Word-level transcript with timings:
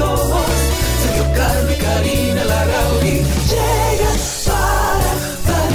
12 0.00 0.24
y 0.24 0.28
2. 0.28 0.40
Sergio 1.02 1.24
y 1.70 1.76
Karina 1.76 2.44
Larrauri 2.44 3.22
llega 3.52 4.10
para 5.46 5.70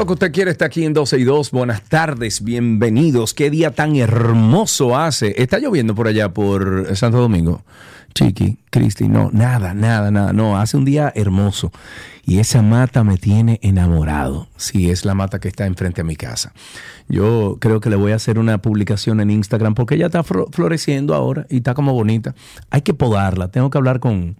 lo 0.00 0.06
que 0.06 0.12
usted 0.14 0.32
quiere 0.32 0.50
está 0.50 0.64
aquí 0.64 0.86
en 0.86 0.94
12 0.94 1.18
y 1.18 1.24
2. 1.24 1.50
Buenas 1.50 1.82
tardes, 1.82 2.42
bienvenidos. 2.42 3.34
Qué 3.34 3.50
día 3.50 3.70
tan 3.70 3.96
hermoso 3.96 4.96
hace. 4.96 5.34
¿Está 5.42 5.58
lloviendo 5.58 5.94
por 5.94 6.06
allá, 6.08 6.30
por 6.32 6.96
Santo 6.96 7.18
Domingo? 7.18 7.62
Chiqui, 8.14 8.56
Cristi, 8.70 9.08
no, 9.08 9.28
nada, 9.34 9.74
nada, 9.74 10.10
nada. 10.10 10.32
No, 10.32 10.58
hace 10.58 10.78
un 10.78 10.86
día 10.86 11.12
hermoso. 11.14 11.70
Y 12.24 12.38
esa 12.38 12.62
mata 12.62 13.04
me 13.04 13.18
tiene 13.18 13.58
enamorado. 13.62 14.48
Sí, 14.56 14.88
es 14.90 15.04
la 15.04 15.12
mata 15.14 15.38
que 15.38 15.48
está 15.48 15.66
enfrente 15.66 16.00
a 16.00 16.04
mi 16.04 16.16
casa. 16.16 16.54
Yo 17.10 17.58
creo 17.60 17.80
que 17.80 17.90
le 17.90 17.96
voy 17.96 18.12
a 18.12 18.16
hacer 18.16 18.38
una 18.38 18.56
publicación 18.56 19.20
en 19.20 19.28
Instagram 19.30 19.74
porque 19.74 19.96
ella 19.96 20.06
está 20.06 20.22
floreciendo 20.24 21.14
ahora 21.14 21.46
y 21.50 21.58
está 21.58 21.74
como 21.74 21.92
bonita. 21.92 22.34
Hay 22.70 22.80
que 22.80 22.94
podarla. 22.94 23.48
Tengo 23.48 23.68
que 23.68 23.76
hablar 23.76 24.00
con, 24.00 24.36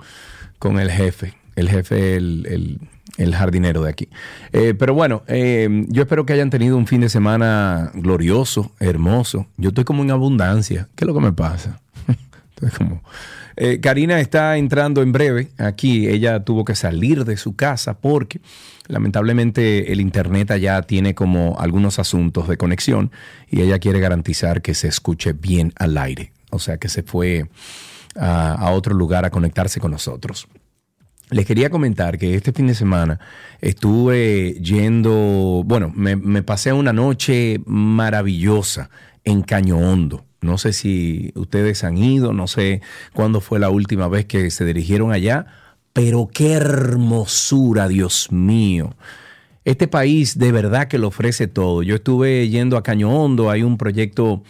con 0.59 0.81
el 0.81 0.91
jefe. 0.91 1.35
El 1.55 1.69
jefe, 1.69 2.17
el, 2.17 2.47
el- 2.49 2.79
el 3.21 3.35
jardinero 3.35 3.83
de 3.83 3.91
aquí. 3.91 4.09
Eh, 4.53 4.75
pero 4.77 4.95
bueno, 4.95 5.23
eh, 5.29 5.85
yo 5.89 6.03
espero 6.03 6.25
que 6.25 6.33
hayan 6.33 6.51
tenido 6.51 6.77
un 6.77 6.87
fin 6.87 7.03
de 7.03 7.09
semana 7.11 7.91
glorioso, 7.95 8.73
hermoso. 8.81 9.47
Yo 9.59 9.69
estoy 9.69 9.85
como 9.85 10.03
en 10.03 10.11
abundancia. 10.11 10.89
¿Qué 10.97 11.05
es 11.05 11.07
lo 11.07 11.15
que 11.15 11.21
me 11.21 11.33
pasa? 11.33 11.81
Estoy 12.51 12.71
como... 12.71 13.03
Eh, 13.57 13.79
Karina 13.81 14.21
está 14.21 14.57
entrando 14.57 15.03
en 15.03 15.13
breve 15.13 15.51
aquí. 15.59 16.09
Ella 16.09 16.45
tuvo 16.45 16.65
que 16.65 16.75
salir 16.75 17.27
de 17.27 17.37
su 17.37 17.57
casa 17.57 17.99
porque 17.99 18.41
lamentablemente 18.87 19.93
el 19.93 20.01
internet 20.01 20.51
allá 20.51 20.81
tiene 20.83 21.15
como 21.15 21.59
algunos 21.59 21.99
asuntos 21.99 22.49
de 22.49 22.57
conexión 22.57 23.11
y 23.51 23.61
ella 23.61 23.79
quiere 23.79 24.01
garantizar 24.01 24.63
que 24.63 24.73
se 24.73 24.89
escuche 24.89 25.35
bien 25.35 25.75
al 25.77 25.99
aire. 25.99 26.33
O 26.51 26.59
sea 26.59 26.79
que 26.79 26.89
se 26.89 27.03
fue 27.03 27.51
a 28.17 28.71
otro 28.73 28.95
lugar 28.95 29.27
a 29.27 29.31
conectarse 29.31 29.79
con 29.79 29.91
nosotros. 29.91 30.49
Les 31.31 31.47
quería 31.47 31.71
comentar 31.71 32.19
que 32.19 32.35
este 32.35 32.53
fin 32.53 32.67
de 32.67 32.75
semana 32.75 33.21
estuve 33.61 34.55
yendo, 34.61 35.63
bueno, 35.65 35.93
me, 35.95 36.43
pasé 36.43 36.73
una 36.73 36.93
noche 36.93 37.61
maravillosa 37.67 38.91
en 39.25 39.43
Caño 39.43 39.79
Hondo. 39.79 40.25
No 40.41 40.59
sé 40.59 40.73
si 40.73 41.33
ustedes 41.37 41.85
han 41.85 41.99
ido, 41.99 42.33
no 42.33 42.49
sé 42.49 42.81
cuándo 43.13 43.41
fue 43.41 43.61
la 43.61 43.71
última 43.71 44.09
vez 44.09 44.25
que 44.25 44.51
se 44.51 44.65
dirigieron 44.65 45.13
allá, 45.13 45.47
pero 45.93 46.29
qué 46.33 46.53
hermosura, 46.55 47.87
Dios 47.87 48.33
mío. 48.33 48.95
Este 49.65 49.87
país 49.87 50.39
de 50.39 50.51
verdad 50.51 50.89
que 50.89 50.99
lo 50.99 51.09
ofrece 51.09 51.47
todo. 51.47 51.83
Yo 51.83 51.95
estuve 51.97 52.49
yendo 52.49 52.77
a 52.77 52.83
Caño 52.83 53.11
Hondo, 53.11 53.51
hay 53.51 53.63
un 53.63 53.77
proyecto 53.77 54.43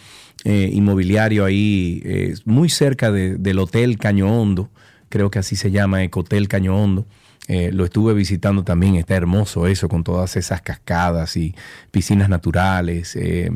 eh, 0.45 0.69
inmobiliario 0.73 1.45
ahí 1.45 2.01
eh, 2.05 2.33
muy 2.45 2.69
cerca 2.69 3.11
de- 3.11 3.35
del 3.35 3.59
Hotel 3.59 3.97
Caño 3.99 4.31
Hondo, 4.31 4.69
creo 5.11 5.29
que 5.29 5.37
así 5.37 5.55
se 5.55 5.69
llama, 5.69 6.03
Ecotel 6.03 6.47
Caño 6.47 6.75
Hondo. 6.75 7.05
Eh, 7.47 7.71
lo 7.71 7.85
estuve 7.85 8.13
visitando 8.15 8.63
también, 8.63 8.95
está 8.95 9.15
hermoso 9.15 9.67
eso, 9.67 9.87
con 9.89 10.03
todas 10.03 10.35
esas 10.37 10.61
cascadas 10.61 11.37
y 11.37 11.53
piscinas 11.91 12.29
naturales. 12.29 13.15
eh, 13.15 13.51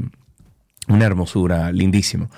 una 0.88 1.06
hermosura, 1.06 1.72
lindísimo. 1.72 2.30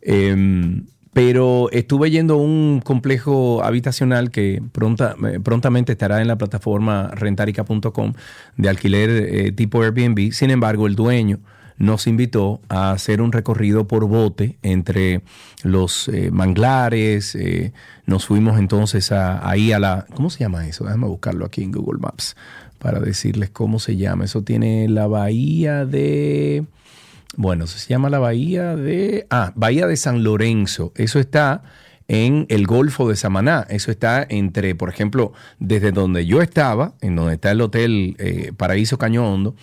Eh, 0.00 0.82
pero 1.12 1.70
estuve 1.72 2.10
yendo 2.10 2.34
a 2.34 2.36
un 2.38 2.80
complejo 2.82 3.62
habitacional 3.62 4.30
que 4.30 4.62
pronta- 4.72 5.14
eh, 5.30 5.38
prontamente 5.40 5.92
estará 5.92 6.20
en 6.22 6.26
la 6.28 6.36
plataforma 6.38 7.10
rentarica.com 7.14 8.14
de 8.56 8.68
alquiler 8.68 9.54
tipo 9.54 9.82
Airbnb. 9.82 10.32
Sin 10.32 10.50
embargo, 10.50 10.86
el 10.86 10.94
dueño 10.96 11.38
nos 11.82 12.06
invitó 12.06 12.60
a 12.68 12.92
hacer 12.92 13.20
un 13.20 13.32
recorrido 13.32 13.88
por 13.88 14.06
bote 14.06 14.56
entre 14.62 15.22
los 15.64 16.06
eh, 16.08 16.30
manglares. 16.30 17.34
eh, 17.34 17.72
nos 18.06 18.24
fuimos 18.26 18.56
entonces 18.60 19.10
a- 19.10 19.48
ahí 19.48 19.72
a 19.72 19.80
la... 19.80 20.06
¿Cómo 20.14 20.30
se 20.30 20.38
llama 20.38 20.64
eso? 20.68 20.84
Déjame 20.84 21.08
buscarlo 21.08 21.44
aquí 21.44 21.64
en 21.64 21.72
Google 21.72 21.98
Maps 22.00 22.36
para 22.78 23.00
decirles 23.00 23.50
cómo 23.50 23.80
se 23.80 23.96
llama. 23.96 24.24
Eso 24.26 24.42
tiene 24.44 24.88
la 24.88 25.08
bahía 25.08 25.84
de... 25.84 26.64
Bueno, 27.36 27.66
se 27.66 27.88
llama 27.88 28.10
la 28.10 28.20
bahía 28.20 28.76
de... 28.76 29.26
Ah, 29.30 29.52
Bahía 29.56 29.88
de 29.88 29.96
San 29.96 30.22
Lorenzo. 30.22 30.92
Eso 30.94 31.18
está 31.18 31.64
en 32.06 32.46
el 32.48 32.64
Golfo 32.68 33.08
de 33.08 33.16
Samaná. 33.16 33.66
Eso 33.68 33.90
está 33.90 34.24
entre, 34.28 34.76
por 34.76 34.88
ejemplo, 34.88 35.32
desde 35.58 35.90
donde 35.90 36.26
yo 36.26 36.42
estaba, 36.42 36.94
en 37.00 37.16
donde 37.16 37.34
está 37.34 37.50
el 37.50 37.60
Hotel 37.60 38.14
eh, 38.20 38.52
Paraíso 38.56 38.98
Caño 38.98 39.26
Hondo, 39.28 39.56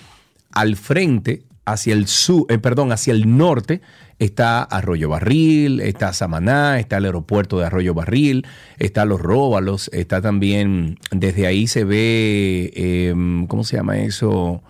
al 0.52 0.76
frente, 0.76 1.44
hacia 1.72 1.94
el 1.94 2.08
sur, 2.08 2.46
eh, 2.50 2.58
perdón, 2.58 2.92
hacia 2.92 3.14
el 3.14 3.38
norte, 3.38 3.82
está 4.20 4.62
Arroyo 4.64 5.10
Barril, 5.10 5.80
está 5.80 6.14
Samaná, 6.14 6.80
está 6.80 6.98
el 6.98 7.06
aeropuerto 7.06 7.60
de 7.60 7.66
Arroyo 7.66 7.94
Barril, 7.94 8.46
está 8.78 9.06
Los 9.06 9.22
Róbalos, 9.22 9.90
está 9.94 10.22
también, 10.22 11.00
desde 11.12 11.48
ahí 11.48 11.68
se 11.68 11.86
ve, 11.86 12.72
eh, 12.76 13.14
¿cómo 13.48 13.64
se 13.64 13.78
llama 13.78 14.00
eso? 14.00 14.62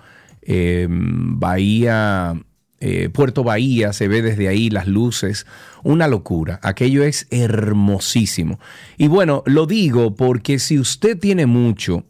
Eh, 0.41 0.87
Bahía, 0.89 2.35
eh, 2.79 3.09
Puerto 3.09 3.43
Bahía, 3.43 3.91
se 3.91 4.07
ve 4.07 4.21
desde 4.21 4.47
ahí 4.47 4.69
las 4.69 4.87
luces, 4.87 5.45
una 5.83 6.07
locura, 6.07 6.59
aquello 6.63 7.03
es 7.03 7.27
hermosísimo. 7.29 8.59
Y 8.97 9.07
bueno, 9.07 9.43
lo 9.45 9.65
digo 9.65 10.15
porque 10.15 10.59
si 10.59 10.79
usted 10.79 11.17
tiene 11.19 11.45
mucho, 11.45 12.05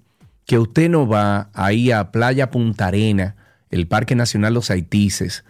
que 0.45 0.59
usted 0.59 0.89
no 0.89 1.07
va 1.07 1.49
ahí 1.53 1.91
a 1.91 2.11
Playa 2.11 2.51
Punta 2.51 2.87
Arena, 2.87 3.35
el 3.69 3.87
Parque 3.87 4.15
Nacional 4.15 4.53
Los 4.53 4.71
Haitises, 4.71 5.43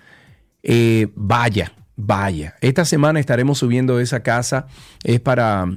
eh, 0.64 1.08
vaya, 1.16 1.74
vaya. 1.96 2.56
Esta 2.62 2.86
semana 2.86 3.20
estaremos 3.20 3.60
subiendo 3.60 4.00
esa 4.00 4.22
casa, 4.22 4.68
es 5.04 5.20
para 5.20 5.68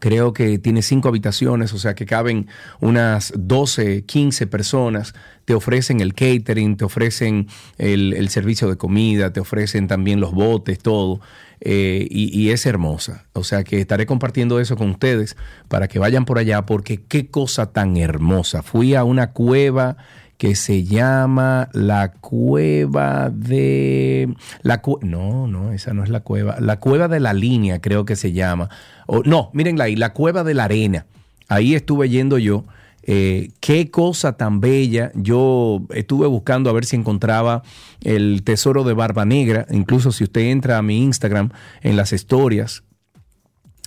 creo 0.00 0.32
que 0.32 0.58
tiene 0.58 0.82
cinco 0.82 1.08
habitaciones, 1.08 1.72
o 1.72 1.78
sea 1.78 1.94
que 1.94 2.06
caben 2.06 2.48
unas 2.80 3.32
12, 3.36 4.04
15 4.04 4.46
personas. 4.46 5.14
Te 5.44 5.54
ofrecen 5.54 6.00
el 6.00 6.12
catering, 6.14 6.76
te 6.76 6.84
ofrecen 6.84 7.46
el, 7.78 8.28
servicio 8.28 8.68
de 8.68 8.76
comida, 8.76 9.32
te 9.32 9.40
ofrecen 9.40 9.86
también 9.86 10.20
los 10.20 10.32
botes, 10.32 10.78
todo. 10.78 11.20
eh, 11.60 12.06
y 12.10 12.50
es 12.50 12.66
hermosa. 12.66 13.26
O 13.32 13.44
sea 13.44 13.64
que 13.64 13.80
estaré 13.80 14.04
compartiendo 14.04 14.60
eso 14.60 14.76
con 14.76 14.90
ustedes 14.90 15.36
para 15.68 15.88
que 15.88 15.98
vayan 15.98 16.24
por 16.26 16.38
allá, 16.38 16.66
porque 16.66 17.02
qué 17.04 17.30
cosa 17.30 17.72
tan 17.72 17.96
hermosa. 17.96 18.62
Fui 18.62 18.94
a 18.94 19.04
una 19.04 19.32
cueva 19.32 19.96
que 20.38 20.54
se 20.54 20.84
llama 20.84 21.68
la 21.72 22.12
cueva 22.12 23.30
de 23.30 24.28
la 24.62 24.82
cu- 24.82 24.98
no 25.02 25.46
no 25.46 25.72
esa 25.72 25.94
no 25.94 26.02
es 26.04 26.10
la 26.10 26.20
cueva 26.20 26.56
la 26.60 26.78
cueva 26.78 27.08
de 27.08 27.20
la 27.20 27.32
línea 27.32 27.80
creo 27.80 28.04
que 28.04 28.16
se 28.16 28.32
llama. 28.32 28.68
O 29.06 29.22
no 29.24 29.50
mírenla 29.54 29.84
ahí 29.84 29.96
la 29.96 30.12
cueva 30.12 30.44
de 30.44 30.54
la 30.54 30.64
arena. 30.64 31.06
Ahí 31.48 31.74
estuve 31.74 32.08
yendo 32.08 32.38
yo 32.38 32.64
Eh, 33.08 33.50
qué 33.60 33.88
cosa 33.88 34.32
tan 34.36 34.58
bella. 34.60 35.12
Yo 35.14 35.82
estuve 35.94 36.26
buscando 36.26 36.68
a 36.70 36.72
ver 36.72 36.84
si 36.84 36.96
encontraba 36.96 37.62
el 38.02 38.42
tesoro 38.42 38.82
de 38.82 38.94
barba 38.94 39.24
negra. 39.24 39.64
Incluso 39.70 40.10
si 40.10 40.24
usted 40.24 40.40
entra 40.50 40.76
a 40.76 40.82
mi 40.82 41.04
Instagram 41.04 41.50
en 41.82 41.94
las 41.96 42.12
historias 42.12 42.82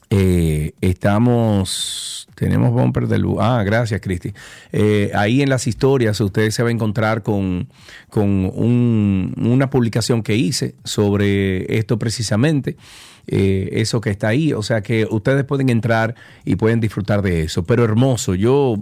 eh, 0.09 0.71
estamos, 0.81 2.18
tenemos 2.39 2.71
bumper 2.71 3.07
del... 3.07 3.25
Ah, 3.39 3.61
gracias, 3.65 3.99
Cristi. 4.01 4.33
Eh, 4.71 5.11
ahí 5.13 5.41
en 5.41 5.49
las 5.49 5.67
historias 5.67 6.19
usted 6.21 6.49
se 6.51 6.63
va 6.63 6.69
a 6.69 6.71
encontrar 6.71 7.21
con, 7.21 7.67
con 8.09 8.29
un- 8.53 9.33
una 9.37 9.69
publicación 9.69 10.23
que 10.23 10.35
hice 10.35 10.75
sobre 10.83 11.77
esto 11.77 11.99
precisamente, 11.99 12.77
eh, 13.27 13.69
eso 13.73 14.01
que 14.01 14.09
está 14.09 14.29
ahí. 14.29 14.53
O 14.53 14.63
sea 14.63 14.81
que 14.81 15.05
ustedes 15.09 15.43
pueden 15.43 15.69
entrar 15.69 16.15
y 16.45 16.55
pueden 16.55 16.79
disfrutar 16.79 17.21
de 17.21 17.43
eso. 17.43 17.63
Pero 17.63 17.83
hermoso, 17.83 18.33
yo 18.35 18.75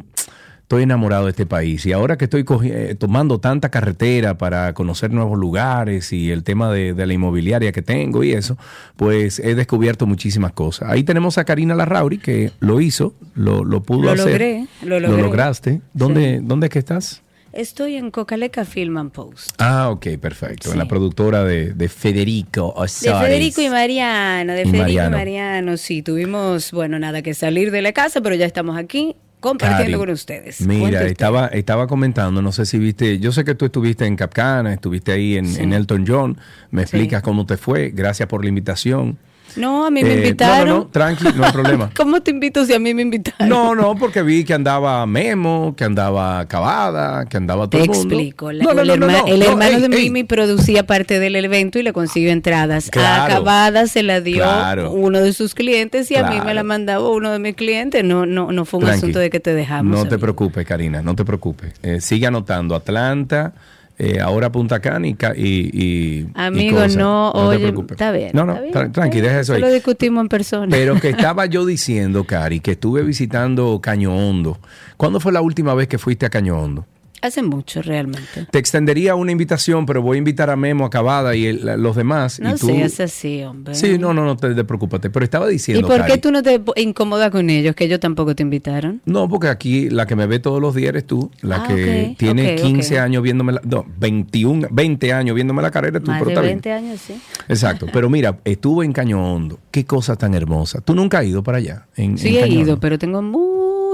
estoy 0.68 0.84
enamorado 0.84 1.24
de 1.24 1.30
este 1.30 1.46
país 1.46 1.86
y 1.86 1.94
ahora 1.94 2.18
que 2.18 2.26
estoy 2.26 2.44
eh, 2.66 2.94
tomando 3.00 3.40
tanta 3.40 3.70
carretera 3.70 4.38
para 4.38 4.74
conocer 4.74 5.12
nuevos 5.14 5.40
lugares 5.40 6.12
y 6.12 6.30
el 6.30 6.44
tema 6.44 6.70
de, 6.74 6.94
de 6.94 7.06
la 7.06 7.14
inmobiliaria 7.14 7.72
que 7.72 7.82
tengo 7.82 8.22
y 8.22 8.34
eso, 8.34 8.58
pues 8.98 9.40
he 9.40 9.56
descubierto 9.56 10.06
muchísimas 10.06 10.52
cosas. 10.52 10.90
Ahí 10.90 11.06
tenemos 11.06 11.38
a 11.38 11.46
Karina 11.46 11.74
Larrauri 11.74 12.18
que 12.18 12.52
lo 12.60 12.82
hizo, 12.82 13.14
lo, 13.34 13.64
lo 13.64 13.82
pudo 13.82 14.04
Lo 14.04 14.12
hacer. 14.12 14.26
logré, 14.28 14.68
lo 14.84 15.00
logré. 15.00 15.22
lograste. 15.22 15.82
¿Dónde, 15.94 16.42
¿Dónde 16.44 16.68
es 16.68 16.74
que 16.74 16.80
estás? 16.80 17.22
Estoy 17.54 17.96
en 17.96 18.12
Cocaleca 18.12 18.66
Film 18.66 18.98
and 18.98 19.12
Post. 19.14 19.52
Ah, 19.60 19.90
ok, 19.90 20.06
perfecto. 20.22 20.68
En 20.68 20.74
Sí. 20.74 20.78
la 20.78 20.86
productora 20.90 21.46
de, 21.46 21.74
de 21.74 21.88
Federico 21.88 22.76
De. 22.78 23.10
Federico 23.26 23.62
y 23.62 23.70
Mariano, 23.70 24.52
de 24.52 24.64
Y 24.64 24.66
Federico 24.66 24.84
Mariano. 24.84 25.16
y 25.16 25.20
Mariano, 25.20 25.78
sí, 25.78 26.02
tuvimos, 26.02 26.74
bueno, 26.74 27.00
nada 27.00 27.22
que 27.22 27.34
salir 27.34 27.72
de 27.72 27.82
la 27.82 27.94
casa, 27.94 28.20
pero 28.20 28.36
ya 28.36 28.46
estamos 28.46 28.78
aquí 28.78 29.16
compartiendo 29.40 29.98
Cari, 29.98 30.06
con 30.08 30.10
ustedes. 30.10 30.62
Mira, 30.62 31.00
usted. 31.00 31.06
estaba, 31.08 31.48
estaba 31.48 31.88
comentando, 31.88 32.42
no 32.42 32.52
sé 32.52 32.66
si 32.66 32.80
viste, 32.80 33.20
yo 33.20 33.32
sé 33.32 33.44
que 33.46 33.56
tú 33.56 33.66
estuviste 33.66 34.06
en 34.06 34.16
Capcana, 34.16 34.74
estuviste 34.74 35.12
ahí 35.12 35.38
en, 35.38 35.48
Sí. 35.48 35.62
en 35.62 35.74
Elton 35.74 36.06
John, 36.08 36.38
me 36.72 36.82
Sí. 36.82 36.84
explicas 36.84 37.22
cómo 37.22 37.46
te 37.46 37.58
fue, 37.58 37.92
gracias 37.94 38.28
por 38.28 38.44
la 38.44 38.50
invitación. 38.50 39.18
No, 39.56 39.86
a 39.86 39.90
mí 39.92 40.04
me 40.04 40.14
Eh, 40.14 40.18
invitaron. 40.18 40.68
No, 40.68 40.74
no, 40.76 40.80
no, 40.82 40.88
tranqui, 40.88 41.24
no 41.36 41.46
hay 41.46 41.52
problema. 41.52 41.90
¿Cómo 41.98 42.22
te 42.22 42.32
invito 42.32 42.66
si 42.66 42.74
a 42.74 42.80
mí 42.80 42.94
me 42.94 43.02
invitaron? 43.02 43.50
No, 43.50 43.74
no, 43.74 43.96
porque 43.96 44.22
vi 44.22 44.44
que 44.44 44.54
andaba 44.54 45.06
Memo, 45.08 45.74
que 45.76 45.84
andaba 45.84 46.46
Cavada, 46.48 47.26
que 47.26 47.38
andaba 47.38 47.68
todo 47.70 47.82
Te 47.82 47.86
el 47.86 47.90
mundo. 47.98 48.16
explico. 48.16 48.52
la- 48.52 48.64
No, 48.64 48.74
no, 48.74 48.82
el, 48.82 48.88
no, 48.88 48.98
no, 48.98 49.08
herma- 49.08 49.22
no, 49.22 49.28
el 49.28 49.40
no, 49.40 49.46
hermano 49.46 49.76
ey, 49.78 49.82
de. 49.82 49.90
Mimi 49.90 50.24
producía 50.24 50.86
parte 50.86 51.20
del 51.20 51.36
evento 51.36 51.80
y 51.80 51.84
le 51.84 51.94
consiguió 51.94 52.32
entradas. 52.32 52.90
Claro. 52.92 53.24
A 53.24 53.26
Acabada 53.26 53.88
se 53.88 54.04
la 54.04 54.22
dio 54.22 54.44
Claro. 54.44 54.92
uno 54.92 55.20
de 55.22 55.34
sus 55.34 55.56
clientes 55.56 56.12
y 56.12 56.16
a 56.18 56.24
mí 56.30 56.40
me 56.46 56.54
la 56.54 56.64
mandaba 56.64 57.10
uno 57.10 57.32
de 57.32 57.40
mis 57.40 57.56
clientes. 57.56 58.04
No, 58.04 58.26
no, 58.26 58.52
no 58.52 58.66
fue 58.66 58.80
un 58.80 58.86
Tranqui. 58.86 58.98
asunto 59.00 59.20
de 59.20 59.30
que 59.30 59.40
te 59.40 59.54
dejamos. 59.54 59.98
No 59.98 60.08
te 60.08 60.18
preocupes, 60.20 60.66
Karina, 60.68 61.02
no 61.02 61.16
te 61.16 61.26
preocupes. 61.26 61.74
Eh, 61.84 62.02
sigue 62.02 62.28
anotando 62.28 62.76
Atlanta, 62.76 63.54
eh, 64.00 64.20
ahora 64.20 64.52
Punta 64.52 64.80
Cana 64.80 65.08
y... 65.08 65.12
y, 65.36 65.44
y- 65.46 66.20
y 66.22 66.28
Amigo, 66.36 66.78
cosas. 66.78 66.96
no, 66.98 67.32
te 67.34 67.40
oye, 67.42 67.60
preocupes. 67.60 67.92
está 67.96 68.12
bien. 68.12 68.30
No, 68.34 68.46
no, 68.46 68.54
está 68.54 68.62
bien, 68.62 68.74
tra- 68.74 68.92
tranqui, 68.92 69.22
deja 69.22 69.40
eso 69.40 69.54
ahí. 69.54 69.62
Lo 69.62 69.70
discutimos 69.72 70.22
en 70.22 70.30
persona. 70.30 70.68
Pero 70.70 71.00
que 71.00 71.10
estaba 71.12 71.46
yo 71.48 71.66
diciendo, 71.66 72.24
Cari, 72.26 72.60
que 72.60 72.72
estuve 72.72 73.02
visitando 73.04 73.80
Caño 73.82 74.16
Hondo. 74.16 74.60
¿Cuándo 74.98 75.20
fue 75.20 75.32
la 75.32 75.42
última 75.42 75.74
vez 75.74 75.88
que 75.88 75.98
fuiste 75.98 76.26
a 76.26 76.30
Caño 76.30 76.60
Hondo? 76.62 76.86
Hace 77.22 77.42
mucho 77.42 77.82
realmente. 77.82 78.46
Te 78.52 78.60
extendería 78.60 79.16
una 79.16 79.32
invitación, 79.32 79.86
pero 79.86 80.02
voy 80.02 80.18
a 80.18 80.20
invitar 80.20 80.50
a 80.50 80.56
Memo, 80.56 80.86
a 80.86 80.90
Cavada 80.90 81.36
y 81.36 81.46
el- 81.48 81.82
los 81.82 81.96
demás. 81.96 82.40
No 82.40 82.52
y 82.52 82.58
tú... 82.58 82.68
seas 82.68 83.00
así, 83.00 83.44
hombre. 83.44 83.74
Sí, 83.76 83.98
no, 83.98 84.14
no, 84.14 84.24
no 84.26 84.38
te, 84.38 84.64
preocupes. 84.64 85.00
Pero 85.12 85.24
estaba 85.24 85.50
¿Y 85.50 85.54
diciendo, 85.54 85.88
por 85.88 86.06
qué 86.06 86.18
tú 86.18 86.32
no 86.32 86.44
te 86.44 86.62
incomodas 86.76 87.32
con 87.32 87.50
ellos? 87.50 87.76
Que 87.76 87.86
ellos 87.86 88.00
tampoco 88.00 88.36
te 88.36 88.44
invitaron. 88.44 89.02
No, 89.06 89.28
porque 89.28 89.48
aquí 89.48 89.90
la 89.90 90.06
que 90.06 90.16
me 90.16 90.28
ve 90.28 90.40
todos 90.40 90.62
los 90.62 90.76
días 90.76 90.90
eres 90.90 91.06
tú, 91.08 91.32
la 91.42 91.58
Ah, 91.58 91.68
que 91.68 92.16
tiene 92.18 92.54
ok, 92.56 92.62
15 92.62 92.96
ok. 92.96 93.02
años 93.02 93.24
viéndome, 93.24 93.54
la, 93.54 93.62
no, 93.64 93.86
21, 94.00 94.68
20 94.72 95.14
años 95.14 95.36
viéndome 95.36 95.62
la 95.62 95.72
carrera, 95.72 96.00
tú, 96.00 96.12
Más 96.12 96.20
pero 96.20 96.28
de 96.30 96.34
está 96.34 96.42
bien. 96.42 96.56
20 96.62 96.72
años, 96.72 97.02
sí. 97.02 97.16
Exacto, 97.48 97.88
pero 97.92 98.10
mira, 98.10 98.38
estuve 98.46 98.86
en 98.86 98.94
Caño 98.94 99.34
Hondo, 99.34 99.60
qué 99.72 99.86
cosa 99.86 100.16
tan 100.16 100.34
hermosa. 100.36 100.82
¿Tú 100.82 100.94
nunca 100.94 101.20
has 101.20 101.26
ido 101.26 101.42
para 101.44 101.58
allá? 101.58 101.88
En, 101.96 102.18
Sí 102.18 102.38
en 102.38 102.44
he 102.44 102.48
ido, 102.48 102.80
pero 102.80 103.00
tengo 103.00 103.22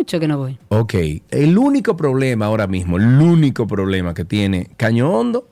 que 0.05 0.27
no 0.27 0.37
voy. 0.37 0.57
Ok, 0.69 0.93
el 1.31 1.57
único 1.57 1.95
problema 1.97 2.45
ahora 2.45 2.67
mismo, 2.67 2.97
el 2.97 3.05
único 3.21 3.65
problema 3.67 4.13
que 4.13 4.25
tiene 4.25 4.69
Caño 4.77 5.09
Hondo 5.11 5.47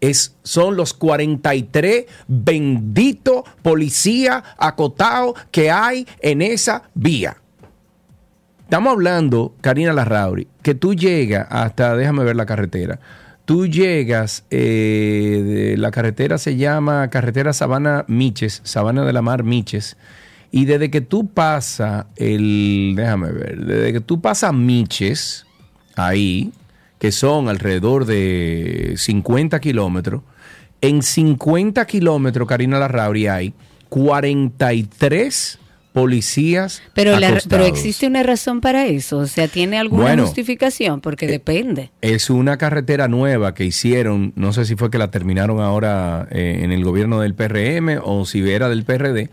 es, 0.00 0.36
son 0.42 0.76
los 0.76 0.94
43 0.94 2.06
benditos 2.28 3.42
policías 3.62 4.42
acotados 4.58 5.34
que 5.50 5.70
hay 5.70 6.06
en 6.20 6.42
esa 6.42 6.84
vía. 6.94 7.36
Estamos 8.64 8.92
hablando, 8.92 9.54
Karina 9.60 9.92
Larrauri, 9.92 10.48
que 10.62 10.74
tú 10.74 10.94
llegas 10.94 11.46
hasta, 11.50 11.94
déjame 11.96 12.24
ver 12.24 12.36
la 12.36 12.46
carretera, 12.46 12.98
tú 13.44 13.66
llegas, 13.66 14.44
eh, 14.50 15.42
de- 15.44 15.76
la 15.76 15.90
carretera 15.90 16.38
se 16.38 16.56
llama 16.56 17.08
Carretera 17.10 17.52
Sabana 17.52 18.04
Miches, 18.08 18.60
Sabana 18.64 19.04
de 19.04 19.12
la 19.12 19.20
Mar 19.20 19.44
Miches, 19.44 19.96
y 20.52 20.66
desde 20.66 20.90
que 20.90 21.00
tú 21.00 21.26
pasas 21.28 22.06
el, 22.16 22.92
déjame 22.94 23.32
ver, 23.32 23.64
desde 23.64 23.92
que 23.94 24.00
tú 24.00 24.20
pasas 24.20 24.52
Miches, 24.54 25.46
ahí, 25.96 26.52
que 27.00 27.10
son 27.10 27.48
alrededor 27.48 28.04
de 28.04 28.94
50 28.96 29.58
kilómetros, 29.60 30.22
en 30.80 31.02
50 31.02 31.84
kilómetros, 31.86 32.46
Karina 32.46 32.78
Larrauri, 32.78 33.26
hay 33.26 33.54
43 33.88 35.58
policías 35.92 36.82
Pero, 36.94 37.18
la- 37.20 37.38
pero 37.50 37.66
existe 37.66 38.06
una 38.06 38.22
razón 38.22 38.60
para 38.62 38.86
eso. 38.86 39.18
O 39.18 39.26
sea, 39.26 39.46
¿tiene 39.46 39.78
alguna 39.78 40.02
Bueno, 40.04 40.22
justificación? 40.24 41.00
Porque 41.02 41.26
depende. 41.26 41.90
Es 42.00 42.30
una 42.30 42.56
carretera 42.56 43.08
nueva 43.08 43.52
que 43.54 43.64
hicieron, 43.66 44.32
no 44.34 44.52
sé 44.54 44.64
si 44.64 44.74
fue 44.74 44.90
que 44.90 44.96
la 44.98 45.10
terminaron 45.10 45.60
ahora 45.60 46.26
eh, 46.30 46.60
en 46.62 46.72
el 46.72 46.82
gobierno 46.82 47.20
del 47.20 47.34
PRM 47.34 48.00
o 48.02 48.24
si 48.24 48.40
era 48.50 48.70
del 48.70 48.84
PRD, 48.84 49.28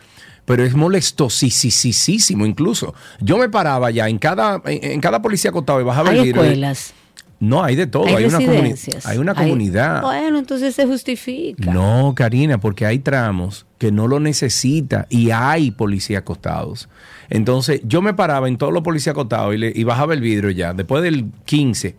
pero 0.50 0.63
es 0.63 0.74
molestosísimo 0.74 2.46
incluso. 2.46 2.94
Yo 3.19 3.38
me 3.38 3.50
paraba 3.50 3.92
ya 3.92 4.10
en 4.10 4.18
cada, 4.18 4.62
en, 4.66 5.00
cada 5.00 5.22
policía 5.22 5.51
acostado 5.51 5.80
y 5.80 5.84
bajaba 5.84 6.10
el 6.12 6.24
vidrio. 6.24 6.42
escuelas, 6.42 6.94
No, 7.40 7.63
hay 7.63 7.75
de 7.75 7.88
todo. 7.88 8.06
hay, 8.07 8.16
Hay, 8.16 8.25
una, 8.25 8.40
comuni- 8.40 9.01
hay 9.06 9.18
una 9.18 9.36
comunidad. 9.36 10.01
Bueno, 10.01 10.40
entonces 10.40 10.75
se 10.75 10.86
justifica. 10.86 11.72
No, 11.72 12.13
Karina, 12.16 12.60
porque 12.60 12.86
hay 12.86 13.00
tramos 13.00 13.66
que 13.78 13.92
no 13.92 14.07
lo 14.07 14.19
necesita 14.19 15.06
y 15.10 15.31
hay 15.31 15.72
policías 15.72 16.22
acostados. 16.22 16.90
Entonces, 17.30 17.81
yo 17.84 18.01
me 18.01 18.13
paraba 18.13 18.48
en 18.48 18.57
todos 18.57 18.74
los 18.74 18.81
policías 18.84 19.13
acostados 19.13 19.54
y, 19.54 19.57
le- 19.60 19.72
y 19.75 19.84
bajaba 19.84 20.13
el 20.13 20.22
vidrio 20.22 20.50
ya. 20.50 20.74
Después 20.74 21.04
del 21.04 21.25
15, 21.46 21.96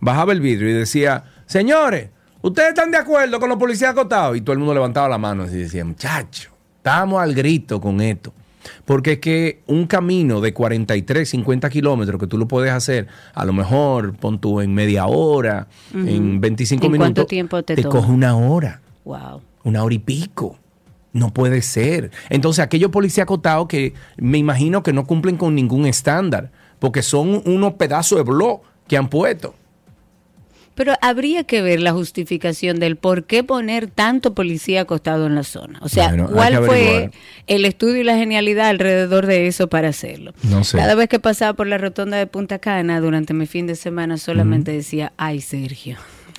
bajaba 0.00 0.32
el 0.32 0.40
vidrio 0.40 0.68
y 0.68 0.72
decía, 0.72 1.24
señores, 1.46 2.08
¿ustedes 2.42 2.70
están 2.70 2.90
de 2.90 2.98
acuerdo 2.98 3.38
con 3.38 3.48
los 3.48 3.58
policías 3.58 3.92
acostados? 3.92 4.36
Y 4.36 4.40
todo 4.40 4.52
el 4.54 4.58
mundo 4.58 4.74
levantaba 4.74 5.08
la 5.08 5.18
mano 5.18 5.46
y 5.46 5.50
decía, 5.50 5.84
muchacho, 5.84 6.50
estamos 6.82 7.22
al 7.22 7.32
grito 7.32 7.80
con 7.80 8.00
esto. 8.00 8.32
Porque 8.84 9.12
es 9.12 9.18
que 9.20 9.60
un 9.66 9.86
camino 9.86 10.40
de 10.40 10.52
43, 10.52 11.28
50 11.28 11.70
kilómetros 11.70 12.20
que 12.20 12.26
tú 12.26 12.38
lo 12.38 12.46
puedes 12.48 12.72
hacer, 12.72 13.06
a 13.34 13.44
lo 13.44 13.52
mejor 13.52 14.14
pon 14.16 14.40
tú 14.40 14.60
en 14.60 14.74
media 14.74 15.06
hora, 15.06 15.68
en 15.94 16.40
25 16.40 16.86
¿En 16.86 16.92
minutos. 16.92 17.06
cuánto 17.14 17.26
tiempo 17.26 17.62
te 17.62 17.76
toma? 17.76 17.88
coge 18.00 18.10
una 18.12 18.36
hora 18.36 18.80
Wow. 19.04 19.40
una 19.64 19.82
hora 19.84 19.94
y 19.94 19.98
pico. 19.98 20.58
No 21.12 21.32
puede 21.32 21.60
ser. 21.62 22.10
Entonces, 22.30 22.64
aquellos 22.64 22.90
policías 22.90 23.24
acotados 23.24 23.66
que 23.68 23.94
me 24.16 24.38
imagino 24.38 24.82
que 24.82 24.92
no 24.92 25.06
cumplen 25.06 25.36
con 25.36 25.54
ningún 25.54 25.86
estándar, 25.86 26.50
porque 26.78 27.02
son 27.02 27.42
unos 27.44 27.74
pedazos 27.74 28.18
de 28.18 28.24
blog 28.24 28.60
que 28.88 28.96
han 28.96 29.08
puesto. 29.08 29.54
Pero 30.74 30.94
habría 31.02 31.44
que 31.44 31.60
ver 31.62 31.80
la 31.80 31.92
justificación 31.92 32.80
del 32.80 32.96
por 32.96 33.24
qué 33.24 33.44
poner 33.44 33.88
tanto 33.88 34.34
policía 34.34 34.82
acostado 34.82 35.26
en 35.26 35.34
la 35.34 35.42
zona. 35.44 35.78
O 35.82 35.88
sea, 35.88 36.08
Bueno, 36.08 36.28
¿cuál 36.32 36.64
fue 36.64 37.10
el 37.46 37.64
estudio 37.64 38.00
y 38.00 38.04
la 38.04 38.16
genialidad 38.16 38.68
alrededor 38.68 39.26
de 39.26 39.46
eso 39.46 39.68
para 39.68 39.88
hacerlo? 39.88 40.32
No 40.42 40.64
sé. 40.64 40.78
Cada 40.78 40.94
vez 40.94 41.08
que 41.08 41.18
pasaba 41.20 41.52
por 41.52 41.66
la 41.66 41.78
rotonda 41.78 42.16
de 42.16 42.26
Punta 42.26 42.58
Cana 42.58 43.00
durante 43.00 43.34
mi 43.34 43.46
fin 43.46 43.66
de 43.66 43.76
semana 43.76 44.16
solamente 44.16 44.72
decía, 44.72 45.12
ay 45.16 45.40
Sergio. 45.40 45.96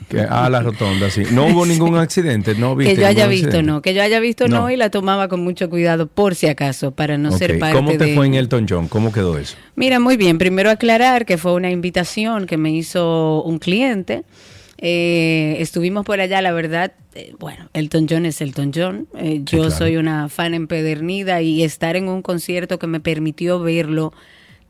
Que, 0.09 0.21
ah, 0.21 0.49
la 0.49 0.61
rotonda, 0.61 1.09
sí. 1.09 1.23
No 1.31 1.47
hubo 1.47 1.65
ningún 1.67 1.97
accidente, 1.97 2.55
no 2.55 2.75
viste 2.75 2.95
Que 2.95 3.01
yo 3.01 3.07
haya 3.07 3.27
visto 3.27 3.47
accidente? 3.47 3.71
no, 3.71 3.81
que 3.81 3.93
yo 3.93 4.01
haya 4.01 4.19
visto 4.19 4.47
no. 4.47 4.61
No. 4.61 4.69
y 4.69 4.77
la 4.77 4.89
tomaba 4.89 5.27
con 5.27 5.43
mucho 5.43 5.69
cuidado 5.69 6.07
por 6.07 6.35
si 6.35 6.47
acaso, 6.47 6.91
para 6.91 7.17
no 7.17 7.31
ser 7.31 7.59
parte 7.59 7.75
¿Cómo 7.75 7.91
te 7.91 8.05
de... 8.05 8.15
fue 8.15 8.27
en 8.27 8.35
Elton 8.35 8.65
John? 8.69 8.87
¿Cómo 8.87 9.11
quedó 9.11 9.37
eso? 9.37 9.55
Mira, 9.75 9.99
muy 9.99 10.17
bien. 10.17 10.37
Primero 10.37 10.69
aclarar 10.69 11.25
que 11.25 11.37
fue 11.37 11.53
una 11.53 11.71
invitación 11.71 12.45
que 12.45 12.57
me 12.57 12.71
hizo 12.71 13.43
un 13.43 13.59
cliente. 13.59 14.23
Eh, 14.85 15.55
estuvimos 15.59 16.05
por 16.05 16.19
allá, 16.19 16.41
la 16.41 16.51
verdad, 16.51 16.91
eh, 17.15 17.33
bueno, 17.39 17.69
Elton 17.73 18.05
John 18.09 18.25
es 18.25 18.41
Elton 18.41 18.71
John. 18.75 19.07
Eh, 19.17 19.41
yo 19.45 19.59
claro. 19.59 19.71
soy 19.71 19.95
una 19.97 20.27
fan 20.27 20.53
empedernida 20.53 21.41
y 21.41 21.63
estar 21.63 21.95
en 21.95 22.09
un 22.09 22.21
concierto 22.21 22.79
que 22.79 22.87
me 22.87 22.99
permitió 22.99 23.59
verlo 23.59 24.13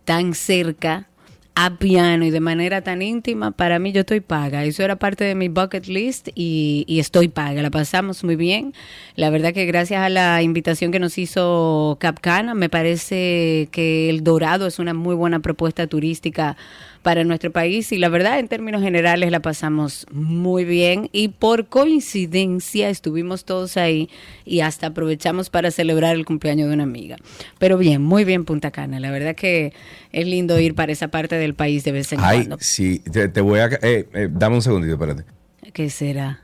tan 0.06 0.34
cerca, 0.36 1.08
a 1.56 1.78
piano 1.78 2.26
y 2.26 2.32
de 2.32 2.40
manera 2.40 2.82
tan 2.82 3.02
íntima, 3.02 3.52
para 3.52 3.78
mí 3.78 3.92
yo 3.92 4.02
estoy 4.02 4.22
paga. 4.22 4.64
Eso 4.66 4.84
era 4.84 4.96
parte 4.96 5.24
de 5.24 5.36
mi 5.36 5.50
bucket 5.50 5.86
list 5.88 6.30
y, 6.34 6.84
y 6.88 7.00
estoy 7.00 7.28
paga. 7.28 7.62
La 7.62 7.70
pasamos 7.70 8.24
muy 8.24 8.36
bien. 8.36 8.74
La 9.16 9.30
verdad 9.30 9.54
que 9.54 9.66
gracias 9.66 10.02
a 10.02 10.10
la 10.10 10.42
invitación 10.42 10.92
que 10.92 11.00
nos 11.00 11.18
hizo 11.18 11.98
Capcana, 12.00 12.56
me 12.56 12.70
parece 12.70 13.70
que 13.72 14.10
El 14.10 14.24
Dorado 14.24 14.66
es 14.66 14.80
una 14.80 14.94
muy 14.94 15.16
buena 15.16 15.40
propuesta 15.40 15.86
turística 15.86 16.58
para 17.04 17.24
nuestro 17.24 17.52
país 17.52 17.92
y 17.92 17.98
la 17.98 18.10
verdad 18.10 18.40
en 18.40 18.48
términos 18.48 18.82
generales 18.82 19.30
la 19.30 19.42
pasamos 19.42 20.08
muy 20.12 20.66
bien 20.66 21.10
y 21.12 21.28
por 21.28 21.68
coincidencia 21.68 22.90
estuvimos 22.90 23.46
todos 23.46 23.78
ahí 23.78 24.10
y 24.46 24.62
hasta 24.62 24.88
aprovechamos 24.88 25.50
para 25.50 25.70
celebrar 25.70 26.16
el 26.16 26.26
cumpleaños 26.26 26.70
de 26.70 26.74
una 26.74 26.84
amiga. 26.84 27.18
Pero 27.60 27.78
bien, 27.78 28.02
muy 28.02 28.24
bien 28.24 28.46
Punta 28.46 28.72
Cana, 28.72 29.00
la 29.00 29.12
verdad 29.12 29.36
que 29.36 29.74
es 30.12 30.26
lindo 30.26 30.60
ir 30.60 30.74
para 30.74 30.92
esa 30.92 31.10
parte 31.10 31.36
del 31.36 31.54
país 31.54 31.84
de 31.84 31.92
vez 31.92 32.12
en 32.14 32.20
Ay, 32.22 32.38
cuando. 32.40 32.58
sí, 32.60 33.00
te, 33.00 33.28
te 33.28 33.42
voy 33.42 33.60
a... 33.60 33.68
Eh, 33.82 34.08
eh, 34.14 34.30
dame 34.32 34.56
un 34.56 34.62
segundito, 34.62 34.94
espérate. 34.94 35.26
¿Qué 35.74 35.90
será? 35.90 36.43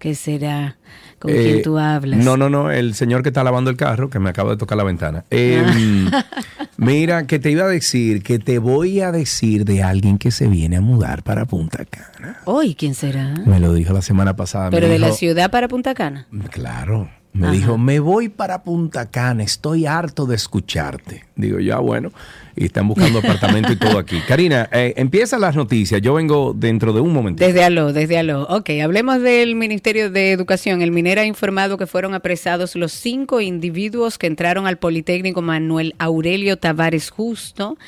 ¿Qué 0.00 0.14
será? 0.16 0.76
¿Con 1.20 1.30
Eh, 1.30 1.42
quién 1.42 1.62
tú 1.62 1.78
hablas? 1.78 2.24
No, 2.24 2.36
no, 2.38 2.48
no, 2.48 2.70
el 2.70 2.94
señor 2.94 3.22
que 3.22 3.28
está 3.28 3.44
lavando 3.44 3.70
el 3.70 3.76
carro, 3.76 4.08
que 4.10 4.18
me 4.18 4.30
acaba 4.30 4.50
de 4.52 4.56
tocar 4.56 4.76
la 4.78 4.82
ventana. 4.84 5.24
Eh, 5.30 5.62
Ah. 6.10 6.24
mira, 6.78 7.26
que 7.26 7.38
te 7.38 7.50
iba 7.50 7.64
a 7.64 7.68
decir, 7.68 8.22
que 8.22 8.38
te 8.38 8.58
voy 8.58 9.00
a 9.02 9.12
decir 9.12 9.66
de 9.66 9.82
alguien 9.82 10.16
que 10.16 10.30
se 10.30 10.48
viene 10.48 10.78
a 10.78 10.80
mudar 10.80 11.22
para 11.22 11.44
Punta 11.44 11.84
Cana. 11.84 12.38
Hoy, 12.46 12.74
¿quién 12.74 12.94
será? 12.94 13.34
Me 13.44 13.60
lo 13.60 13.74
dijo 13.74 13.92
la 13.92 14.00
semana 14.02 14.34
pasada. 14.34 14.70
Pero 14.70 14.88
de 14.88 14.98
la 14.98 15.12
ciudad 15.12 15.50
para 15.50 15.68
Punta 15.68 15.92
Cana. 15.94 16.26
Claro. 16.50 17.10
Me 17.32 17.46
Ajá. 17.46 17.54
dijo, 17.54 17.78
me 17.78 18.00
voy 18.00 18.28
para 18.28 18.64
Punta 18.64 19.08
Cana, 19.08 19.44
estoy 19.44 19.86
harto 19.86 20.26
de 20.26 20.34
escucharte. 20.34 21.24
Digo, 21.36 21.60
ya 21.60 21.78
bueno, 21.78 22.10
y 22.56 22.64
están 22.64 22.88
buscando 22.88 23.18
apartamento 23.20 23.72
y 23.72 23.76
todo 23.76 23.98
aquí. 23.98 24.20
Karina, 24.26 24.68
eh, 24.72 24.94
empieza 24.96 25.38
las 25.38 25.54
noticias, 25.54 26.02
yo 26.02 26.14
vengo 26.14 26.52
dentro 26.56 26.92
de 26.92 27.00
un 27.00 27.12
momentito. 27.12 27.46
Desde 27.46 27.62
Aló, 27.62 27.92
desde 27.92 28.18
Aló. 28.18 28.42
Ok, 28.48 28.70
hablemos 28.82 29.22
del 29.22 29.54
Ministerio 29.54 30.10
de 30.10 30.32
Educación. 30.32 30.82
El 30.82 30.90
MINER 30.90 31.20
ha 31.20 31.24
informado 31.24 31.78
que 31.78 31.86
fueron 31.86 32.14
apresados 32.14 32.74
los 32.74 32.90
cinco 32.90 33.40
individuos 33.40 34.18
que 34.18 34.26
entraron 34.26 34.66
al 34.66 34.78
Politécnico 34.78 35.40
Manuel 35.40 35.94
Aurelio 35.98 36.56
Tavares 36.58 37.10
Justo 37.10 37.78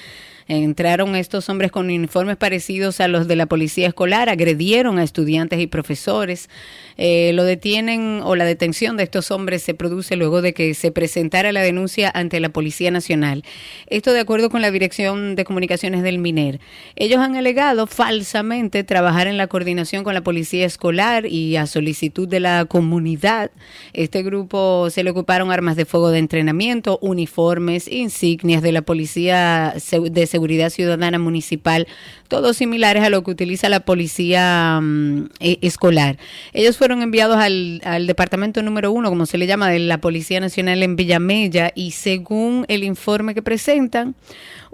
Entraron 0.55 1.17
estos 1.17 1.49
hombres 1.49 1.73
con 1.73 1.87
uniformes 1.87 2.37
parecidos 2.37 3.01
a 3.01 3.09
los 3.09 3.27
de 3.27 3.37
la 3.37 3.47
policía 3.47 3.89
escolar, 3.89 4.29
agredieron 4.29 4.99
a 4.99 5.03
estudiantes 5.03 5.59
y 5.61 5.67
profesores. 5.67 6.51
Eh, 6.99 7.33
lo 7.33 7.45
detienen 7.45 8.21
o 8.23 8.37
la 8.37 8.45
detención 8.45 8.99
de 8.99 9.05
estos 9.05 9.31
hombres 9.31 9.63
se 9.63 9.73
produce 9.73 10.15
luego 10.15 10.43
de 10.43 10.53
que 10.53 10.75
se 10.75 10.93
presentara 10.93 11.53
la 11.53 11.63
denuncia 11.63 12.11
ante 12.15 12.39
la 12.39 12.51
Policía 12.51 12.91
Nacional. 12.91 13.45
Esto 13.87 14.13
de 14.13 14.21
acuerdo 14.21 14.51
con 14.51 14.61
la 14.61 14.71
Dirección 14.71 15.37
de 15.37 15.45
Comunicaciones 15.45 16.03
del 16.03 16.19
MINER. 16.19 16.61
Ellos 16.97 17.21
han 17.21 17.35
alegado 17.35 17.87
falsamente 17.87 18.85
trabajar 18.85 19.29
en 19.29 19.39
la 19.39 19.47
coordinación 19.47 20.05
con 20.05 20.13
la 20.13 20.21
Policía 20.21 20.67
Escolar 20.67 21.25
y 21.25 21.57
a 21.57 21.67
solicitud 21.67 22.29
de 22.29 22.41
la 22.41 22.67
comunidad. 22.67 23.53
Este 23.95 24.23
grupo 24.23 24.91
se 24.91 25.03
le 25.03 25.13
ocuparon 25.13 25.51
armas 25.51 25.77
de 25.77 25.87
fuego 25.87 26.11
de 26.11 26.19
entrenamiento, 26.19 26.99
uniformes, 27.01 27.89
insignias 27.89 28.61
de 28.61 28.73
la 28.73 28.83
Policía 28.83 29.73
de 30.11 30.27
Seguridad 30.27 30.42
Ciudadana 30.71 31.19
Municipal, 31.19 31.87
todos 32.29 32.57
similares 32.57 33.03
a 33.03 33.11
lo 33.11 33.23
que 33.23 33.31
utiliza 33.31 33.69
la 33.69 33.81
Policía 33.81 34.79
mm, 34.81 35.27
e, 35.41 35.59
Escolar. 35.63 36.19
Ellos 36.53 36.77
fueron 36.77 37.03
enviados 37.03 37.37
al, 37.39 37.81
al, 37.85 38.07
departamento 38.07 38.63
número 38.63 38.93
uno, 38.93 39.09
como 39.09 39.27
se 39.27 39.39
le 39.39 39.47
llama, 39.47 39.71
de 39.71 39.79
la 39.79 39.99
Policía 39.99 40.41
Nacional 40.41 40.83
en 40.83 40.97
Villamella 40.97 41.73
y 41.75 41.93
según 41.93 42.65
el 42.69 42.85
informe 42.85 43.35
que 43.35 43.43
presentan, 43.43 44.15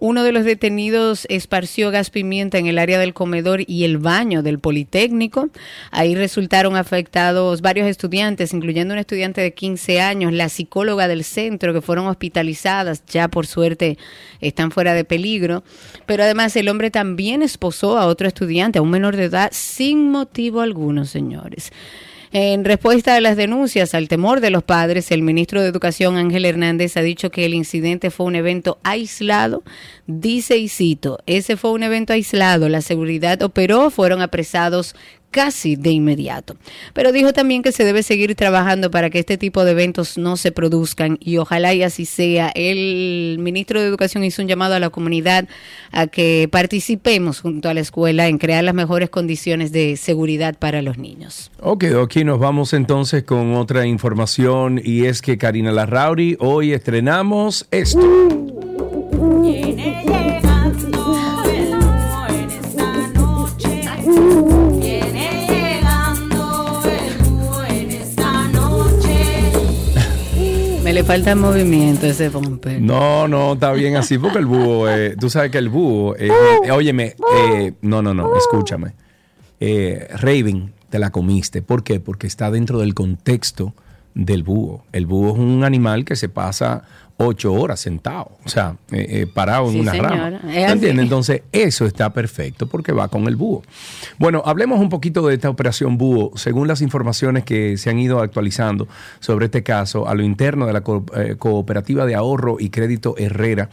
uno 0.00 0.22
de 0.22 0.30
los 0.30 0.44
detenidos 0.44 1.26
esparció 1.28 1.90
gas 1.90 2.10
pimienta 2.10 2.56
en 2.58 2.66
el 2.66 2.78
área 2.78 3.00
del 3.00 3.14
comedor 3.14 3.62
y 3.66 3.82
el 3.82 3.98
baño 3.98 4.44
del 4.44 4.60
Politécnico. 4.60 5.50
Ahí 5.90 6.14
resultaron 6.14 6.76
afectados 6.76 7.60
varios 7.62 7.88
estudiantes, 7.88 8.54
incluyendo 8.54 8.94
un 8.94 9.00
estudiante 9.00 9.40
de 9.40 9.52
15 9.52 10.00
años, 10.00 10.32
la 10.32 10.48
psicóloga 10.48 11.08
del 11.08 11.24
centro, 11.24 11.72
que 11.72 11.82
fueron 11.82 12.06
hospitalizadas, 12.06 13.04
ya 13.06 13.26
por 13.26 13.48
suerte 13.48 13.98
están 14.40 14.70
fuera 14.70 14.94
de 14.94 15.04
peligro. 15.04 15.64
Pero 16.06 16.22
además 16.22 16.54
el 16.54 16.68
hombre 16.68 16.92
también 16.92 17.42
esposó 17.42 17.98
a 17.98 18.06
otro 18.06 18.28
estudiante, 18.28 18.78
a 18.78 18.82
un 18.82 18.90
menor 18.90 19.16
de 19.16 19.24
edad, 19.24 19.50
sin 19.52 20.10
motivo 20.10 20.60
alguno, 20.60 21.06
señores. 21.06 21.72
En 22.30 22.66
respuesta 22.66 23.16
a 23.16 23.20
las 23.22 23.38
denuncias 23.38 23.94
al 23.94 24.06
temor 24.06 24.40
de 24.40 24.50
los 24.50 24.62
padres, 24.62 25.10
el 25.12 25.22
ministro 25.22 25.62
de 25.62 25.68
Educación 25.68 26.18
Ángel 26.18 26.44
Hernández 26.44 26.98
ha 26.98 27.02
dicho 27.02 27.30
que 27.30 27.46
el 27.46 27.54
incidente 27.54 28.10
fue 28.10 28.26
un 28.26 28.34
evento 28.34 28.78
aislado. 28.82 29.62
Dice 30.06 30.58
y 30.58 30.68
cito, 30.68 31.20
ese 31.24 31.56
fue 31.56 31.72
un 31.72 31.82
evento 31.82 32.12
aislado, 32.12 32.68
la 32.68 32.82
seguridad 32.82 33.40
operó, 33.42 33.88
fueron 33.90 34.20
apresados 34.20 34.94
casi 35.30 35.76
de 35.76 35.90
inmediato. 35.90 36.56
Pero 36.92 37.12
dijo 37.12 37.32
también 37.32 37.62
que 37.62 37.72
se 37.72 37.84
debe 37.84 38.02
seguir 38.02 38.34
trabajando 38.34 38.90
para 38.90 39.10
que 39.10 39.18
este 39.18 39.38
tipo 39.38 39.64
de 39.64 39.72
eventos 39.72 40.18
no 40.18 40.36
se 40.36 40.52
produzcan 40.52 41.18
y 41.20 41.36
ojalá 41.38 41.74
y 41.74 41.82
así 41.82 42.06
sea. 42.06 42.50
El 42.54 43.36
ministro 43.38 43.80
de 43.80 43.86
Educación 43.86 44.24
hizo 44.24 44.42
un 44.42 44.48
llamado 44.48 44.74
a 44.74 44.80
la 44.80 44.90
comunidad 44.90 45.48
a 45.92 46.06
que 46.06 46.48
participemos 46.50 47.40
junto 47.40 47.68
a 47.68 47.74
la 47.74 47.80
escuela 47.80 48.28
en 48.28 48.38
crear 48.38 48.64
las 48.64 48.74
mejores 48.74 49.10
condiciones 49.10 49.72
de 49.72 49.96
seguridad 49.96 50.56
para 50.58 50.82
los 50.82 50.98
niños. 50.98 51.50
Ok, 51.60 51.84
aquí 52.02 52.24
nos 52.24 52.38
vamos 52.38 52.72
entonces 52.72 53.24
con 53.24 53.54
otra 53.54 53.86
información 53.86 54.80
y 54.82 55.04
es 55.04 55.22
que 55.22 55.38
Karina 55.38 55.72
Larrauri, 55.72 56.36
hoy 56.40 56.72
estrenamos 56.72 57.66
esto. 57.70 58.00
Le 70.98 71.04
falta 71.04 71.36
movimiento 71.36 72.06
ese 72.06 72.28
pompe. 72.28 72.80
No, 72.80 73.28
no, 73.28 73.52
está 73.52 73.70
bien 73.72 73.94
así, 73.94 74.18
porque 74.18 74.38
el 74.38 74.46
búho, 74.46 74.88
eh, 74.88 75.14
tú 75.16 75.30
sabes 75.30 75.52
que 75.52 75.58
el 75.58 75.68
búho, 75.68 76.16
eh, 76.16 76.28
eh, 76.64 76.72
óyeme, 76.72 77.14
no, 77.82 78.02
no, 78.02 78.12
no, 78.14 78.36
escúchame. 78.36 78.94
Raven, 79.60 80.72
te 80.90 80.98
la 80.98 81.10
comiste. 81.10 81.62
¿Por 81.62 81.84
qué? 81.84 82.00
Porque 82.00 82.26
está 82.26 82.50
dentro 82.50 82.80
del 82.80 82.94
contexto 82.94 83.74
del 84.14 84.42
búho. 84.42 84.82
El 84.90 85.06
búho 85.06 85.34
es 85.34 85.38
un 85.38 85.62
animal 85.62 86.04
que 86.04 86.16
se 86.16 86.28
pasa 86.28 86.82
ocho 87.18 87.52
horas 87.52 87.80
sentado, 87.80 88.30
o 88.44 88.48
sea, 88.48 88.76
eh, 88.92 89.06
eh, 89.10 89.26
parado 89.26 89.70
en 89.70 89.80
una 89.80 89.92
rama. 89.92 90.40
¿Entiendes? 90.44 91.02
Entonces, 91.02 91.42
eso 91.50 91.84
está 91.84 92.12
perfecto 92.12 92.68
porque 92.68 92.92
va 92.92 93.08
con 93.08 93.26
el 93.26 93.34
búho. 93.34 93.62
Bueno, 94.18 94.42
hablemos 94.46 94.78
un 94.80 94.88
poquito 94.88 95.26
de 95.26 95.34
esta 95.34 95.50
operación 95.50 95.98
búho. 95.98 96.30
Según 96.36 96.68
las 96.68 96.80
informaciones 96.80 97.44
que 97.44 97.76
se 97.76 97.90
han 97.90 97.98
ido 97.98 98.20
actualizando 98.20 98.86
sobre 99.18 99.46
este 99.46 99.64
caso, 99.64 100.08
a 100.08 100.14
lo 100.14 100.22
interno 100.22 100.66
de 100.66 100.72
la 100.72 100.82
eh, 101.16 101.34
cooperativa 101.36 102.06
de 102.06 102.14
ahorro 102.14 102.56
y 102.60 102.70
crédito 102.70 103.16
Herrera, 103.18 103.68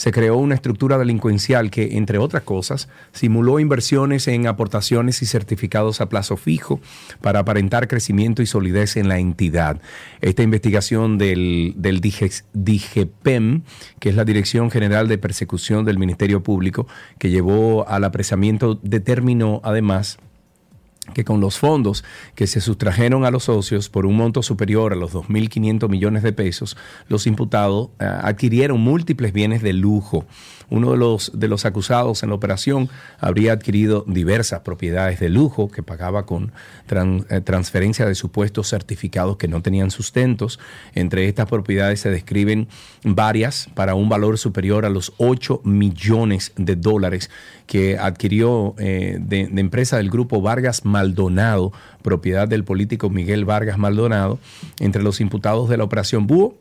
se 0.00 0.12
creó 0.12 0.38
una 0.38 0.54
estructura 0.54 0.96
delincuencial 0.96 1.70
que, 1.70 1.98
entre 1.98 2.16
otras 2.16 2.42
cosas, 2.44 2.88
simuló 3.12 3.60
inversiones 3.60 4.28
en 4.28 4.46
aportaciones 4.46 5.20
y 5.20 5.26
certificados 5.26 6.00
a 6.00 6.08
plazo 6.08 6.38
fijo 6.38 6.80
para 7.20 7.40
aparentar 7.40 7.86
crecimiento 7.86 8.40
y 8.40 8.46
solidez 8.46 8.96
en 8.96 9.08
la 9.08 9.18
entidad. 9.18 9.78
Esta 10.22 10.42
investigación 10.42 11.18
del, 11.18 11.74
del 11.76 12.00
DIGEPEM, 12.00 13.60
que 13.98 14.08
es 14.08 14.14
la 14.14 14.24
Dirección 14.24 14.70
General 14.70 15.06
de 15.06 15.18
Persecución 15.18 15.84
del 15.84 15.98
Ministerio 15.98 16.42
Público, 16.42 16.86
que 17.18 17.28
llevó 17.28 17.86
al 17.86 18.04
apresamiento, 18.04 18.80
determinó 18.82 19.60
además 19.64 20.16
que 21.10 21.24
con 21.24 21.40
los 21.40 21.58
fondos 21.58 22.04
que 22.34 22.46
se 22.46 22.60
sustrajeron 22.60 23.24
a 23.24 23.30
los 23.30 23.44
socios 23.44 23.88
por 23.88 24.06
un 24.06 24.16
monto 24.16 24.42
superior 24.42 24.92
a 24.92 24.96
los 24.96 25.12
2.500 25.12 25.88
millones 25.88 26.22
de 26.22 26.32
pesos, 26.32 26.76
los 27.08 27.26
imputados 27.26 27.90
eh, 27.98 28.04
adquirieron 28.04 28.80
múltiples 28.80 29.32
bienes 29.32 29.62
de 29.62 29.72
lujo 29.72 30.26
uno 30.70 30.92
de 30.92 30.96
los, 30.96 31.32
de 31.34 31.48
los 31.48 31.66
acusados 31.66 32.22
en 32.22 32.28
la 32.28 32.36
operación 32.36 32.88
habría 33.18 33.52
adquirido 33.52 34.04
diversas 34.06 34.60
propiedades 34.60 35.18
de 35.18 35.28
lujo 35.28 35.68
que 35.68 35.82
pagaba 35.82 36.26
con 36.26 36.52
eh, 36.88 37.40
transferencia 37.40 38.06
de 38.06 38.14
supuestos 38.14 38.68
certificados 38.68 39.36
que 39.36 39.48
no 39.48 39.62
tenían 39.62 39.90
sustentos. 39.90 40.60
Entre 40.94 41.26
estas 41.26 41.46
propiedades 41.46 42.00
se 42.00 42.10
describen 42.10 42.68
varias 43.02 43.68
para 43.74 43.96
un 43.96 44.08
valor 44.08 44.38
superior 44.38 44.86
a 44.86 44.90
los 44.90 45.12
8 45.18 45.62
millones 45.64 46.52
de 46.56 46.76
dólares 46.76 47.30
que 47.70 47.96
adquirió 47.98 48.74
eh, 48.78 49.18
de, 49.20 49.46
de 49.46 49.60
empresa 49.60 49.98
del 49.98 50.10
grupo 50.10 50.42
Vargas 50.42 50.84
Maldonado, 50.84 51.72
propiedad 52.02 52.48
del 52.48 52.64
político 52.64 53.10
Miguel 53.10 53.44
Vargas 53.44 53.78
Maldonado, 53.78 54.40
entre 54.80 55.04
los 55.04 55.20
imputados 55.20 55.68
de 55.68 55.76
la 55.76 55.84
operación 55.84 56.26
Búho 56.26 56.56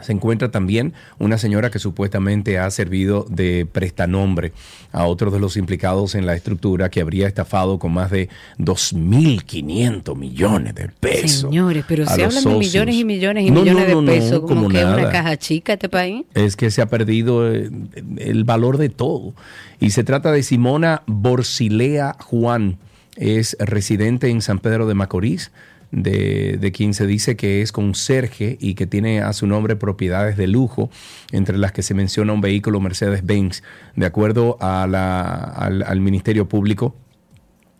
se 0.00 0.12
encuentra 0.12 0.50
también 0.50 0.94
una 1.18 1.36
señora 1.36 1.70
que 1.70 1.78
supuestamente 1.78 2.58
ha 2.58 2.70
servido 2.70 3.26
de 3.28 3.66
prestanombre 3.70 4.52
a 4.90 5.04
otros 5.04 5.32
de 5.32 5.38
los 5.38 5.56
implicados 5.56 6.14
en 6.14 6.24
la 6.24 6.34
estructura 6.34 6.88
que 6.88 7.00
habría 7.00 7.28
estafado 7.28 7.78
con 7.78 7.92
más 7.92 8.10
de 8.10 8.28
2.500 8.58 10.16
millones 10.16 10.74
de 10.74 10.88
pesos. 10.88 11.42
Señores, 11.42 11.84
pero 11.86 12.06
se 12.06 12.24
hablan 12.24 12.42
de 12.42 12.56
millones 12.56 12.94
y 12.94 13.04
millones 13.04 13.46
y 13.46 13.50
millones 13.50 13.86
de 13.86 14.02
pesos, 14.02 14.40
como, 14.40 14.68
que 14.68 14.78
es 14.78 14.84
una 14.84 15.10
caja 15.10 15.36
chica 15.36 15.74
este 15.74 15.88
país. 15.88 16.24
Es 16.34 16.56
que 16.56 16.70
se 16.70 16.80
ha 16.80 16.86
perdido 16.86 17.52
eh, 17.52 17.70
el 18.16 18.44
valor 18.44 18.78
de 18.78 18.88
todo. 18.88 19.34
Y 19.78 19.90
se 19.90 20.04
trata 20.04 20.32
de 20.32 20.42
Simona 20.42 21.02
Borsilea 21.06 22.16
Juan, 22.20 22.78
es 23.16 23.56
residente 23.60 24.30
en 24.30 24.40
San 24.40 24.58
Pedro 24.58 24.86
de 24.86 24.94
Macorís 24.94 25.50
de, 25.92 26.72
quien 26.74 26.94
se 26.94 27.06
dice 27.06 27.36
que 27.36 27.62
es 27.62 27.70
conserje 27.70 28.56
y 28.60 28.74
que 28.74 28.86
tiene 28.86 29.20
a 29.20 29.32
su 29.32 29.46
nombre 29.46 29.76
propiedades 29.76 30.36
de 30.36 30.48
lujo, 30.48 30.90
entre 31.30 31.58
las 31.58 31.72
que 31.72 31.82
se 31.82 31.94
menciona 31.94 32.32
un 32.32 32.40
vehículo 32.40 32.80
Mercedes-Benz. 32.80 33.62
De 33.94 34.06
acuerdo 34.06 34.56
al, 34.60 34.94
al 34.94 36.00
Ministerio 36.00 36.48
Público, 36.48 36.96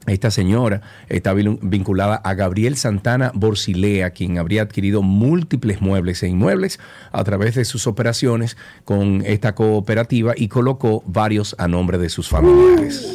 esta 0.06 0.32
señora 0.32 0.82
está 1.08 1.32
vinculada 1.32 2.16
a 2.16 2.34
Gabriel 2.34 2.76
Santana 2.76 3.30
Borsilea, 3.34 4.10
quien 4.10 4.36
habría 4.36 4.62
adquirido 4.62 5.00
múltiples 5.02 5.80
muebles 5.80 6.24
e 6.24 6.28
inmuebles 6.28 6.80
a 7.12 7.22
través 7.22 7.54
de 7.54 7.64
sus 7.64 7.86
operaciones 7.86 8.56
con 8.84 9.22
esta 9.24 9.54
cooperativa 9.54 10.34
y 10.36 10.48
colocó 10.48 11.04
varios 11.06 11.54
a 11.58 11.68
nombre 11.68 11.98
de 11.98 12.08
sus 12.08 12.28
familiares. 12.28 13.14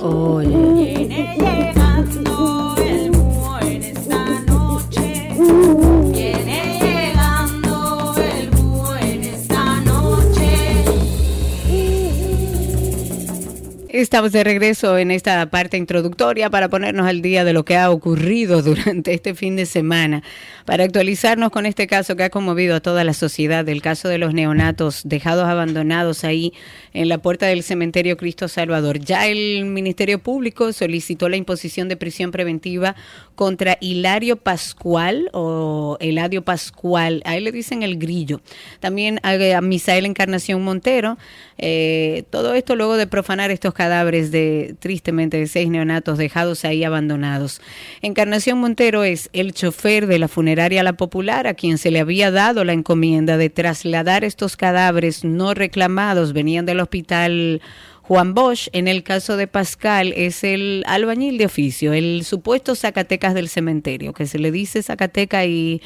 Estamos 13.97 14.31
de 14.31 14.43
regreso 14.43 14.95
en 14.99 15.09
esta 15.09 15.49
parte 15.49 15.75
introductoria 15.75 16.51
para 16.51 16.69
ponernos 16.69 17.07
al 17.07 17.23
día 17.23 17.43
de 17.43 17.51
lo 17.51 17.65
que 17.65 17.77
ha 17.77 17.89
ocurrido 17.89 18.61
durante 18.61 19.11
este 19.11 19.33
fin 19.33 19.55
de 19.55 19.65
semana, 19.65 20.21
para 20.67 20.83
actualizarnos 20.83 21.49
con 21.49 21.65
este 21.65 21.87
caso 21.87 22.17
que 22.17 22.25
ha 22.25 22.29
conmovido 22.29 22.75
a 22.75 22.81
toda 22.81 23.05
la 23.05 23.13
sociedad, 23.13 23.67
el 23.69 23.81
caso 23.81 24.09
de 24.09 24.17
los 24.17 24.33
neonatos 24.33 25.03
dejados 25.05 25.47
abandonados 25.47 26.25
ahí 26.25 26.51
en 26.91 27.07
la 27.07 27.19
puerta 27.19 27.45
del 27.45 27.63
cementerio 27.63 28.17
Cristo 28.17 28.49
Salvador. 28.49 28.99
Ya 28.99 29.27
el 29.27 29.63
Ministerio 29.63 30.19
Público 30.19 30.73
solicitó 30.73 31.29
la 31.29 31.37
imposición 31.37 31.87
de 31.87 31.95
prisión 31.95 32.31
preventiva 32.31 32.97
contra 33.35 33.77
Hilario 33.79 34.35
Pascual 34.35 35.29
o 35.31 35.95
Eladio 36.01 36.41
Pascual, 36.43 37.21
a 37.23 37.37
él 37.37 37.45
le 37.45 37.53
dicen 37.53 37.81
el 37.81 37.97
grillo. 37.97 38.41
También 38.81 39.21
a, 39.23 39.37
a 39.55 39.61
Misael 39.61 40.05
Encarnación 40.05 40.65
Montero, 40.65 41.17
eh, 41.57 42.23
todo 42.29 42.55
esto 42.55 42.75
luego 42.75 42.97
de 42.97 43.07
profanar 43.07 43.51
estos 43.51 43.73
cadáveres 43.73 44.31
de, 44.31 44.75
tristemente, 44.79 45.37
de 45.37 45.47
seis 45.47 45.69
neonatos 45.69 46.17
dejados 46.17 46.65
ahí 46.65 46.83
abandonados. 46.83 47.61
Encarnación 48.01 48.59
Montero 48.59 49.05
es 49.05 49.29
el 49.31 49.53
chofer 49.53 50.07
de 50.07 50.19
la 50.19 50.27
funeraria 50.27 50.56
La 50.57 50.93
Popular 50.93 51.45
a 51.45 51.53
quien 51.53 51.77
se 51.77 51.91
le 51.91 51.99
había 51.99 52.31
dado 52.31 52.63
la 52.63 52.73
encomienda 52.73 53.37
de 53.37 53.51
trasladar 53.51 54.23
estos 54.23 54.57
cadáveres 54.57 55.23
no 55.23 55.53
reclamados, 55.53 56.33
venían 56.33 56.65
del 56.65 56.79
hospital 56.79 57.61
Juan 58.01 58.33
Bosch, 58.33 58.69
en 58.71 58.87
el 58.87 59.03
caso 59.03 59.37
de 59.37 59.45
Pascal, 59.45 60.13
es 60.15 60.43
el 60.43 60.83
albañil 60.87 61.37
de 61.37 61.45
oficio, 61.45 61.93
el 61.93 62.23
supuesto 62.23 62.73
Zacatecas 62.73 63.35
del 63.35 63.49
cementerio, 63.49 64.13
que 64.13 64.25
se 64.25 64.39
le 64.39 64.49
dice 64.49 64.81
Zacateca 64.81 65.45
y 65.45 65.81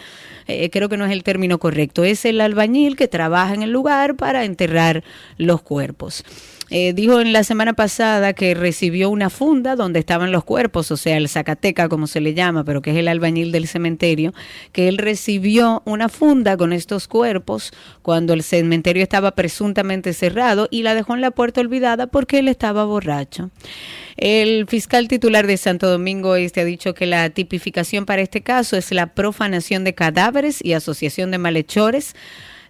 eh, 0.47 0.69
creo 0.69 0.87
que 0.87 0.95
no 0.95 1.05
es 1.05 1.11
el 1.11 1.23
término 1.23 1.59
correcto. 1.59 2.05
Es 2.05 2.23
el 2.23 2.39
albañil 2.39 2.95
que 2.95 3.09
trabaja 3.09 3.53
en 3.53 3.63
el 3.63 3.71
lugar 3.71 4.15
para 4.15 4.45
enterrar 4.45 5.03
los 5.37 5.61
cuerpos. 5.63 6.23
Eh, 6.73 6.93
dijo 6.93 7.19
en 7.19 7.33
la 7.33 7.43
semana 7.43 7.73
pasada 7.73 8.31
que 8.31 8.53
recibió 8.53 9.09
una 9.09 9.29
funda 9.29 9.75
donde 9.75 9.99
estaban 9.99 10.31
los 10.31 10.45
cuerpos, 10.45 10.89
o 10.89 10.95
sea, 10.95 11.17
el 11.17 11.27
Zacateca, 11.27 11.89
como 11.89 12.07
se 12.07 12.21
le 12.21 12.33
llama, 12.33 12.63
pero 12.63 12.81
que 12.81 12.91
es 12.91 12.97
el 12.97 13.09
albañil 13.09 13.51
del 13.51 13.67
cementerio, 13.67 14.33
que 14.71 14.87
él 14.87 14.97
recibió 14.97 15.81
una 15.83 16.07
funda 16.07 16.55
con 16.55 16.71
estos 16.71 17.09
cuerpos 17.09 17.73
cuando 18.01 18.31
el 18.31 18.41
cementerio 18.41 19.03
estaba 19.03 19.31
presuntamente 19.31 20.13
cerrado 20.13 20.69
y 20.71 20.83
la 20.83 20.95
dejó 20.95 21.13
en 21.13 21.19
la 21.19 21.31
puerta 21.31 21.59
olvidada 21.59 22.07
porque 22.07 22.39
él 22.39 22.47
estaba 22.47 22.85
borracho. 22.85 23.49
El 24.15 24.65
fiscal 24.67 25.09
titular 25.09 25.47
de 25.47 25.57
Santo 25.57 25.89
Domingo 25.89 26.37
Este 26.37 26.61
ha 26.61 26.65
dicho 26.65 26.93
que 26.93 27.05
la 27.05 27.29
tipificación 27.31 28.05
para 28.05 28.21
este 28.21 28.43
caso 28.43 28.77
es 28.77 28.91
la 28.93 29.07
profanación 29.07 29.83
de 29.83 29.93
cadáveres 29.93 30.63
y 30.63 30.71
asociación 30.71 31.31
de 31.31 31.37
malhechores 31.37 32.15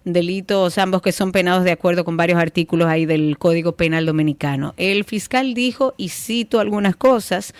delitos 0.04 0.78
ambos 0.78 1.02
que 1.02 1.12
son 1.12 1.32
penados 1.32 1.64
de 1.64 1.72
acuerdo 1.72 2.04
con 2.04 2.16
varios 2.16 2.40
artículos 2.40 2.88
ahí 2.88 3.06
del 3.06 3.38
Código 3.38 3.72
Penal 3.72 4.06
Dominicano. 4.06 4.74
El 4.76 5.04
fiscal 5.04 5.54
dijo, 5.54 5.94
y 5.96 6.08
cito 6.08 6.60
algunas 6.60 6.96
cosas, 6.96 7.54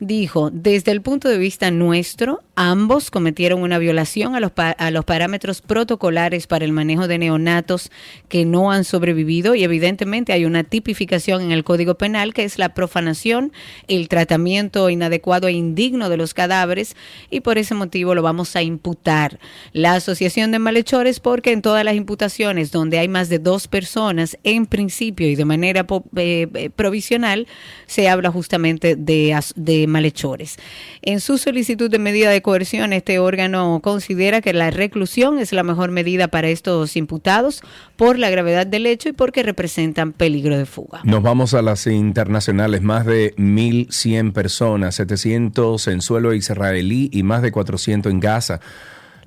dijo, 0.00 0.50
desde 0.52 0.92
el 0.92 1.02
punto 1.02 1.28
de 1.28 1.38
vista 1.38 1.70
nuestro, 1.70 2.42
ambos 2.54 3.10
cometieron 3.10 3.62
una 3.62 3.78
violación 3.78 4.34
a 4.34 4.40
los, 4.40 4.52
a 4.56 4.90
los 4.90 5.04
parámetros 5.04 5.60
protocolares 5.60 6.46
para 6.46 6.64
el 6.64 6.72
manejo 6.72 7.08
de 7.08 7.18
neonatos 7.18 7.90
que 8.28 8.44
no 8.44 8.70
han 8.70 8.84
sobrevivido 8.84 9.54
y 9.54 9.64
evidentemente 9.64 10.32
hay 10.32 10.44
una 10.44 10.64
tipificación 10.64 11.42
en 11.42 11.52
el 11.52 11.64
Código 11.64 11.96
Penal 11.96 12.34
que 12.34 12.44
es 12.44 12.58
la 12.58 12.74
profanación, 12.74 13.52
el 13.88 14.08
tratamiento 14.08 14.88
inadecuado 14.88 15.48
e 15.48 15.52
indigno 15.52 16.08
de 16.08 16.16
los 16.16 16.34
cadáveres 16.34 16.94
y 17.30 17.40
por 17.40 17.58
ese 17.58 17.74
motivo 17.74 18.14
lo 18.14 18.22
vamos 18.22 18.54
a 18.56 18.62
imputar. 18.62 19.40
La 19.72 19.94
Asociación 19.94 20.52
de 20.52 20.58
Malhechores 20.58 21.18
porque 21.20 21.52
en 21.52 21.62
todas 21.62 21.84
las 21.84 21.96
imputaciones 21.96 22.70
donde 22.70 22.98
hay 22.98 23.08
más 23.08 23.28
de 23.28 23.38
dos 23.40 23.66
personas, 23.66 24.38
en 24.44 24.66
principio 24.66 25.28
y 25.28 25.34
de 25.34 25.44
manera 25.44 25.86
eh, 26.16 26.46
eh, 26.54 26.70
provisional, 26.70 27.48
se 27.86 28.08
habla 28.08 28.30
justamente 28.30 28.94
de, 28.94 29.36
de 29.56 29.87
malhechores. 29.88 30.56
En 31.02 31.20
su 31.20 31.38
solicitud 31.38 31.90
de 31.90 31.98
medida 31.98 32.30
de 32.30 32.42
coerción, 32.42 32.92
este 32.92 33.18
órgano 33.18 33.80
considera 33.82 34.40
que 34.40 34.52
la 34.52 34.70
reclusión 34.70 35.38
es 35.38 35.52
la 35.52 35.62
mejor 35.62 35.90
medida 35.90 36.28
para 36.28 36.48
estos 36.48 36.96
imputados 36.96 37.62
por 37.96 38.18
la 38.18 38.30
gravedad 38.30 38.66
del 38.66 38.86
hecho 38.86 39.08
y 39.08 39.12
porque 39.12 39.42
representan 39.42 40.12
peligro 40.12 40.56
de 40.56 40.66
fuga. 40.66 41.00
Nos 41.04 41.22
vamos 41.22 41.54
a 41.54 41.62
las 41.62 41.86
internacionales. 41.86 42.82
Más 42.82 43.06
de 43.06 43.34
1.100 43.36 44.32
personas, 44.32 44.94
700 44.96 45.88
en 45.88 46.02
suelo 46.02 46.34
israelí 46.34 47.10
y 47.12 47.22
más 47.22 47.42
de 47.42 47.52
400 47.52 48.12
en 48.12 48.20
Gaza. 48.20 48.60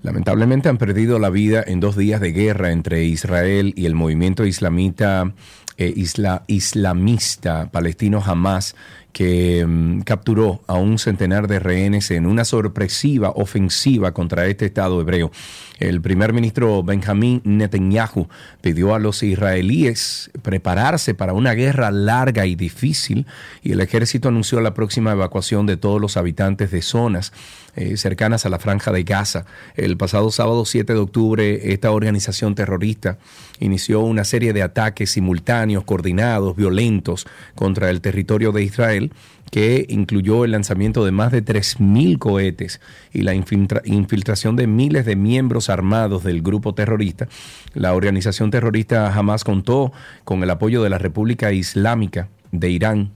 Lamentablemente 0.04 0.67
han 0.67 0.78
perdido 0.78 1.19
la 1.19 1.30
vida 1.30 1.63
en 1.65 1.80
dos 1.80 1.95
días 1.95 2.19
de 2.21 2.32
guerra 2.32 2.71
entre 2.71 3.04
Israel 3.04 3.74
y 3.76 3.86
el 3.86 3.93
movimiento 3.93 4.45
islamita, 4.45 5.32
eh, 5.78 5.93
isla, 5.95 6.43
islamista 6.47 7.69
palestino 7.71 8.21
Hamas 8.26 8.76
que 9.13 9.63
um, 9.65 10.02
capturó 10.02 10.62
a 10.67 10.76
un 10.76 11.00
centenar 11.00 11.47
de 11.47 11.60
rehenes 11.60 12.12
en 12.12 12.26
una 12.26 12.45
sorpresiva 12.45 13.32
ofensiva 13.32 14.13
contra 14.13 14.47
este 14.47 14.65
Estado 14.65 15.00
hebreo. 15.02 15.32
El 15.80 16.02
primer 16.02 16.32
ministro 16.32 16.84
Benjamín 16.84 17.41
Netanyahu 17.43 18.28
pidió 18.62 18.93
a 18.93 19.00
los 19.00 19.24
israelíes 19.24 20.30
prepararse 20.43 21.13
para 21.15 21.34
una 21.34 21.54
guerra 21.54 21.89
larga 21.89 22.45
y 22.45 22.56
difícil 22.56 23.26
y 23.63 23.71
el 23.71 23.82
ejército 23.82 24.30
anunció 24.30 24.62
la 24.62 24.74
próxima 24.74 25.12
evacuación 25.12 25.65
de 25.65 25.78
todos 25.78 26.00
los 26.00 26.17
habitantes 26.17 26.69
de 26.69 26.82
zonas 26.82 27.34
eh, 27.75 27.97
cercanas 27.97 28.45
a 28.45 28.49
la 28.49 28.60
franja 28.60 28.91
de 28.91 29.03
Gaza. 29.03 29.45
El 29.75 29.97
pasado 29.97 30.31
sábado 30.31 30.65
7 30.65 30.93
de 30.93 30.99
octubre, 30.99 31.73
esta 31.73 31.91
organización 31.91 32.55
terrorista 32.55 33.17
inició 33.60 34.01
una 34.01 34.23
serie 34.23 34.53
de 34.53 34.63
ataques 34.63 35.12
simultáneos, 35.12 35.84
coordinados, 35.84 36.55
violentos 36.55 37.25
contra 37.55 37.89
el 37.89 38.01
territorio 38.01 38.51
de 38.51 38.63
Israel 38.63 39.12
que 39.51 39.86
incluyó 39.89 40.45
el 40.45 40.51
lanzamiento 40.51 41.03
de 41.05 41.12
más 41.12 41.31
de 41.31 41.43
3.000 41.43 42.17
cohetes 42.17 42.79
y 43.13 43.21
la 43.21 43.36
infiltración 43.36 44.55
de 44.55 44.65
miles 44.65 45.05
de 45.05 45.17
miembros 45.17 45.69
armados 45.69 46.23
del 46.23 46.41
grupo 46.41 46.73
terrorista. 46.73 47.27
La 47.73 47.93
organización 47.93 48.49
terrorista 48.49 49.12
jamás 49.12 49.43
contó 49.43 49.91
con 50.23 50.41
el 50.41 50.49
apoyo 50.49 50.81
de 50.81 50.89
la 50.89 50.97
República 50.97 51.51
Islámica 51.51 52.29
de 52.51 52.69
Irán 52.69 53.12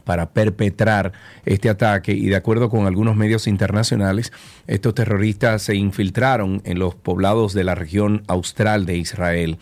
para 0.00 0.30
perpetrar 0.30 1.12
este 1.44 1.68
ataque 1.68 2.12
y 2.12 2.26
de 2.26 2.36
acuerdo 2.36 2.70
con 2.70 2.86
algunos 2.86 3.16
medios 3.16 3.46
internacionales, 3.46 4.32
estos 4.66 4.94
terroristas 4.94 5.62
se 5.62 5.74
infiltraron 5.74 6.62
en 6.64 6.78
los 6.78 6.94
poblados 6.94 7.54
de 7.54 7.64
la 7.64 7.74
región 7.74 8.22
austral 8.26 8.86
de 8.86 8.96
Israel. 8.96 9.58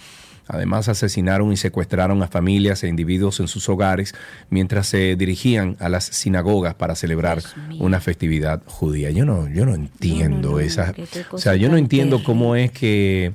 Además, 0.49 0.89
asesinaron 0.89 1.53
y 1.53 1.59
secuestraron 1.59 2.23
a 2.23 2.27
familias 2.27 2.83
e 2.83 2.89
individuos 2.89 3.39
en 3.39 3.49
sus 3.49 3.69
hogares 3.69 4.15
mientras 4.49 4.87
se 4.87 5.15
dirigían 5.15 5.77
a 5.79 5.91
las 5.91 6.05
sinagogas 6.05 6.75
para 6.75 6.95
celebrar 6.95 7.43
una 7.79 8.01
festividad 8.01 8.63
judía. 8.65 9.11
Yo 9.11 9.27
no, 9.27 9.47
yo 9.49 9.67
no 9.67 9.75
entiendo 9.75 10.53
no, 10.53 10.61
esa. 10.61 10.95
O 11.31 11.39
sea, 11.39 11.55
yo 11.55 11.69
no 11.69 11.77
entiendo 11.77 12.25
cómo 12.25 12.57
es 12.57 12.73
que 12.73 13.35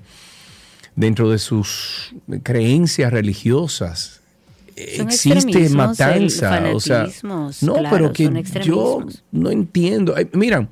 dentro 0.95 1.29
de 1.29 1.37
sus 1.37 2.15
creencias 2.41 3.13
religiosas 3.13 4.22
existe 4.75 5.69
matanza. 5.69 6.63
O 6.73 6.79
sea, 6.79 7.07
no, 7.23 7.49
claro, 7.75 7.89
pero 7.91 8.13
que 8.13 8.43
yo 8.63 9.05
no 9.31 9.51
entiendo. 9.51 10.15
Miran, 10.33 10.69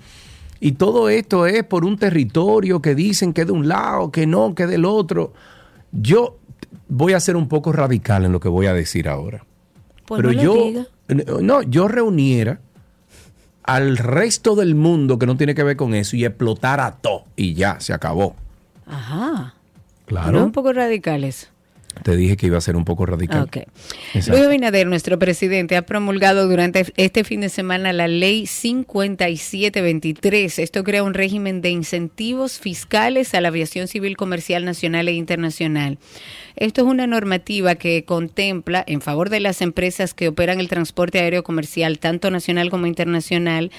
y 0.59 0.73
todo 0.73 1.09
esto 1.09 1.47
es 1.47 1.63
por 1.63 1.85
un 1.85 1.97
territorio 1.97 2.81
que 2.81 2.95
dicen 2.95 3.33
que 3.33 3.45
de 3.45 3.51
un 3.51 3.67
lado, 3.67 4.11
que 4.11 4.27
no, 4.27 4.53
que 4.53 4.67
del 4.67 4.85
otro. 4.85 5.33
Yo 5.91 6.37
voy 6.87 7.13
a 7.13 7.19
ser 7.19 7.35
un 7.35 7.47
poco 7.47 7.71
radical 7.71 8.25
en 8.25 8.31
lo 8.31 8.39
que 8.39 8.49
voy 8.49 8.67
a 8.67 8.73
decir 8.73 9.09
ahora. 9.09 9.43
Pues 10.05 10.21
Pero 10.21 10.33
no 10.33 10.41
yo, 10.41 10.85
no, 11.41 11.61
yo 11.63 11.87
reuniera 11.87 12.59
al 13.63 13.97
resto 13.97 14.55
del 14.55 14.75
mundo 14.75 15.17
que 15.17 15.25
no 15.25 15.37
tiene 15.37 15.55
que 15.55 15.63
ver 15.63 15.77
con 15.77 15.93
eso 15.93 16.15
y 16.15 16.25
explotara 16.25 16.97
todo 17.01 17.25
y 17.35 17.53
ya, 17.53 17.79
se 17.79 17.93
acabó. 17.93 18.35
Ajá. 18.85 19.55
Claro. 20.05 20.43
Un 20.43 20.51
poco 20.51 20.73
radical 20.73 21.23
eso. 21.23 21.47
Te 22.03 22.15
dije 22.15 22.37
que 22.37 22.47
iba 22.47 22.57
a 22.57 22.61
ser 22.61 22.75
un 22.75 22.85
poco 22.85 23.05
radical. 23.05 23.43
Okay. 23.43 23.65
Luis 24.13 24.29
Abinader, 24.29 24.87
nuestro 24.87 25.19
presidente, 25.19 25.75
ha 25.75 25.83
promulgado 25.83 26.47
durante 26.47 26.85
este 26.97 27.23
fin 27.23 27.41
de 27.41 27.49
semana 27.49 27.93
la 27.93 28.07
ley 28.07 28.47
5723. 28.47 30.59
Esto 30.59 30.83
crea 30.83 31.03
un 31.03 31.13
régimen 31.13 31.61
de 31.61 31.69
incentivos 31.69 32.59
fiscales 32.59 33.33
a 33.33 33.41
la 33.41 33.49
aviación 33.49 33.87
civil 33.87 34.17
comercial 34.17 34.65
nacional 34.65 35.07
e 35.07 35.13
internacional. 35.13 35.99
Esto 36.55 36.81
es 36.81 36.87
una 36.87 37.07
normativa 37.07 37.75
que 37.75 38.03
contempla 38.03 38.83
en 38.85 39.01
favor 39.01 39.29
de 39.29 39.39
las 39.39 39.61
empresas 39.61 40.13
que 40.13 40.27
operan 40.27 40.59
el 40.59 40.67
transporte 40.67 41.19
aéreo 41.19 41.43
comercial, 41.43 41.99
tanto 41.99 42.29
nacional 42.29 42.69
como 42.69 42.87
internacional, 42.87 43.71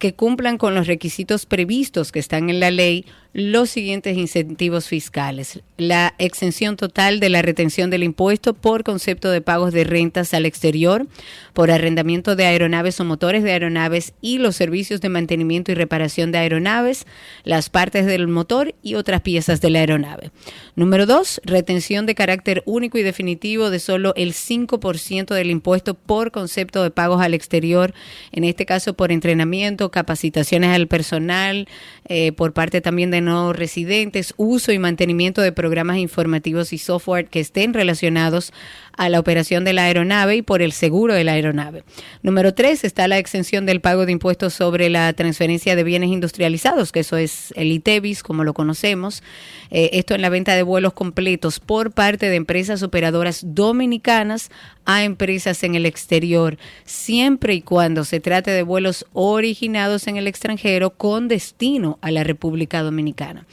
que 0.00 0.14
cumplan 0.14 0.58
con 0.58 0.74
los 0.74 0.88
requisitos 0.88 1.46
previstos 1.46 2.10
que 2.10 2.18
están 2.18 2.50
en 2.50 2.58
la 2.58 2.72
ley 2.72 3.04
los 3.32 3.70
siguientes 3.70 4.16
incentivos 4.16 4.88
fiscales. 4.88 5.60
La 5.76 6.14
exención 6.18 6.76
total 6.76 7.20
de 7.20 7.28
la 7.28 7.42
retención 7.42 7.88
del 7.88 8.02
impuesto 8.02 8.54
por 8.54 8.82
concepto 8.82 9.30
de 9.30 9.40
pagos 9.40 9.72
de 9.72 9.84
rentas 9.84 10.34
al 10.34 10.46
exterior, 10.46 11.06
por 11.52 11.70
arrendamiento 11.70 12.34
de 12.34 12.46
aeronaves 12.46 12.98
o 12.98 13.04
motores 13.04 13.44
de 13.44 13.52
aeronaves 13.52 14.14
y 14.20 14.38
los 14.38 14.56
servicios 14.56 15.00
de 15.00 15.10
mantenimiento 15.10 15.70
y 15.70 15.76
reparación 15.76 16.32
de 16.32 16.38
aeronaves, 16.38 17.06
las 17.44 17.70
partes 17.70 18.06
del 18.06 18.26
motor 18.26 18.74
y 18.82 18.94
otras 18.94 19.20
piezas 19.20 19.60
de 19.60 19.70
la 19.70 19.78
aeronave. 19.78 20.32
Número 20.74 21.06
dos, 21.06 21.40
retención 21.44 22.06
de 22.06 22.16
carácter 22.16 22.64
único 22.66 22.98
y 22.98 23.02
definitivo 23.04 23.70
de 23.70 23.78
solo 23.78 24.12
el 24.16 24.32
5% 24.32 25.34
del 25.34 25.50
impuesto 25.50 25.94
por 25.94 26.32
concepto 26.32 26.82
de 26.82 26.90
pagos 26.90 27.22
al 27.22 27.34
exterior, 27.34 27.94
en 28.32 28.42
este 28.42 28.66
caso 28.66 28.94
por 28.94 29.12
entrenamiento, 29.12 29.89
capacitaciones 29.90 30.74
al 30.74 30.86
personal, 30.88 31.68
eh, 32.12 32.32
por 32.32 32.52
parte 32.52 32.80
también 32.80 33.12
de 33.12 33.20
no 33.20 33.52
residentes, 33.52 34.34
uso 34.36 34.72
y 34.72 34.80
mantenimiento 34.80 35.42
de 35.42 35.52
programas 35.52 35.98
informativos 35.98 36.72
y 36.72 36.78
software 36.78 37.28
que 37.28 37.38
estén 37.38 37.72
relacionados 37.72 38.52
a 38.96 39.08
la 39.08 39.20
operación 39.20 39.64
de 39.64 39.74
la 39.74 39.84
aeronave 39.84 40.34
y 40.34 40.42
por 40.42 40.60
el 40.60 40.72
seguro 40.72 41.14
de 41.14 41.22
la 41.22 41.32
aeronave. 41.34 41.84
Número 42.24 42.52
tres 42.52 42.82
está 42.82 43.06
la 43.06 43.18
exención 43.18 43.64
del 43.64 43.80
pago 43.80 44.06
de 44.06 44.12
impuestos 44.12 44.54
sobre 44.54 44.90
la 44.90 45.12
transferencia 45.12 45.76
de 45.76 45.84
bienes 45.84 46.10
industrializados, 46.10 46.90
que 46.90 47.00
eso 47.00 47.16
es 47.16 47.54
el 47.54 47.70
ITEVIS, 47.70 48.24
como 48.24 48.42
lo 48.42 48.54
conocemos. 48.54 49.22
Eh, 49.70 49.90
esto 49.92 50.16
en 50.16 50.22
la 50.22 50.30
venta 50.30 50.56
de 50.56 50.64
vuelos 50.64 50.94
completos 50.94 51.60
por 51.60 51.92
parte 51.92 52.28
de 52.28 52.34
empresas 52.34 52.82
operadoras 52.82 53.42
dominicanas 53.46 54.50
a 54.84 55.04
empresas 55.04 55.62
en 55.62 55.76
el 55.76 55.86
exterior, 55.86 56.58
siempre 56.84 57.54
y 57.54 57.62
cuando 57.62 58.04
se 58.04 58.18
trate 58.18 58.50
de 58.50 58.64
vuelos 58.64 59.06
originados 59.12 60.08
en 60.08 60.16
el 60.16 60.26
extranjero 60.26 60.90
con 60.90 61.28
destino 61.28 61.99
a 62.00 62.10
la 62.10 62.24
República 62.24 62.82
Dominicana. 62.82 63.46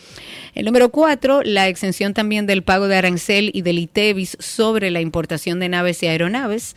El 0.56 0.66
número 0.66 0.90
cuatro, 0.90 1.42
la 1.44 1.68
exención 1.68 2.14
también 2.14 2.46
del 2.46 2.64
pago 2.64 2.88
de 2.88 2.96
arancel 2.96 3.52
y 3.54 3.62
del 3.62 3.80
ITEVIS 3.80 4.38
sobre 4.40 4.92
la 4.92 5.02
importación 5.02 5.60
de 5.60 5.70
naves 5.70 6.02
y 6.04 6.08
aeronaves. 6.08 6.76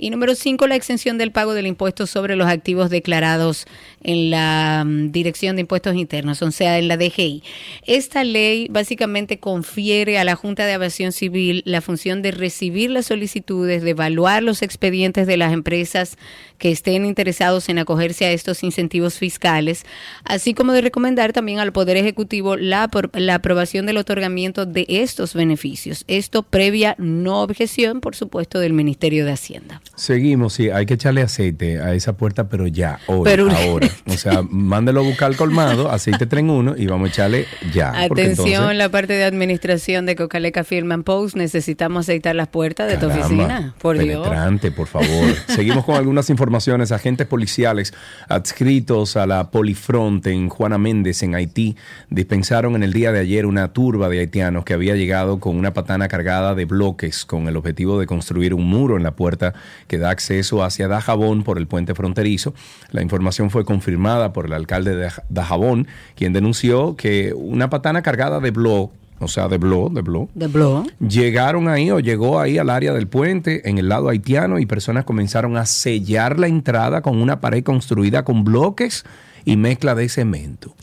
Y 0.00 0.10
número 0.10 0.36
cinco, 0.36 0.68
la 0.68 0.76
exención 0.76 1.18
del 1.18 1.32
pago 1.32 1.54
del 1.54 1.66
impuesto 1.66 2.06
sobre 2.06 2.36
los 2.36 2.46
activos 2.46 2.88
declarados 2.88 3.66
en 4.02 4.30
la 4.30 4.84
mm, 4.86 5.10
Dirección 5.12 5.56
de 5.56 5.60
Impuestos 5.60 5.94
Internos, 5.96 6.42
o 6.42 6.50
sea, 6.50 6.78
en 6.78 6.88
la 6.88 6.96
DGI. 6.96 7.42
Esta 7.86 8.24
ley 8.24 8.68
básicamente 8.70 9.38
confiere 9.38 10.18
a 10.18 10.24
la 10.24 10.36
Junta 10.36 10.66
de 10.66 10.72
Aviación 10.72 11.12
Civil 11.12 11.62
la 11.64 11.80
función 11.80 12.22
de 12.22 12.30
recibir 12.30 12.90
las 12.90 13.06
solicitudes, 13.06 13.82
de 13.82 13.90
evaluar 13.90 14.42
los 14.42 14.62
expedientes 14.62 15.26
de 15.26 15.36
las 15.36 15.52
empresas 15.52 16.16
que 16.58 16.70
estén 16.70 17.06
interesados 17.06 17.68
en 17.68 17.78
acogerse 17.78 18.24
a 18.24 18.32
estos 18.32 18.62
incentivos 18.62 19.18
fiscales, 19.18 19.84
así 20.24 20.54
como 20.54 20.72
de 20.72 20.80
recomendar 20.80 21.32
también 21.32 21.60
al 21.60 21.72
Poder 21.72 21.96
Ejecutivo 21.96 22.56
la, 22.56 22.90
la 23.14 23.34
aprobación 23.34 23.86
del 23.86 23.96
otorgamiento 23.96 24.66
de 24.66 24.84
estos 24.88 25.34
beneficios. 25.34 26.04
Esto 26.08 26.42
previa 26.42 26.94
no 26.98 27.42
objeción, 27.42 28.00
por 28.00 28.16
supuesto, 28.16 28.58
del 28.58 28.72
Ministerio 28.72 29.24
de 29.24 29.32
Hacienda. 29.32 29.80
Seguimos, 29.94 30.54
sí, 30.54 30.70
hay 30.70 30.86
que 30.86 30.94
echarle 30.94 31.22
aceite 31.22 31.80
a 31.80 31.94
esa 31.94 32.16
puerta, 32.16 32.48
pero 32.48 32.66
ya, 32.66 33.00
hoy, 33.06 33.28
ahora. 33.28 33.87
O 34.06 34.12
sea, 34.12 34.42
mándelo 34.42 35.00
a 35.00 35.02
buscar 35.02 35.34
colmado, 35.36 35.90
aceite 35.90 36.26
tren 36.26 36.50
1 36.50 36.76
y 36.76 36.86
vamos 36.86 37.08
a 37.08 37.12
echarle 37.12 37.46
ya. 37.72 37.92
Atención, 38.00 38.78
la 38.78 38.88
parte 38.88 39.14
de 39.14 39.24
administración 39.24 40.06
de 40.06 40.16
Cocaleca 40.16 40.64
Firman 40.64 41.02
Post, 41.02 41.36
necesitamos 41.36 42.06
aceitar 42.06 42.34
las 42.34 42.48
puertas 42.48 42.90
de 42.90 42.96
tu 42.96 43.06
oficina. 43.06 43.74
Por 43.80 43.96
penetrante, 43.96 44.70
por 44.70 44.86
favor. 44.86 45.34
Seguimos 45.46 45.84
con 45.84 45.96
algunas 45.96 46.30
informaciones. 46.30 46.92
Agentes 46.92 47.26
policiales 47.26 47.94
adscritos 48.28 49.16
a 49.16 49.26
la 49.26 49.50
Polifront 49.50 50.26
en 50.26 50.48
Juana 50.48 50.78
Méndez, 50.78 51.22
en 51.22 51.34
Haití, 51.34 51.76
dispensaron 52.10 52.76
en 52.76 52.82
el 52.82 52.92
día 52.92 53.12
de 53.12 53.20
ayer 53.20 53.46
una 53.46 53.72
turba 53.72 54.08
de 54.08 54.20
haitianos 54.20 54.64
que 54.64 54.74
había 54.74 54.94
llegado 54.94 55.38
con 55.40 55.56
una 55.56 55.72
patana 55.74 56.08
cargada 56.08 56.54
de 56.54 56.64
bloques 56.64 57.24
con 57.24 57.48
el 57.48 57.56
objetivo 57.56 57.98
de 57.98 58.06
construir 58.06 58.54
un 58.54 58.64
muro 58.64 58.96
en 58.96 59.02
la 59.02 59.12
puerta 59.12 59.54
que 59.86 59.98
da 59.98 60.10
acceso 60.10 60.62
hacia 60.62 60.88
Dajabón 60.88 61.42
por 61.44 61.58
el 61.58 61.66
puente 61.66 61.94
fronterizo. 61.94 62.54
La 62.90 63.02
información 63.02 63.50
fue 63.50 63.64
confirmada 63.78 64.32
por 64.32 64.46
el 64.46 64.54
alcalde 64.54 64.96
de 64.96 65.08
Dajabón, 65.28 65.86
quien 66.16 66.32
denunció 66.32 66.96
que 66.96 67.32
una 67.32 67.70
patana 67.70 68.02
cargada 68.02 68.40
de 68.40 68.50
blog 68.50 68.90
o 69.20 69.26
sea, 69.26 69.48
de 69.48 69.58
blog, 69.58 69.92
de 69.92 70.02
blog. 70.02 70.28
De 70.34 70.46
blog. 70.46 70.86
Llegaron 71.00 71.68
ahí 71.68 71.90
o 71.90 71.98
llegó 71.98 72.38
ahí 72.38 72.56
al 72.56 72.70
área 72.70 72.92
del 72.92 73.08
puente 73.08 73.68
en 73.68 73.78
el 73.78 73.88
lado 73.88 74.08
haitiano 74.08 74.60
y 74.60 74.66
personas 74.66 75.04
comenzaron 75.04 75.56
a 75.56 75.66
sellar 75.66 76.38
la 76.38 76.46
entrada 76.46 77.02
con 77.02 77.20
una 77.20 77.40
pared 77.40 77.64
construida 77.64 78.24
con 78.24 78.44
bloques 78.44 79.04
y 79.44 79.56
mezcla 79.56 79.96
de 79.96 80.08
cemento. 80.08 80.74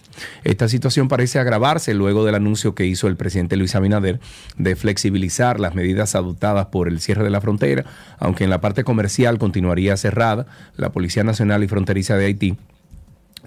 Esta 0.44 0.68
situación 0.68 1.08
parece 1.08 1.40
agravarse 1.40 1.94
luego 1.94 2.26
del 2.26 2.36
anuncio 2.36 2.76
que 2.76 2.86
hizo 2.86 3.08
el 3.08 3.16
presidente 3.16 3.56
Luis 3.56 3.76
Abinader 3.76 4.20
de 4.58 4.76
flexibilizar 4.76 5.60
las 5.62 5.74
medidas 5.74 6.16
adoptadas 6.16 6.68
por 6.68 6.90
el 6.90 7.00
cierre 7.00 7.24
de 7.24 7.30
la 7.30 7.42
frontera, 7.42 7.86
aunque 8.20 8.44
en 8.44 8.50
la 8.50 8.60
parte 8.60 8.84
comercial 8.84 9.38
continuaría 9.38 9.96
cerrada. 9.96 10.46
La 10.76 10.90
Policía 10.90 11.24
Nacional 11.24 11.64
y 11.64 11.68
Fronteriza 11.68 12.18
de 12.18 12.26
Haití 12.26 12.58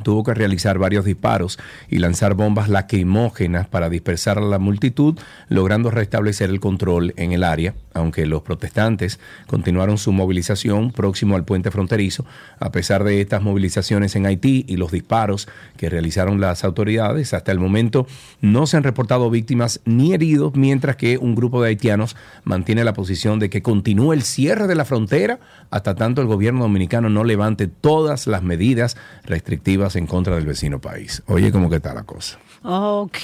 tuvo 0.03 0.25
que 0.25 0.35
realizar 0.35 0.79
varios 0.79 1.05
disparos 1.05 1.59
y 1.89 1.99
lanzar 1.99 2.35
bombas 2.35 2.69
lacrimógenas 2.69 3.69
para 3.69 3.91
dispersar 3.91 4.39
a 4.39 4.43
la 4.43 4.59
multitud, 4.59 5.19
logrando 5.49 5.91
restablecer 5.91 6.51
el 6.51 6.61
control 6.61 7.15
en 7.17 7.33
el 7.33 7.45
área, 7.45 7.75
aunque 7.95 8.27
los 8.27 8.43
protestantes 8.43 9.19
continuaron 9.47 9.99
su 9.99 10.13
movilización 10.13 10.93
próximo 10.93 11.37
al 11.37 11.45
puente 11.45 11.71
fronterizo. 11.71 12.25
A 12.59 12.73
pesar 12.73 13.05
de 13.05 13.21
estas 13.21 13.43
movilizaciones 13.43 14.17
en 14.17 14.27
Haití 14.27 14.65
y 14.69 14.77
los 14.77 14.93
disparos 14.93 15.49
que 15.77 15.91
realizaron 15.91 16.41
las 16.41 16.65
autoridades, 16.65 17.35
hasta 17.35 17.53
el 17.53 17.59
momento 17.59 18.07
no 18.41 18.67
se 18.67 18.77
han 18.77 18.83
reportado 18.83 19.31
víctimas 19.31 19.81
ni 19.85 20.13
heridos, 20.13 20.55
mientras 20.55 20.97
que 20.97 21.19
un 21.19 21.35
grupo 21.35 21.63
de 21.63 21.69
haitianos 21.69 22.17
mantiene 22.45 22.85
la 22.85 22.93
posición 22.93 23.39
de 23.39 23.51
que 23.51 23.63
continúe 23.63 24.13
el 24.13 24.23
cierre 24.23 24.67
de 24.67 24.75
la 24.75 24.85
frontera 24.85 25.41
hasta 25.71 25.95
tanto 25.95 26.21
el 26.21 26.27
gobierno 26.27 26.61
dominicano 26.61 27.11
no 27.11 27.25
levante 27.25 27.67
todas 27.67 28.27
las 28.27 28.43
medidas 28.43 28.97
restrictivas 29.25 29.88
en 29.97 30.07
contra 30.07 30.35
del 30.37 30.47
vecino 30.47 30.81
país. 30.81 31.23
Oye, 31.27 31.53
¿cómo 31.53 31.71
que 31.71 31.77
está 31.77 31.95
la 31.95 32.05
cosa? 32.05 32.39
Ok, 32.63 33.19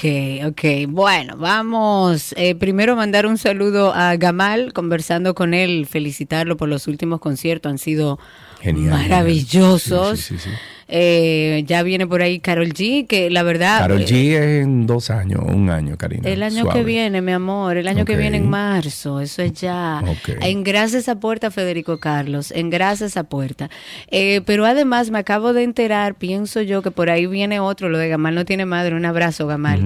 ok. 0.47 0.63
Bueno, 0.87 1.35
vamos 1.37 2.33
eh, 2.37 2.55
primero 2.55 2.95
mandar 2.95 3.25
un 3.25 3.37
saludo 3.37 3.93
a 3.93 4.15
Gamal, 4.15 4.73
conversando 4.73 5.35
con 5.35 5.53
él, 5.53 5.87
felicitarlo 5.87 6.57
por 6.57 6.69
los 6.69 6.87
últimos 6.87 7.19
conciertos, 7.19 7.69
han 7.69 7.77
sido 7.77 8.19
maravillosos. 8.63 10.19
Sí, 10.19 10.37
sí, 10.37 10.39
sí, 10.39 10.49
eh, 10.87 11.63
ya 11.65 11.81
viene 11.81 12.05
por 12.05 12.21
ahí 12.21 12.39
Carol 12.39 12.69
G, 12.69 13.07
que 13.07 13.29
la 13.31 13.41
verdad... 13.41 13.79
Carol 13.79 14.01
G 14.01 14.13
eh, 14.13 14.35
es 14.35 14.63
en 14.63 14.85
dos 14.85 15.09
años, 15.09 15.41
un 15.43 15.69
año, 15.69 15.97
Karina. 15.97 16.29
El 16.29 16.43
año 16.43 16.69
que 16.69 16.83
viene, 16.83 17.21
mi 17.21 17.31
amor, 17.31 17.77
el 17.77 17.87
año 17.87 18.05
que 18.05 18.15
viene 18.15 18.37
en 18.37 18.49
marzo, 18.49 19.19
eso 19.19 19.41
es 19.41 19.53
ya. 19.53 20.03
En 20.27 20.65
Engrasa 20.65 20.97
esa 20.97 21.15
puerta, 21.19 21.49
Federico 21.49 21.99
Carlos, 21.99 22.51
engrasa 22.51 23.05
esa 23.05 23.23
puerta. 23.23 23.69
Eh, 24.09 24.41
pero 24.45 24.65
además 24.65 25.09
me 25.09 25.17
acabo 25.17 25.53
de 25.53 25.63
enterar, 25.63 26.15
pienso 26.15 26.61
yo, 26.61 26.81
que 26.81 26.91
por 26.91 27.09
ahí 27.09 27.25
viene 27.25 27.59
otro, 27.59 27.89
lo 27.89 27.97
de 27.97 28.09
Gamal 28.09 28.35
no 28.35 28.45
tiene 28.45 28.65
madre, 28.65 28.95
un 28.95 29.05
abrazo, 29.05 29.47
Gamal. 29.47 29.81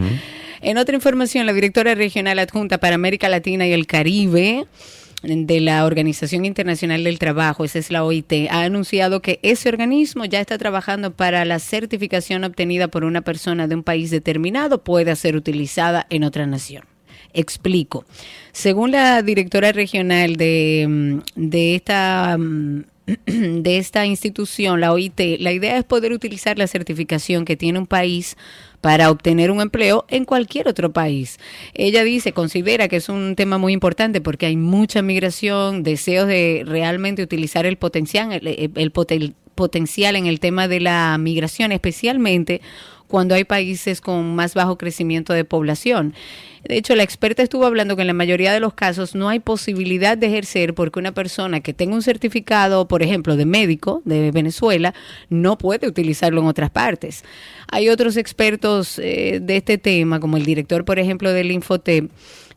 En 0.62 0.78
otra 0.78 0.96
información, 0.96 1.46
la 1.46 1.54
directora 1.54 1.96
regional 1.96 2.40
adjunta 2.40 2.78
para 2.78 2.96
América 2.96 3.30
Latina 3.30 3.66
y 3.66 3.72
el 3.72 3.88
Caribe 3.88 4.66
de 5.24 5.60
la 5.60 5.86
Organización 5.86 6.46
Internacional 6.46 7.04
del 7.04 7.20
Trabajo, 7.20 7.66
esa 7.66 7.80
es 7.80 7.92
la 7.92 8.04
OIT, 8.04 8.50
ha 8.50 8.64
anunciado 8.64 9.22
que 9.22 9.40
ese 9.44 9.68
organismo 9.68 10.26
ya 10.26 10.40
está 10.40 10.58
trabajando 10.58 11.12
para 11.12 11.44
la 11.46 11.60
certificación 11.60 12.44
obtenida 12.44 12.88
por 12.88 13.04
una 13.04 13.22
persona 13.22 13.68
de 13.68 13.76
un 13.76 13.84
país 13.84 14.12
determinado 14.12 14.84
pueda 14.84 15.16
ser 15.16 15.36
utilizada 15.36 16.08
en 16.10 16.24
otra 16.24 16.48
nación. 16.48 16.84
Explico. 17.34 18.06
Según 18.54 18.92
la 18.92 19.22
directora 19.22 19.72
regional 19.72 20.36
de, 20.36 20.86
mm, 20.88 21.20
de 21.36 21.76
esta 21.76 22.38
mm, 22.40 22.84
de 23.26 23.78
esta 23.78 24.06
institución, 24.06 24.80
la 24.80 24.94
OIT, 24.94 25.20
la 25.40 25.52
idea 25.52 25.78
es 25.78 25.84
poder 25.84 26.12
utilizar 26.12 26.58
la 26.58 26.68
certificación 26.68 27.46
que 27.46 27.58
tiene 27.58 27.80
un 27.80 27.88
país 27.88 28.38
para 28.82 29.12
obtener 29.12 29.52
un 29.52 29.62
empleo 29.62 30.06
en 30.10 30.26
cualquier 30.26 30.68
otro 30.68 30.92
país. 30.92 31.40
Ella 31.74 32.04
dice, 32.04 32.34
considera 32.34 32.88
que 32.88 32.98
es 32.98 33.10
un 33.10 33.36
tema 33.36 33.58
muy 33.58 33.74
importante 33.74 34.22
porque 34.22 34.46
hay 34.46 34.56
mucha 34.56 35.02
migración, 35.02 35.84
deseos 35.84 36.28
de 36.28 36.64
realmente 36.66 37.22
utilizar 37.22 37.66
el 37.66 37.78
potencial, 37.78 38.42
potencial 39.56 40.16
en 40.16 40.26
el 40.26 40.40
tema 40.40 40.68
de 40.68 40.80
la 40.80 41.18
migración, 41.20 41.72
especialmente 41.72 42.62
cuando 43.08 43.36
hay 43.36 43.44
países 43.44 44.02
con 44.02 44.36
más 44.36 44.54
bajo 44.54 44.78
crecimiento 44.78 45.34
de 45.34 45.44
población. 45.44 46.14
De 46.64 46.78
hecho, 46.78 46.96
la 46.96 47.04
experta 47.04 47.42
estuvo 47.42 47.66
hablando 47.66 47.96
que 47.96 48.02
en 48.02 48.08
la 48.08 48.14
mayoría 48.14 48.52
de 48.52 48.60
los 48.60 48.74
casos 48.74 49.16
no 49.16 49.30
hay 49.30 49.40
posibilidad 49.40 50.18
de 50.18 50.28
ejercer 50.28 50.74
porque 50.74 51.00
una 51.00 51.14
persona 51.14 51.62
que 51.62 51.74
tenga 51.74 51.96
un 51.96 52.02
certificado, 52.02 52.88
por 52.88 53.02
ejemplo, 53.02 53.36
de 53.36 53.46
médico 53.46 54.02
de 54.06 54.32
Venezuela, 54.32 54.94
no 55.30 55.58
puede 55.58 55.88
utilizarlo 55.88 56.42
en 56.42 56.48
otras 56.48 56.70
partes. 56.70 57.24
Hay 57.72 57.90
otros 57.90 58.18
expertos 58.18 59.00
eh, 59.00 59.40
de 59.42 59.58
este 59.58 59.78
tema, 59.78 60.20
como 60.20 60.38
el 60.38 60.46
director, 60.46 60.86
por 60.86 61.00
ejemplo, 61.00 61.32
del 61.32 61.52
Infotep, 61.52 62.10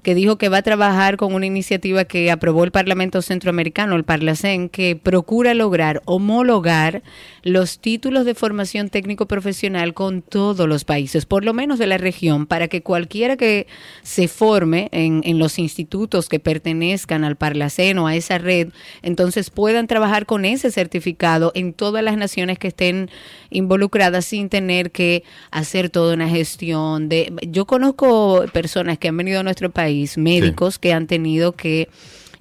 que 0.03 0.15
dijo 0.15 0.37
que 0.37 0.49
va 0.49 0.59
a 0.59 0.63
trabajar 0.63 1.17
con 1.17 1.35
una 1.35 1.47
iniciativa 1.47 2.05
que 2.05 2.31
aprobó 2.31 2.65
el 2.65 2.73
Parlamento 2.73 3.23
Centroamericano, 3.23 3.95
el 3.95 4.05
Parlacen, 4.05 4.69
que 4.69 4.97
procura 4.97 5.55
lograr 5.55 6.03
homologar 6.05 7.03
los 7.43 7.79
títulos 7.79 8.25
de 8.25 8.35
formación 8.35 8.89
técnico 8.89 9.27
profesional 9.27 9.95
con 9.95 10.23
todos 10.23 10.69
los 10.69 10.85
países, 10.85 11.27
por 11.27 11.45
lo 11.45 11.55
menos 11.55 11.79
de 11.79 11.87
la 11.87 11.99
región, 11.99 12.47
para 12.47 12.69
que 12.69 12.83
cualquiera 12.83 13.37
que 13.37 13.67
se 14.03 14.29
forme 14.29 14.89
en, 14.93 15.23
en 15.25 15.39
los 15.39 15.59
institutos 15.59 16.29
que 16.29 16.41
pertenezcan 16.41 17.25
al 17.25 17.37
Parlacen 17.37 17.99
o 17.99 18.07
a 18.07 18.17
esa 18.17 18.39
red, 18.39 18.69
entonces 19.03 19.51
puedan 19.51 19.87
trabajar 19.87 20.27
con 20.27 20.45
ese 20.45 20.71
certificado 20.71 21.53
en 21.55 21.73
todas 21.73 22.03
las 22.03 22.17
naciones 22.17 22.59
que 22.59 22.69
estén 22.69 23.11
involucradas 23.51 24.25
sin 24.25 24.49
tener 24.49 24.91
que 24.91 25.25
hacer 25.51 25.91
toda 25.91 26.15
una 26.15 26.29
gestión 26.29 27.09
de 27.09 27.33
yo 27.43 27.67
conozco 27.67 28.45
personas 28.53 28.99
que 28.99 29.09
han 29.09 29.17
venido 29.17 29.41
a 29.41 29.43
nuestro 29.43 29.71
país, 29.71 29.92
médicos 30.17 30.79
que 30.79 30.93
han 30.93 31.07
tenido 31.07 31.53
que 31.53 31.89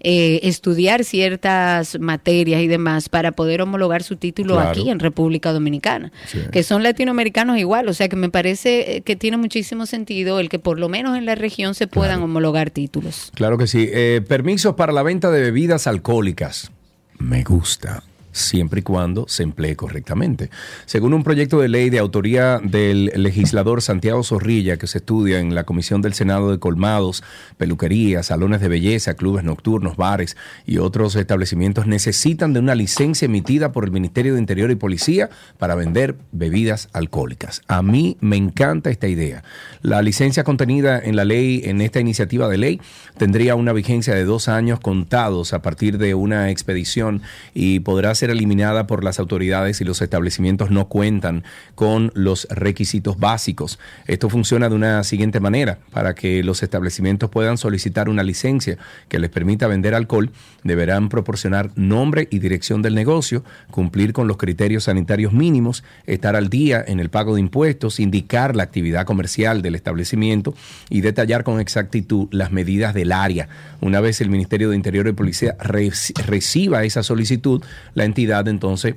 eh, 0.03 0.39
estudiar 0.47 1.03
ciertas 1.03 1.99
materias 1.99 2.61
y 2.63 2.67
demás 2.67 3.07
para 3.07 3.33
poder 3.33 3.61
homologar 3.61 4.01
su 4.01 4.15
título 4.15 4.55
Claro. 4.55 4.69
aquí 4.71 4.89
en 4.89 4.97
República 4.97 5.53
Dominicana, 5.53 6.11
Sí. 6.25 6.39
que 6.51 6.63
son 6.63 6.81
latinoamericanos 6.81 7.59
igual, 7.59 7.87
o 7.87 7.93
sea 7.93 8.09
que 8.09 8.15
me 8.15 8.29
parece 8.29 8.95
eh, 8.97 9.01
que 9.01 9.15
tiene 9.15 9.37
muchísimo 9.37 9.85
sentido 9.85 10.39
el 10.39 10.49
que 10.49 10.57
por 10.57 10.79
lo 10.79 10.89
menos 10.89 11.15
en 11.19 11.27
la 11.27 11.35
región 11.35 11.75
se 11.75 11.85
puedan 11.85 12.23
homologar 12.23 12.71
títulos. 12.71 13.31
Claro 13.35 13.59
que 13.59 13.67
sí. 13.67 13.87
Eh, 13.93 14.21
permisos 14.27 14.73
para 14.73 14.91
la 14.91 15.03
venta 15.03 15.29
de 15.29 15.39
bebidas 15.41 15.85
alcohólicas. 15.85 16.71
Me 17.19 17.43
gusta. 17.43 18.01
Siempre 18.31 18.79
y 18.79 18.83
cuando 18.83 19.25
se 19.27 19.43
emplee 19.43 19.75
correctamente. 19.75 20.49
Según 20.85 21.13
un 21.13 21.23
proyecto 21.23 21.59
de 21.59 21.69
ley 21.69 21.89
de 21.89 21.99
autoría 21.99 22.59
del 22.63 23.11
legislador 23.15 23.81
Santiago 23.81 24.23
Zorrilla, 24.23 24.77
que 24.77 24.87
se 24.87 24.99
estudia 24.99 25.39
en 25.39 25.55
la 25.55 25.63
Comisión 25.63 26.01
del 26.01 26.13
Senado 26.13 26.51
de 26.51 26.59
Colmados, 26.59 27.23
peluquerías, 27.57 28.27
salones 28.27 28.61
de 28.61 28.67
belleza, 28.67 29.15
clubes 29.15 29.43
nocturnos, 29.43 29.97
bares 29.97 30.37
y 30.65 30.77
otros 30.77 31.15
establecimientos, 31.15 31.87
necesitan 31.87 32.53
de 32.53 32.59
una 32.59 32.75
licencia 32.75 33.25
emitida 33.25 33.71
por 33.71 33.85
el 33.85 33.91
Ministerio 33.91 34.33
de 34.33 34.39
Interior 34.39 34.71
y 34.71 34.75
Policía 34.75 35.29
para 35.57 35.75
vender 35.75 36.15
bebidas 36.31 36.89
alcohólicas. 36.93 37.61
A 37.67 37.81
mí 37.81 38.17
me 38.21 38.37
encanta 38.37 38.89
esta 38.89 39.07
idea. 39.07 39.43
La 39.81 40.01
licencia 40.01 40.43
contenida 40.43 40.99
en 40.99 41.15
la 41.15 41.25
ley, 41.25 41.61
en 41.65 41.81
esta 41.81 41.99
iniciativa 41.99 42.47
de 42.47 42.57
ley, 42.57 42.81
tendría 43.17 43.55
una 43.55 43.73
vigencia 43.73 44.13
de 44.13 44.25
dos 44.25 44.47
años 44.47 44.79
contados 44.79 45.53
a 45.53 45.61
partir 45.61 45.97
de 45.97 46.13
una 46.13 46.49
expedición 46.49 47.21
y 47.53 47.79
podrá 47.79 48.15
ser 48.21 48.29
eliminada 48.29 48.86
por 48.86 49.03
las 49.03 49.19
autoridades 49.19 49.77
si 49.77 49.84
los 49.84 50.01
establecimientos 50.01 50.69
no 50.69 50.88
cuentan 50.88 51.43
con 51.73 52.12
los 52.13 52.47
requisitos 52.51 53.17
básicos. 53.17 53.79
Esto 54.05 54.29
funciona 54.29 54.69
de 54.69 54.75
una 54.75 55.03
siguiente 55.03 55.39
manera. 55.39 55.79
Para 55.91 56.13
que 56.13 56.43
los 56.43 56.62
establecimientos 56.62 57.31
puedan 57.31 57.57
solicitar 57.57 58.10
una 58.10 58.21
licencia 58.21 58.77
que 59.10 59.17
les 59.17 59.31
permita 59.31 59.65
vender 59.65 59.95
alcohol, 59.95 60.29
deberán 60.63 61.10
proporcionar 61.10 61.71
nombre 61.75 62.27
y 62.29 62.38
dirección 62.38 62.84
del 62.84 62.93
negocio, 62.93 63.43
cumplir 63.71 64.13
con 64.13 64.27
los 64.27 64.38
criterios 64.38 64.84
sanitarios 64.84 65.34
mínimos, 65.34 65.84
estar 66.05 66.36
al 66.36 66.49
día 66.49 66.84
en 66.86 66.99
el 66.99 67.10
pago 67.10 67.34
de 67.34 67.41
impuestos, 67.41 67.99
indicar 67.99 68.55
la 68.55 68.62
actividad 68.63 69.05
comercial 69.05 69.63
del 69.63 69.73
establecimiento 69.73 70.53
y 70.89 71.01
detallar 71.01 71.43
con 71.43 71.60
exactitud 71.60 72.27
las 72.31 72.51
medidas 72.51 72.93
del 72.93 73.12
área. 73.13 73.49
Una 73.81 73.99
vez 73.99 74.21
el 74.21 74.29
Ministerio 74.29 74.69
de 74.69 74.75
Interior 74.75 75.07
y 75.07 75.13
Policía 75.13 75.55
re- 75.60 75.91
reciba 76.27 76.84
esa 76.84 77.01
solicitud, 77.01 77.63
la 77.95 78.05
entidad 78.12 78.47
entonces 78.47 78.95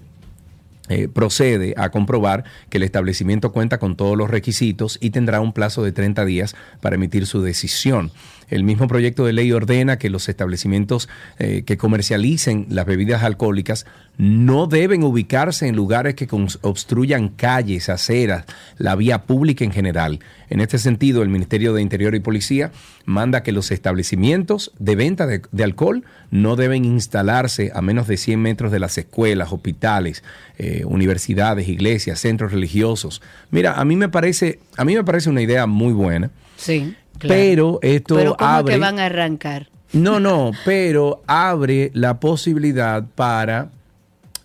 eh, 0.91 1.09
procede 1.09 1.73
a 1.79 1.89
comprobar 1.89 2.45
que 2.69 2.77
el 2.77 2.83
establecimiento 2.83 3.53
cuenta 3.53 3.79
con 3.79 3.97
todos 3.97 4.19
los 4.19 4.29
requisitos 4.29 4.99
y 5.01 5.11
tendrá 5.11 5.41
un 5.41 5.55
plazo 5.55 5.83
de 5.83 5.93
30 5.93 6.27
días 6.27 6.55
para 6.83 6.97
emitir 6.97 7.25
su 7.27 7.41
decisión. 7.41 8.13
El 8.49 8.65
mismo 8.65 8.89
proyecto 8.89 9.25
de 9.25 9.33
ley 9.33 9.53
ordena 9.53 9.99
que 9.99 10.11
los 10.11 10.29
establecimientos 10.29 11.09
eh, 11.39 11.63
que 11.65 11.77
comercialicen 11.77 12.67
las 12.71 12.87
bebidas 12.87 13.23
alcohólicas 13.23 13.87
no 14.17 14.67
deben 14.67 15.03
ubicarse 15.03 15.67
en 15.67 15.75
lugares 15.75 16.15
que 16.15 16.29
obstruyan 16.61 17.29
calles, 17.29 17.89
aceras, 17.89 18.45
la 18.79 18.95
vía 18.95 19.23
pública 19.23 19.65
en 19.65 19.73
general. 19.73 20.21
En 20.51 20.61
este 20.61 20.79
sentido, 20.79 21.23
el 21.23 21.29
Ministerio 21.29 21.75
de 21.75 21.83
Interior 21.83 22.15
y 22.15 22.21
Policía 22.21 22.71
manda 23.07 23.43
que 23.43 23.51
los 23.51 23.73
establecimientos 23.73 24.73
de 24.79 24.95
venta 24.95 25.27
de, 25.27 25.43
de 25.51 25.65
alcohol 25.65 26.05
no 26.31 26.57
deben 26.57 26.85
instalarse 26.85 27.73
a 27.75 27.83
menos 27.83 28.07
de 28.07 28.17
100 28.17 28.41
metros 28.41 28.73
de 28.73 28.79
las 28.79 28.97
escuelas, 28.99 29.53
hospitales, 29.53 30.23
eh, 30.59 30.85
universidades, 30.85 31.69
iglesias, 31.69 32.21
centros 32.21 32.53
religiosos. 32.53 33.23
Mira, 33.51 33.75
a 33.75 33.85
mí 33.85 33.97
me 33.97 34.09
parece, 34.09 34.61
a 34.77 34.85
mí 34.85 34.95
me 34.95 35.05
parece 35.05 35.31
una 35.31 35.43
idea 35.43 35.67
muy 35.67 35.93
buena, 35.93 36.31
Sí. 36.57 36.95
claro. 37.19 37.35
pero 37.35 37.79
esto 37.83 38.17
Pero 38.17 38.37
¿cómo 38.37 38.51
abre 38.51 38.75
que 38.75 38.81
van 38.81 38.99
a 38.99 39.07
arrancar? 39.07 39.69
no, 39.93 40.19
no, 40.21 40.51
pero 40.65 41.23
abre 41.27 41.91
la 41.95 42.19
posibilidad 42.21 43.05
para 43.15 43.71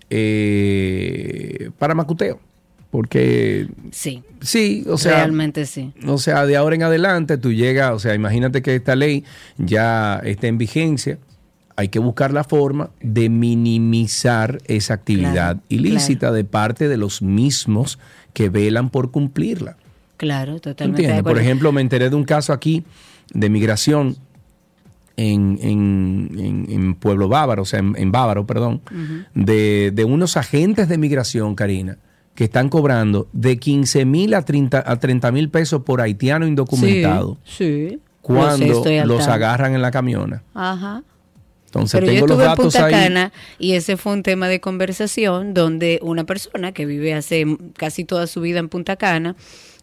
eh, 0.10 1.70
para 1.78 1.94
macuteo, 1.96 2.40
porque 2.92 3.68
Sí, 3.92 4.24
sí, 4.42 4.84
o 4.88 4.98
sea, 4.98 5.18
realmente 5.18 5.66
sí. 5.66 5.94
o 6.08 6.18
sea, 6.18 6.46
de 6.46 6.56
ahora 6.58 6.76
en 6.76 6.84
adelante 6.84 7.38
tú 7.38 7.52
llegas, 7.54 7.92
o 7.94 8.00
sea, 8.00 8.16
imagínate 8.16 8.62
que 8.62 8.76
esta 8.76 8.96
ley 8.96 9.24
ya 9.58 10.20
está 10.24 10.48
en 10.48 10.58
vigencia. 10.58 11.18
Hay 11.76 11.88
que 11.88 12.00
buscar 12.00 12.34
la 12.34 12.44
forma 12.44 12.90
de 13.00 13.30
minimizar 13.30 14.58
esa 14.66 14.96
actividad 14.96 15.32
Claro, 15.56 15.62
ilícita 15.70 16.32
de 16.34 16.44
parte 16.44 16.90
de 16.90 16.98
los 16.98 17.22
mismos 17.22 18.00
que 18.34 18.50
velan 18.50 18.90
por 18.90 19.12
cumplirla. 19.12 19.78
Claro, 20.20 20.60
totalmente. 20.60 21.02
de 21.02 21.08
¿Entiendes? 21.08 21.24
Por 21.34 21.42
ejemplo, 21.42 21.72
me 21.72 21.82
enteré 21.82 22.10
de 22.12 22.16
un 22.16 22.26
caso 22.26 22.54
aquí 22.54 22.84
de 23.34 23.50
migración 23.50 24.18
en, 25.18 25.58
en- 25.62 26.30
en- 26.38 26.66
en 26.70 26.94
Pueblo 26.96 27.28
Bávaro, 27.28 27.64
o 27.64 27.66
sea, 27.66 27.80
en, 27.80 27.96
en 27.98 28.12
Bávaro, 28.12 28.46
perdón, 28.46 28.82
de, 29.34 29.92
de 29.94 30.06
unos 30.06 30.38
agentes 30.38 30.88
de 30.88 30.98
migración, 30.98 31.56
Karina, 31.56 31.98
que 32.36 32.44
están 32.46 32.70
cobrando 32.70 33.28
de 33.34 33.58
15 33.60 34.06
mil 34.06 34.34
a 34.34 34.44
30 34.44 34.84
a 34.86 35.00
30 35.00 35.32
mil 35.32 35.50
pesos 35.50 35.84
por 35.84 36.00
haitiano 36.02 36.48
indocumentado 36.48 37.38
Sí, 37.44 37.52
sí. 37.58 37.90
Yo 37.92 37.98
sé, 37.98 38.00
cuando 38.22 39.06
los 39.06 39.28
agarran 39.28 39.74
en 39.74 39.82
la 39.82 39.92
camiona. 39.92 40.44
Ajá. 40.54 41.02
Entonces, 41.66 42.00
Pero 42.00 42.12
yo 42.12 42.26
tengo 42.26 42.28
los 42.28 42.38
estuve 42.40 42.44
en 42.46 42.50
datos 42.50 42.74
Punta 42.74 42.86
ahí. 42.86 42.94
Cana 42.94 43.32
y 43.60 43.74
ese 43.74 43.96
fue 43.98 44.14
un 44.14 44.24
tema 44.24 44.48
de 44.48 44.60
conversación 44.60 45.54
donde 45.54 46.00
una 46.02 46.24
persona 46.26 46.72
que 46.72 46.86
vive 46.86 47.14
hace 47.14 47.46
casi 47.78 48.06
toda 48.06 48.26
su 48.28 48.42
vida 48.42 48.60
en 48.60 48.70
Punta 48.70 48.96
Cana 48.96 49.36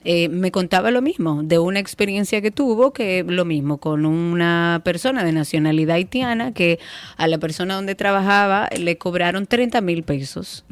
eh, 0.09 0.29
me 0.29 0.53
contaba 0.53 0.93
lo 0.93 1.03
mismo, 1.03 1.43
de 1.43 1.59
una 1.59 1.81
experiencia 1.81 2.41
que 2.41 2.53
tuvo, 2.53 2.93
que 2.93 3.25
lo 3.27 3.45
mismo, 3.45 3.79
con 3.79 4.07
una 4.07 4.81
persona 4.85 5.25
de 5.25 5.33
nacionalidad 5.33 5.97
haitiana 5.97 6.53
que 6.53 6.79
a 7.17 7.27
la 7.27 7.39
persona 7.39 7.75
donde 7.75 7.97
trabajaba 7.97 8.69
le 8.79 8.99
cobraron 8.99 9.47
30 9.47 9.81
mil 9.81 10.05
pesos. 10.05 10.65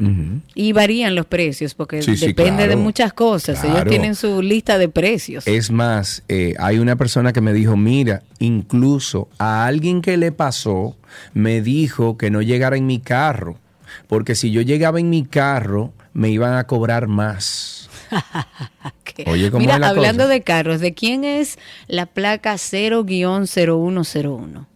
Y 0.54 0.72
varían 0.72 1.16
los 1.16 1.26
precios 1.26 1.74
porque 1.74 2.00
Sí, 2.00 2.16
sí, 2.16 2.26
depende 2.28 2.68
de 2.68 2.76
muchas 2.76 3.12
cosas. 3.12 3.64
Ellos 3.64 3.84
tienen 3.88 4.14
su 4.14 4.40
lista 4.40 4.78
de 4.78 4.88
precios. 4.88 5.48
Es 5.48 5.72
más, 5.72 6.22
eh, 6.28 6.54
hay 6.60 6.78
una 6.78 6.94
persona 6.94 7.32
que 7.32 7.40
me 7.40 7.52
dijo, 7.52 7.76
mira, 7.76 8.22
incluso 8.38 9.28
a 9.38 9.66
alguien 9.66 10.00
que 10.00 10.16
le 10.16 10.30
pasó, 10.30 10.96
me 11.32 11.60
dijo 11.60 12.16
que 12.16 12.30
no 12.30 12.40
llegara 12.40 12.76
en 12.76 12.86
mi 12.86 13.00
carro, 13.00 13.58
porque 14.06 14.36
si 14.36 14.52
yo 14.52 14.62
llegaba 14.62 15.00
en 15.00 15.10
mi 15.10 15.24
carro, 15.24 15.92
me 16.12 16.30
iban 16.30 16.54
a 16.54 16.68
cobrar 16.68 17.08
más. 17.08 17.73
Oye, 19.27 19.50
¿cómo 19.50 19.61
Mira, 19.61 19.74
es 19.74 19.81
la 19.81 19.88
hablando 19.88 20.24
cosa? 20.24 20.35
de 20.35 20.42
carros, 20.42 20.81
¿de 20.81 20.94
quién 20.94 21.24
es 21.24 21.59
la 21.87 22.07
placa 22.07 22.55
0-0101? 22.55 24.66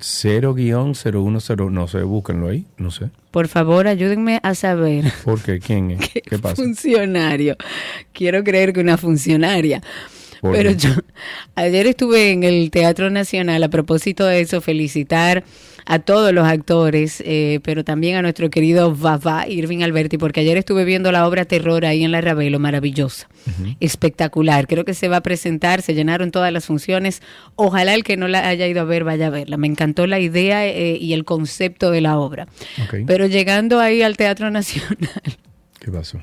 0-010, 0.00 1.70
no 1.70 1.88
sé, 1.88 2.02
búsquenlo 2.02 2.48
ahí, 2.48 2.66
no 2.76 2.90
sé. 2.90 3.10
Por 3.32 3.48
favor, 3.48 3.88
ayúdenme 3.88 4.38
a 4.42 4.54
saber. 4.54 5.12
¿Por 5.24 5.42
qué? 5.42 5.58
¿Quién 5.58 5.92
es? 5.92 6.08
¿Qué 6.28 6.38
pasa? 6.38 6.56
Funcionario. 6.56 7.56
Quiero 8.12 8.44
creer 8.44 8.72
que 8.72 8.80
una 8.80 8.96
funcionaria. 8.96 9.82
¿Por 10.40 10.52
Pero 10.52 10.70
qué? 10.70 10.76
yo 10.76 10.90
ayer 11.56 11.88
estuve 11.88 12.30
en 12.30 12.44
el 12.44 12.70
Teatro 12.70 13.10
Nacional 13.10 13.60
a 13.64 13.68
propósito 13.68 14.24
de 14.24 14.40
eso, 14.40 14.60
felicitar 14.60 15.42
a 15.90 16.00
todos 16.00 16.34
los 16.34 16.46
actores, 16.46 17.22
eh, 17.24 17.60
pero 17.62 17.82
también 17.82 18.16
a 18.16 18.22
nuestro 18.22 18.50
querido 18.50 18.94
Vava 18.94 19.48
Irving 19.48 19.82
Alberti, 19.82 20.18
porque 20.18 20.40
ayer 20.40 20.58
estuve 20.58 20.84
viendo 20.84 21.10
la 21.12 21.26
obra 21.26 21.46
Terror 21.46 21.86
ahí 21.86 22.04
en 22.04 22.12
la 22.12 22.20
Ravelo, 22.20 22.58
maravillosa, 22.58 23.26
espectacular. 23.80 24.66
Creo 24.66 24.84
que 24.84 24.92
se 24.92 25.08
va 25.08 25.16
a 25.16 25.20
presentar, 25.22 25.80
se 25.80 25.94
llenaron 25.94 26.30
todas 26.30 26.52
las 26.52 26.66
funciones. 26.66 27.22
Ojalá 27.56 27.94
el 27.94 28.04
que 28.04 28.18
no 28.18 28.28
la 28.28 28.46
haya 28.46 28.66
ido 28.66 28.82
a 28.82 28.84
ver 28.84 29.04
vaya 29.04 29.28
a 29.28 29.30
verla. 29.30 29.56
Me 29.56 29.66
encantó 29.66 30.06
la 30.06 30.20
idea 30.20 30.66
eh, 30.66 30.98
y 31.00 31.14
el 31.14 31.24
concepto 31.24 31.90
de 31.90 32.02
la 32.02 32.18
obra. 32.18 32.48
Ok. 32.84 33.04
Pero 33.06 33.24
llegando 33.26 33.80
ahí 33.80 34.02
al 34.02 34.18
Teatro 34.18 34.50
Nacional, 34.50 34.98
¿Qué 35.80 35.90
pasó? 35.90 36.20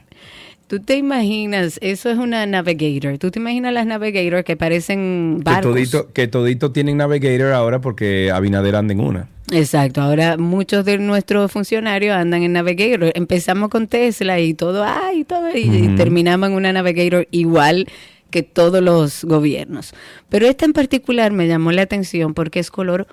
Tú 0.67 0.79
te 0.79 0.95
imaginas, 0.95 1.79
eso 1.81 2.11
es 2.11 2.19
una 2.19 2.45
Navigator. 2.45 3.17
Tú 3.17 3.31
te 3.31 3.39
imaginas 3.39 3.73
las 3.73 3.87
Navigator 3.87 4.43
que 4.43 4.55
parecen 4.55 5.37
Que 5.39 5.43
barcos. 5.43 5.71
todito, 5.71 6.13
que 6.13 6.27
todito 6.27 6.71
tienen 6.71 6.97
Navigator 6.97 7.51
ahora 7.53 7.81
porque 7.81 8.29
Abinader 8.31 8.75
anda 8.75 8.93
en 8.93 8.99
una. 8.99 9.29
Exacto. 9.51 10.01
Ahora 10.01 10.37
muchos 10.37 10.85
de 10.85 10.97
nuestros 10.97 11.51
funcionarios 11.51 12.15
andan 12.15 12.43
en 12.43 12.53
Navigator. 12.53 13.11
Empezamos 13.15 13.69
con 13.69 13.87
Tesla 13.87 14.39
y 14.39 14.53
todo, 14.53 14.83
ay, 14.83 15.23
todo, 15.23 15.49
y, 15.55 15.95
terminamos 15.95 16.49
en 16.49 16.55
una 16.55 16.73
Navigator 16.73 17.27
igual 17.31 17.87
que 18.31 18.43
todos 18.43 18.81
los 18.81 19.23
gobiernos. 19.23 19.93
Pero 20.29 20.47
esta 20.47 20.65
en 20.65 20.73
particular 20.73 21.31
me 21.31 21.47
llamó 21.47 21.71
la 21.71 21.83
atención 21.83 22.33
porque 22.33 22.59
es 22.59 22.71
color 22.71 23.07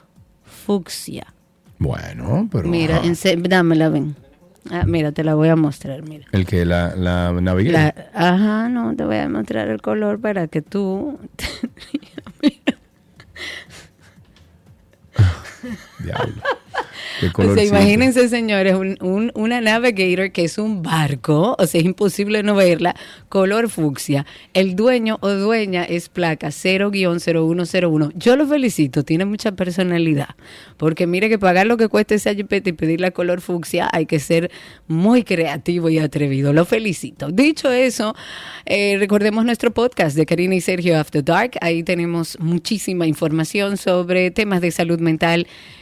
fucsia. 0.45 1.33
Bueno, 1.79 2.49
pero. 2.51 2.69
Mira, 2.69 2.97
ajá. 2.97 3.07
ense- 3.07 3.41
dámela, 3.43 3.89
ven. 3.89 4.17
Ah, 4.71 4.85
mira, 4.87 5.11
te 5.13 5.25
la 5.25 5.35
voy 5.35 5.49
a 5.49 5.57
mostrar, 5.57 6.03
mira. 6.03 6.27
El 6.31 6.47
que 6.47 6.65
la, 6.65 6.95
la 6.95 7.33
navegué. 7.33 7.77
Ajá, 8.15 8.69
no, 8.69 8.95
te 8.95 9.05
voy 9.05 9.17
a 9.17 9.29
mostrar 9.29 9.69
el 9.69 9.83
color 9.83 10.21
para 10.21 10.47
que 10.47 10.63
tú... 10.63 11.19
Diablo. 15.99 16.43
O 17.37 17.55
sea, 17.55 17.65
imagínense, 17.65 18.29
señores, 18.29 18.75
un- 18.75 18.97
un- 19.01 19.33
una 19.35 19.61
Navigator 19.61 20.33
que 20.33 20.45
es 20.45 20.59
un 20.59 20.83
barco, 20.83 21.57
o 21.59 21.67
sea, 21.67 21.81
es 21.81 21.85
imposible 21.87 22.43
no 22.43 22.55
verla, 22.55 22.95
color 23.29 23.69
fucsia. 23.69 24.27
El 24.55 24.77
dueño 24.77 25.19
o 25.21 25.29
dueña 25.31 25.85
es 25.85 26.09
placa 26.09 26.51
0-0101. 26.51 28.13
Yo 28.15 28.37
lo 28.37 28.47
felicito, 28.47 29.05
tiene 29.05 29.25
mucha 29.25 29.53
personalidad, 29.53 30.31
porque 30.77 31.07
mire 31.07 31.29
que 31.29 31.39
pagar 31.39 31.67
lo 31.67 31.77
que 31.77 31.89
cuesta 31.89 32.15
ese 32.15 32.35
jipeta 32.35 32.71
y 32.71 32.73
pedirle 32.73 33.13
color 33.13 33.41
fucsia 33.41 33.89
hay 33.93 34.07
que 34.07 34.19
ser 34.19 34.51
muy 34.89 35.23
creativo 35.23 35.89
y 35.89 35.99
atrevido. 35.99 36.53
Lo 36.53 36.65
felicito. 36.65 37.29
Dicho 37.31 37.71
eso, 37.71 38.15
eh, 38.67 38.97
recordemos 38.99 39.45
nuestro 39.45 39.73
podcast 39.73 40.17
de 40.17 40.27
Karina 40.27 40.55
y 40.55 40.61
Sergio 40.61 40.99
After 40.99 41.25
Dark. 41.25 41.53
Ahí 41.61 41.83
tenemos 41.83 42.39
muchísima 42.41 43.07
información 43.07 43.77
sobre 43.77 44.31
temas 44.31 44.61
de 44.61 44.71
salud 44.71 44.99
mental 45.01 45.47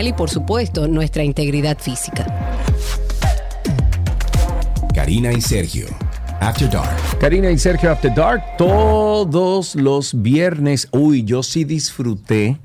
y 0.00 0.12
por 0.14 0.30
supuesto 0.30 0.88
nuestra 0.88 1.22
integridad 1.22 1.78
física. 1.78 2.26
Karina 4.94 5.32
y 5.32 5.40
Sergio. 5.40 5.86
After 6.40 6.68
Dark. 6.68 7.18
Karina 7.20 7.50
y 7.50 7.58
Sergio 7.58 7.90
After 7.92 8.12
Dark 8.12 8.42
todos 8.56 9.74
los 9.74 10.20
viernes. 10.22 10.88
Uy, 10.92 11.24
yo 11.24 11.42
sí 11.42 11.64
disfruté 11.64 12.58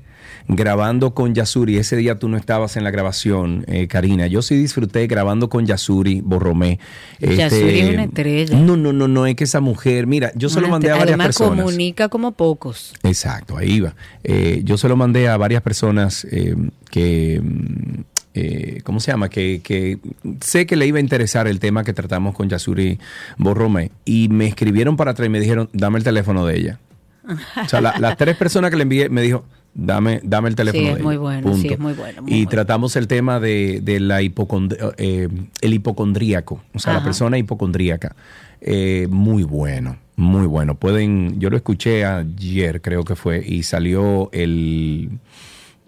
grabando 0.48 1.12
con 1.14 1.34
Yasuri. 1.34 1.76
Ese 1.76 1.96
día 1.96 2.18
tú 2.18 2.28
no 2.28 2.36
estabas 2.36 2.76
en 2.76 2.84
la 2.84 2.90
grabación, 2.90 3.64
eh, 3.68 3.86
Karina. 3.86 4.26
Yo 4.26 4.42
sí 4.42 4.56
disfruté 4.56 5.06
grabando 5.06 5.48
con 5.48 5.66
Yasuri 5.66 6.20
Borromé. 6.22 6.78
Yasuri 7.20 7.80
es 7.80 7.94
una 7.94 8.04
estrella. 8.04 8.56
No, 8.58 8.76
no, 8.76 8.92
no, 8.92 9.08
no, 9.08 9.26
es 9.26 9.36
que 9.36 9.44
esa 9.44 9.60
mujer, 9.60 10.06
mira, 10.06 10.32
yo 10.34 10.48
se 10.48 10.60
lo 10.60 10.66
Una- 10.66 10.72
mandé 10.72 10.88
a 10.90 10.92
varias 10.94 11.08
Además, 11.08 11.26
personas. 11.26 11.64
comunica 11.64 12.08
como 12.08 12.32
pocos. 12.32 12.94
Exacto, 13.02 13.56
ahí 13.56 13.80
va. 13.80 13.94
Eh, 14.24 14.62
yo 14.64 14.78
se 14.78 14.88
lo 14.88 14.96
mandé 14.96 15.28
a 15.28 15.36
varias 15.36 15.62
personas 15.62 16.26
eh, 16.30 16.54
que, 16.90 17.42
eh, 18.34 18.80
¿cómo 18.84 19.00
se 19.00 19.10
llama? 19.10 19.28
Que, 19.28 19.60
que 19.62 19.98
sé 20.40 20.66
que 20.66 20.76
le 20.76 20.86
iba 20.86 20.98
a 20.98 21.00
interesar 21.00 21.46
el 21.48 21.58
tema 21.60 21.84
que 21.84 21.92
tratamos 21.92 22.34
con 22.34 22.48
Yasuri 22.48 22.98
Borromé 23.36 23.90
y 24.04 24.28
me 24.28 24.46
escribieron 24.46 24.96
para 24.96 25.10
atrás 25.10 25.26
y 25.26 25.30
me 25.30 25.40
dijeron, 25.40 25.68
dame 25.72 25.98
el 25.98 26.04
teléfono 26.04 26.46
de 26.46 26.56
ella. 26.56 26.78
O 27.62 27.68
sea, 27.68 27.80
la- 27.82 27.98
las 27.98 28.16
tres 28.16 28.36
personas 28.36 28.70
que 28.70 28.76
le 28.76 28.84
envié 28.84 29.08
me 29.10 29.20
dijo, 29.20 29.44
dame, 29.78 30.20
dame 30.24 30.48
el 30.48 30.54
teléfono 30.56 30.82
Sí, 30.88 30.92
es 30.98 31.02
muy 31.02 31.16
bueno, 31.16 31.56
sí, 31.56 31.68
es 31.68 31.78
muy 31.78 31.92
bueno, 31.94 32.22
muy 32.22 32.32
y 32.32 32.34
bueno. 32.36 32.50
tratamos 32.50 32.96
el 32.96 33.06
tema 33.06 33.38
de, 33.40 33.80
de 33.82 34.00
la 34.00 34.20
hipocond- 34.20 34.76
eh, 34.98 35.28
el 35.60 35.72
hipocondríaco, 35.74 36.60
o 36.74 36.78
sea, 36.78 36.92
la 36.94 37.04
persona 37.04 37.38
hipocondríaca. 37.38 38.14
Eh, 38.60 39.06
muy 39.08 39.44
bueno, 39.44 39.96
muy 40.16 40.46
bueno. 40.46 40.74
Pueden, 40.74 41.38
yo 41.38 41.48
lo 41.48 41.56
escuché 41.56 42.04
ayer, 42.04 42.80
creo 42.82 43.04
que 43.04 43.14
fue, 43.14 43.42
y 43.46 43.62
salió 43.62 44.28
el, 44.32 45.10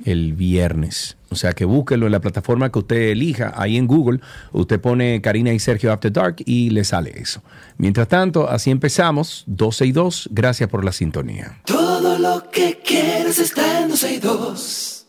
el 0.05 0.35
viernes. 0.35 1.17
O 1.31 1.37
sea 1.37 1.53
que 1.53 1.65
búsquelo 1.65 2.07
en 2.07 2.13
la 2.13 2.21
plataforma 2.21 2.73
que 2.73 2.81
usted 2.81 3.11
elija, 3.11 3.53
ahí 3.57 3.77
en 3.77 3.87
Google, 3.87 4.21
usted 4.53 4.81
pone 4.81 5.21
Karina 5.23 5.53
y 5.53 5.59
Sergio 5.59 5.93
After 5.93 6.13
Dark 6.13 6.37
y 6.45 6.71
le 6.71 6.85
sale 6.85 7.13
eso. 7.15 7.43
Mientras 7.79 8.09
tanto, 8.09 8.49
así 8.49 8.71
empezamos, 8.71 9.45
12 9.47 9.87
y 9.87 9.93
2, 9.93 10.29
gracias 10.33 10.69
por 10.69 10.85
la 10.85 10.93
sintonía. 10.93 11.61
Todo 11.67 12.19
lo 12.19 12.51
que 12.51 12.81
quieres 12.85 13.39
está 13.39 13.83
en 13.83 13.91
12 13.91 14.15
y 14.15 14.19
2. 14.19 15.07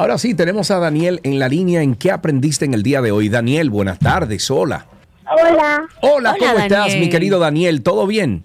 Ahora 0.00 0.16
sí, 0.16 0.34
tenemos 0.34 0.70
a 0.70 0.78
Daniel 0.78 1.20
en 1.24 1.38
la 1.38 1.46
línea 1.46 1.82
en 1.82 1.94
qué 1.94 2.10
aprendiste 2.10 2.64
en 2.64 2.72
el 2.72 2.82
día 2.82 3.02
de 3.02 3.12
hoy. 3.12 3.28
Daniel, 3.28 3.68
buenas 3.68 3.98
tardes, 3.98 4.50
hola. 4.50 4.86
Hola. 5.30 5.86
Hola, 6.02 6.32
Hola, 6.32 6.34
¿cómo 6.38 6.52
estás, 6.58 6.68
Daniel. 6.86 7.00
mi 7.00 7.08
querido 7.08 7.38
Daniel? 7.38 7.82
¿Todo 7.82 8.06
bien? 8.06 8.42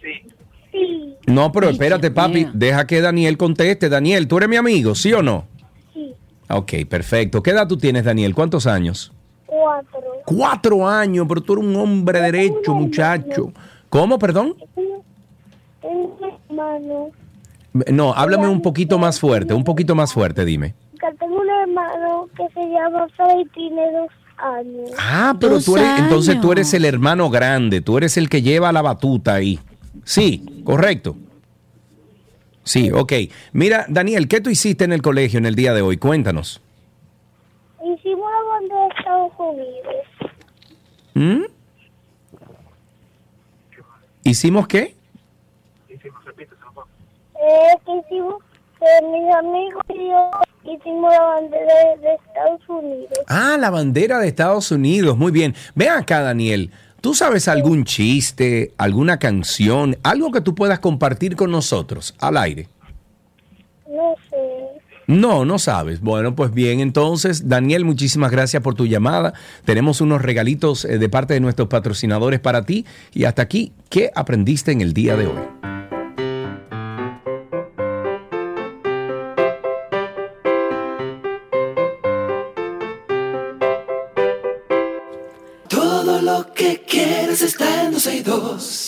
Sí, 0.00 1.16
No, 1.26 1.52
pero 1.52 1.68
Ay, 1.68 1.72
espérate, 1.74 2.08
Dios 2.10 2.14
papi, 2.14 2.44
mío. 2.44 2.50
deja 2.54 2.86
que 2.86 3.00
Daniel 3.00 3.36
conteste. 3.38 3.88
Daniel, 3.88 4.26
¿tú 4.28 4.36
eres 4.38 4.48
mi 4.48 4.56
amigo, 4.56 4.94
sí 4.94 5.12
o 5.12 5.22
no? 5.22 5.46
sí. 5.94 6.14
Ok, 6.50 6.72
perfecto. 6.88 7.42
¿Qué 7.42 7.50
edad 7.50 7.66
tú 7.68 7.76
tienes, 7.78 8.04
Daniel? 8.04 8.34
¿Cuántos 8.34 8.66
años? 8.66 9.12
Cuatro. 9.46 10.00
Cuatro 10.24 10.88
años, 10.88 11.26
pero 11.28 11.40
tú 11.42 11.54
eres 11.54 11.64
un 11.64 11.76
hombre 11.76 12.20
derecho, 12.20 12.74
muchacho. 12.74 13.52
¿Cómo, 13.88 14.18
perdón? 14.18 14.54
Tengo 15.80 16.16
un 16.20 16.32
hermano. 16.50 17.10
No, 17.90 18.12
háblame 18.14 18.48
un 18.48 18.60
poquito 18.60 18.98
más 18.98 19.18
fuerte, 19.20 19.54
un 19.54 19.64
poquito 19.64 19.94
más 19.94 20.12
fuerte, 20.12 20.44
dime. 20.44 20.74
Que 21.00 21.14
tengo 21.18 21.40
un 21.40 21.48
hermano 21.48 22.28
que 22.36 22.46
se 22.52 22.60
llama 22.68 23.06
Freddy, 23.16 23.44
tiene 23.54 23.90
dos 23.92 24.08
años. 24.42 24.90
Ah, 24.98 25.36
pero 25.38 25.54
Dos 25.54 25.64
tú 25.64 25.76
eres, 25.76 25.98
entonces 25.98 26.40
tú 26.40 26.52
eres 26.52 26.74
el 26.74 26.84
hermano 26.84 27.30
grande, 27.30 27.80
tú 27.80 27.96
eres 27.98 28.16
el 28.16 28.28
que 28.28 28.42
lleva 28.42 28.72
la 28.72 28.82
batuta 28.82 29.34
ahí. 29.34 29.58
Sí, 30.04 30.62
correcto. 30.64 31.16
Sí, 32.64 32.90
ok. 32.92 33.12
Mira, 33.52 33.86
Daniel, 33.88 34.28
¿qué 34.28 34.40
tú 34.40 34.50
hiciste 34.50 34.84
en 34.84 34.92
el 34.92 35.02
colegio 35.02 35.38
en 35.38 35.46
el 35.46 35.54
día 35.54 35.74
de 35.74 35.82
hoy? 35.82 35.96
Cuéntanos. 35.96 36.60
Hicimos 37.82 38.30
la 38.30 38.42
bandera 38.52 38.82
de 38.82 38.88
Estados 38.98 39.32
Unidos. 39.38 39.96
¿Mm? 41.14 41.42
¿Hicimos 44.24 44.68
qué? 44.68 44.94
Eh, 47.42 47.74
que 47.84 47.96
hicimos, 48.06 48.36
mis 49.02 49.34
amigos 49.34 49.82
y 49.88 50.08
yo 50.08 50.30
hicimos 50.64 51.12
la 51.12 51.22
bandera 51.22 51.74
de, 52.00 52.14
Estados 52.14 52.68
Unidos. 52.68 53.18
Ah, 53.26 53.56
la 53.58 53.70
bandera 53.70 54.18
de 54.18 54.28
Estados 54.28 54.70
Unidos. 54.70 55.16
Muy 55.16 55.32
bien. 55.32 55.54
Ven 55.74 55.90
acá, 55.90 56.20
Daniel. 56.20 56.70
¿Tú 57.00 57.14
sabes 57.14 57.48
algún 57.48 57.84
chiste, 57.84 58.72
alguna 58.78 59.18
canción, 59.18 59.96
algo 60.04 60.30
que 60.30 60.40
tú 60.40 60.54
puedas 60.54 60.78
compartir 60.78 61.34
con 61.34 61.50
nosotros 61.50 62.14
al 62.20 62.36
aire? 62.36 62.68
No 63.88 64.14
sé. 64.30 64.36
No, 65.08 65.44
no 65.44 65.58
sabes. 65.58 66.00
Bueno, 66.00 66.36
pues 66.36 66.54
bien, 66.54 66.78
entonces, 66.78 67.48
Daniel, 67.48 67.84
muchísimas 67.84 68.30
gracias 68.30 68.62
por 68.62 68.74
tu 68.74 68.86
llamada. 68.86 69.34
Tenemos 69.64 70.00
unos 70.00 70.22
regalitos 70.22 70.84
eh, 70.84 70.98
de 70.98 71.08
parte 71.08 71.34
de 71.34 71.40
nuestros 71.40 71.68
patrocinadores 71.68 72.38
para 72.38 72.62
ti. 72.62 72.86
Y 73.12 73.24
hasta 73.24 73.42
aquí, 73.42 73.72
¿qué 73.90 74.12
aprendiste 74.14 74.70
en 74.70 74.80
el 74.80 74.92
día 74.92 75.16
de 75.16 75.26
hoy? 75.26 75.71
202. 88.02 88.81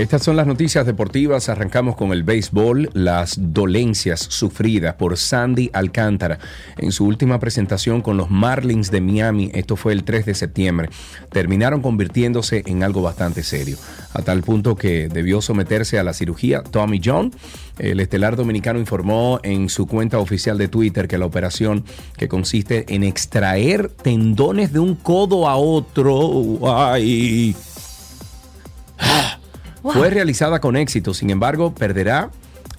Estas 0.00 0.24
son 0.24 0.36
las 0.36 0.46
noticias 0.46 0.84
deportivas. 0.84 1.48
Arrancamos 1.48 1.96
con 1.96 2.12
el 2.12 2.22
béisbol. 2.22 2.90
Las 2.92 3.38
dolencias 3.54 4.20
sufridas 4.20 4.94
por 4.96 5.16
Sandy 5.16 5.70
Alcántara 5.72 6.38
en 6.76 6.92
su 6.92 7.06
última 7.06 7.40
presentación 7.40 8.02
con 8.02 8.18
los 8.18 8.30
Marlins 8.30 8.90
de 8.90 9.00
Miami, 9.00 9.50
esto 9.54 9.74
fue 9.74 9.94
el 9.94 10.04
3 10.04 10.26
de 10.26 10.34
septiembre, 10.34 10.90
terminaron 11.30 11.80
convirtiéndose 11.80 12.62
en 12.66 12.82
algo 12.82 13.00
bastante 13.00 13.42
serio, 13.42 13.78
a 14.12 14.20
tal 14.20 14.42
punto 14.42 14.76
que 14.76 15.08
debió 15.08 15.40
someterse 15.40 15.98
a 15.98 16.04
la 16.04 16.12
cirugía 16.12 16.62
Tommy 16.62 17.00
John. 17.02 17.32
El 17.78 17.98
estelar 18.00 18.36
dominicano 18.36 18.78
informó 18.78 19.40
en 19.44 19.70
su 19.70 19.86
cuenta 19.86 20.18
oficial 20.18 20.58
de 20.58 20.68
Twitter 20.68 21.08
que 21.08 21.16
la 21.16 21.24
operación, 21.24 21.84
que 22.18 22.28
consiste 22.28 22.84
en 22.94 23.02
extraer 23.02 23.88
tendones 23.88 24.74
de 24.74 24.78
un 24.78 24.94
codo 24.94 25.48
a 25.48 25.56
otro, 25.56 26.58
ay, 26.64 27.56
fue 29.92 30.10
realizada 30.10 30.60
con 30.60 30.76
éxito, 30.76 31.14
sin 31.14 31.30
embargo, 31.30 31.74
perderá, 31.74 32.30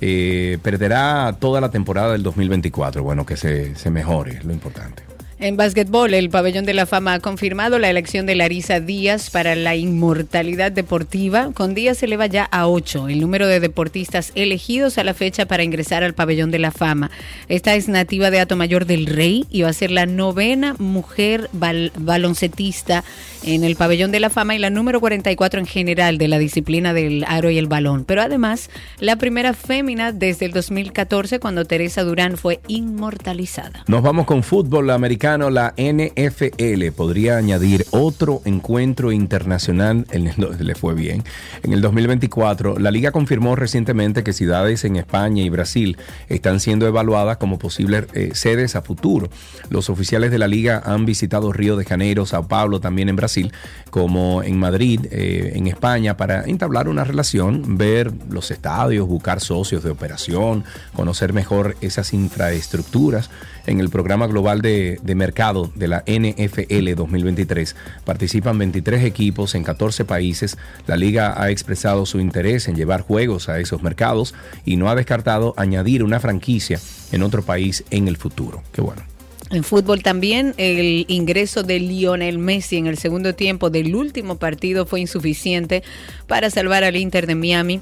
eh, 0.01 0.57
perderá 0.61 1.35
toda 1.39 1.61
la 1.61 1.71
temporada 1.71 2.11
del 2.11 2.23
2024. 2.23 3.03
Bueno, 3.03 3.25
que 3.25 3.37
se, 3.37 3.75
se 3.75 3.89
mejore, 3.89 4.37
es 4.37 4.45
lo 4.45 4.53
importante. 4.53 5.06
En 5.39 5.55
básquetbol, 5.55 6.15
el 6.15 6.31
Pabellón 6.31 6.65
de 6.65 6.73
la 6.73 6.87
Fama 6.87 7.13
ha 7.13 7.19
confirmado 7.19 7.77
la 7.77 7.91
elección 7.91 8.25
de 8.25 8.33
Larisa 8.33 8.79
Díaz 8.79 9.29
para 9.29 9.53
la 9.53 9.75
inmortalidad 9.75 10.71
deportiva. 10.71 11.51
Con 11.53 11.75
Díaz 11.75 11.99
se 11.99 12.07
eleva 12.07 12.25
ya 12.25 12.45
a 12.45 12.67
ocho 12.67 13.07
el 13.07 13.21
número 13.21 13.45
de 13.45 13.59
deportistas 13.59 14.31
elegidos 14.33 14.97
a 14.97 15.03
la 15.03 15.13
fecha 15.13 15.45
para 15.45 15.61
ingresar 15.61 16.03
al 16.03 16.15
Pabellón 16.15 16.49
de 16.49 16.57
la 16.57 16.71
Fama. 16.71 17.11
Esta 17.49 17.75
es 17.75 17.87
nativa 17.87 18.31
de 18.31 18.47
Mayor 18.55 18.87
del 18.87 19.05
Rey 19.05 19.45
y 19.51 19.61
va 19.61 19.69
a 19.69 19.73
ser 19.73 19.91
la 19.91 20.07
novena 20.07 20.75
mujer 20.79 21.51
bal 21.53 21.91
baloncetista 21.95 23.03
en 23.43 23.63
el 23.63 23.75
Pabellón 23.75 24.11
de 24.11 24.19
la 24.19 24.31
Fama 24.31 24.55
y 24.55 24.59
la 24.59 24.71
número 24.71 24.99
44 24.99 25.59
en 25.59 25.67
general 25.67 26.17
de 26.17 26.29
la 26.29 26.39
disciplina 26.39 26.93
del 26.93 27.23
aro 27.27 27.51
y 27.51 27.59
el 27.59 27.67
balón. 27.67 28.05
Pero 28.05 28.23
además, 28.23 28.71
la 28.99 29.17
primera 29.17 29.53
fémina 29.53 30.11
desde 30.11 30.47
el 30.47 30.51
2014 30.51 31.39
cuando 31.39 31.65
Teresa 31.65 32.03
Durán 32.03 32.37
fue 32.37 32.59
inmortalizada. 32.67 33.83
Nos 33.85 34.01
vamos 34.01 34.25
con 34.25 34.41
fútbol 34.41 34.89
americano. 34.89 35.26
La 35.35 35.73
NFL 35.75 36.89
podría 36.95 37.35
añadir 37.35 37.85
otro 37.91 38.41
encuentro 38.45 39.11
internacional, 39.11 40.05
en 40.11 40.27
el- 40.27 40.55
le 40.65 40.73
fue 40.73 40.93
bien, 40.93 41.21
en 41.63 41.73
el 41.73 41.81
2024. 41.81 42.79
La 42.79 42.91
liga 42.91 43.11
confirmó 43.11 43.57
recientemente 43.57 44.23
que 44.23 44.31
ciudades 44.31 44.85
en 44.85 44.95
España 44.95 45.43
y 45.43 45.49
Brasil 45.49 45.97
están 46.29 46.61
siendo 46.61 46.87
evaluadas 46.87 47.37
como 47.37 47.59
posibles 47.59 48.05
eh, 48.13 48.29
sedes 48.35 48.77
a 48.77 48.81
futuro. 48.81 49.29
Los 49.69 49.89
oficiales 49.89 50.31
de 50.31 50.37
la 50.39 50.47
liga 50.47 50.81
han 50.85 51.05
visitado 51.05 51.51
Río 51.51 51.75
de 51.75 51.83
Janeiro, 51.83 52.25
Sao 52.25 52.47
Paulo, 52.47 52.79
también 52.79 53.09
en 53.09 53.17
Brasil, 53.17 53.51
como 53.89 54.43
en 54.43 54.57
Madrid, 54.57 55.07
eh, 55.11 55.51
en 55.55 55.67
España, 55.67 56.15
para 56.15 56.45
entablar 56.45 56.87
una 56.87 57.03
relación, 57.03 57.77
ver 57.77 58.13
los 58.29 58.49
estadios, 58.49 59.05
buscar 59.07 59.41
socios 59.41 59.83
de 59.83 59.89
operación, 59.89 60.63
conocer 60.93 61.33
mejor 61.33 61.75
esas 61.81 62.13
infraestructuras. 62.13 63.29
En 63.67 63.81
el 63.81 63.89
programa 63.89 64.27
global 64.27 64.61
de, 64.61 64.97
de 65.03 65.13
mercado 65.13 65.69
de 65.75 65.89
la 65.89 66.03
NFL 66.07 66.95
2023 66.95 67.75
participan 68.05 68.57
23 68.57 69.03
equipos 69.03 69.55
en 69.55 69.63
14 69.63 70.05
países. 70.05 70.57
La 70.87 70.95
liga 70.95 71.39
ha 71.39 71.51
expresado 71.51 72.05
su 72.05 72.21
interés 72.21 72.69
en 72.69 72.75
llevar 72.75 73.01
juegos 73.01 73.49
a 73.49 73.59
esos 73.59 73.83
mercados 73.83 74.33
y 74.65 74.77
no 74.77 74.89
ha 74.89 74.95
descartado 74.95 75.53
añadir 75.57 76.03
una 76.03 76.21
franquicia 76.21 76.79
en 77.11 77.23
otro 77.23 77.43
país 77.43 77.83
en 77.91 78.07
el 78.07 78.15
futuro. 78.15 78.63
Qué 78.71 78.79
bueno. 78.79 79.03
En 79.49 79.63
fútbol 79.63 80.03
también, 80.03 80.53
el 80.57 81.05
ingreso 81.07 81.63
de 81.63 81.79
Lionel 81.79 82.37
Messi 82.37 82.77
en 82.77 82.87
el 82.87 82.97
segundo 82.97 83.33
tiempo 83.33 83.69
del 83.69 83.95
último 83.95 84.37
partido 84.37 84.85
fue 84.85 84.99
insuficiente 84.99 85.83
para 86.27 86.49
salvar 86.49 86.83
al 86.83 86.97
Inter 86.97 87.27
de 87.27 87.35
Miami, 87.35 87.81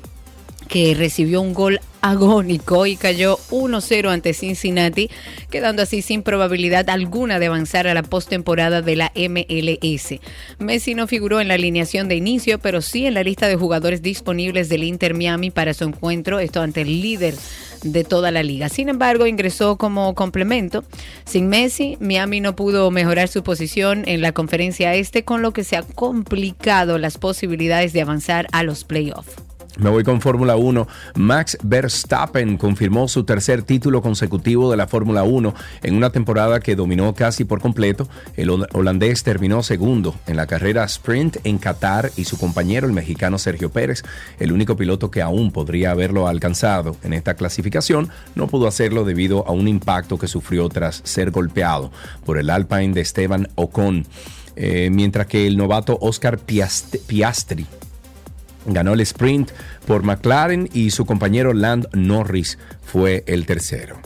que 0.68 0.94
recibió 0.96 1.42
un 1.42 1.54
gol 1.54 1.80
agónico 2.06 2.86
y 2.86 2.98
cayó 2.98 3.40
1-0 3.50 4.10
ante 4.12 4.34
Cincinnati, 4.34 5.10
quedando 5.50 5.82
así 5.82 6.04
sin 6.04 6.22
probabilidad 6.22 6.88
alguna 6.92 7.40
de 7.40 7.48
avanzar 7.48 7.88
a 7.88 7.96
la 7.96 8.04
postemporada 8.04 8.84
de 8.84 8.96
la 8.96 9.12
MLS. 9.16 10.20
Messi 10.60 10.94
no 10.94 11.08
figuró 11.08 11.42
en 11.42 11.48
la 11.48 11.56
alineación 11.56 12.08
de 12.08 12.16
inicio, 12.16 12.60
pero 12.60 12.84
sí 12.84 13.08
en 13.08 13.16
la 13.16 13.24
lista 13.24 13.48
de 13.48 13.56
jugadores 13.56 14.04
disponibles 14.04 14.70
del 14.70 14.84
Inter 14.84 15.16
Miami 15.16 15.50
para 15.50 15.74
su 15.74 15.86
encuentro, 15.86 16.38
esto 16.38 16.62
ante 16.62 16.82
el 16.82 17.02
líder 17.02 17.34
de 17.82 18.04
toda 18.04 18.30
la 18.30 18.44
liga. 18.44 18.70
Sin 18.70 18.88
embargo, 18.88 19.26
ingresó 19.26 19.78
como 19.78 20.14
complemento. 20.14 20.84
Sin 21.26 21.48
Messi, 21.48 21.98
Miami 22.00 22.40
no 22.40 22.56
pudo 22.56 22.92
mejorar 22.92 23.30
su 23.30 23.42
posición 23.42 24.04
en 24.08 24.22
la 24.22 24.32
conferencia 24.32 24.94
este, 24.94 25.24
con 25.24 25.42
lo 25.42 25.54
que 25.54 25.64
se 25.64 25.76
ha 25.76 25.82
complicado 25.82 27.00
las 27.00 27.18
posibilidades 27.18 27.94
de 27.94 28.02
avanzar 28.02 28.48
a 28.52 28.62
los 28.62 28.84
playoffs. 28.84 29.36
Me 29.78 29.90
voy 29.90 30.04
con 30.06 30.22
Fórmula 30.22 30.56
1. 30.56 30.88
Max 31.16 31.58
Verstappen 31.62 32.58
confirmó 32.58 33.10
su 33.10 33.26
tercer 33.26 33.62
título 33.62 34.02
consecutivo 34.02 34.72
de 34.72 34.78
la 34.78 34.88
Fórmula 34.88 35.24
1 35.24 35.54
en 35.84 35.96
una 35.96 36.12
temporada 36.12 36.62
que 36.62 36.78
dominó 36.78 37.14
casi 37.14 37.44
por 37.44 37.60
completo. 37.60 38.08
El 38.38 38.50
hol- 38.52 38.68
holandés 38.72 39.24
terminó 39.24 39.64
segundo 39.64 40.16
en 40.28 40.38
la 40.38 40.48
carrera 40.48 40.86
sprint 40.86 41.38
en 41.44 41.58
Qatar 41.58 42.10
y 42.16 42.24
su 42.24 42.38
compañero, 42.38 42.88
el 42.88 42.94
mexicano 42.94 43.38
Sergio 43.38 43.70
Pérez, 43.70 44.04
el 44.40 44.54
único 44.54 44.78
piloto 44.78 45.12
que 45.12 45.22
aún 45.22 45.52
podría 45.52 45.92
haberlo 45.92 46.28
alcanzado 46.30 46.96
en 47.04 47.12
esta 47.12 47.34
clasificación, 47.34 48.10
no 48.36 48.48
pudo 48.48 48.68
hacerlo 48.68 49.04
debido 49.04 49.46
a 49.46 49.52
un 49.52 49.68
impacto 49.68 50.18
que 50.18 50.28
sufrió 50.28 50.70
tras 50.70 51.02
ser 51.04 51.32
golpeado 51.32 51.92
por 52.26 52.38
el 52.38 52.50
Alpine 52.50 52.94
de 52.94 53.02
Esteban 53.02 53.50
Ocon. 53.56 54.06
Eh, 54.56 54.90
mientras 54.90 55.28
que 55.28 55.48
el 55.48 55.58
novato 55.58 55.98
Oscar 56.00 56.40
Piast- 56.40 56.98
Piastri 57.08 57.66
ganó 58.66 58.94
el 58.94 59.02
sprint 59.02 59.52
por 59.86 60.04
McLaren 60.04 60.70
y 60.74 60.92
su 60.92 61.06
compañero 61.06 61.54
Land 61.54 61.88
Norris 61.94 62.58
fue 62.84 63.24
el 63.28 63.46
tercero. 63.46 64.00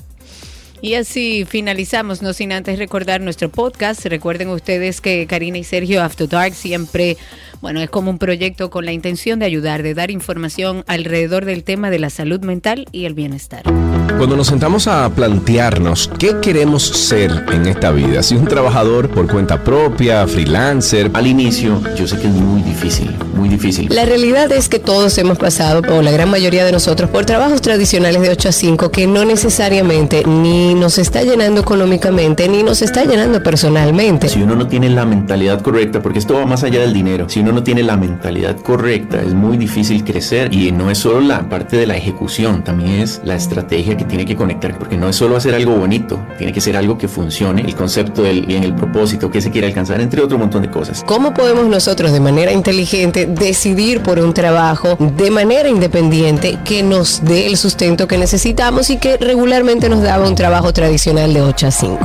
Y 0.81 0.93
así 0.93 1.45
finalizamos, 1.47 2.21
no 2.21 2.31
sin 2.31 2.53
antes 2.53 2.79
recordar 2.79 3.19
nuestro 3.19 3.49
podcast. 3.49 4.05
Recuerden 4.05 4.49
ustedes 4.49 5.01
que 5.01 5.27
Karina 5.27 5.57
y 5.57 5.65
Sergio 5.65 6.01
After 6.01 6.27
Dark 6.27 6.53
siempre, 6.53 7.17
bueno, 7.61 7.81
es 7.81 7.89
como 7.89 8.09
un 8.09 8.17
proyecto 8.17 8.69
con 8.69 8.85
la 8.85 8.93
intención 8.93 9.39
de 9.39 9.45
ayudar, 9.45 9.83
de 9.83 9.93
dar 9.93 10.09
información 10.09 10.85
alrededor 10.87 11.43
del 11.43 11.65
tema 11.65 11.89
de 11.89 11.99
la 11.99 12.09
salud 12.09 12.39
mental 12.41 12.87
y 12.93 13.05
el 13.05 13.13
bienestar. 13.13 13.63
Cuando 13.63 14.35
nos 14.35 14.47
sentamos 14.47 14.87
a 14.87 15.09
plantearnos 15.13 16.09
qué 16.19 16.41
queremos 16.41 16.83
ser 16.83 17.45
en 17.53 17.67
esta 17.67 17.91
vida, 17.91 18.21
si 18.21 18.35
un 18.35 18.45
trabajador 18.45 19.09
por 19.09 19.31
cuenta 19.31 19.63
propia, 19.63 20.27
freelancer, 20.27 21.09
Al 21.13 21.27
inicio, 21.27 21.81
yo 21.95 22.07
sé 22.07 22.17
que 22.17 22.27
es 22.27 22.33
muy 22.33 22.61
difícil, 22.61 23.15
muy 23.33 23.47
difícil. 23.47 23.87
La 23.89 24.05
realidad 24.05 24.51
es 24.51 24.67
que 24.67 24.79
todos 24.79 25.17
hemos 25.17 25.37
pasado, 25.37 25.81
o 25.89 26.01
la 26.01 26.11
gran 26.11 26.29
mayoría 26.29 26.65
de 26.65 26.71
nosotros, 26.71 27.09
por 27.09 27.25
trabajos 27.25 27.61
tradicionales 27.61 28.21
de 28.21 28.29
8 28.29 28.49
a 28.49 28.51
5 28.51 28.91
que 28.91 29.07
no 29.07 29.23
necesariamente 29.23 30.23
ni 30.25 30.68
nos 30.75 30.97
está 30.97 31.23
llenando 31.23 31.61
económicamente, 31.61 32.47
ni 32.47 32.63
nos 32.63 32.81
está 32.81 33.05
llenando 33.05 33.41
personalmente. 33.43 34.29
Si 34.29 34.41
uno 34.41 34.55
no 34.55 34.67
tiene 34.67 34.89
la 34.89 35.05
mentalidad 35.05 35.61
correcta, 35.61 36.01
porque 36.01 36.19
esto 36.19 36.35
va 36.35 36.45
más 36.45 36.63
allá 36.63 36.81
del 36.81 36.93
dinero, 36.93 37.29
si 37.29 37.39
uno 37.39 37.51
no 37.51 37.63
tiene 37.63 37.83
la 37.83 37.97
mentalidad 37.97 38.57
correcta, 38.57 39.21
es 39.21 39.33
muy 39.33 39.57
difícil 39.57 40.03
crecer 40.03 40.53
y 40.53 40.71
no 40.71 40.89
es 40.89 40.97
solo 40.97 41.21
la 41.21 41.47
parte 41.49 41.77
de 41.77 41.87
la 41.87 41.95
ejecución, 41.95 42.63
también 42.63 43.01
es 43.01 43.21
la 43.23 43.35
estrategia 43.35 43.97
que 43.97 44.05
tiene 44.05 44.25
que 44.25 44.35
conectar, 44.35 44.77
porque 44.77 44.97
no 44.97 45.09
es 45.09 45.15
solo 45.15 45.35
hacer 45.35 45.53
algo 45.55 45.75
bonito, 45.75 46.19
tiene 46.37 46.53
que 46.53 46.61
ser 46.61 46.77
algo 46.77 46.97
que 46.97 47.07
funcione, 47.07 47.61
el 47.61 47.75
concepto 47.75 48.23
del 48.23 48.45
bien, 48.45 48.63
el 48.63 48.75
propósito 48.75 49.31
que 49.31 49.41
se 49.41 49.51
quiere 49.51 49.67
alcanzar, 49.67 50.01
entre 50.01 50.21
otro 50.21 50.37
montón 50.37 50.61
de 50.61 50.69
cosas. 50.69 51.03
¿Cómo 51.05 51.33
podemos 51.33 51.67
nosotros 51.67 52.11
de 52.11 52.19
manera 52.19 52.51
inteligente 52.51 53.25
decidir 53.25 54.01
por 54.01 54.19
un 54.19 54.33
trabajo 54.33 54.97
de 54.99 55.31
manera 55.31 55.69
independiente 55.69 56.57
que 56.63 56.83
nos 56.83 57.23
dé 57.23 57.47
el 57.47 57.57
sustento 57.57 58.07
que 58.07 58.17
necesitamos 58.17 58.89
y 58.89 58.97
que 58.97 59.17
regularmente 59.17 59.89
nos 59.89 60.01
daba 60.01 60.27
un 60.27 60.35
trabajo 60.35 60.58
tradicional 60.67 61.33
de 61.33 61.41
8 61.41 61.67
a 61.67 61.71
5? 61.71 61.99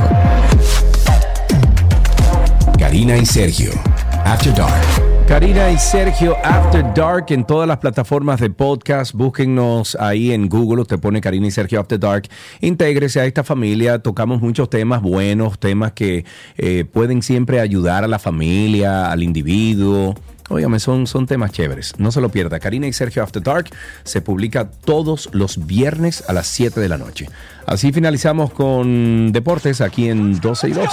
Karina 2.79 3.17
y 3.17 3.25
Sergio. 3.25 3.71
After 4.23 4.55
Dark. 4.55 5.27
Karina 5.27 5.71
y 5.71 5.77
Sergio 5.77 6.35
After 6.43 6.85
Dark 6.93 7.25
en 7.29 7.45
todas 7.45 7.67
las 7.67 7.79
plataformas 7.79 8.39
de 8.39 8.49
podcast. 8.49 9.13
Búsquennos 9.13 9.97
ahí 9.99 10.31
en 10.31 10.47
Google. 10.47 10.83
Usted 10.83 10.99
pone 10.99 11.19
Karina 11.19 11.47
y 11.47 11.51
Sergio 11.51 11.81
After 11.81 11.99
Dark. 11.99 12.29
Intégrese 12.61 13.19
a 13.19 13.25
esta 13.25 13.43
familia. 13.43 13.99
Tocamos 13.99 14.41
muchos 14.41 14.69
temas 14.69 15.01
buenos, 15.01 15.59
temas 15.59 15.91
que 15.91 16.25
eh, 16.57 16.85
pueden 16.85 17.21
siempre 17.21 17.59
ayudar 17.59 18.03
a 18.03 18.07
la 18.07 18.19
familia, 18.19 19.11
al 19.11 19.21
individuo. 19.21 20.15
Óigame, 20.49 20.79
son, 20.79 21.07
son 21.07 21.25
temas 21.25 21.51
chéveres. 21.51 21.93
No 21.97 22.11
se 22.11 22.21
lo 22.21 22.29
pierda. 22.29 22.59
Karina 22.59 22.87
y 22.87 22.93
Sergio 22.93 23.23
After 23.23 23.41
Dark 23.41 23.69
se 24.03 24.21
publica 24.21 24.69
todos 24.69 25.29
los 25.31 25.65
viernes 25.65 26.23
a 26.27 26.33
las 26.33 26.47
7 26.47 26.79
de 26.79 26.89
la 26.89 26.97
noche. 26.97 27.27
Así 27.65 27.91
finalizamos 27.91 28.51
con 28.51 29.31
deportes 29.31 29.81
aquí 29.81 30.09
en 30.09 30.39
12 30.39 30.69
y 30.69 30.71
2. 30.73 30.89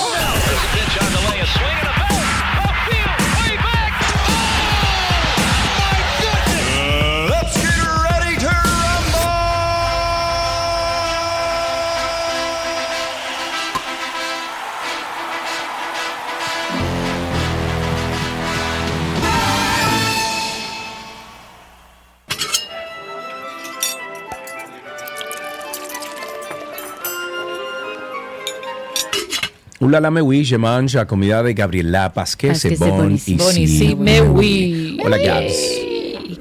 Un 29.95 30.03
la 30.03 30.11
me 30.11 30.23
oui, 30.23 30.45
je 30.45 30.57
mange 30.57 30.95
la 30.95 31.07
comida 31.07 31.43
de 31.43 31.53
Gabriela 31.53 32.11
Pasque, 32.13 32.47
Parce 32.47 32.63
que 32.63 32.71
c'est 32.71 32.77
c'est 32.77 32.89
bon 32.91 32.97
buenísimo. 32.97 33.51
ici. 33.51 33.95
Buenísimo, 33.95 34.03
me 34.03 34.21
oui. 34.23 34.99
Hola, 35.05 35.19
Gabs. 35.19 35.55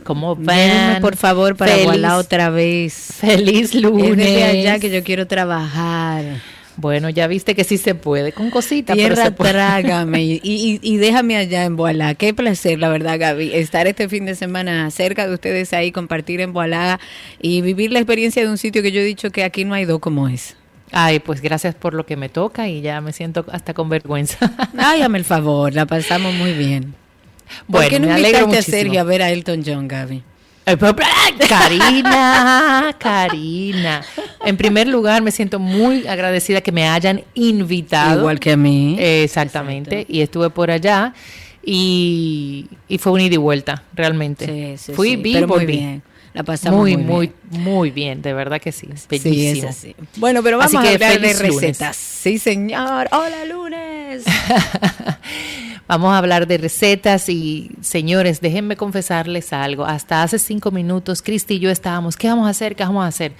¿Cómo 0.04 0.36
Llévenme, 0.38 0.94
van? 0.94 1.02
por 1.02 1.16
favor, 1.18 1.56
para 1.58 1.74
Feliz- 1.74 1.84
Gualá 1.86 2.18
otra 2.18 2.50
vez. 2.50 2.94
Feliz 3.20 3.76
Es 3.76 3.82
lunes. 3.82 4.18
desde 4.18 4.44
allá 4.46 4.80
que 4.80 4.90
yo 4.90 5.04
quiero 5.04 5.28
trabajar. 5.28 6.24
Bueno, 6.78 7.10
ya 7.10 7.28
viste 7.28 7.54
que 7.54 7.64
sí 7.66 7.78
se 7.78 7.94
puede, 7.94 8.32
con 8.32 8.50
cositas, 8.50 8.96
pero 8.96 9.10
Tierra, 9.14 9.26
se 9.26 9.32
puede. 9.32 9.52
trágame 9.52 10.24
y, 10.24 10.40
y- 10.44 10.80
y 10.82 10.98
déjame 10.98 11.36
allá 11.36 11.66
en 11.66 11.76
Boalá. 11.76 12.16
Qué 12.16 12.34
placer, 12.34 12.80
la 12.80 12.88
verdad, 12.90 13.20
Gaby, 13.20 13.52
estar 13.54 13.86
este 13.86 14.08
fin 14.10 14.26
de 14.26 14.36
semana 14.36 14.90
cerca 14.92 15.28
de 15.28 15.34
ustedes 15.34 15.74
ahí, 15.74 15.92
compartir 15.92 16.40
en 16.40 16.54
Boalá 16.54 17.00
y 17.42 17.62
vivir 17.62 17.92
la 17.92 18.00
experiencia 18.00 18.42
de 18.44 18.50
un 18.50 18.58
sitio 18.58 18.82
que 18.82 18.92
yo 18.94 19.02
he 19.02 19.06
dicho 19.06 19.30
que 19.30 19.44
aquí 19.44 19.66
no 19.66 19.74
hay 19.76 19.84
dos 19.86 20.00
como 20.00 20.28
es. 20.30 20.56
Ay, 20.92 21.20
pues 21.20 21.42
gracias 21.42 21.74
por 21.76 21.94
lo 21.94 22.06
que 22.06 22.18
me 22.18 22.30
toca 22.30 22.68
y 22.68 22.82
ya 22.82 23.00
me 23.02 23.14
siento 23.14 23.46
hasta 23.52 23.74
con 23.74 23.90
vergüenza. 23.90 24.38
Hágame 24.78 25.18
el 25.18 25.26
favor, 25.26 25.74
la 25.74 25.86
pasamos 25.86 26.34
muy 26.34 26.54
bien. 26.54 26.94
¿Por 27.68 27.82
Bueno, 27.82 27.90
qué 27.90 28.00
no 28.00 28.08
me 28.08 28.20
invitaste 28.20 28.58
a. 28.58 28.62
Sergio 28.62 29.02
a 29.02 29.04
ver 29.04 29.22
a 29.22 29.30
Elton 29.30 29.64
John, 29.66 29.88
Gaby? 29.88 30.24
Ay, 30.66 30.78
¡ay! 30.80 31.48
Karina, 31.50 32.96
Karina. 33.00 34.02
En 34.46 34.58
primer 34.58 34.88
lugar, 34.88 35.22
me 35.22 35.32
siento 35.32 35.60
muy 35.60 36.08
agradecida 36.08 36.62
que 36.62 36.72
me 36.72 36.88
hayan 36.88 37.24
invitado. 37.34 38.20
Igual 38.20 38.40
que 38.40 38.52
a 38.52 38.58
mí. 38.58 38.96
Eh, 39.00 39.24
Exactamente. 39.24 40.06
Y 40.08 40.22
estuve 40.22 40.50
por 40.50 40.72
allá 40.72 41.14
y, 41.64 42.68
y 42.88 42.98
fue 42.98 43.12
un 43.14 43.22
ida 43.22 43.36
y 43.36 43.38
vuelta, 43.38 43.84
realmente. 43.94 44.46
Sí, 44.46 44.86
sí, 44.86 44.94
Fui, 44.94 45.10
sí, 45.10 45.16
vi, 45.18 45.34
pero 45.34 45.48
muy 45.48 45.66
bien. 45.66 46.04
La 46.34 46.44
pasamos 46.44 46.80
muy, 46.80 46.96
muy 46.96 47.04
muy, 47.06 47.32
bien. 47.52 47.64
muy 47.64 47.92
bien, 47.92 48.22
de 48.22 48.34
verdad 48.34 48.62
que 48.62 48.72
sí. 48.72 48.88
Sí, 48.96 49.06
Bellísimo. 49.10 49.70
es 49.70 49.76
así. 49.78 49.96
Bueno, 50.16 50.42
pero 50.42 50.58
vamos 50.58 50.74
Así 50.74 50.88
a 50.88 50.94
hablar 50.94 51.20
de 51.20 51.34
lunes. 51.34 51.40
recetas. 51.40 51.98
Sí, 51.98 52.38
señor. 52.38 53.10
Hola, 53.12 53.46
lunes. 53.46 54.24
Vamos 55.88 56.14
a 56.14 56.20
hablar 56.20 56.48
de 56.48 56.58
recetas 56.58 57.28
y 57.28 57.72
señores, 57.82 58.40
déjenme 58.40 58.78
confesarles 58.78 59.52
algo. 59.52 59.84
Hasta 59.86 60.24
hace 60.24 60.40
cinco 60.40 60.72
minutos, 60.72 61.22
Cristi 61.22 61.56
y 61.56 61.60
yo 61.60 61.70
estábamos, 61.70 62.16
¿qué 62.16 62.30
vamos 62.30 62.48
a 62.48 62.52
hacer? 62.52 62.78
¿Qué 62.78 62.84
vamos 62.84 63.04
a 63.04 63.08
hacer? 63.08 63.34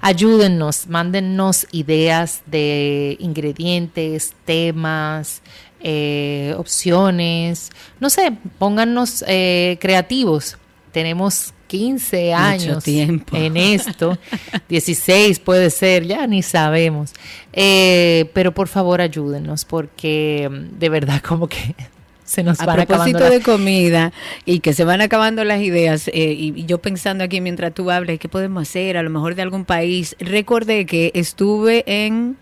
Ayúdennos, 0.00 0.86
mándennos 0.86 1.66
ideas 1.72 2.42
de 2.46 3.16
ingredientes, 3.18 4.34
temas, 4.44 5.42
eh, 5.80 6.54
opciones. 6.56 7.70
No 7.98 8.08
sé, 8.08 8.32
póngannos 8.58 9.24
eh, 9.26 9.76
creativos. 9.80 10.58
Tenemos 10.92 11.54
15 11.66 12.32
años 12.34 12.84
tiempo. 12.84 13.36
en 13.36 13.56
esto, 13.56 14.18
16 14.68 15.38
puede 15.40 15.70
ser, 15.70 16.06
ya 16.06 16.26
ni 16.26 16.42
sabemos. 16.42 17.12
Eh, 17.52 18.30
pero 18.34 18.52
por 18.52 18.68
favor 18.68 19.00
ayúdennos 19.00 19.64
porque 19.64 20.48
mm, 20.50 20.78
de 20.78 20.88
verdad 20.88 21.20
como 21.26 21.48
que 21.48 21.74
se 22.24 22.42
nos 22.42 22.60
A 22.60 22.66
van 22.66 22.80
acabando 22.80 23.18
propósito 23.18 23.18
las- 23.20 23.30
de 23.30 23.52
comida 23.52 24.12
y 24.44 24.60
que 24.60 24.72
se 24.74 24.84
van 24.84 25.00
acabando 25.00 25.44
las 25.44 25.60
ideas, 25.60 26.08
eh, 26.08 26.32
y, 26.36 26.64
yo 26.66 26.78
pensando 26.78 27.22
aquí 27.24 27.40
mientras 27.40 27.72
tú 27.72 27.90
hables, 27.90 28.18
¿qué 28.18 28.28
podemos 28.28 28.62
hacer? 28.68 28.96
A 28.96 29.02
lo 29.02 29.10
mejor 29.10 29.34
de 29.36 29.42
algún 29.42 29.64
país. 29.64 30.16
Recordé 30.18 30.86
que 30.86 31.12
estuve 31.14 31.84
en 31.86 32.36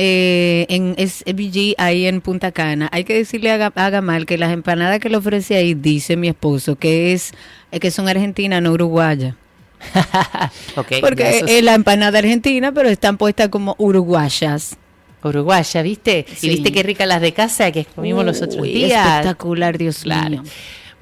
eh, 0.00 0.64
en 0.68 0.94
SBG 0.96 1.74
ahí 1.76 2.06
en 2.06 2.20
Punta 2.20 2.52
Cana. 2.52 2.88
Hay 2.92 3.02
que 3.02 3.14
decirle 3.14 3.50
a, 3.50 3.72
a 3.74 3.90
Gamal 3.90 4.26
que 4.26 4.38
las 4.38 4.52
empanadas 4.52 5.00
que 5.00 5.08
le 5.08 5.16
ofrece 5.16 5.56
ahí, 5.56 5.74
dice 5.74 6.16
mi 6.16 6.28
esposo, 6.28 6.76
que 6.76 7.12
es 7.12 7.32
eh, 7.72 7.80
que 7.80 7.90
son 7.90 8.08
argentinas, 8.08 8.62
no 8.62 8.70
uruguayas. 8.70 9.34
Porque 11.00 11.42
es 11.46 11.62
la 11.64 11.74
empanada 11.74 12.18
argentina, 12.18 12.72
pero 12.72 12.88
están 12.88 13.16
puestas 13.16 13.48
como 13.48 13.74
uruguayas. 13.78 14.76
uruguaya, 15.22 15.82
¿viste? 15.82 16.26
Sí. 16.36 16.46
Y 16.46 16.50
viste 16.50 16.70
qué 16.72 16.82
rica 16.82 17.04
las 17.06 17.20
de 17.20 17.32
casa 17.32 17.70
que 17.72 17.84
comimos 17.84 18.24
los 18.24 18.40
otros 18.40 18.62
días. 18.62 19.06
Espectacular, 19.06 19.76
Dios 19.78 19.98
Claro. 20.04 20.30
mío. 20.30 20.42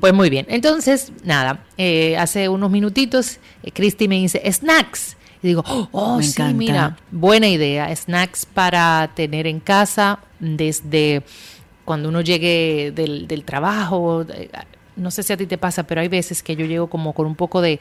Pues 0.01 0.13
muy 0.13 0.29
bien. 0.31 0.47
Entonces, 0.51 1.13
nada, 1.25 1.65
eh, 1.79 2.17
hace 2.19 2.49
unos 2.51 2.71
minutitos, 2.71 3.39
eh, 3.63 3.71
Cristi 3.73 4.09
me 4.09 4.17
dice, 4.17 4.43
snacks. 4.53 5.16
Y 5.43 5.49
digo, 5.49 5.65
oh, 5.93 6.17
Me 6.17 6.23
sí, 6.23 6.31
encanta. 6.31 6.57
mira, 6.57 6.97
buena 7.11 7.49
idea. 7.49 7.95
Snacks 7.95 8.47
para 8.47 9.11
tener 9.15 9.47
en 9.47 9.61
casa 9.61 10.19
desde 10.41 11.23
cuando 11.85 12.09
uno 12.09 12.21
llegue 12.21 12.93
del, 12.95 13.29
del 13.29 13.45
trabajo. 13.45 14.25
No 14.97 15.11
sé 15.11 15.23
si 15.23 15.33
a 15.33 15.37
ti 15.37 15.47
te 15.47 15.59
pasa, 15.59 15.83
pero 15.85 16.01
hay 16.01 16.09
veces 16.09 16.43
que 16.43 16.57
yo 16.57 16.65
llego 16.65 16.89
como 16.89 17.13
con 17.13 17.27
un 17.27 17.35
poco 17.37 17.61
de... 17.61 17.81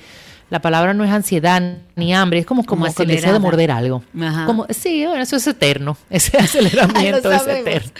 La 0.51 0.61
palabra 0.61 0.93
no 0.93 1.03
es 1.03 1.09
ansiedad 1.09 1.79
ni 1.95 2.13
hambre, 2.13 2.37
es 2.39 2.45
como, 2.45 2.63
como, 2.65 2.83
Como 2.83 2.93
con 2.93 3.07
deseo 3.07 3.33
de 3.33 3.39
morder 3.39 3.71
algo. 3.71 4.03
Ajá. 4.21 4.45
Como, 4.45 4.67
sí, 4.69 5.03
bueno, 5.05 5.23
eso 5.23 5.37
es 5.37 5.47
eterno. 5.47 5.97
Ese 6.11 6.37
aceleramiento 6.37 7.31
es 7.31 7.47
eterno. 7.47 7.91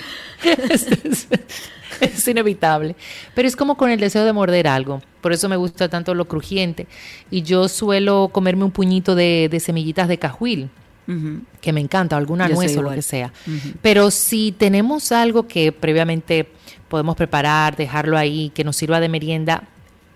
es, 0.69 0.87
es- 0.87 1.27
es 2.01 2.27
inevitable. 2.27 2.95
Pero 3.33 3.47
es 3.47 3.55
como 3.55 3.77
con 3.77 3.89
el 3.89 3.99
deseo 3.99 4.25
de 4.25 4.33
morder 4.33 4.67
algo. 4.67 5.01
Por 5.25 5.33
eso 5.33 5.49
me 5.49 5.55
gusta 5.55 5.89
tanto 5.89 6.13
lo 6.13 6.25
crujiente. 6.25 6.85
Y 7.31 7.41
yo 7.41 7.67
suelo 7.67 8.29
comerme 8.31 8.63
un 8.63 8.69
puñito 8.69 9.15
de, 9.15 9.49
de 9.49 9.59
semillitas 9.59 10.07
de 10.07 10.19
cajuil, 10.19 10.69
que 11.61 11.73
me 11.73 11.81
encanta, 11.81 12.15
o 12.15 12.19
alguna 12.19 12.47
Yo 12.47 12.53
nuez 12.53 12.77
o 12.77 12.83
lo 12.83 12.91
que 12.91 13.01
sea. 13.01 13.33
Pero 13.81 14.11
si 14.11 14.51
tenemos 14.51 15.11
algo 15.11 15.47
que 15.47 15.71
previamente 15.71 16.47
podemos 16.87 17.15
preparar, 17.15 17.75
dejarlo 17.75 18.19
ahí, 18.19 18.51
que 18.53 18.63
nos 18.63 18.75
sirva 18.75 18.99
de 18.99 19.09
merienda, 19.09 19.63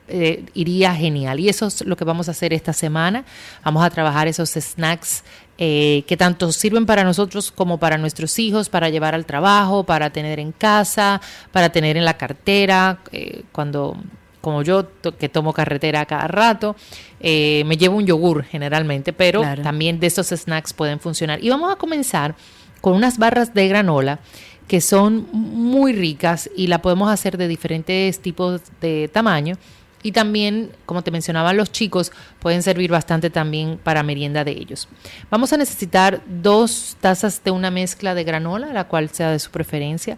eh, 0.07 0.45
iría 0.53 0.93
genial. 0.93 1.39
Y 1.39 1.49
eso 1.49 1.65
es 1.65 1.83
lo 1.87 1.97
que 1.97 2.05
vamos 2.05 2.27
a 2.27 2.31
hacer 2.31 2.53
esta 2.53 2.71
semana. 2.71 3.25
Vamos 3.65 3.83
a 3.83 3.89
trabajar 3.89 4.27
esos 4.27 4.51
snacks 4.51 5.23
eh, 5.57 6.03
que 6.05 6.17
tanto 6.17 6.51
sirven 6.51 6.85
para 6.85 7.03
nosotros 7.03 7.51
como 7.51 7.79
para 7.79 7.97
nuestros 7.97 8.37
hijos, 8.37 8.69
para 8.69 8.89
llevar 8.89 9.15
al 9.15 9.25
trabajo, 9.25 9.85
para 9.85 10.11
tener 10.11 10.39
en 10.39 10.51
casa, 10.51 11.19
para 11.51 11.69
tener 11.69 11.97
en 11.97 12.05
la 12.05 12.15
cartera, 12.15 12.99
eh, 13.11 13.41
cuando 13.51 13.97
como 14.41 14.61
yo 14.63 14.85
to- 14.85 15.17
que 15.17 15.29
tomo 15.29 15.53
carretera 15.53 16.05
cada 16.05 16.27
rato, 16.27 16.75
eh, 17.19 17.63
me 17.65 17.77
llevo 17.77 17.97
un 17.97 18.05
yogur 18.05 18.43
generalmente, 18.45 19.13
pero 19.13 19.41
Claro. 19.41 19.63
también 19.63 19.99
de 19.99 20.07
esos 20.07 20.27
snacks 20.27 20.73
pueden 20.73 20.99
funcionar. 20.99 21.43
Y 21.43 21.49
vamos 21.49 21.71
a 21.71 21.75
comenzar 21.75 22.35
con 22.81 22.93
unas 22.93 23.17
barras 23.17 23.53
de 23.53 23.67
granola 23.67 24.19
que 24.67 24.81
son 24.81 25.27
muy 25.31 25.93
ricas 25.93 26.49
y 26.55 26.67
la 26.67 26.81
podemos 26.81 27.09
hacer 27.11 27.37
de 27.37 27.47
diferentes 27.47 28.19
tipos 28.19 28.61
de 28.81 29.09
tamaño. 29.11 29.55
Y 30.01 30.13
también, 30.13 30.71
como 30.85 31.01
te 31.01 31.11
mencionaban 31.11 31.57
los 31.57 31.73
chicos, 31.73 32.13
pueden 32.39 32.63
servir 32.63 32.89
bastante 32.89 33.29
también 33.29 33.77
para 33.83 34.01
merienda 34.01 34.45
de 34.45 34.51
ellos. 34.51 34.87
Vamos 35.29 35.51
a 35.51 35.57
necesitar 35.57 36.21
dos 36.25 36.95
tazas 37.01 37.43
de 37.43 37.51
una 37.51 37.69
mezcla 37.69 38.15
de 38.15 38.23
granola, 38.23 38.67
la 38.71 38.85
cual 38.85 39.09
sea 39.09 39.31
de 39.31 39.39
su 39.39 39.51
preferencia. 39.51 40.17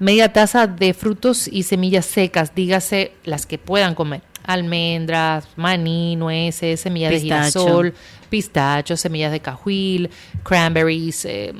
Media 0.00 0.32
taza 0.32 0.66
de 0.66 0.92
frutos 0.94 1.46
y 1.46 1.62
semillas 1.62 2.06
secas, 2.06 2.54
dígase 2.54 3.12
las 3.24 3.46
que 3.46 3.58
puedan 3.58 3.94
comer. 3.94 4.22
Almendras, 4.44 5.46
maní, 5.56 6.16
nueces, 6.16 6.80
semillas 6.80 7.10
de 7.12 7.20
girasol, 7.20 7.94
pistacho, 8.30 8.96
semillas 8.96 9.30
de 9.30 9.40
cajuil, 9.40 10.10
cranberries, 10.42 11.24
eh, 11.26 11.52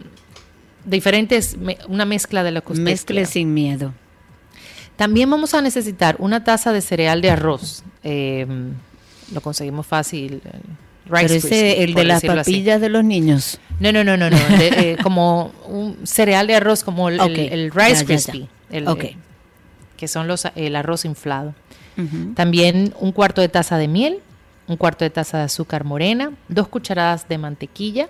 diferentes, 0.85 1.57
me- 1.59 1.77
una 1.89 2.05
mezcla 2.07 2.43
de 2.43 2.51
lo 2.51 2.65
que 2.65 2.73
usted 2.73 2.83
Mezcle 2.85 3.17
quiera. 3.17 3.31
sin 3.31 3.53
miedo. 3.55 3.93
También 4.97 5.31
vamos 5.31 5.53
a 5.55 5.61
necesitar 5.63 6.17
una 6.19 6.43
taza 6.43 6.73
de 6.73 6.81
cereal 6.81 7.21
de 7.21 7.31
arroz. 7.31 7.85
Eh, 8.03 8.47
lo 9.33 9.41
conseguimos 9.43 9.87
fácil. 9.87 10.41
Rice 11.07 11.23
Pero 11.27 11.35
ese, 11.35 11.83
el 11.83 11.93
por 11.93 12.03
de 12.03 12.09
las 12.09 12.19
así. 12.19 12.27
papillas 12.29 12.81
de 12.81 12.89
los 12.89 13.03
niños. 13.05 13.59
No, 13.81 13.91
no, 13.93 14.05
no, 14.05 14.17
no, 14.17 14.31
no. 14.31 14.37
de- 14.37 14.69
eh, 14.93 14.97
como 15.03 15.53
un 15.67 15.99
cereal 16.07 16.47
de 16.47 16.55
arroz, 16.55 16.85
como 16.85 17.09
el, 17.09 17.19
el- 17.21 17.39
el 17.53 17.73
ya, 17.73 17.79
Rice 17.81 17.95
ya, 17.95 18.01
ya. 18.01 18.07
Krispie, 18.07 18.49
el- 18.71 18.87
Ok. 18.89 19.05
eh, 19.05 19.17
que 19.97 20.09
son 20.09 20.27
los 20.29 20.47
el 20.55 20.77
arroz 20.77 21.05
inflado. 21.05 21.55
También 22.35 22.95
un 22.99 23.13
cuarto 23.13 23.43
de 23.43 23.49
taza 23.51 23.77
de 23.77 23.87
miel, 23.89 24.21
un 24.69 24.77
cuarto 24.79 25.05
de 25.05 25.11
taza 25.11 25.37
de 25.39 25.45
azúcar 25.45 25.85
morena, 25.85 26.33
dos 26.49 26.69
cucharadas 26.69 27.29
de 27.29 27.37
mantequilla, 27.37 28.09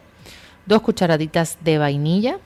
dos 0.66 0.80
cucharaditas 0.82 1.59
de 1.64 1.78
vainilla, 1.78 2.38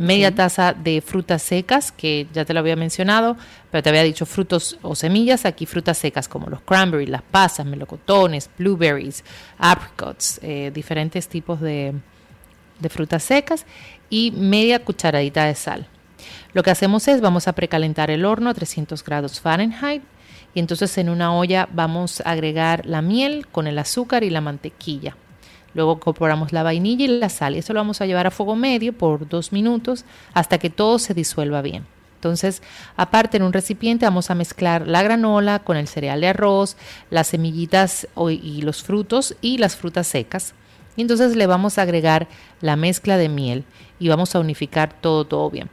media 0.00 0.34
taza 0.34 0.72
de 0.72 1.02
frutas 1.02 1.42
secas, 1.42 1.92
que 1.92 2.26
ya 2.32 2.46
te 2.46 2.54
lo 2.54 2.60
había 2.60 2.74
mencionado, 2.74 3.36
pero 3.70 3.82
te 3.82 3.90
había 3.90 4.02
dicho 4.02 4.24
frutos 4.24 4.78
o 4.80 4.94
semillas, 4.94 5.44
aquí 5.44 5.66
frutas 5.66 5.98
secas 5.98 6.26
como 6.26 6.48
los 6.48 6.62
cranberries, 6.62 7.10
las 7.10 7.22
pasas, 7.22 7.66
melocotones, 7.66 8.48
blueberries, 8.58 9.22
apricots, 9.58 10.40
eh, 10.42 10.70
diferentes 10.72 11.28
tipos 11.28 11.60
de, 11.60 11.92
de 12.78 12.88
frutas 12.88 13.22
secas 13.22 13.66
y 14.08 14.30
media 14.30 14.82
cucharadita 14.82 15.44
de 15.44 15.54
sal. 15.54 15.86
Lo 16.54 16.62
que 16.62 16.70
hacemos 16.70 17.06
es 17.06 17.20
vamos 17.20 17.46
a 17.46 17.52
precalentar 17.52 18.10
el 18.10 18.24
horno 18.24 18.48
a 18.48 18.54
300 18.54 19.04
grados 19.04 19.38
Fahrenheit 19.38 20.02
y 20.54 20.60
entonces 20.60 20.96
en 20.96 21.10
una 21.10 21.34
olla 21.34 21.68
vamos 21.72 22.22
a 22.22 22.30
agregar 22.30 22.86
la 22.86 23.02
miel 23.02 23.46
con 23.48 23.66
el 23.66 23.78
azúcar 23.78 24.24
y 24.24 24.30
la 24.30 24.40
mantequilla. 24.40 25.14
Luego 25.74 25.94
incorporamos 25.94 26.52
la 26.52 26.62
vainilla 26.62 27.04
y 27.04 27.08
la 27.08 27.28
sal 27.28 27.54
y 27.54 27.58
eso 27.58 27.72
lo 27.72 27.80
vamos 27.80 28.00
a 28.00 28.06
llevar 28.06 28.26
a 28.26 28.30
fuego 28.30 28.56
medio 28.56 28.92
por 28.92 29.28
dos 29.28 29.52
minutos 29.52 30.04
hasta 30.34 30.58
que 30.58 30.70
todo 30.70 30.98
se 30.98 31.14
disuelva 31.14 31.62
bien. 31.62 31.84
Entonces, 32.16 32.60
aparte 32.96 33.38
en 33.38 33.44
un 33.44 33.52
recipiente 33.52 34.04
vamos 34.04 34.30
a 34.30 34.34
mezclar 34.34 34.86
la 34.86 35.02
granola 35.02 35.60
con 35.60 35.78
el 35.78 35.88
cereal 35.88 36.20
de 36.20 36.28
arroz, 36.28 36.76
las 37.08 37.28
semillitas 37.28 38.06
y 38.28 38.60
los 38.60 38.82
frutos 38.82 39.36
y 39.40 39.56
las 39.56 39.76
frutas 39.76 40.06
secas. 40.06 40.52
Y 40.96 41.02
entonces 41.02 41.34
le 41.34 41.46
vamos 41.46 41.78
a 41.78 41.82
agregar 41.82 42.28
la 42.60 42.76
mezcla 42.76 43.16
de 43.16 43.30
miel 43.30 43.64
y 43.98 44.08
vamos 44.08 44.34
a 44.34 44.40
unificar 44.40 44.92
todo, 45.00 45.24
todo 45.24 45.50
bien. 45.50 45.70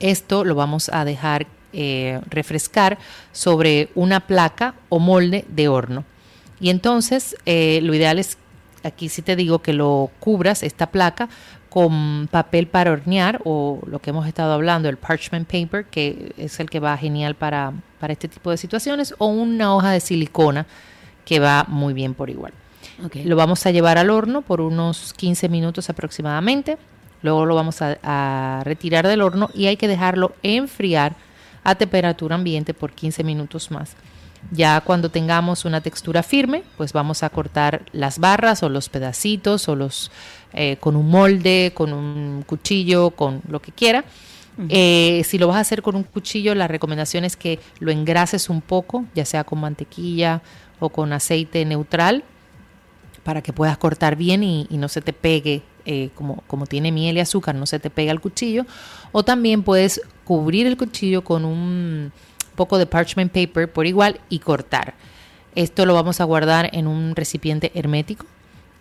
Esto 0.00 0.44
lo 0.44 0.54
vamos 0.54 0.88
a 0.90 1.04
dejar 1.04 1.46
eh, 1.74 2.20
refrescar 2.30 2.96
sobre 3.32 3.90
una 3.94 4.20
placa 4.20 4.74
o 4.88 4.98
molde 4.98 5.44
de 5.48 5.68
horno. 5.68 6.04
Y 6.60 6.70
entonces 6.70 7.36
eh, 7.44 7.80
lo 7.82 7.92
ideal 7.94 8.18
es, 8.18 8.38
aquí 8.86 9.08
sí 9.08 9.22
te 9.22 9.36
digo 9.36 9.60
que 9.60 9.72
lo 9.72 10.10
cubras, 10.20 10.62
esta 10.62 10.86
placa, 10.86 11.28
con 11.68 12.28
papel 12.30 12.68
para 12.68 12.92
hornear 12.92 13.40
o 13.44 13.80
lo 13.86 13.98
que 13.98 14.10
hemos 14.10 14.26
estado 14.26 14.52
hablando, 14.54 14.88
el 14.88 14.96
parchment 14.96 15.46
paper, 15.46 15.84
que 15.84 16.32
es 16.38 16.58
el 16.58 16.70
que 16.70 16.80
va 16.80 16.96
genial 16.96 17.34
para, 17.34 17.72
para 18.00 18.12
este 18.12 18.28
tipo 18.28 18.50
de 18.50 18.56
situaciones, 18.56 19.14
o 19.18 19.26
una 19.26 19.74
hoja 19.74 19.90
de 19.90 20.00
silicona 20.00 20.66
que 21.24 21.38
va 21.38 21.66
muy 21.68 21.92
bien 21.92 22.14
por 22.14 22.30
igual. 22.30 22.52
Lo 23.24 23.36
vamos 23.36 23.66
a 23.66 23.72
llevar 23.72 23.98
al 23.98 24.08
horno 24.08 24.40
por 24.40 24.62
unos 24.62 25.12
15 25.12 25.50
minutos 25.50 25.90
aproximadamente. 25.90 26.78
Luego 27.20 27.44
lo 27.44 27.54
vamos 27.54 27.82
a, 27.82 27.98
a 28.02 28.62
retirar 28.64 29.06
del 29.06 29.20
horno 29.20 29.50
y 29.52 29.66
hay 29.66 29.76
que 29.76 29.88
dejarlo 29.88 30.34
enfriar 30.42 31.14
a 31.62 31.74
temperatura 31.74 32.36
ambiente 32.36 32.72
por 32.72 32.92
15 32.92 33.22
minutos 33.22 33.70
más. 33.70 33.96
Ya 34.50 34.80
cuando 34.80 35.10
tengamos 35.10 35.64
una 35.64 35.80
textura 35.80 36.22
firme, 36.22 36.62
pues 36.76 36.92
vamos 36.92 37.22
a 37.22 37.30
cortar 37.30 37.84
las 37.92 38.18
barras 38.18 38.62
o 38.62 38.68
los 38.68 38.88
pedacitos 38.88 39.68
o 39.68 39.76
los 39.76 40.10
eh, 40.52 40.76
con 40.78 40.96
un 40.96 41.10
molde, 41.10 41.72
con 41.74 41.92
un 41.92 42.44
cuchillo, 42.46 43.10
con 43.10 43.42
lo 43.48 43.60
que 43.60 43.72
quiera. 43.72 44.04
Eh, 44.70 45.22
si 45.26 45.36
lo 45.36 45.48
vas 45.48 45.58
a 45.58 45.60
hacer 45.60 45.82
con 45.82 45.96
un 45.96 46.02
cuchillo, 46.02 46.54
la 46.54 46.66
recomendación 46.66 47.24
es 47.24 47.36
que 47.36 47.58
lo 47.78 47.90
engrases 47.90 48.48
un 48.48 48.62
poco, 48.62 49.04
ya 49.14 49.26
sea 49.26 49.44
con 49.44 49.60
mantequilla 49.60 50.40
o 50.78 50.88
con 50.88 51.12
aceite 51.12 51.64
neutral, 51.66 52.24
para 53.22 53.42
que 53.42 53.52
puedas 53.52 53.76
cortar 53.76 54.16
bien 54.16 54.42
y, 54.42 54.66
y 54.70 54.78
no 54.78 54.88
se 54.88 55.02
te 55.02 55.12
pegue, 55.12 55.62
eh, 55.84 56.10
como, 56.14 56.42
como 56.46 56.66
tiene 56.66 56.90
miel 56.90 57.16
y 57.16 57.20
azúcar, 57.20 57.54
no 57.54 57.66
se 57.66 57.78
te 57.78 57.90
pega 57.90 58.12
el 58.12 58.20
cuchillo. 58.20 58.64
O 59.12 59.24
también 59.24 59.62
puedes 59.62 60.00
cubrir 60.24 60.66
el 60.66 60.76
cuchillo 60.76 61.22
con 61.22 61.44
un 61.44 62.12
poco 62.56 62.78
de 62.78 62.86
parchment 62.86 63.32
paper 63.32 63.70
por 63.72 63.86
igual 63.86 64.20
y 64.28 64.40
cortar. 64.40 64.94
Esto 65.54 65.86
lo 65.86 65.94
vamos 65.94 66.20
a 66.20 66.24
guardar 66.24 66.70
en 66.72 66.86
un 66.86 67.14
recipiente 67.14 67.70
hermético 67.74 68.26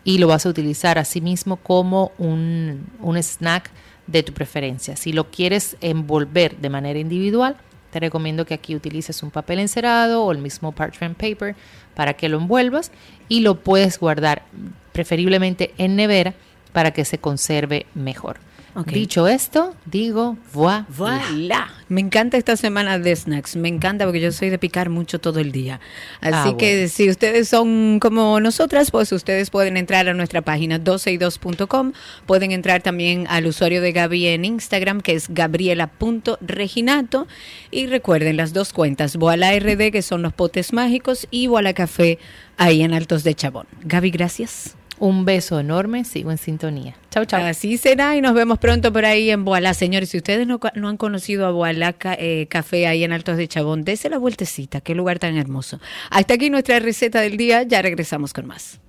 y 0.03 0.17
lo 0.17 0.28
vas 0.28 0.45
a 0.45 0.49
utilizar 0.49 0.97
asimismo 0.97 1.57
como 1.57 2.11
un, 2.17 2.88
un 2.99 3.17
snack 3.17 3.69
de 4.07 4.23
tu 4.23 4.34
preferencia. 4.34 4.95
Si 4.95 5.13
lo 5.13 5.32
quieres 5.32 5.78
envolver 5.82 6.57
de 6.57 6.69
manera 6.69 6.99
individual, 6.99 7.57
te 7.91 7.99
recomiendo 7.99 8.45
que 8.45 8.53
aquí 8.53 8.76
utilices 8.76 9.23
un 9.23 9.32
papel 9.32 9.59
encerado 9.59 10.23
o 10.23 10.32
el 10.32 10.39
mismo 10.39 10.73
parchment 10.73 11.17
paper 11.17 11.55
para 11.95 12.13
que 12.13 12.28
lo 12.28 12.38
envuelvas 12.38 12.91
y 13.30 13.39
lo 13.39 13.61
puedes 13.61 13.99
guardar 13.99 14.43
preferiblemente 14.91 15.73
en 15.78 15.95
nevera 15.95 16.34
para 16.73 16.91
que 16.91 17.05
se 17.05 17.19
conserve 17.19 17.86
mejor. 17.95 18.38
Ok. 18.78 18.88
Dicho 18.89 19.28
esto, 19.28 19.73
digo, 19.86 20.38
voilà. 20.53 20.86
Voilà. 20.97 21.67
Me 21.88 22.01
encanta 22.01 22.36
esta 22.36 22.57
semana 22.57 22.99
de 22.99 23.15
snacks. 23.15 23.55
Me 23.55 23.69
encanta 23.69 24.03
porque 24.03 24.19
yo 24.19 24.32
soy 24.34 24.49
de 24.49 24.57
picar 24.59 24.89
mucho 24.89 25.19
todo 25.19 25.39
el 25.39 25.53
día. 25.53 25.80
Así 26.19 26.49
Ah, 26.51 26.55
que 26.57 26.89
si 26.89 27.09
ustedes 27.09 27.47
son 27.47 27.99
como 28.01 28.38
nosotras, 28.41 28.91
pues 28.91 29.11
ustedes 29.13 29.49
pueden 29.49 29.78
entrar 29.78 30.09
a 30.09 30.13
nuestra 30.13 30.41
página 30.41 30.78
12y2.com. 30.78 31.93
Pueden 32.26 32.51
entrar 32.51 32.82
también 32.82 33.28
al 33.30 33.45
usuario 33.47 33.82
de 33.82 33.93
Gaby 33.93 34.28
en 34.28 34.43
Instagram, 34.43 34.99
que 34.99 35.13
es 35.13 35.30
gabriela.reginato. 35.30 37.28
Y 37.71 37.88
recuerden 37.88 38.36
las 38.36 38.51
dos 38.51 38.73
cuentas, 38.73 39.15
Voila 39.15 39.57
RD, 39.57 39.91
que 39.91 40.01
son 40.01 40.21
los 40.21 40.34
potes 40.34 40.73
mágicos, 40.73 41.28
y 41.32 41.47
Voila 41.47 41.73
Café, 41.73 42.19
ahí 42.57 42.82
en 42.82 42.93
Altos 42.93 43.23
de 43.23 43.36
Chabón. 43.36 43.67
Gaby, 43.84 44.11
gracias. 44.11 44.76
Un 44.97 45.25
beso 45.25 45.59
enorme, 45.59 46.05
sigo 46.05 46.31
en 46.31 46.37
sintonía. 46.37 46.95
Chau, 47.11 47.25
chau. 47.25 47.43
Así 47.43 47.77
será 47.77 48.15
y 48.15 48.21
nos 48.21 48.33
vemos 48.33 48.59
pronto 48.59 48.93
por 48.93 49.03
ahí 49.05 49.29
en 49.29 49.43
Boalá. 49.43 49.73
Señores, 49.73 50.09
si 50.09 50.17
ustedes 50.17 50.47
no, 50.47 50.59
no 50.75 50.87
han 50.87 50.95
conocido 50.97 51.45
a 51.45 51.51
Boalá 51.51 51.93
Ca- 51.93 52.15
eh, 52.17 52.47
Café 52.49 52.87
ahí 52.87 53.03
en 53.03 53.11
Altos 53.11 53.35
de 53.37 53.47
Chabón, 53.47 53.83
dése 53.83 54.09
la 54.09 54.17
vueltecita. 54.17 54.79
Qué 54.81 54.95
lugar 54.95 55.19
tan 55.19 55.35
hermoso. 55.35 55.79
Hasta 56.11 56.35
aquí 56.35 56.49
nuestra 56.49 56.79
receta 56.79 57.19
del 57.19 57.35
día. 57.35 57.63
Ya 57.63 57.81
regresamos 57.81 58.31
con 58.31 58.45
más. 58.47 58.79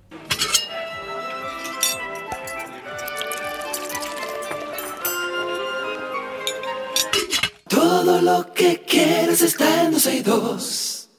Todo 7.69 8.21
lo 8.21 8.53
que 8.53 8.81
quieras 8.87 9.41
está 9.41 9.83
en 9.83 9.91
12 9.91 10.15
y 10.15 10.21
2. 10.21 11.09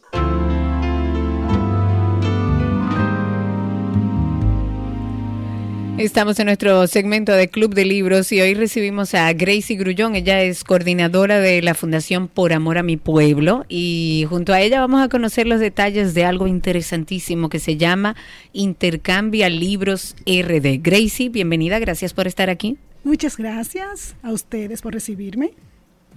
Estamos 5.99 6.39
en 6.39 6.47
nuestro 6.47 6.87
segmento 6.87 7.33
de 7.33 7.49
Club 7.49 7.75
de 7.75 7.85
Libros 7.85 8.31
y 8.31 8.41
hoy 8.41 8.55
recibimos 8.55 9.15
a 9.15 9.33
Gracie 9.33 9.77
Grullón. 9.77 10.15
Ella 10.15 10.41
es 10.43 10.63
coordinadora 10.63 11.41
de 11.41 11.61
la 11.61 11.75
Fundación 11.75 12.29
Por 12.29 12.53
Amor 12.53 12.79
a 12.79 12.85
mi 12.85 12.97
Pueblo 12.97 13.65
y 13.69 14.25
junto 14.29 14.53
a 14.53 14.61
ella 14.61 14.79
vamos 14.79 15.03
a 15.03 15.09
conocer 15.09 15.49
los 15.49 15.59
detalles 15.59 16.15
de 16.15 16.25
algo 16.25 16.47
interesantísimo 16.47 17.49
que 17.49 17.59
se 17.59 17.77
llama 17.77 18.15
Intercambia 18.53 19.49
Libros 19.49 20.15
RD. 20.25 20.79
Gracie, 20.81 21.31
bienvenida, 21.31 21.81
gracias 21.81 22.15
por 22.15 22.29
estar 22.29 22.49
aquí. 22.49 22.77
Muchas 23.03 23.37
gracias 23.37 24.15
a 24.23 24.31
ustedes 24.31 24.83
por 24.83 24.95
recibirme. 24.95 25.51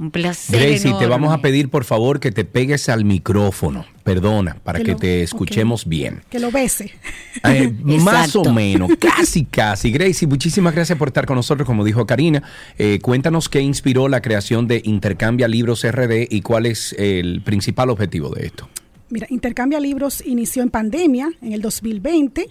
Un 0.02 0.10
placer. 0.10 0.60
Gracie, 0.60 0.96
te 0.98 1.06
vamos 1.06 1.32
a 1.32 1.42
pedir 1.44 1.70
por 1.70 1.84
favor 1.84 2.20
que 2.20 2.32
te 2.32 2.44
pegues 2.44 2.90
al 2.90 3.06
micrófono. 3.06 3.86
Perdona, 4.04 4.58
para 4.64 4.80
Que 4.80 4.86
que 4.86 4.92
lo- 4.94 4.98
te 4.98 5.22
escuchemos 5.22 5.86
bien. 5.86 6.24
Que 6.32 6.40
lo 6.40 6.50
bese. 6.50 6.92
Eh, 7.44 7.72
más 8.02 8.36
o 8.36 8.44
menos, 8.52 8.90
casi, 9.00 9.46
casi. 9.46 9.92
Gracie, 9.92 10.28
muchísimas 10.28 10.74
gracias 10.76 10.98
por 10.98 11.10
estar 11.10 11.26
con 11.28 11.36
nosotros, 11.38 11.66
como 11.68 11.86
dijo 11.86 12.06
Karina. 12.08 12.42
Eh, 12.80 13.00
cuéntanos 13.02 13.48
qué 13.48 13.62
inspiró 13.62 14.10
la 14.10 14.22
creación 14.22 14.68
de 14.68 14.82
Intercambia 14.84 15.48
Libros 15.48 15.84
RD 15.90 16.28
y 16.30 16.42
cuál 16.42 16.66
es 16.66 16.94
el 16.98 17.42
principal 17.44 17.90
objetivo 17.92 18.30
de 18.32 18.48
esto. 18.48 18.68
Mira, 19.10 19.28
Intercambia 19.30 19.80
Libros 19.80 20.24
inició 20.26 20.64
en 20.64 20.70
pandemia, 20.72 21.30
en 21.42 21.54
el 21.54 21.62
2020. 21.62 22.48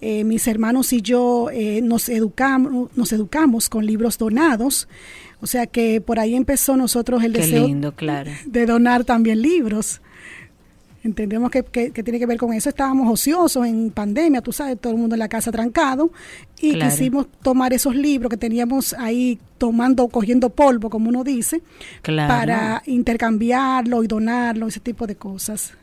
Eh, 0.00 0.24
mis 0.24 0.46
hermanos 0.46 0.92
y 0.92 1.02
yo 1.02 1.50
eh, 1.52 1.80
nos, 1.82 2.08
educamos, 2.08 2.90
nos 2.96 3.12
educamos 3.12 3.68
con 3.68 3.84
libros 3.84 4.16
donados. 4.16 4.88
O 5.40 5.46
sea 5.46 5.66
que 5.66 6.00
por 6.00 6.18
ahí 6.18 6.34
empezó 6.34 6.76
nosotros 6.76 7.22
el 7.22 7.32
Qué 7.32 7.40
deseo 7.40 7.66
lindo, 7.66 7.92
claro. 7.94 8.30
de 8.46 8.66
donar 8.66 9.04
también 9.04 9.42
libros. 9.42 10.00
Entendemos 11.04 11.52
que, 11.52 11.62
que- 11.62 11.92
que 11.92 12.02
tiene 12.02 12.18
que 12.18 12.26
ver 12.26 12.36
con 12.36 12.52
eso. 12.52 12.68
Estábamos 12.68 13.08
ociosos 13.12 13.64
en 13.64 13.90
pandemia, 13.92 14.40
tú 14.40 14.50
sabes, 14.52 14.76
todo 14.80 14.92
el 14.92 14.98
mundo 14.98 15.14
en 15.14 15.20
la 15.20 15.28
casa 15.28 15.52
trancado. 15.52 16.10
Y 16.60 16.72
Claro. 16.72 16.90
quisimos 16.90 17.26
tomar 17.42 17.72
esos 17.72 17.94
libros 17.94 18.28
que 18.28 18.36
teníamos 18.36 18.92
ahí 18.94 19.38
tomando, 19.56 20.08
cogiendo 20.08 20.50
polvo, 20.50 20.90
como 20.90 21.08
uno 21.10 21.22
dice, 21.22 21.62
Claro. 22.02 22.28
para 22.28 22.82
intercambiarlo 22.86 24.02
y 24.02 24.08
donarlo, 24.08 24.66
ese 24.66 24.80
tipo 24.80 25.06
de 25.06 25.14
cosas. 25.14 25.74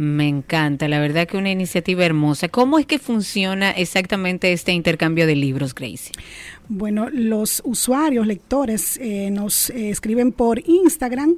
Me 0.00 0.26
encanta, 0.26 0.88
la 0.88 0.98
verdad 0.98 1.28
que 1.28 1.36
una 1.36 1.50
iniciativa 1.50 2.06
hermosa. 2.06 2.48
¿Cómo 2.48 2.78
es 2.78 2.86
que 2.86 2.98
funciona 2.98 3.70
exactamente 3.70 4.50
este 4.50 4.72
intercambio 4.72 5.26
de 5.26 5.36
libros, 5.36 5.74
Gracie? 5.74 6.12
Bueno, 6.70 7.10
los 7.10 7.60
usuarios, 7.66 8.26
lectores, 8.26 8.96
eh, 8.96 9.30
nos 9.30 9.68
eh, 9.68 9.90
escriben 9.90 10.32
por 10.32 10.66
Instagram 10.66 11.34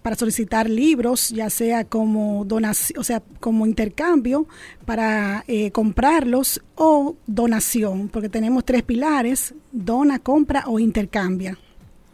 para 0.00 0.16
solicitar 0.16 0.70
libros, 0.70 1.28
ya 1.28 1.50
sea 1.50 1.84
como 1.84 2.46
donación, 2.46 2.98
o 2.98 3.04
sea, 3.04 3.22
como 3.38 3.66
intercambio 3.66 4.48
para 4.86 5.44
eh, 5.46 5.70
comprarlos 5.70 6.62
o 6.74 7.16
donación, 7.26 8.08
porque 8.08 8.30
tenemos 8.30 8.64
tres 8.64 8.82
pilares: 8.82 9.54
dona, 9.72 10.20
compra 10.20 10.64
o 10.68 10.78
intercambia. 10.78 11.58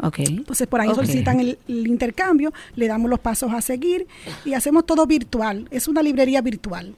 Ok. 0.03 0.19
Entonces 0.19 0.67
por 0.67 0.81
ahí 0.81 0.91
solicitan 0.95 1.41
el, 1.41 1.59
el 1.69 1.87
intercambio, 1.87 2.53
le 2.77 2.89
damos 2.89 3.09
los 3.09 3.21
pasos 3.21 3.53
a 3.53 3.63
seguir 3.63 4.07
y 4.45 4.55
hacemos 4.55 4.85
todo 4.85 5.07
virtual. 5.07 5.69
Es 5.71 5.89
una 5.89 6.03
librería 6.03 6.43
virtual. 6.43 6.95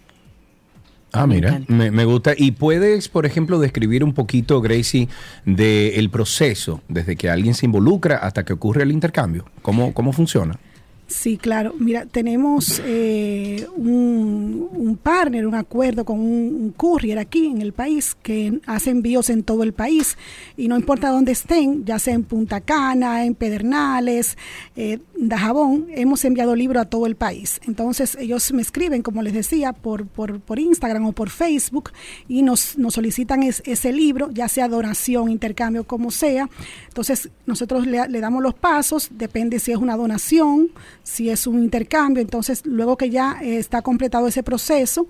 Ah, 1.12 1.28
mira, 1.28 1.60
me, 1.68 1.92
me 1.92 2.04
gusta. 2.04 2.34
¿Y 2.36 2.50
puedes, 2.50 3.08
por 3.08 3.24
ejemplo, 3.24 3.60
describir 3.60 4.02
un 4.02 4.14
poquito, 4.14 4.60
Gracie, 4.60 5.08
del 5.44 6.10
proceso, 6.10 6.80
desde 6.88 7.14
que 7.14 7.30
alguien 7.30 7.54
se 7.54 7.66
involucra 7.66 8.16
hasta 8.16 8.44
que 8.44 8.52
ocurre 8.52 8.82
el 8.82 8.90
intercambio? 8.90 9.44
¿Cómo, 9.62 9.94
cómo 9.94 10.12
funciona? 10.12 10.58
Sí, 11.06 11.36
claro. 11.36 11.74
Mira, 11.78 12.06
tenemos 12.06 12.80
eh, 12.84 13.66
un, 13.76 14.68
un 14.72 14.96
partner, 14.96 15.46
un 15.46 15.54
acuerdo 15.54 16.04
con 16.06 16.18
un, 16.18 16.72
courier 16.76 17.18
aquí 17.18 17.46
en 17.46 17.60
el 17.60 17.72
país 17.74 18.16
que 18.22 18.58
hace 18.66 18.88
envíos 18.90 19.28
en 19.28 19.42
todo 19.42 19.62
el 19.64 19.74
país 19.74 20.16
y 20.56 20.66
no 20.66 20.76
importa 20.76 21.10
dónde 21.10 21.32
estén, 21.32 21.84
ya 21.84 21.98
sea 21.98 22.14
en 22.14 22.24
Punta 22.24 22.60
Cana, 22.62 23.26
en 23.26 23.34
Pedernales, 23.34 24.38
eh, 24.76 24.98
Dajabón, 25.16 25.86
hemos 25.90 26.24
enviado 26.24 26.56
libros 26.56 26.80
a 26.82 26.88
todo 26.88 27.04
el 27.06 27.16
país. 27.16 27.60
Entonces 27.66 28.16
ellos 28.18 28.50
me 28.52 28.62
escriben, 28.62 29.02
como 29.02 29.20
les 29.22 29.34
decía, 29.34 29.74
por, 29.74 30.06
por, 30.06 30.40
por 30.40 30.58
Instagram 30.58 31.04
o 31.06 31.12
por 31.12 31.28
Facebook 31.28 31.90
y 32.28 32.42
nos, 32.42 32.78
nos 32.78 32.94
solicitan 32.94 33.42
es- 33.42 33.62
ese 33.66 33.92
libro, 33.92 34.30
ya 34.32 34.48
sea 34.48 34.68
donación, 34.68 35.30
intercambio, 35.30 35.84
como 35.84 36.10
sea. 36.10 36.48
Entonces 36.88 37.28
nosotros 37.46 37.86
le, 37.86 38.08
le 38.08 38.20
damos 38.20 38.42
los 38.42 38.54
pasos, 38.54 39.08
depende 39.12 39.58
si 39.60 39.70
es 39.70 39.78
una 39.78 39.96
donación, 39.96 40.70
si 41.04 41.30
es 41.30 41.46
un 41.46 41.62
intercambio. 41.62 42.20
Entonces 42.20 42.66
luego 42.66 42.96
que 42.96 43.10
ya 43.10 43.38
eh, 43.40 43.58
está 43.58 43.82
completado 43.82 44.26
ese 44.26 44.42
proceso, 44.42 45.06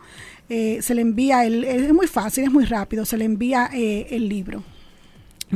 eh, 0.50 0.80
se 0.82 0.94
le 0.94 1.00
envía, 1.00 1.46
el, 1.46 1.64
es 1.64 1.94
muy 1.94 2.06
fácil, 2.06 2.44
es 2.44 2.52
muy 2.52 2.66
rápido, 2.66 3.06
se 3.06 3.16
le 3.16 3.24
envía 3.24 3.70
eh, 3.72 4.08
el 4.10 4.28
libro. 4.28 4.62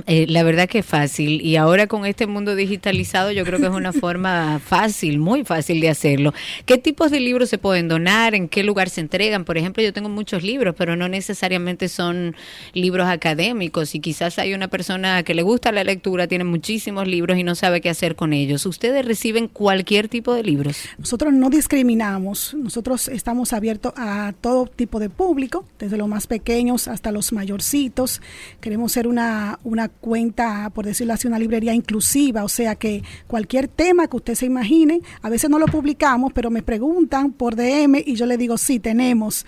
Eh, 0.06 0.26
la 0.28 0.42
verdad 0.42 0.68
que 0.68 0.80
es 0.80 0.86
fácil 0.86 1.40
y 1.40 1.56
ahora 1.56 1.86
con 1.86 2.06
este 2.06 2.26
mundo 2.26 2.54
digitalizado 2.54 3.32
yo 3.32 3.44
creo 3.44 3.58
que 3.58 3.66
es 3.66 3.72
una 3.72 3.92
forma 3.94 4.58
fácil, 4.58 5.18
muy 5.18 5.44
fácil 5.44 5.80
de 5.80 5.88
hacerlo. 5.88 6.34
¿Qué 6.66 6.78
tipos 6.78 7.10
de 7.10 7.20
libros 7.20 7.48
se 7.48 7.58
pueden 7.58 7.88
donar? 7.88 8.34
¿En 8.34 8.48
qué 8.48 8.62
lugar 8.62 8.90
se 8.90 9.00
entregan? 9.00 9.44
Por 9.44 9.58
ejemplo, 9.58 9.82
yo 9.82 9.92
tengo 9.92 10.08
muchos 10.08 10.42
libros, 10.42 10.74
pero 10.76 10.96
no 10.96 11.08
necesariamente 11.08 11.88
son 11.88 12.36
libros 12.74 13.08
académicos 13.08 13.94
y 13.94 14.00
quizás 14.00 14.38
hay 14.38 14.54
una 14.54 14.68
persona 14.68 15.22
que 15.22 15.34
le 15.34 15.42
gusta 15.42 15.72
la 15.72 15.84
lectura, 15.84 16.26
tiene 16.26 16.44
muchísimos 16.44 17.06
libros 17.06 17.38
y 17.38 17.44
no 17.44 17.54
sabe 17.54 17.80
qué 17.80 17.90
hacer 17.90 18.14
con 18.14 18.32
ellos. 18.32 18.66
¿Ustedes 18.66 19.04
reciben 19.04 19.48
cualquier 19.48 20.08
tipo 20.08 20.34
de 20.34 20.42
libros? 20.42 20.78
Nosotros 20.98 21.32
no 21.32 21.50
discriminamos, 21.50 22.54
nosotros 22.54 23.08
estamos 23.08 23.52
abiertos 23.52 23.92
a 23.96 24.32
todo 24.40 24.66
tipo 24.66 25.00
de 25.00 25.10
público, 25.10 25.64
desde 25.78 25.96
los 25.96 26.08
más 26.08 26.26
pequeños 26.26 26.88
hasta 26.88 27.12
los 27.12 27.32
mayorcitos. 27.32 28.20
Queremos 28.60 28.92
ser 28.92 29.06
una, 29.06 29.58
una 29.64 29.87
cuenta, 29.88 30.70
por 30.74 30.84
decirlo 30.86 31.12
así, 31.14 31.26
una 31.28 31.38
librería 31.38 31.74
inclusiva, 31.74 32.44
o 32.44 32.48
sea 32.48 32.74
que 32.76 33.02
cualquier 33.26 33.68
tema 33.68 34.06
que 34.08 34.16
usted 34.16 34.34
se 34.34 34.46
imagine, 34.46 35.00
a 35.22 35.28
veces 35.30 35.50
no 35.50 35.58
lo 35.58 35.66
publicamos, 35.66 36.32
pero 36.32 36.50
me 36.50 36.62
preguntan 36.62 37.32
por 37.32 37.56
DM 37.56 38.02
y 38.04 38.14
yo 38.14 38.26
le 38.26 38.36
digo, 38.36 38.56
sí, 38.58 38.78
tenemos. 38.78 39.44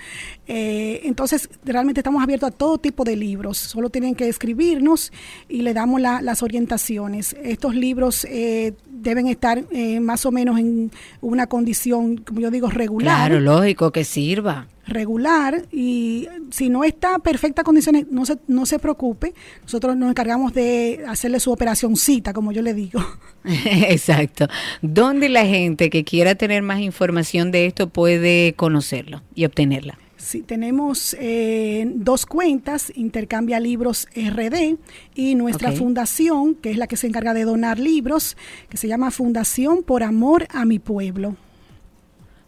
Eh, 0.47 1.03
entonces, 1.05 1.49
realmente 1.65 2.01
estamos 2.01 2.23
abiertos 2.23 2.49
a 2.49 2.53
todo 2.53 2.79
tipo 2.79 3.05
de 3.05 3.17
libros, 3.17 3.59
solo 3.59 3.91
tienen 3.91 4.15
que 4.15 4.29
escribirnos 4.29 5.13
y 5.49 5.63
le 5.63 5.75
damos 5.75 6.01
la- 6.01 6.23
las 6.23 6.43
orientaciones. 6.43 7.37
Estos 7.43 7.75
libros 7.75 8.25
eh, 8.29 8.75
deben 8.91 9.27
estar 9.29 9.65
eh, 9.71 10.01
más 10.01 10.27
o 10.27 10.33
menos 10.33 10.59
en 10.59 10.91
una 11.21 11.47
condición, 11.47 12.17
como 12.19 12.41
yo 12.41 12.51
digo, 12.51 12.69
regular 12.69 13.29
Claro, 13.29 13.41
lógico, 13.41 13.91
que 13.93 14.05
sirva. 14.05 14.67
Regular 14.91 15.65
y 15.73 16.29
si 16.51 16.69
no 16.69 16.85
está 16.85 17.15
en 17.15 17.21
perfectas 17.23 17.65
condiciones, 17.65 18.07
no 18.11 18.27
se, 18.27 18.37
no 18.47 18.67
se 18.67 18.79
preocupe. 18.79 19.35
Nosotros 19.63 19.97
nos 19.97 20.11
encargamos 20.11 20.53
de 20.53 21.05
hacerle 21.09 21.41
su 21.41 21.51
operación 21.51 21.97
cita, 21.97 22.33
como 22.33 22.53
yo 22.53 22.63
le 22.63 22.75
digo. 22.75 23.01
Exacto. 23.45 24.47
¿Dónde 24.83 25.29
la 25.29 25.47
gente 25.47 25.89
que 25.91 26.05
quiera 26.05 26.35
tener 26.35 26.63
más 26.63 26.81
información 26.81 27.51
de 27.51 27.67
esto 27.67 27.89
puede 27.89 28.55
conocerlo 28.55 29.23
y 29.35 29.45
obtenerla? 29.45 29.99
Sí, 30.21 30.43
tenemos 30.43 31.17
eh, 31.19 31.91
dos 31.95 32.27
cuentas, 32.27 32.93
Intercambia 32.95 33.59
Libros 33.59 34.07
RD 34.15 34.77
y 35.15 35.35
nuestra 35.35 35.73
fundación, 35.73 36.55
que 36.57 36.71
es 36.71 36.77
la 36.77 36.87
que 36.87 36.99
se 36.99 37.07
encarga 37.07 37.33
de 37.33 37.45
donar 37.45 37.79
libros, 37.79 38.37
que 38.69 38.77
se 38.77 38.87
llama 38.87 39.11
Fundación 39.11 39.83
por 39.83 40.03
Amor 40.03 40.47
a 40.51 40.67
mi 40.67 40.79
Pueblo. 40.79 41.37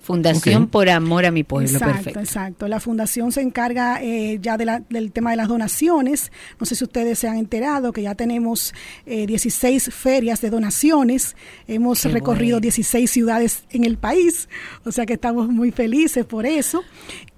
Fundación 0.02 0.66
por 0.66 0.88
Amor 0.88 1.24
a 1.26 1.30
mi 1.30 1.44
Pueblo. 1.44 1.68
Exacto, 1.70 1.94
Perfecto. 1.94 2.20
exacto. 2.20 2.68
La 2.68 2.80
fundación 2.80 3.30
se 3.32 3.40
encarga 3.40 4.02
eh, 4.02 4.38
ya 4.42 4.56
de 4.56 4.64
la- 4.64 4.82
del 4.90 5.12
tema 5.12 5.30
de 5.30 5.36
las 5.36 5.48
donaciones. 5.48 6.32
No 6.58 6.66
sé 6.66 6.74
si 6.74 6.84
ustedes 6.84 7.18
se 7.20 7.28
han 7.28 7.36
enterado 7.38 7.92
que 7.92 8.02
ya 8.02 8.14
tenemos 8.14 8.74
eh, 9.06 9.26
16 9.26 9.90
ferias 9.94 10.40
de 10.40 10.50
donaciones. 10.50 11.36
Hemos 11.68 12.02
Qué 12.02 12.08
recorrido 12.08 12.56
bueno. 12.56 12.62
16 12.62 13.10
ciudades 13.10 13.64
en 13.70 13.84
el 13.84 13.96
país, 13.96 14.48
o 14.84 14.90
sea 14.92 15.06
que 15.06 15.12
estamos 15.14 15.48
muy 15.48 15.70
felices 15.70 16.24
por 16.24 16.46
eso. 16.46 16.82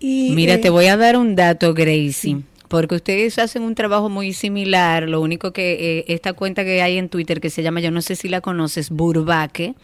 Y, 0.00 0.32
Mira, 0.34 0.54
eh, 0.54 0.58
te 0.58 0.70
voy 0.70 0.86
a 0.86 0.96
dar 0.96 1.16
un 1.16 1.36
dato, 1.36 1.74
Gracie. 1.74 2.40
Porque 2.68 2.94
ustedes 2.96 3.38
hacen 3.38 3.62
un 3.62 3.74
trabajo 3.74 4.08
muy 4.08 4.32
similar. 4.32 5.08
Lo 5.08 5.20
único 5.20 5.52
que 5.52 5.98
eh, 5.98 6.04
esta 6.08 6.32
cuenta 6.32 6.64
que 6.64 6.82
hay 6.82 6.96
en 6.98 7.08
Twitter 7.08 7.40
que 7.40 7.50
se 7.50 7.62
llama, 7.62 7.80
yo 7.80 7.90
no 7.90 8.00
sé 8.02 8.16
si 8.16 8.28
la 8.28 8.40
conoces, 8.40 8.90
Burbaque, 8.90 9.74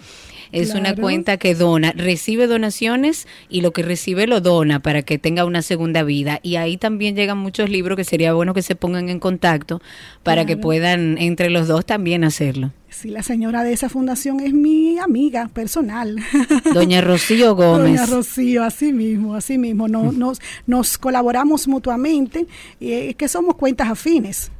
es 0.52 0.74
una 0.74 0.94
cuenta 0.94 1.36
que 1.36 1.54
dona, 1.54 1.92
recibe 1.92 2.46
donaciones 2.46 3.26
y 3.48 3.60
lo 3.60 3.72
que 3.72 3.82
recibe 3.82 4.26
lo 4.26 4.40
dona 4.40 4.80
para 4.80 5.02
que 5.02 5.18
tenga 5.18 5.44
una 5.44 5.62
segunda 5.62 6.02
vida. 6.02 6.40
Y 6.42 6.56
ahí 6.56 6.76
también 6.76 7.16
llegan 7.16 7.38
muchos 7.38 7.70
libros 7.70 7.96
que 7.96 8.04
sería 8.04 8.32
bueno 8.32 8.54
que 8.54 8.62
se 8.62 8.74
pongan 8.74 9.08
en 9.08 9.20
contacto 9.20 9.80
para 10.22 10.44
que 10.44 10.56
puedan 10.56 11.18
entre 11.18 11.50
los 11.50 11.68
dos 11.68 11.84
también 11.86 12.24
hacerlo. 12.24 12.72
Sí, 12.90 13.08
la 13.08 13.22
señora 13.22 13.62
de 13.62 13.72
esa 13.72 13.88
fundación 13.88 14.40
es 14.40 14.52
mi 14.52 14.98
amiga 14.98 15.48
personal. 15.48 16.16
Doña 16.74 17.00
Rocío 17.00 17.54
Gómez. 17.54 18.00
Doña 18.00 18.06
Rocío, 18.06 18.64
así 18.64 18.92
mismo, 18.92 19.36
así 19.36 19.58
mismo. 19.58 19.86
No, 19.86 20.10
nos, 20.10 20.40
nos 20.66 20.98
colaboramos 20.98 21.68
mutuamente 21.68 22.46
y 22.80 22.92
es 22.92 23.16
que 23.16 23.28
somos 23.28 23.54
cuentas 23.54 23.88
afines. 23.88 24.50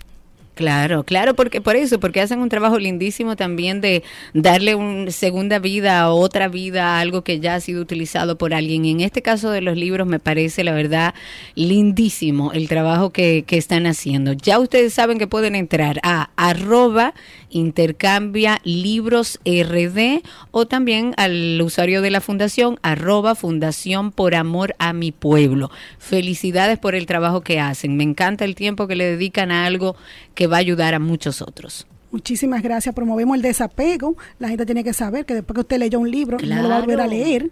Claro, 0.61 1.05
claro, 1.05 1.33
porque 1.33 1.63
por 1.63 1.75
eso, 1.75 1.99
porque 2.01 2.21
hacen 2.21 2.41
un 2.41 2.51
trabajo 2.51 2.79
lindísimo 2.79 3.35
también 3.35 3.81
de 3.81 4.03
darle 4.35 4.75
una 4.75 5.11
segunda 5.11 5.59
vida 5.59 6.11
otra 6.13 6.49
vida, 6.49 6.99
a 6.99 7.01
algo 7.01 7.23
que 7.23 7.41
ya 7.41 7.55
ha 7.55 7.61
sido 7.61 7.81
utilizado 7.81 8.37
por 8.37 8.53
alguien. 8.53 8.85
Y 8.85 8.91
en 8.91 9.01
este 9.01 9.23
caso 9.23 9.51
de 9.51 9.63
los 9.63 9.75
libros 9.75 10.07
me 10.07 10.19
parece, 10.19 10.63
la 10.63 10.73
verdad, 10.73 11.15
lindísimo 11.55 12.53
el 12.53 12.69
trabajo 12.69 13.09
que, 13.09 13.45
que 13.47 13.57
están 13.57 13.87
haciendo. 13.87 14.35
Ya 14.35 14.59
ustedes 14.59 14.93
saben 14.93 15.17
que 15.17 15.27
pueden 15.27 15.55
entrar 15.55 15.99
a 16.03 16.29
arroba 16.37 17.15
intercambia 17.49 18.61
libros 18.63 19.41
rd 19.45 20.23
o 20.51 20.67
también 20.67 21.15
al 21.17 21.61
usuario 21.63 22.01
de 22.03 22.11
la 22.11 22.21
fundación 22.21 22.79
arroba 22.83 23.35
fundación 23.35 24.13
por 24.13 24.35
amor 24.35 24.75
a 24.79 24.93
mi 24.93 25.11
pueblo. 25.11 25.71
Felicidades 25.99 26.79
por 26.79 26.95
el 26.95 27.07
trabajo 27.07 27.41
que 27.41 27.61
hacen. 27.61 27.97
Me 27.97 28.05
encanta 28.05 28.45
el 28.45 28.55
tiempo 28.55 28.87
que 28.87 28.95
le 28.95 29.07
dedican 29.07 29.51
a 29.51 29.67
algo 29.67 29.97
que 30.35 30.47
va 30.51 30.57
a 30.57 30.61
ayudar 30.61 30.95
a 30.95 30.99
muchos 30.99 31.41
otros. 31.43 31.87
Muchísimas 32.13 32.63
gracias. 32.63 32.93
Promovemos 32.95 33.37
el 33.37 33.43
desapego. 33.43 34.17
La 34.41 34.49
gente 34.49 34.67
tiene 34.67 34.83
que 34.83 34.93
saber 34.93 35.25
que 35.25 35.35
después 35.35 35.55
que 35.55 35.61
usted 35.61 35.79
leyó 35.79 36.01
un 36.01 36.11
libro, 36.11 36.39
no 36.39 36.63
lo 36.63 36.69
va 36.69 36.77
a 36.79 36.81
volver 36.81 37.01
a 37.01 37.05
Claro. 37.07 37.11
leer. 37.23 37.51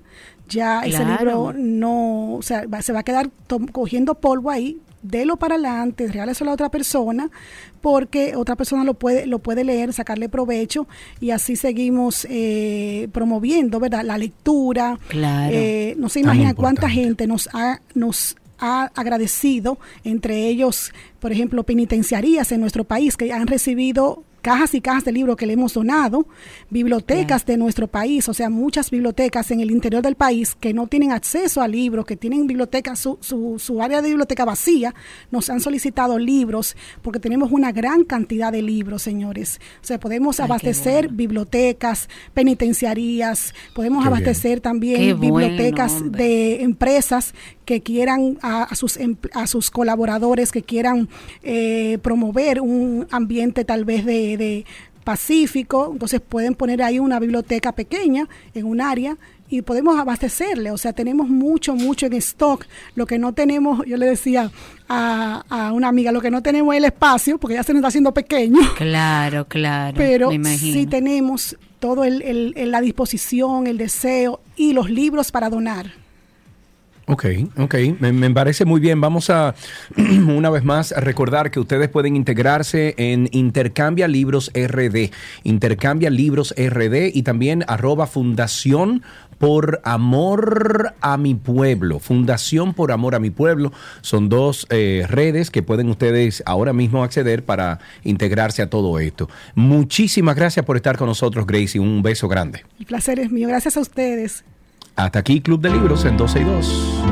Ya 0.49 0.81
ese 0.81 0.97
Claro. 0.97 1.53
libro 1.53 1.53
no, 1.57 2.35
o 2.35 2.43
sea, 2.43 2.67
va- 2.67 2.83
se 2.83 2.93
va 2.93 3.01
a 3.01 3.03
quedar 3.05 3.31
cogiendo 3.73 4.15
polvo 4.17 4.51
ahí. 4.51 4.79
Delo 5.01 5.37
para 5.37 5.55
adelante, 5.55 6.09
regáleselo 6.09 6.51
a 6.51 6.55
otra 6.55 6.71
persona, 6.71 7.31
porque 7.81 8.35
otra 8.35 8.57
persona 8.57 8.83
lo 8.83 8.95
puede, 8.95 9.27
lo 9.27 9.39
puede 9.39 9.63
leer, 9.63 9.93
sacarle 9.93 10.29
provecho, 10.29 10.89
y 11.21 11.31
así 11.31 11.55
seguimos 11.55 12.27
eh, 12.29 13.09
promoviendo, 13.13 13.79
¿verdad? 13.79 14.03
La 14.05 14.19
lectura. 14.19 14.99
Claro. 15.07 15.55
Eh, 15.55 15.95
no 15.99 16.09
se 16.09 16.19
imagina 16.19 16.53
cuánta 16.55 16.89
gente 16.91 17.29
nos 17.29 17.49
ha, 17.53 17.81
nos 17.95 18.35
ha 18.59 18.91
agradecido, 18.95 19.79
entre 20.05 20.49
ellos, 20.49 20.93
por 21.21 21.33
ejemplo, 21.33 21.65
penitenciarías 21.65 22.53
en 22.53 22.61
nuestro 22.61 22.85
país 22.85 23.17
que 23.17 23.33
han 23.33 23.47
recibido 23.47 24.25
cajas 24.43 24.75
y 24.75 24.81
cajas 24.81 25.05
de 25.05 25.13
libros 25.13 25.37
que 25.37 25.47
le 25.47 25.55
hemos 25.55 25.75
donado, 25.75 26.27
bibliotecas 26.71 27.45
de 27.47 27.57
nuestro 27.57 27.89
país, 27.89 28.29
o 28.29 28.35
sea, 28.35 28.51
muchas 28.51 28.91
bibliotecas 28.91 29.51
en 29.51 29.61
el 29.61 29.71
interior 29.71 30.03
del 30.03 30.15
país 30.15 30.55
que 30.59 30.73
no 30.73 30.87
tienen 30.87 31.13
acceso 31.13 31.61
a 31.61 31.69
libros, 31.69 32.07
que 32.07 32.17
tienen 32.17 32.47
bibliotecas, 32.47 32.99
su, 32.99 33.19
su, 33.21 33.59
su 33.59 33.83
área 33.83 34.03
de 34.03 34.09
biblioteca 34.09 34.45
vacía, 34.45 34.95
nos 35.31 35.51
han 35.51 35.61
solicitado 35.61 36.19
libros, 36.19 36.77
porque 37.03 37.21
tenemos 37.21 37.51
una 37.53 37.73
gran 37.73 38.05
cantidad 38.05 38.53
de 38.53 38.63
libros, 38.63 39.03
señores. 39.03 39.61
O 39.83 39.87
sea, 39.87 39.99
podemos 39.99 40.41
Ay, 40.41 40.45
abastecer 40.45 41.05
bueno. 41.07 41.17
bibliotecas, 41.17 42.09
penitenciarías, 42.35 43.55
podemos 43.75 44.05
Qué 44.05 44.09
bien. 44.11 44.15
abastecer 44.23 44.61
también 44.61 45.01
Qué 45.01 45.15
bibliotecas 45.15 46.11
de 46.13 46.63
empresas 46.63 47.35
que 47.65 47.81
quieran 47.83 48.39
a, 48.43 48.63
a 48.65 48.75
sus 48.75 48.99
empl- 48.99 49.31
a 49.35 49.47
sus 49.47 49.71
colaboradores 49.71 50.53
que 50.53 50.63
quieran 50.63 51.09
eh, 51.43 51.99
promover 52.03 52.61
un 52.61 53.07
ambiente 53.11 53.65
tal 53.65 53.85
vez 53.85 54.05
de, 54.07 54.28
de 54.37 54.65
pacífico 55.05 55.89
entonces 55.93 56.21
pueden 56.21 56.55
poner 56.55 56.83
ahí 56.83 56.99
una 56.99 57.19
biblioteca 57.19 57.73
pequeña 57.73 58.29
en 58.55 58.67
un 58.67 58.81
área 58.81 59.17
y 59.51 59.63
podemos 59.63 59.99
abastecerle, 59.99 60.71
o 60.71 60.77
sea, 60.77 60.93
tenemos 60.93 61.27
mucho, 61.31 61.75
mucho 61.75 62.05
en 62.05 62.13
stock. 62.13 62.67
Lo 62.95 63.07
que 63.07 63.19
no 63.19 63.33
tenemos, 63.33 63.83
yo 63.87 63.97
le 63.97 64.05
decía 64.05 64.51
a, 64.91 65.43
a 65.49 65.73
una 65.73 65.89
amiga, 65.89 66.13
lo 66.13 66.21
que 66.21 66.31
no 66.31 66.43
tenemos 66.43 66.75
es 66.75 66.79
el 66.79 66.85
espacio, 66.85 67.39
porque 67.39 67.55
ya 67.55 67.63
se 67.63 67.73
nos 67.73 67.81
está 67.81 67.89
haciendo 67.89 68.13
pequeño 68.13 68.59
Claro, 68.77 69.47
claro. 69.49 69.95
pero 69.97 70.31
me 70.33 70.59
sí 70.59 70.85
tenemos 70.85 71.57
todo 71.81 72.05
el, 72.05 72.21
el- 72.21 72.53
el- 72.59 72.71
la 72.71 72.83
disposición, 72.83 73.67
el 73.67 73.79
deseo 73.79 74.41
y 74.55 74.75
los 74.75 74.91
libros 74.91 75.33
para 75.33 75.49
donar. 75.49 75.93
Ok, 77.11 77.25
ok, 77.57 77.75
me, 78.01 78.31
parece 78.31 78.67
muy 78.67 78.81
bien. 78.81 79.01
Vamos 79.01 79.31
a, 79.31 79.55
una 79.97 80.51
vez 80.51 80.63
más, 80.63 80.93
a 80.93 81.01
recordar 81.01 81.51
que 81.51 81.59
ustedes 81.59 81.89
pueden 81.89 82.17
integrarse 82.17 82.95
en 82.99 83.31
Intercambia 83.33 84.07
Libros 84.07 84.53
RD, 84.55 85.11
Intercambia 85.43 86.11
Libros 86.11 86.55
RD 86.55 87.11
y 87.15 87.23
también 87.23 87.65
arroba 87.67 88.07
Fundación 88.07 89.03
por 89.39 89.81
Amor 89.85 90.95
a 91.01 91.17
mi 91.17 91.35
Pueblo. 91.35 91.99
Fundación 91.99 92.75
por 92.75 92.93
Amor 92.93 93.15
a 93.15 93.21
mi 93.21 93.31
Pueblo 93.31 93.73
son 94.03 94.29
dos 94.29 94.67
eh, 94.69 95.07
redes 95.09 95.51
que 95.51 95.63
pueden 95.63 95.89
ustedes 95.89 96.43
ahora 96.45 96.75
mismo 96.75 97.03
acceder 97.03 97.43
para 97.43 97.79
integrarse 98.05 98.61
a 98.61 98.69
todo 98.69 98.99
esto. 98.99 99.31
Muchísimas 99.55 100.37
gracias 100.37 100.67
por 100.67 100.77
estar 100.77 100.99
con 100.99 101.07
nosotros, 101.07 101.47
Gracie. 101.47 101.81
Un 101.81 102.03
beso 102.03 102.29
grande. 102.29 102.65
El 102.79 102.85
placer 102.85 103.19
es 103.19 103.31
mío. 103.31 103.49
Gracias 103.49 103.79
a 103.79 103.81
ustedes. 103.81 104.45
Hasta 104.99 105.21
aquí 105.21 105.41
Club 105.41 105.61
de 105.61 105.71
Libros 105.71 106.05
en 106.07 106.17
12 106.17 106.41
y 106.41 106.43
2. 106.43 107.03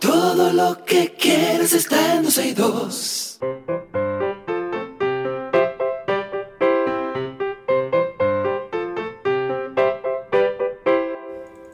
Todo 0.00 0.52
lo 0.52 0.84
que 0.84 1.14
quieres 1.16 1.72
está 1.72 2.16
en 2.16 2.24
12 2.24 2.48
y 2.48 2.52
2. 2.52 3.38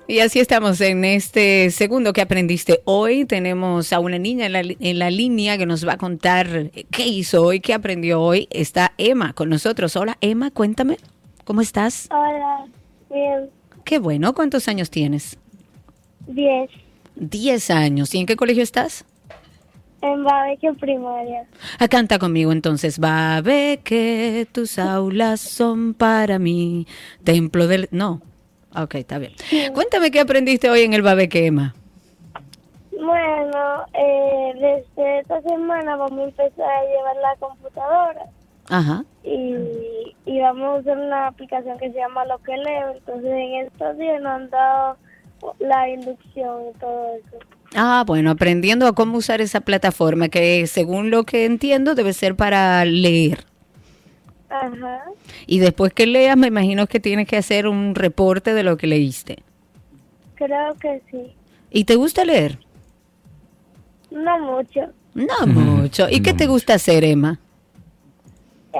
Y 0.06 0.20
así 0.20 0.38
estamos 0.38 0.82
en 0.82 1.06
este 1.06 1.70
segundo 1.70 2.12
que 2.12 2.20
aprendiste 2.20 2.82
hoy. 2.84 3.24
Tenemos 3.24 3.90
a 3.94 4.00
una 4.00 4.18
niña 4.18 4.44
en 4.44 4.52
la, 4.52 4.60
en 4.60 4.98
la 4.98 5.10
línea 5.10 5.56
que 5.56 5.64
nos 5.64 5.88
va 5.88 5.94
a 5.94 5.96
contar 5.96 6.72
qué 6.90 7.06
hizo 7.06 7.42
hoy, 7.42 7.60
qué 7.60 7.72
aprendió 7.72 8.20
hoy. 8.20 8.48
Está 8.50 8.92
Emma 8.98 9.32
con 9.32 9.48
nosotros. 9.48 9.96
Hola, 9.96 10.18
Emma, 10.20 10.50
cuéntame, 10.50 10.98
¿cómo 11.48 11.62
estás? 11.62 12.10
Hola, 12.10 12.66
bien, 13.08 13.48
Qué 13.82 13.98
bueno, 13.98 14.34
¿cuántos 14.34 14.68
años 14.68 14.90
tienes? 14.90 15.38
10. 16.26 16.70
Diez 17.16 17.70
años. 17.70 18.14
¿Y 18.14 18.18
en 18.18 18.26
qué 18.26 18.36
colegio 18.36 18.62
estás? 18.62 19.06
En 20.02 20.24
Babequio 20.24 20.74
Primaria. 20.74 21.46
Ah, 21.78 21.88
canta 21.88 22.18
conmigo 22.18 22.52
entonces. 22.52 23.00
Va 23.02 23.40
ve 23.40 23.80
que 23.82 24.46
tus 24.52 24.78
aulas 24.78 25.40
son 25.40 25.94
para 25.94 26.38
mí. 26.38 26.86
Templo 27.24 27.66
del... 27.66 27.88
No. 27.92 28.20
Ok, 28.76 28.96
está 28.96 29.16
bien. 29.16 29.32
Cuéntame 29.72 30.10
qué 30.10 30.20
aprendiste 30.20 30.68
hoy 30.68 30.82
en 30.82 30.92
el 30.92 31.00
Babeque, 31.00 31.46
Emma. 31.46 31.74
Bueno, 32.92 33.86
eh, 33.94 34.52
desde 34.54 35.20
esta 35.20 35.40
semana 35.40 35.96
vamos 35.96 36.18
a 36.20 36.24
empezar 36.24 36.68
a 36.68 36.82
llevar 36.82 37.16
la 37.16 37.36
computadora 37.40 38.26
Ajá. 38.68 39.04
y, 39.24 39.54
y 40.26 40.40
vamos 40.40 40.64
a 40.68 40.80
usar 40.80 40.98
una 40.98 41.26
aplicación 41.28 41.78
que 41.78 41.90
se 41.90 41.98
llama 41.98 42.24
Lo 42.26 42.38
que 42.38 42.56
leo. 42.56 42.92
Entonces 42.96 43.30
en 43.30 43.66
estos 43.66 43.96
días 43.98 44.20
nos 44.20 44.32
han 44.32 44.50
dado 44.50 44.96
la 45.58 45.88
inducción 45.88 46.62
y 46.74 46.78
todo 46.78 47.06
eso. 47.16 47.38
Ah, 47.74 48.04
bueno, 48.06 48.30
aprendiendo 48.30 48.86
a 48.86 48.94
cómo 48.94 49.18
usar 49.18 49.40
esa 49.40 49.60
plataforma 49.60 50.28
que 50.28 50.66
según 50.66 51.10
lo 51.10 51.24
que 51.24 51.44
entiendo 51.44 51.94
debe 51.94 52.12
ser 52.12 52.34
para 52.36 52.84
leer. 52.84 53.44
Ajá. 54.50 55.02
Y 55.46 55.58
después 55.58 55.92
que 55.92 56.06
leas, 56.06 56.36
me 56.36 56.46
imagino 56.46 56.86
que 56.86 57.00
tienes 57.00 57.28
que 57.28 57.36
hacer 57.36 57.66
un 57.66 57.94
reporte 57.94 58.54
de 58.54 58.62
lo 58.62 58.76
que 58.78 58.86
leíste. 58.86 59.42
Creo 60.34 60.74
que 60.80 61.02
sí. 61.10 61.34
¿Y 61.70 61.84
te 61.84 61.96
gusta 61.96 62.24
leer? 62.24 62.58
No 64.10 64.38
mucho. 64.38 64.80
No 65.14 65.46
mucho. 65.46 66.08
¿Y 66.10 66.20
qué 66.22 66.32
te 66.32 66.46
gusta 66.46 66.74
hacer, 66.74 67.04
Emma? 67.04 67.38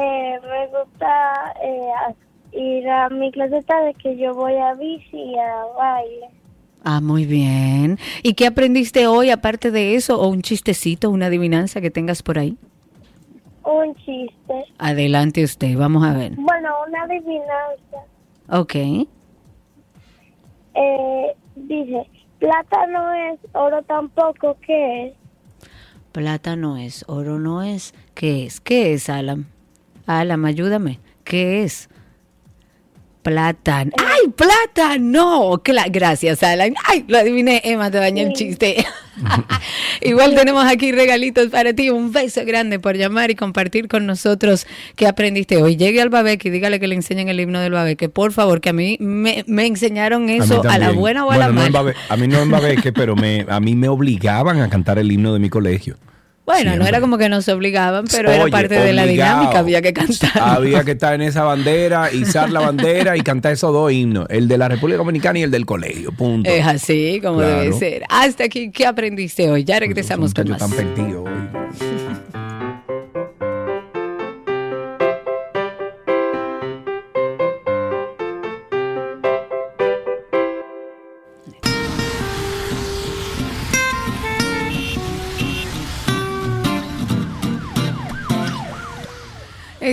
Eh, 0.01 0.38
me 0.42 0.66
gusta 0.68 1.55
eh, 1.61 2.14
ir 2.53 2.88
a 2.88 3.09
mi 3.09 3.32
clase 3.32 3.57
de 3.57 3.94
que 4.01 4.16
yo 4.16 4.32
voy 4.32 4.55
a 4.55 4.74
bici 4.74 5.16
y 5.16 5.36
a 5.36 5.64
baile. 5.76 6.28
Ah, 6.84 7.01
muy 7.01 7.26
bien. 7.26 7.99
¿Y 8.22 8.34
qué 8.34 8.46
aprendiste 8.46 9.09
hoy 9.09 9.30
aparte 9.30 9.72
de 9.72 9.96
eso? 9.96 10.20
¿O 10.20 10.28
un 10.28 10.42
chistecito, 10.42 11.11
una 11.11 11.26
adivinanza 11.26 11.80
que 11.80 11.90
tengas 11.90 12.22
por 12.22 12.38
ahí? 12.38 12.57
Un 13.64 13.94
chiste. 13.96 14.64
Adelante 14.78 15.42
usted, 15.42 15.76
vamos 15.76 16.05
a 16.05 16.14
ver. 16.14 16.32
Bueno, 16.36 16.68
una 16.86 17.03
adivinanza. 17.03 17.99
Ok. 18.51 18.74
Eh, 20.74 21.36
dice, 21.57 22.07
plata 22.38 22.86
no 22.86 23.12
es, 23.12 23.40
oro 23.53 23.82
tampoco, 23.82 24.57
¿qué 24.64 25.09
es? 25.09 25.14
Plata 26.12 26.55
no 26.55 26.76
es, 26.76 27.05
oro 27.09 27.40
no 27.40 27.62
es. 27.62 27.94
¿Qué 28.14 28.46
es? 28.46 28.61
¿Qué 28.61 28.94
es, 28.94 29.11
Alam? 29.11 29.46
Alam, 30.09 30.47
ayúdame. 30.47 31.01
¿Qué 31.23 31.65
es? 31.65 31.91
Plátano. 33.23 33.93
¡Ay, 33.99 34.31
plátano! 34.35 35.61
Cla- 35.63 35.91
Gracias, 35.91 36.43
Alan. 36.43 36.75
¡Ay, 36.87 37.05
lo 37.07 37.19
adiviné! 37.19 37.61
Emma, 37.63 37.91
te 37.91 37.99
dañé 37.99 38.23
el 38.23 38.33
chiste. 38.33 38.87
Igual 40.01 40.35
tenemos 40.35 40.65
aquí 40.65 40.93
regalitos 40.93 41.49
para 41.49 41.75
ti. 41.75 41.91
Un 41.91 42.11
beso 42.11 42.41
grande 42.47 42.79
por 42.79 42.97
llamar 42.97 43.31
y 43.31 43.35
compartir 43.35 43.87
con 43.87 44.07
nosotros 44.07 44.67
qué 44.97 45.07
aprendiste 45.07 45.61
hoy. 45.61 45.77
Llegue 45.77 46.01
al 46.01 46.09
Babeque 46.09 46.49
y 46.49 46.51
dígale 46.53 46.81
que 46.81 46.87
le 46.87 46.95
enseñen 46.95 47.29
el 47.29 47.39
himno 47.41 47.61
del 47.61 47.73
Babeque. 47.73 48.09
Por 48.09 48.33
favor, 48.33 48.63
que 48.63 48.71
a 48.71 48.73
mí 48.73 48.97
me, 49.01 49.45
me 49.47 49.67
enseñaron 49.67 50.31
eso 50.31 50.63
a, 50.67 50.79
la 50.79 50.93
buena 50.93 51.27
o 51.27 51.33
a 51.33 51.37
Bueno, 51.37 51.49
la 51.49 51.53
no 51.53 51.67
en 51.67 51.73
mala. 51.73 51.95
A 52.09 52.17
mí 52.17 52.29
no 52.29 52.41
en 52.41 52.51
Babeque, 52.51 52.95
pero 52.95 53.15
me, 53.15 53.45
a 53.47 53.61
mí 53.61 53.75
me 53.75 53.89
obligaban 53.89 54.63
a 54.63 54.71
cantar 54.71 54.99
el 54.99 55.13
himno 55.13 55.35
de 55.35 55.39
mi 55.39 55.51
colegio. 55.51 55.99
Bueno, 56.49 56.76
no 56.76 56.86
era 56.86 56.99
como 57.03 57.18
que 57.18 57.28
nos 57.28 57.46
obligaban, 57.49 58.07
pero 58.11 58.30
era 58.32 58.46
parte 58.46 58.74
de 58.80 58.94
la 58.94 59.05
dinámica, 59.05 59.59
había 59.59 59.82
que 59.82 59.92
cantar. 59.92 60.32
Había 60.40 60.82
que 60.82 60.92
estar 60.92 61.12
en 61.12 61.20
esa 61.20 61.44
bandera, 61.44 62.11
izar 62.12 62.51
la 62.51 62.61
bandera 62.61 63.18
y 63.18 63.20
cantar 63.20 63.53
esos 63.53 63.70
dos 63.70 63.92
himnos, 63.92 64.24
el 64.30 64.49
de 64.49 64.57
la 64.57 64.66
República 64.68 64.96
Dominicana 64.96 65.40
y 65.40 65.42
el 65.42 65.51
del 65.51 65.66
colegio, 65.66 66.11
punto. 66.11 66.49
Es 66.49 66.66
así 66.66 67.20
como 67.22 67.40
Claro. 67.40 67.61
debe 67.61 67.72
ser. 67.74 68.03
Hasta 68.09 68.44
aquí, 68.44 68.70
¿qué 68.70 68.86
aprendiste 68.86 69.51
hoy? 69.51 69.64
Ya 69.64 69.78
regresamos 69.78 70.32
con 70.32 70.49
más. 70.49 70.59
tan 70.59 70.70
perdido 70.70 71.24
hoy. 71.24 71.88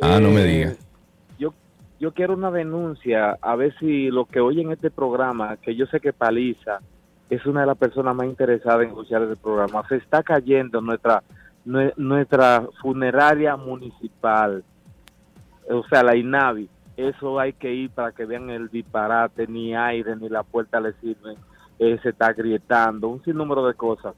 Ah, 0.00 0.18
no 0.18 0.30
me 0.30 0.40
Eh, 0.42 0.46
digas. 0.46 0.78
Yo, 1.38 1.52
yo 2.00 2.12
quiero 2.14 2.32
una 2.32 2.50
denuncia, 2.50 3.36
a 3.42 3.56
ver 3.56 3.74
si 3.78 4.08
los 4.08 4.26
que 4.28 4.40
oyen 4.40 4.72
este 4.72 4.90
programa, 4.90 5.58
que 5.58 5.76
yo 5.76 5.84
sé 5.86 6.00
que 6.00 6.14
Paliza 6.14 6.78
es 7.28 7.44
una 7.44 7.60
de 7.60 7.66
las 7.66 7.76
personas 7.76 8.16
más 8.16 8.26
interesadas 8.26 8.84
en 8.84 8.88
escuchar 8.88 9.22
este 9.22 9.36
programa, 9.36 9.86
se 9.86 9.96
está 9.96 10.22
cayendo 10.22 10.80
nuestra, 10.80 11.22
nue- 11.66 11.92
nuestra 11.98 12.66
funeraria 12.80 13.54
municipal, 13.56 14.64
o 15.70 15.84
sea, 15.88 16.02
la 16.02 16.16
INAVI. 16.16 16.68
Eso 16.96 17.40
hay 17.40 17.52
que 17.52 17.72
ir 17.74 17.90
para 17.90 18.12
que 18.12 18.24
vean 18.24 18.50
el 18.50 18.68
disparate, 18.68 19.46
ni 19.48 19.74
aire, 19.74 20.14
ni 20.16 20.28
la 20.28 20.42
puerta 20.44 20.80
le 20.80 20.92
sirven, 20.94 21.36
eh, 21.78 21.98
se 22.02 22.10
está 22.10 22.26
agrietando, 22.28 23.08
un 23.08 23.22
sinnúmero 23.24 23.66
de 23.66 23.74
cosas 23.74 24.14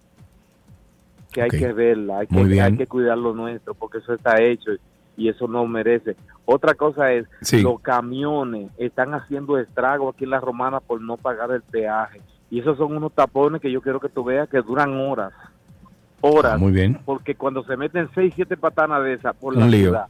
que 1.32 1.42
hay 1.42 1.50
que 1.50 1.72
verla, 1.72 2.20
hay 2.20 2.26
Muy 2.30 2.42
que, 2.44 2.48
bien. 2.48 2.64
hay 2.64 2.76
que 2.76 2.86
cuidar 2.86 3.18
lo 3.18 3.34
nuestro, 3.34 3.74
porque 3.74 3.98
eso 3.98 4.14
está 4.14 4.40
hecho 4.42 4.72
y, 4.72 4.78
y 5.24 5.28
eso 5.28 5.46
no 5.48 5.66
merece. 5.66 6.16
Otra 6.44 6.74
cosa 6.74 7.12
es, 7.12 7.26
Sí. 7.40 7.62
los 7.62 7.80
camiones 7.80 8.70
están 8.78 9.12
haciendo 9.14 9.58
estrago 9.58 10.08
aquí 10.10 10.24
en 10.24 10.30
la 10.30 10.40
Romana 10.40 10.80
por 10.80 11.00
no 11.00 11.16
pagar 11.16 11.50
el 11.50 11.62
peaje. 11.62 12.20
Y 12.50 12.60
esos 12.60 12.76
son 12.78 12.96
unos 12.96 13.12
tapones 13.12 13.60
que 13.60 13.72
yo 13.72 13.80
quiero 13.82 14.00
que 14.00 14.08
tú 14.08 14.22
veas 14.24 14.48
que 14.48 14.62
duran 14.62 14.94
horas. 15.00 15.32
Horas. 16.20 16.52
Ah, 16.54 16.58
muy 16.58 16.72
bien. 16.72 17.00
Porque 17.04 17.34
cuando 17.34 17.64
se 17.64 17.76
meten 17.76 18.08
seis, 18.14 18.32
siete 18.34 18.56
patanas 18.56 19.02
de 19.02 19.14
esas 19.14 19.34
por 19.36 19.54
Un 19.54 19.60
la 19.60 19.66
lío. 19.66 19.80
ciudad, 19.86 20.06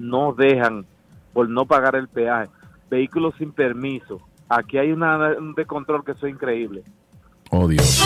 no 0.00 0.32
dejan 0.32 0.86
por 1.32 1.48
no 1.48 1.66
pagar 1.66 1.94
el 1.94 2.08
peaje. 2.08 2.48
Vehículos 2.90 3.34
sin 3.38 3.52
permiso. 3.52 4.20
Aquí 4.48 4.78
hay 4.78 4.90
una, 4.90 5.16
un 5.38 5.54
descontrol 5.54 6.04
que 6.04 6.12
eso 6.12 6.26
es 6.26 6.32
increíble. 6.32 6.82
Oh, 7.50 7.68
Dios. 7.68 8.02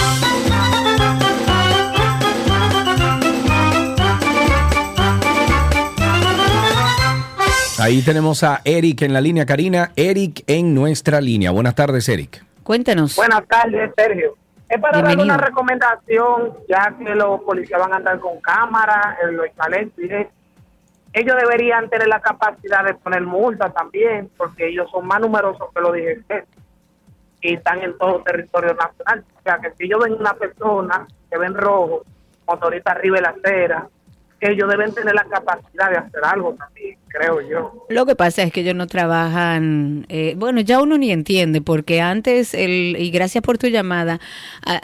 Ahí 7.80 8.02
tenemos 8.02 8.42
a 8.42 8.60
Eric 8.64 9.02
en 9.02 9.12
la 9.12 9.20
línea, 9.20 9.46
Karina. 9.46 9.92
Eric 9.96 10.44
en 10.46 10.74
nuestra 10.74 11.20
línea. 11.20 11.50
Buenas 11.50 11.74
tardes, 11.74 12.08
Eric. 12.08 12.44
Cuéntanos. 12.62 13.16
Buenas 13.16 13.46
tardes, 13.46 13.90
Sergio. 13.96 14.36
Es 14.68 14.80
para 14.80 14.98
Bienvenido. 14.98 15.24
una 15.24 15.36
recomendación, 15.36 16.54
ya 16.68 16.94
que 16.98 17.14
los 17.14 17.40
policías 17.42 17.80
van 17.80 17.92
a 17.92 17.96
andar 17.96 18.18
con 18.20 18.40
cámara, 18.40 19.18
en 19.22 19.36
los 19.36 19.46
talentos 19.54 19.98
y 20.02 20.06
eso. 20.06 20.30
Ellos 21.14 21.36
deberían 21.36 21.88
tener 21.88 22.08
la 22.08 22.20
capacidad 22.20 22.84
de 22.84 22.94
poner 22.94 23.22
multa 23.22 23.70
también, 23.70 24.30
porque 24.36 24.66
ellos 24.66 24.90
son 24.90 25.06
más 25.06 25.20
numerosos 25.20 25.68
que 25.72 25.80
los 25.80 25.92
DGC 25.92 26.44
y 27.40 27.54
están 27.54 27.82
en 27.82 27.96
todo 27.96 28.22
territorio 28.22 28.74
nacional. 28.74 29.24
O 29.38 29.42
sea, 29.42 29.58
que 29.58 29.70
si 29.76 29.84
ellos 29.84 30.00
ven 30.02 30.14
una 30.14 30.34
persona 30.34 31.06
que 31.30 31.38
ven 31.38 31.54
rojo, 31.54 32.02
motorista 32.48 32.90
arriba 32.92 33.16
de 33.16 33.22
la 33.22 33.28
acera, 33.28 33.88
ellos 34.50 34.68
deben 34.68 34.92
tener 34.92 35.14
la 35.14 35.24
capacidad 35.24 35.90
de 35.90 35.96
hacer 35.96 36.20
algo 36.24 36.54
también, 36.54 36.96
creo 37.08 37.40
yo. 37.40 37.86
Lo 37.88 38.06
que 38.06 38.14
pasa 38.14 38.42
es 38.42 38.52
que 38.52 38.60
ellos 38.60 38.74
no 38.74 38.86
trabajan, 38.86 40.06
eh, 40.08 40.34
bueno, 40.36 40.60
ya 40.60 40.80
uno 40.80 40.98
ni 40.98 41.10
entiende, 41.10 41.60
porque 41.60 42.00
antes, 42.00 42.54
el, 42.54 42.96
y 42.98 43.10
gracias 43.10 43.42
por 43.42 43.58
tu 43.58 43.68
llamada, 43.68 44.20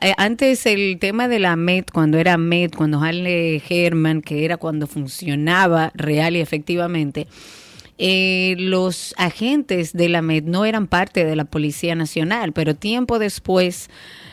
eh, 0.02 0.14
antes 0.16 0.66
el 0.66 0.98
tema 0.98 1.28
de 1.28 1.38
la 1.38 1.56
MED, 1.56 1.84
cuando 1.92 2.18
era 2.18 2.36
MED, 2.36 2.72
cuando 2.76 3.00
Harley 3.00 3.62
Herman, 3.68 4.22
que 4.22 4.44
era 4.44 4.56
cuando 4.56 4.86
funcionaba 4.86 5.90
real 5.94 6.36
y 6.36 6.40
efectivamente, 6.40 7.26
eh, 8.02 8.56
los 8.58 9.14
agentes 9.18 9.92
de 9.92 10.08
la 10.08 10.22
MED 10.22 10.44
no 10.44 10.64
eran 10.64 10.86
parte 10.86 11.26
de 11.26 11.36
la 11.36 11.44
Policía 11.44 11.94
Nacional, 11.94 12.54
pero 12.54 12.74
tiempo 12.74 13.18
después 13.18 13.90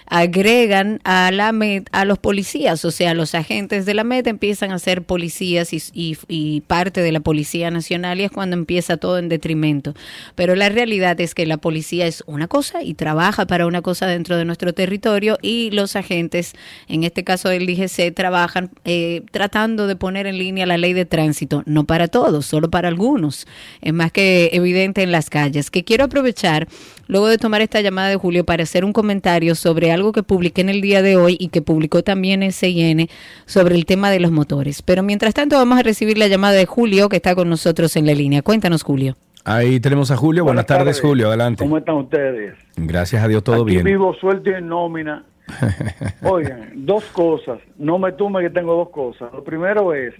agregan 0.10 1.00
a 1.04 1.32
la 1.32 1.48
a 1.92 2.06
los 2.06 2.20
policías, 2.20 2.84
o 2.86 2.92
sea, 2.92 3.14
los 3.14 3.34
agentes 3.34 3.86
de 3.86 3.94
la 3.94 4.04
MED 4.04 4.28
empiezan 4.28 4.72
a 4.72 4.80
ser 4.80 5.04
policías 5.04 5.70
y 5.72 6.62
parte 6.68 7.02
de 7.02 7.12
la 7.12 7.20
Policía 7.20 7.72
Nacional 7.72 8.20
y 8.20 8.26
es 8.26 8.32
cuando 8.32 8.56
empieza 8.56 8.98
todo 8.98 9.18
en 9.18 9.30
detrimento. 9.30 9.94
Pero 10.36 10.56
la 10.56 10.70
realidad 10.70 11.20
es 11.22 11.34
que 11.34 11.46
la 11.46 11.58
policía 11.58 12.08
es 12.08 12.24
una 12.28 12.48
cosa 12.48 12.84
y 12.84 12.94
trabaja 12.94 13.46
para 13.46 13.66
una 13.66 13.82
cosa 13.82 14.08
dentro 14.08 14.38
de 14.38 14.46
nuestro 14.46 14.74
territorio 14.74 15.38
y 15.42 15.72
los 15.72 15.96
agentes, 15.96 16.54
en 16.88 17.04
este 17.04 17.24
caso 17.24 17.50
del 17.50 17.66
DGC, 17.66 18.14
trabajan 18.14 18.72
eh, 18.86 19.24
tratando 19.32 19.88
de 19.88 19.96
poner 19.96 20.28
en 20.28 20.38
línea 20.38 20.66
la 20.66 20.78
ley 20.78 20.94
de 20.94 21.06
tránsito, 21.06 21.64
no 21.66 21.86
para 21.86 22.08
todos, 22.08 22.46
solo 22.46 22.70
para 22.70 22.88
algunos. 22.88 23.48
Es 23.82 23.94
más 23.94 24.12
que 24.12 24.50
evidente 24.54 25.04
en 25.04 25.12
las 25.12 25.30
calles. 25.30 25.72
Que 25.72 25.84
quiero 25.84 26.06
aprovechar, 26.06 26.68
luego 27.08 27.28
de 27.28 27.38
tomar 27.38 27.62
esta 27.62 27.82
llamada 27.82 28.10
de 28.10 28.16
Julio, 28.16 28.46
para 28.46 28.64
hacer 28.64 28.86
un 28.86 28.94
comentario 28.94 29.56
sobre 29.56 29.92
algo 29.98 30.12
que 30.14 30.24
publiqué 30.24 30.62
en 30.62 30.70
el 30.70 30.80
día 30.82 31.02
de 31.02 31.18
hoy 31.18 31.36
y 31.40 31.50
que 31.50 31.62
publicó 31.62 32.04
también 32.04 32.50
SIN 32.52 33.10
sobre 33.46 33.76
el 33.76 33.86
tema 33.86 34.10
de 34.10 34.20
los 34.20 34.32
motores. 34.32 34.82
Pero 34.82 35.04
mientras 35.04 35.34
tanto 35.34 35.58
vamos 35.58 35.78
a 35.80 35.84
recibir 35.84 36.18
la 36.18 36.28
llamada 36.28 36.54
de 36.56 36.66
Julio, 36.66 37.10
que 37.10 37.18
está 37.18 37.36
con 37.36 37.50
nosotros 37.50 37.96
en 37.96 38.06
la 38.06 38.14
línea. 38.14 38.42
Cuéntanos, 38.42 38.84
Julio. 38.84 39.16
Ahí 39.44 39.80
tenemos 39.80 40.12
a 40.12 40.18
Julio. 40.18 40.44
Buenas, 40.44 40.66
tardes, 40.66 41.00
Julio. 41.00 41.28
Adelante. 41.30 41.64
¿Cómo 41.64 41.78
están 41.78 41.96
ustedes? 41.96 42.56
Gracias 42.76 43.24
a 43.24 43.28
Dios, 43.28 43.44
todo 43.44 43.64
Aquí 43.64 43.72
bien. 43.74 43.84
vivo 43.86 44.14
suelto 44.16 44.50
y 44.50 44.54
en 44.54 44.68
nómina. 44.68 45.24
Oigan, 46.24 46.72
dos 46.76 47.04
cosas. 47.14 47.60
No 47.78 47.98
me 47.98 48.12
tume 48.12 48.42
que 48.42 48.50
tengo 48.50 48.76
dos 48.76 48.90
cosas. 48.90 49.32
Lo 49.34 49.44
primero 49.46 49.94
es 49.94 50.14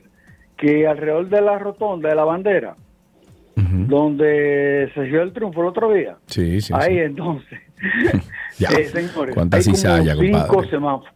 que 0.58 0.88
alrededor 0.88 1.28
de 1.30 1.42
la 1.42 1.60
rotonda 1.60 2.08
de 2.10 2.16
la 2.16 2.24
bandera, 2.24 2.76
donde 3.56 4.90
se 4.94 5.02
dio 5.04 5.22
el 5.22 5.34
triunfo 5.34 5.62
el 5.62 5.68
otro 5.68 5.92
día, 5.92 6.16
Sí, 6.28 6.62
sí. 6.62 6.74
ahí 6.76 6.94
sí. 6.96 7.00
entonces, 7.00 7.60
Ya. 8.60 8.70
eh, 8.70 8.86
señores, 8.88 9.36
Cuánta 9.36 9.58
hay 9.58 9.64
como 9.64 9.76
cinco 10.18 10.64
semáforos, 10.66 11.14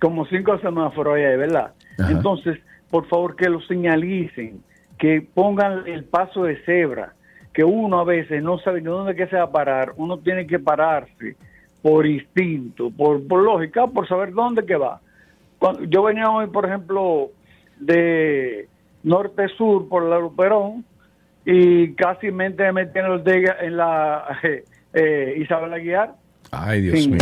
como 0.00 0.26
cinco 0.26 0.58
semáforos 0.60 1.14
ahí, 1.16 1.22
¿verdad? 1.36 1.72
Ajá. 1.98 2.10
Entonces, 2.12 2.58
por 2.90 3.06
favor, 3.08 3.34
que 3.34 3.48
lo 3.48 3.60
señalicen, 3.62 4.62
que 4.98 5.26
pongan 5.34 5.86
el 5.88 6.04
paso 6.04 6.44
de 6.44 6.62
cebra, 6.64 7.12
que 7.52 7.64
uno 7.64 7.98
a 8.00 8.04
veces 8.04 8.40
no 8.42 8.58
sabe 8.60 8.80
ni 8.80 8.86
dónde 8.86 9.16
que 9.16 9.26
se 9.26 9.36
va 9.36 9.44
a 9.44 9.50
parar, 9.50 9.92
uno 9.96 10.18
tiene 10.18 10.46
que 10.46 10.58
pararse 10.60 11.34
por 11.82 12.06
instinto, 12.06 12.90
por, 12.96 13.26
por 13.26 13.42
lógica, 13.42 13.86
por 13.88 14.06
saber 14.06 14.32
dónde 14.32 14.64
que 14.64 14.76
va. 14.76 15.00
Cuando, 15.58 15.84
yo 15.84 16.04
venía 16.04 16.30
hoy, 16.30 16.46
por 16.46 16.66
ejemplo, 16.66 17.30
de 17.78 18.68
norte-sur 19.02 19.88
por 19.88 20.04
la 20.04 20.18
Luperón 20.18 20.84
y 21.44 21.94
casi 21.94 22.30
me 22.30 22.50
metí 22.50 22.98
en, 22.98 23.06
el 23.06 23.24
de- 23.24 23.54
en 23.62 23.76
la 23.76 24.38
eh, 24.44 24.64
eh, 24.92 25.34
Isabel 25.38 25.72
Aguiar. 25.72 26.14
Ay, 26.50 26.80
Dios 26.82 26.98
Sí. 27.00 27.08
mío. 27.10 27.18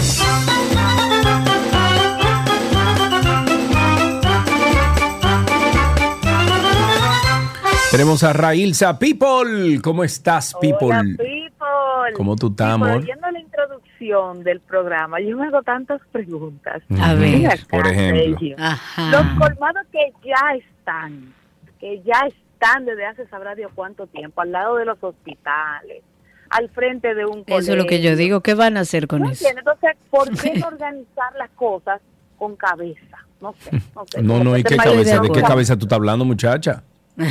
Tenemos 7.91 8.23
a 8.23 8.33
Railsa 8.35 8.99
People. 8.99 9.81
¿Cómo 9.83 10.05
estás, 10.05 10.55
People? 10.61 10.89
Hola, 10.89 11.03
people. 11.17 12.13
¿Cómo 12.15 12.37
tú 12.37 12.49
estás, 12.49 12.75
amor? 12.75 12.91
Oyendo 12.99 13.31
la 13.31 13.41
introducción 13.41 14.45
del 14.45 14.61
programa, 14.61 15.21
yo 15.21 15.37
me 15.39 15.47
hago 15.47 15.63
tantas 15.63 16.01
preguntas. 16.13 16.83
A 17.01 17.15
ver. 17.15 17.47
Acá, 17.47 17.63
Por 17.71 17.87
ejemplo. 17.87 18.39
Ajá. 18.59 19.11
Los 19.11 19.27
colmados 19.39 19.87
que 19.91 20.13
ya 20.25 20.55
están, 20.55 21.33
que 21.81 22.03
ya 22.03 22.21
están 22.27 22.85
desde 22.85 23.07
hace 23.07 23.27
sabrá 23.29 23.55
Dios 23.55 23.73
cuánto 23.75 24.07
tiempo, 24.07 24.43
al 24.43 24.53
lado 24.53 24.77
de 24.77 24.85
los 24.85 25.03
hospitales, 25.03 26.03
al 26.51 26.69
frente 26.71 27.15
de 27.15 27.25
un 27.25 27.45
colegio. 27.45 27.59
Eso 27.59 27.73
es 27.73 27.79
lo 27.79 27.87
que 27.87 28.01
yo 28.01 28.17
digo. 28.17 28.41
¿Qué 28.41 28.55
van 28.55 28.77
a 28.77 28.81
hacer 28.81 29.07
con 29.07 29.23
¿No 29.23 29.31
eso? 29.31 29.47
entiendes? 29.47 29.65
Entonces, 29.67 29.97
¿por 30.11 30.37
qué 30.39 30.59
no 30.59 30.67
organizar 30.67 31.33
las 31.39 31.51
cosas 31.51 32.01
con 32.39 32.57
cabeza? 32.57 33.19
No 33.41 33.55
sé, 33.63 33.71
no 33.95 34.05
sé. 34.11 34.23
No, 34.23 34.43
no, 34.43 34.57
¿y 34.57 34.65
qué 34.65 34.77
cabeza? 34.77 35.21
¿De 35.21 35.31
qué 35.31 35.43
cabeza 35.43 35.77
tú 35.77 35.85
estás 35.85 35.97
hablando, 35.97 36.25
muchacha? 36.25 36.83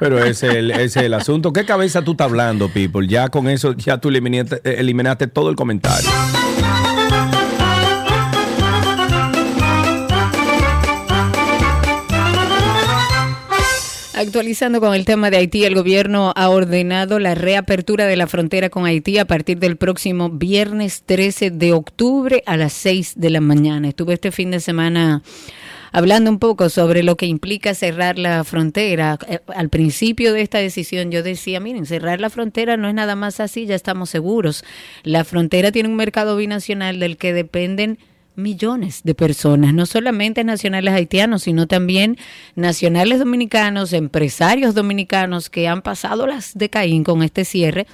Pero 0.00 0.18
ese 0.18 0.48
es 0.48 0.54
el, 0.54 0.70
ese 0.70 1.00
es 1.00 1.06
el 1.06 1.14
asunto. 1.14 1.52
¿Qué 1.52 1.64
cabeza 1.64 2.02
tú 2.02 2.12
estás 2.12 2.26
hablando, 2.26 2.68
People? 2.68 3.06
Ya 3.06 3.28
con 3.28 3.48
eso, 3.48 3.72
ya 3.72 3.98
tú 3.98 4.08
eliminaste, 4.08 4.60
eliminaste 4.64 5.26
todo 5.26 5.50
el 5.50 5.56
comentario. 5.56 6.08
Actualizando 14.20 14.82
con 14.82 14.94
el 14.94 15.06
tema 15.06 15.30
de 15.30 15.38
Haití, 15.38 15.64
el 15.64 15.74
gobierno 15.74 16.34
ha 16.36 16.50
ordenado 16.50 17.18
la 17.18 17.34
reapertura 17.34 18.04
de 18.04 18.16
la 18.16 18.26
frontera 18.26 18.68
con 18.68 18.84
Haití 18.84 19.16
a 19.16 19.24
partir 19.24 19.58
del 19.58 19.78
próximo 19.78 20.28
viernes 20.28 21.04
13 21.06 21.50
de 21.50 21.72
octubre 21.72 22.42
a 22.44 22.58
las 22.58 22.74
6 22.74 23.14
de 23.16 23.30
la 23.30 23.40
mañana. 23.40 23.88
Estuve 23.88 24.12
este 24.12 24.30
fin 24.30 24.50
de 24.50 24.60
semana 24.60 25.22
hablando 25.90 26.30
un 26.30 26.38
poco 26.38 26.68
sobre 26.68 27.02
lo 27.02 27.16
que 27.16 27.24
implica 27.24 27.72
cerrar 27.72 28.18
la 28.18 28.44
frontera. 28.44 29.18
Eh, 29.26 29.38
Al 29.56 29.70
principio 29.70 30.34
de 30.34 30.42
esta 30.42 30.58
decisión 30.58 31.10
yo 31.10 31.22
decía, 31.22 31.58
miren, 31.58 31.86
cerrar 31.86 32.20
la 32.20 32.28
frontera 32.28 32.76
no 32.76 32.88
es 32.88 32.94
nada 32.94 33.16
más 33.16 33.40
así, 33.40 33.64
ya 33.64 33.74
estamos 33.74 34.10
seguros. 34.10 34.64
La 35.02 35.24
frontera 35.24 35.72
tiene 35.72 35.88
un 35.88 35.96
mercado 35.96 36.36
binacional 36.36 37.00
del 37.00 37.16
que 37.16 37.32
dependen 37.32 37.98
millones 38.36 39.00
de 39.04 39.14
personas, 39.14 39.74
no 39.74 39.86
solamente 39.86 40.44
nacionales 40.44 40.94
haitianos, 40.94 41.42
sino 41.42 41.66
también 41.66 42.16
nacionales 42.54 43.18
dominicanos, 43.18 43.92
empresarios 43.92 44.74
dominicanos 44.74 45.50
que 45.50 45.68
han 45.68 45.82
pasado 45.82 46.26
las 46.26 46.56
de 46.56 46.70
Caín 46.70 47.04
con 47.04 47.22
este 47.22 47.44
cierre 47.44 47.86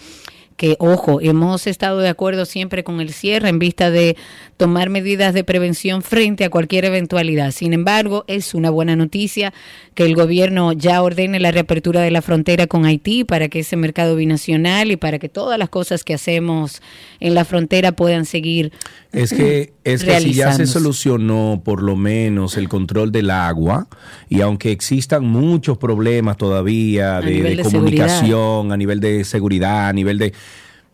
que, 0.57 0.77
ojo, 0.79 1.21
hemos 1.21 1.67
estado 1.67 1.99
de 1.99 2.09
acuerdo 2.09 2.47
siempre 2.47 2.83
con 2.83 3.01
el 3.01 3.13
cierre 3.13 3.49
en 3.49 3.59
vista 3.59 3.91
de 3.91 4.17
tomar 4.57 4.89
medidas 4.89 5.35
de 5.35 5.45
prevención 5.45 6.03
frente 6.03 6.45
a 6.45 6.51
cualquier 6.51 6.87
eventualidad. 6.87 7.51
Sin 7.51 7.73
embargo, 7.73 8.25
es 8.27 8.55
una 8.55 8.71
buena 8.71 8.97
noticia 8.97 9.53
que 9.95 10.05
el 10.05 10.15
gobierno 10.15 10.73
ya 10.73 11.03
ordene 11.03 11.41
la 11.41 11.51
reapertura 11.51 12.01
de 12.01 12.11
la 12.11 12.23
frontera 12.23 12.67
con 12.67 12.85
Haití 12.85 13.25
para 13.25 13.49
que 13.49 13.61
ese 13.61 13.77
mercado 13.77 14.17
binacional 14.17 14.91
y 14.91 14.97
para 14.97 15.19
que 15.19 15.29
todas 15.29 15.59
las 15.59 15.69
cosas 15.69 16.05
que 16.05 16.15
hacemos 16.15 16.81
en 17.21 17.35
la 17.35 17.45
frontera 17.45 17.93
puedan 17.93 18.25
seguir 18.25 18.73
Es 19.13 19.33
que, 19.33 19.73
es 19.85 20.05
que 20.05 20.21
si 20.21 20.33
ya 20.33 20.53
se 20.53 20.67
solucionó 20.67 21.61
por 21.65 21.83
lo 21.83 21.97
menos 21.97 22.57
el 22.57 22.69
control 22.69 23.13
del 23.13 23.31
agua, 23.31 23.89
y 24.29 24.41
aunque 24.41 24.73
existan 24.73 25.25
muchos 25.25 25.79
problemas 25.79 26.37
todavía 26.37 27.21
de 27.21 27.61
comunicación, 27.63 28.73
a 28.73 28.77
nivel 28.77 29.01
de 29.01 29.25
seguridad, 29.25 29.89
a 29.89 29.93
nivel 29.93 30.19
de... 30.19 30.33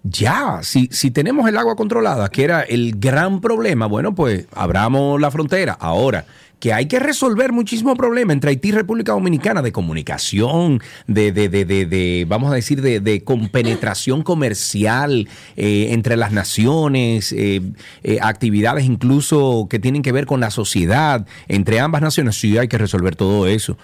Ya, 0.04 0.60
si, 0.62 0.88
si 0.90 1.10
tenemos 1.10 1.48
el 1.48 1.56
agua 1.56 1.76
controlada, 1.76 2.28
que 2.28 2.42
era 2.42 2.62
el 2.62 2.98
gran 2.98 3.40
problema, 3.40 3.86
bueno, 3.86 4.14
pues 4.14 4.46
abramos 4.52 5.20
la 5.20 5.30
frontera. 5.30 5.76
Ahora, 5.78 6.24
que 6.62 6.72
hay 6.72 6.86
que 6.86 7.00
resolver 7.00 7.50
muchísimos 7.50 7.98
problemas 7.98 8.34
entre 8.34 8.50
Haití 8.50 8.68
y 8.68 8.70
República 8.70 9.10
Dominicana 9.10 9.62
de 9.62 9.72
comunicación, 9.72 10.80
de, 11.08 11.32
de, 11.32 11.48
de, 11.48 11.64
de, 11.64 12.24
vamos 12.28 12.52
a 12.52 12.54
decir, 12.54 12.80
de, 12.82 13.00
de 13.00 13.24
compenetración 13.24 14.22
comercial 14.22 15.28
eh, 15.56 15.88
entre 15.90 16.16
las 16.16 16.30
naciones, 16.30 17.32
eh, 17.32 17.62
eh, 18.04 18.18
actividades 18.22 18.84
incluso 18.84 19.66
que 19.68 19.80
tienen 19.80 20.02
que 20.02 20.12
ver 20.12 20.24
con 20.24 20.38
la 20.38 20.52
sociedad 20.52 21.26
entre 21.48 21.80
ambas 21.80 22.00
naciones. 22.00 22.36
Sí, 22.36 22.56
hay 22.56 22.68
que 22.68 22.78
resolver 22.78 23.16
todo 23.16 23.48
eso. 23.48 23.76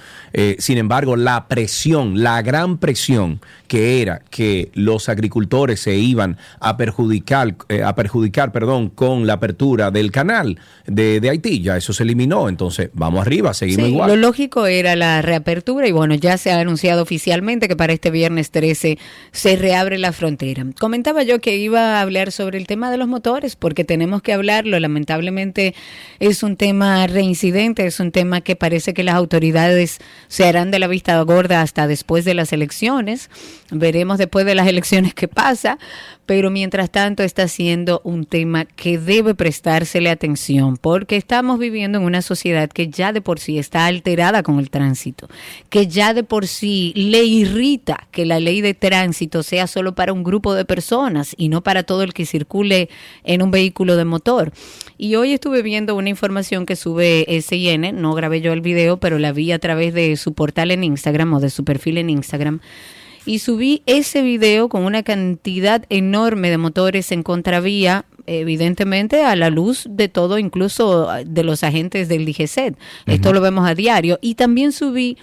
Sin 0.59 0.79
embargo, 0.79 1.17
la 1.17 1.49
presión, 1.49 2.23
la 2.23 2.43
gran 2.43 2.79
presión 2.79 3.41
que 3.67 4.01
era 4.01 4.23
que 4.31 4.71
los 4.75 5.09
agricultores 5.09 5.81
se 5.81 5.97
iban 5.97 6.39
a 6.61 6.77
perjudicar, 6.77 7.57
a 7.85 7.95
perjudicar, 7.97 8.53
perdón, 8.53 8.89
con 8.89 9.27
la 9.27 9.35
apertura 9.35 9.91
del 9.91 10.13
canal 10.13 10.61
de, 10.87 11.21
de 11.21 11.31
Haití, 11.31 11.61
ya 11.61 11.77
eso 11.77 11.93
se 11.93 12.05
eliminó. 12.05 12.49
Entonces, 12.49 12.68
vamos 12.93 13.21
arriba, 13.21 13.55
seguimos 13.55 13.87
Sí, 13.87 13.93
igual. 13.93 14.11
Lo 14.11 14.17
lógico 14.17 14.67
era 14.67 14.97
la 14.97 15.23
reapertura 15.23 15.87
y 15.87 15.93
bueno, 15.93 16.15
ya 16.15 16.39
se 16.39 16.51
ha 16.51 16.61
anunciado 16.61 17.03
oficialmente 17.03 17.69
que 17.69 17.77
para 17.77 17.93
este 17.93 18.11
viernes 18.11 18.51
13 18.51 18.99
se 19.33 19.57
reabre 19.57 19.99
la 19.99 20.13
frontera. 20.13 20.65
Comentaba 20.79 21.23
yo 21.23 21.41
que 21.41 21.57
iba 21.57 21.99
a 21.99 22.01
hablar 22.01 22.33
sobre 22.33 22.59
el 22.59 22.67
tema 22.67 22.91
de 22.91 22.97
los 22.97 23.09
motores 23.09 23.57
porque 23.57 23.85
tenemos 23.85 24.23
que 24.23 24.33
hablarlo. 24.33 24.79
Lamentablemente 24.79 25.75
es 26.19 26.43
un 26.43 26.57
tema 26.57 27.07
reincidente, 27.07 27.87
es 27.87 28.01
un 28.01 28.13
tema 28.13 28.41
que 28.41 28.57
parece 28.57 28.95
que 28.95 29.05
las 29.05 29.15
autoridades 29.15 29.99
se 30.29 30.47
harán 30.47 30.71
de 30.71 30.79
la 30.79 30.87
vista 30.87 31.21
gorda 31.23 31.63
hasta 31.63 31.87
después 31.87 32.25
de 32.25 32.35
las 32.35 32.53
elecciones. 32.53 33.31
Veremos 33.71 34.19
después 34.19 34.47
de 34.47 34.55
las 34.55 34.67
elecciones 34.69 35.15
qué 35.15 35.29
pasa. 35.29 35.79
Pero 36.29 36.51
mientras 36.51 36.91
tanto 36.91 37.23
está 37.23 37.49
siendo 37.49 38.03
un 38.05 38.27
tema 38.27 38.67
que 38.67 38.99
debe 38.99 39.35
prestársele 39.35 40.11
atención 40.11 40.77
porque 40.77 41.17
estamos 41.17 41.59
viviendo 41.59 41.97
en 41.97 42.05
una 42.05 42.21
sociedad 42.21 42.69
que 42.69 42.89
ya 42.89 43.15
de 43.15 43.23
por 43.23 43.41
sí 43.41 43.59
está 43.59 43.87
alterada 43.87 44.43
con 44.43 44.59
el 44.59 44.69
tránsito, 44.69 45.27
que 45.71 45.87
ya 45.87 46.13
de 46.13 46.25
por 46.25 46.47
sí 46.47 46.93
le 46.95 47.25
irrita 47.25 48.09
que 48.11 48.27
la 48.27 48.41
ley 48.41 48.61
de 48.61 48.75
tránsito 48.75 49.43
sea 49.43 49.67
solo 49.67 49.95
para 49.95 50.13
un 50.13 50.23
grupo 50.23 50.53
de 50.53 50.67
personas 50.67 51.35
y 51.39 51.49
no 51.49 51.63
para 51.63 51.85
todo 51.85 52.03
el 52.03 52.13
que 52.13 52.27
circule 52.27 52.91
en 53.25 53.41
un 53.41 53.51
vehículo 53.51 53.97
de 53.97 54.05
motor. 54.05 54.53
Y 54.99 55.15
hoy 55.15 55.33
estuve 55.33 55.63
viendo 55.63 55.95
una 55.95 56.11
información 56.11 56.67
que 56.67 56.77
sube 56.77 57.25
SIN, 57.41 58.03
no 58.03 58.13
grabé 58.13 58.43
yo 58.43 58.53
el 58.53 58.61
video, 58.61 58.99
pero 58.99 59.19
la 59.19 59.33
vi 59.33 59.51
a 59.53 59.59
través 59.59 59.95
de 59.95 60.15
su 60.19 60.35
portal 60.35 60.73
en 60.73 60.85
Instagram 60.85 61.33
o 61.33 61.41
de 61.41 61.49
su 61.49 61.65
perfil 61.65 61.97
en 61.97 62.11
Instagram 62.11 62.61
y 63.29 63.41
subí 63.41 63.83
ese 63.85 64.23
video 64.23 64.71
con 64.71 64.85
una 64.85 65.03
cantidad 65.03 65.85
enorme 65.91 66.49
de 66.49 66.57
motores 66.57 67.13
en 67.13 67.23
contravía, 67.23 68.07
evidentemente 68.25 69.23
a 69.23 69.37
la 69.37 69.51
luz 69.51 69.87
de 69.91 70.09
todo, 70.09 70.39
incluso 70.39 71.11
de 71.27 71.45
los 71.45 71.63
agentes 71.63 72.09
del 72.09 72.25
DGCET. 72.25 72.79
Esto 73.05 73.35
lo 73.35 73.43
vemos 73.43 73.69
a 73.69 73.75
diario. 73.75 74.19
Y 74.23 74.37
también 74.37 74.73
subí 74.73 75.19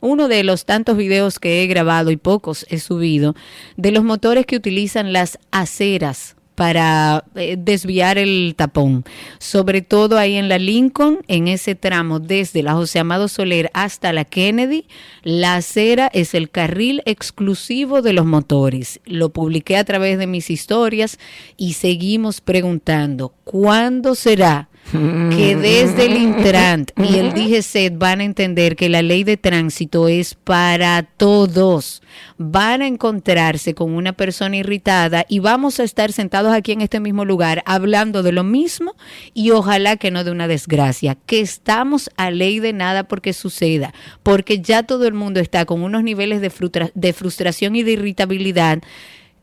uno 0.00 0.26
de 0.26 0.42
los 0.42 0.64
tantos 0.64 0.96
videos 0.96 1.38
que 1.38 1.62
he 1.62 1.68
grabado 1.68 2.10
y 2.10 2.16
pocos 2.16 2.66
he 2.70 2.80
subido 2.80 3.36
de 3.76 3.92
los 3.92 4.02
motores 4.02 4.46
que 4.46 4.56
utilizan 4.56 5.12
las 5.12 5.38
aceras 5.52 6.33
para 6.54 7.24
eh, 7.34 7.56
desviar 7.58 8.18
el 8.18 8.54
tapón, 8.56 9.04
sobre 9.38 9.82
todo 9.82 10.18
ahí 10.18 10.34
en 10.34 10.48
la 10.48 10.58
Lincoln, 10.58 11.18
en 11.28 11.48
ese 11.48 11.74
tramo 11.74 12.20
desde 12.20 12.62
la 12.62 12.74
José 12.74 13.00
Amado 13.00 13.28
Soler 13.28 13.70
hasta 13.74 14.12
la 14.12 14.24
Kennedy, 14.24 14.86
la 15.22 15.56
acera 15.56 16.10
es 16.12 16.34
el 16.34 16.50
carril 16.50 17.02
exclusivo 17.06 18.02
de 18.02 18.12
los 18.12 18.26
motores. 18.26 19.00
Lo 19.04 19.30
publiqué 19.30 19.76
a 19.76 19.84
través 19.84 20.18
de 20.18 20.26
mis 20.26 20.50
historias 20.50 21.18
y 21.56 21.74
seguimos 21.74 22.40
preguntando, 22.40 23.34
¿cuándo 23.44 24.14
será? 24.14 24.68
Que 24.92 25.56
desde 25.56 26.06
el 26.06 26.16
Intrant 26.16 26.90
y 26.96 27.16
el 27.16 27.32
DGCET 27.32 27.96
van 27.96 28.20
a 28.20 28.24
entender 28.24 28.76
que 28.76 28.88
la 28.88 29.02
ley 29.02 29.24
de 29.24 29.36
tránsito 29.36 30.08
es 30.08 30.34
para 30.34 31.02
todos. 31.02 32.02
Van 32.36 32.82
a 32.82 32.86
encontrarse 32.86 33.74
con 33.74 33.92
una 33.94 34.12
persona 34.12 34.56
irritada 34.58 35.24
y 35.28 35.38
vamos 35.38 35.80
a 35.80 35.84
estar 35.84 36.12
sentados 36.12 36.52
aquí 36.52 36.72
en 36.72 36.80
este 36.82 37.00
mismo 37.00 37.24
lugar 37.24 37.62
hablando 37.66 38.22
de 38.22 38.32
lo 38.32 38.44
mismo 38.44 38.94
y 39.32 39.50
ojalá 39.50 39.96
que 39.96 40.10
no 40.10 40.22
de 40.22 40.30
una 40.30 40.48
desgracia, 40.48 41.16
que 41.26 41.40
estamos 41.40 42.10
a 42.16 42.30
ley 42.30 42.60
de 42.60 42.72
nada 42.72 43.04
porque 43.04 43.32
suceda, 43.32 43.94
porque 44.22 44.60
ya 44.60 44.82
todo 44.82 45.06
el 45.06 45.14
mundo 45.14 45.40
está 45.40 45.64
con 45.64 45.82
unos 45.82 46.02
niveles 46.04 46.40
de, 46.40 46.50
frustra- 46.50 46.92
de 46.94 47.12
frustración 47.12 47.74
y 47.74 47.82
de 47.82 47.92
irritabilidad 47.92 48.80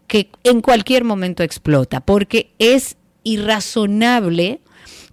que 0.08 0.30
en 0.44 0.62
cualquier 0.62 1.04
momento 1.04 1.42
explota, 1.42 2.00
porque 2.02 2.52
es 2.60 2.96
irrazonable 3.24 4.60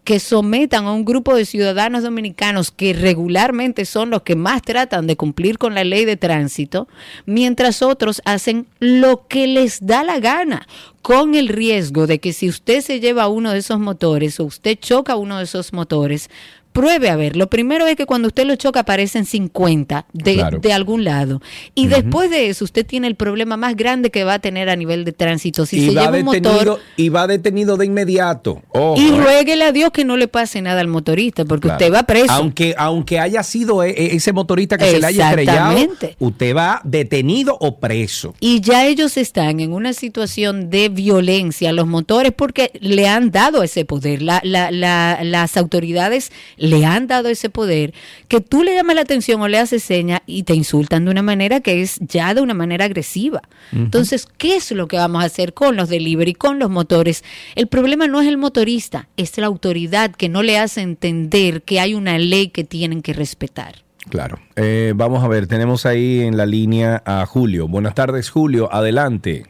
que 0.09 0.21
sometan 0.21 0.87
a 0.87 0.93
un 0.95 1.05
grupo 1.05 1.35
de 1.35 1.45
ciudadanos 1.45 2.03
dominicanos 2.03 2.71
que 2.71 2.95
regularmente 2.95 3.85
son 3.85 4.09
los 4.09 4.23
que 4.23 4.37
más 4.37 4.63
tratan 4.63 5.07
de 5.07 5.19
cumplir 5.19 5.59
con 5.59 5.75
la 5.75 5.85
ley 5.85 6.07
de 6.07 6.17
tránsito, 6.17 6.89
mientras 7.27 7.83
otros 7.83 8.23
hacen 8.25 8.67
lo 8.79 9.27
que 9.29 9.47
les 9.47 9.85
da 9.85 10.05
la 10.05 10.19
gana, 10.19 10.67
con 11.03 11.35
el 11.35 11.49
riesgo 11.49 12.07
de 12.07 12.21
que 12.21 12.33
si 12.33 12.49
usted 12.49 12.81
se 12.81 13.01
lleva 13.01 13.29
uno 13.29 13.53
de 13.53 13.59
esos 13.59 13.81
motores 13.81 14.41
o 14.41 14.45
usted 14.45 14.79
choca 14.81 15.17
uno 15.17 15.37
de 15.37 15.45
esos 15.45 15.75
motores, 15.75 16.31
pruebe 16.79 17.11
a 17.11 17.17
ver. 17.17 17.37
Lo 17.37 17.49
primero 17.49 17.87
es 17.87 17.97
que 17.97 18.07
cuando 18.07 18.29
usted 18.29 18.45
lo 18.47 18.55
choca 18.57 18.81
aparecen 18.81 19.25
50 19.25 20.07
de, 20.13 20.35
Claro. 20.35 20.59
de 20.61 20.73
algún 20.73 21.03
lado. 21.03 21.43
Y 21.75 21.89
después 21.89 22.31
de 22.31 22.49
eso 22.49 22.65
usted 22.65 22.87
tiene 22.87 23.09
el 23.09 23.17
problema 23.17 23.57
más 23.57 23.75
grande 23.75 24.11
que 24.11 24.23
va 24.23 24.35
a 24.35 24.39
tener 24.39 24.69
a 24.71 24.77
nivel 24.77 25.05
de 25.05 25.13
tránsito. 25.13 25.67
Si 25.67 25.79
y, 25.79 25.89
se 25.89 25.95
va 25.95 26.03
lleva 26.05 26.19
un 26.19 26.25
motor... 26.25 26.79
y 26.97 27.09
va 27.09 27.27
detenido 27.27 27.77
de 27.77 27.87
inmediato. 27.87 28.63
Ojo, 28.69 28.95
Y 29.01 29.09
eh. 29.09 29.17
ruéguele 29.17 29.65
a 29.65 29.73
Dios 29.73 29.91
que 29.91 30.05
no 30.05 30.17
le 30.17 30.29
pase 30.29 30.63
nada 30.63 30.81
al 30.81 30.87
motorista, 30.89 31.45
porque 31.45 31.69
Claro. 31.69 31.79
usted 31.85 31.93
va 31.95 32.03
preso. 32.05 32.31
Aunque, 32.33 32.75
aunque 32.79 33.19
haya 33.19 33.43
sido 33.43 33.83
e- 33.83 33.91
e- 33.91 34.15
ese 34.17 34.33
motorista 34.33 34.79
que 34.79 34.91
se 34.91 35.01
le 35.01 35.07
haya 35.07 35.31
estrellado, 35.31 35.77
usted 36.21 36.55
va 36.57 36.81
detenido 36.85 37.57
o 37.61 37.79
preso. 37.79 38.35
Y 38.41 38.61
ya 38.61 38.87
ellos 38.87 39.17
están 39.17 39.59
en 39.61 39.73
una 39.73 39.93
situación 39.95 40.71
de 40.71 40.89
violencia, 40.89 41.73
los 41.73 41.87
motores, 41.87 42.33
porque 42.37 42.71
le 42.81 43.09
han 43.09 43.31
dado 43.33 43.63
ese 43.65 43.85
poder. 43.85 44.23
La- 44.23 44.41
la- 44.45 44.71
la- 44.71 45.19
las 45.25 45.57
autoridades 45.57 46.31
le 46.69 46.85
han 46.85 47.07
dado 47.07 47.29
ese 47.29 47.51
poder, 47.51 47.95
que 48.29 48.41
tú 48.41 48.63
le 48.63 48.75
llamas 48.75 48.97
la 48.97 49.03
atención 49.03 49.41
o 49.41 49.49
le 49.49 49.59
haces 49.59 49.83
seña 49.83 50.23
y 50.27 50.45
te 50.45 50.55
insultan 50.55 51.05
de 51.05 51.11
una 51.11 51.23
manera 51.23 51.61
que 51.61 51.83
es 51.83 51.99
ya 52.01 52.35
de 52.35 52.41
una 52.41 52.55
manera 52.55 52.85
agresiva. 52.85 53.43
Entonces, 53.73 54.27
¿qué 54.39 54.57
es 54.57 54.71
lo 54.73 54.89
que 54.89 54.97
vamos 54.97 55.23
a 55.23 55.27
hacer 55.27 55.55
con 55.55 55.77
los 55.77 55.89
delivery, 55.89 56.35
con 56.35 56.59
los 56.59 56.71
motores? 56.71 57.25
El 57.55 57.67
problema 57.67 58.07
no 58.07 58.21
es 58.21 58.29
el 58.29 58.39
motorista, 58.39 59.09
es 59.17 59.37
la 59.39 59.47
autoridad 59.47 60.13
que 60.13 60.29
no 60.29 60.43
le 60.43 60.59
hace 60.59 60.81
entender 60.83 61.63
que 61.63 61.81
hay 61.81 61.95
una 61.95 62.19
ley 62.19 62.49
que 62.49 62.65
tienen 62.65 63.03
que 63.03 63.13
respetar. 63.13 63.77
Claro. 64.09 64.39
Eh, 64.57 64.93
vamos 64.97 65.23
a 65.23 65.29
ver, 65.29 65.47
tenemos 65.47 65.87
ahí 65.87 66.21
en 66.21 66.37
la 66.37 66.47
línea 66.47 67.03
a 67.05 67.27
Julio. 67.27 67.69
Buenas 67.69 67.95
tardes, 67.95 68.31
Julio. 68.31 68.73
Adelante. 68.73 69.45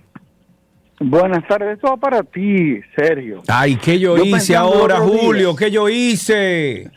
Buenas 1.00 1.46
tardes, 1.46 1.76
esto 1.76 1.88
va 1.88 1.96
para 1.96 2.22
ti, 2.24 2.80
Sergio. 2.96 3.42
Ay, 3.46 3.76
¿qué 3.76 4.00
yo, 4.00 4.16
Yo 4.16 4.24
hice 4.24 4.56
ahora. 4.56 4.96
Julio? 4.96 5.54
¿Qué 5.54 5.70
yo 5.70 5.88
hice? 5.88 6.90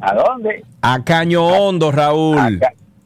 ¿A 0.00 0.14
dónde? 0.14 0.64
A 0.80 1.04
Caño 1.04 1.46
Hondo, 1.46 1.92
Raúl. 1.92 2.38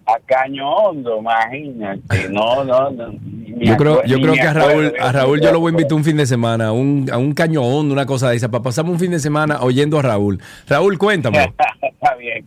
A 0.06 0.18
Caño 0.26 0.70
Hondo, 0.70 1.18
imagínate. 1.18 2.28
No, 2.30 2.62
no, 2.62 2.90
no. 2.90 3.12
Yo 3.58 3.76
creo, 3.76 4.04
yo 4.04 4.20
creo 4.20 4.34
que 4.34 4.42
a 4.42 4.52
Raúl, 4.52 4.94
a. 5.00 5.10
Raúl 5.10 5.40
yo 5.40 5.50
lo 5.50 5.58
voy 5.58 5.70
a 5.70 5.72
invitar 5.72 5.94
un 5.94 6.04
fin 6.04 6.16
de 6.16 6.26
semana, 6.26 6.68
a 6.68 6.72
un, 6.72 7.10
a 7.12 7.18
un 7.18 7.34
caño 7.34 7.62
hondo, 7.62 7.92
una 7.92 8.06
cosa 8.06 8.30
de 8.30 8.36
esa, 8.36 8.48
para 8.48 8.62
pasarme 8.62 8.92
un 8.92 8.98
fin 9.00 9.10
de 9.10 9.18
semana 9.18 9.60
oyendo 9.60 9.98
a 9.98 10.02
Raúl. 10.02 10.40
Raúl, 10.68 10.98
cuéntame. 10.98 11.38
Está 11.82 12.14
bien. 12.14 12.46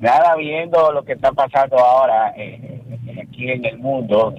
Nada, 0.00 0.36
viendo 0.36 0.92
lo 0.92 1.02
que 1.02 1.14
está 1.14 1.32
pasando 1.32 1.76
ahora 1.78 2.32
eh, 2.36 2.80
aquí 3.20 3.50
en 3.50 3.64
el 3.64 3.78
mundo. 3.78 4.32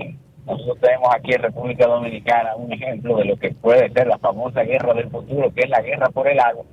Nosotros 0.45 0.79
tenemos 0.79 1.09
aquí 1.13 1.33
en 1.33 1.41
República 1.41 1.85
Dominicana 1.85 2.55
un 2.55 2.71
ejemplo 2.71 3.17
de 3.17 3.25
lo 3.25 3.37
que 3.37 3.51
puede 3.51 3.89
ser 3.91 4.07
la 4.07 4.17
famosa 4.17 4.63
guerra 4.63 4.93
del 4.93 5.09
futuro, 5.09 5.53
que 5.53 5.61
es 5.61 5.69
la 5.69 5.81
guerra 5.81 6.09
por 6.09 6.27
el 6.27 6.39
agua. 6.39 6.63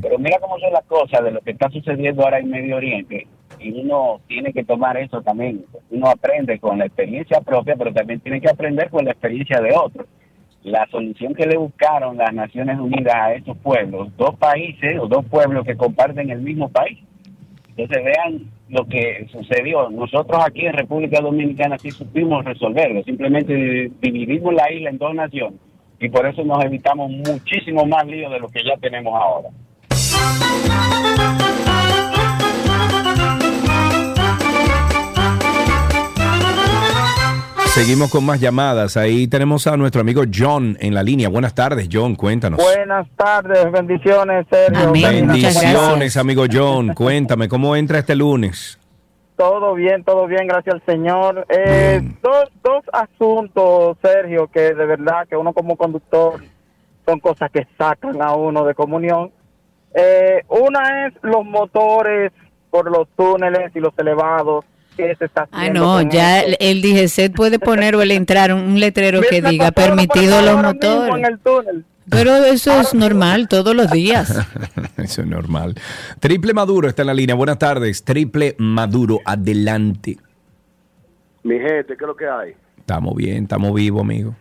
Pero 0.00 0.18
mira 0.18 0.38
cómo 0.40 0.58
son 0.58 0.72
las 0.72 0.84
cosas 0.84 1.24
de 1.24 1.30
lo 1.32 1.40
que 1.40 1.50
está 1.50 1.68
sucediendo 1.70 2.22
ahora 2.22 2.38
en 2.38 2.50
Medio 2.50 2.76
Oriente. 2.76 3.26
Y 3.58 3.80
uno 3.80 4.20
tiene 4.28 4.52
que 4.52 4.64
tomar 4.64 4.96
eso 4.96 5.20
también. 5.22 5.64
Uno 5.90 6.08
aprende 6.08 6.58
con 6.58 6.78
la 6.78 6.86
experiencia 6.86 7.40
propia, 7.40 7.74
pero 7.76 7.92
también 7.92 8.20
tiene 8.20 8.40
que 8.40 8.50
aprender 8.50 8.88
con 8.90 9.04
la 9.04 9.12
experiencia 9.12 9.60
de 9.60 9.74
otros. 9.74 10.06
la 10.62 10.86
solución 10.90 11.34
que 11.34 11.46
le 11.46 11.56
buscaron 11.56 12.16
las 12.16 12.32
Naciones 12.32 12.78
Unidas 12.78 13.14
a 13.16 13.34
estos 13.34 13.56
pueblos, 13.58 14.16
dos 14.16 14.36
países 14.36 14.96
o 15.00 15.08
dos 15.08 15.24
pueblos 15.26 15.66
que 15.66 15.76
comparten 15.76 16.30
el 16.30 16.40
mismo 16.40 16.68
país. 16.68 17.00
Entonces 17.76 18.04
vean 18.04 18.50
lo 18.68 18.86
que 18.86 19.26
sucedió. 19.32 19.88
Nosotros 19.90 20.42
aquí 20.44 20.66
en 20.66 20.74
República 20.74 21.20
Dominicana 21.20 21.78
sí 21.78 21.90
supimos 21.90 22.44
resolverlo, 22.44 23.02
simplemente 23.02 23.90
dividimos 24.00 24.54
la 24.54 24.72
isla 24.72 24.90
en 24.90 24.98
dos 24.98 25.14
naciones 25.14 25.58
y 26.02 26.08
por 26.08 26.26
eso 26.26 26.44
nos 26.44 26.64
evitamos 26.64 27.10
muchísimo 27.10 27.86
más 27.86 28.04
lío 28.06 28.28
de 28.28 28.40
lo 28.40 28.48
que 28.48 28.64
ya 28.64 28.76
tenemos 28.78 29.14
ahora. 29.14 29.48
Seguimos 37.74 38.10
con 38.10 38.26
más 38.26 38.38
llamadas. 38.38 38.98
Ahí 38.98 39.26
tenemos 39.28 39.66
a 39.66 39.78
nuestro 39.78 40.02
amigo 40.02 40.24
John 40.30 40.76
en 40.78 40.92
la 40.92 41.02
línea. 41.02 41.30
Buenas 41.30 41.54
tardes, 41.54 41.88
John. 41.90 42.16
Cuéntanos. 42.16 42.60
Buenas 42.62 43.08
tardes, 43.16 43.72
bendiciones, 43.72 44.46
Sergio. 44.50 44.92
Bendiciones, 44.92 46.18
amigo 46.18 46.44
John. 46.52 46.92
Cuéntame, 46.92 47.48
¿cómo 47.48 47.74
entra 47.74 47.98
este 48.00 48.14
lunes? 48.14 48.78
Todo 49.36 49.72
bien, 49.72 50.04
todo 50.04 50.26
bien, 50.26 50.48
gracias 50.48 50.74
al 50.74 50.82
Señor. 50.84 51.46
Eh, 51.48 52.02
dos, 52.20 52.50
dos 52.62 52.84
asuntos, 52.92 53.96
Sergio, 54.02 54.48
que 54.48 54.74
de 54.74 54.84
verdad 54.84 55.26
que 55.26 55.38
uno 55.38 55.54
como 55.54 55.78
conductor 55.78 56.44
son 57.06 57.20
cosas 57.20 57.50
que 57.50 57.66
sacan 57.78 58.20
a 58.20 58.34
uno 58.34 58.66
de 58.66 58.74
comunión. 58.74 59.32
Eh, 59.94 60.44
una 60.48 61.06
es 61.06 61.14
los 61.22 61.42
motores 61.46 62.32
por 62.68 62.90
los 62.90 63.08
túneles 63.16 63.74
y 63.74 63.80
los 63.80 63.94
elevados 63.96 64.66
que 64.96 65.14
se 65.16 65.24
está 65.24 65.48
Ah, 65.52 65.68
no, 65.68 66.00
ya 66.02 66.40
esto. 66.40 66.56
el, 66.60 66.82
DGC 66.82 67.34
puede 67.34 67.58
poner 67.58 67.96
o 67.96 68.02
el 68.02 68.10
entrar 68.10 68.52
un 68.52 68.78
letrero 68.78 69.20
que 69.28 69.42
diga 69.42 69.70
permitido 69.72 70.40
los 70.42 70.62
motores. 70.62 71.14
en 71.14 71.24
el 71.24 71.38
túnel. 71.38 71.84
Pero 72.10 72.34
eso 72.36 72.80
es 72.80 72.94
normal 72.94 73.48
todos 73.48 73.74
los 73.76 73.90
días. 73.90 74.28
Eso 74.98 75.22
es 75.22 75.26
normal. 75.26 75.74
Triple 76.18 76.52
Maduro 76.52 76.88
está 76.88 77.02
en 77.02 77.06
la 77.06 77.14
línea. 77.14 77.34
Buenas 77.36 77.58
tardes. 77.58 78.02
Triple 78.04 78.56
Maduro, 78.58 79.20
adelante. 79.24 80.18
Mi 81.44 81.58
gente, 81.58 81.96
¿qué 81.96 82.04
es 82.04 82.06
lo 82.06 82.16
que 82.16 82.28
hay? 82.28 82.54
Estamos 82.76 83.14
bien, 83.14 83.44
estamos 83.44 83.72
vivos, 83.74 84.02
amigo. 84.02 84.34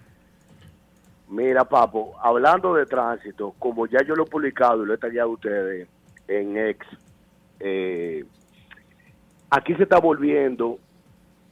Mira, 1.30 1.64
papo, 1.64 2.14
hablando 2.22 2.74
de 2.74 2.86
tránsito, 2.86 3.54
como 3.58 3.88
ya 3.88 4.00
yo 4.06 4.16
lo 4.16 4.24
he 4.24 4.30
publicado 4.30 4.84
y 4.84 4.88
lo 4.88 4.94
he 4.96 4.98
tallado 4.98 5.30
a 5.30 5.34
ustedes 5.34 5.88
en 6.28 6.58
ex, 6.58 6.86
eh, 7.60 8.26
aquí 9.52 9.76
se 9.76 9.84
está 9.84 10.00
volviendo 10.00 10.80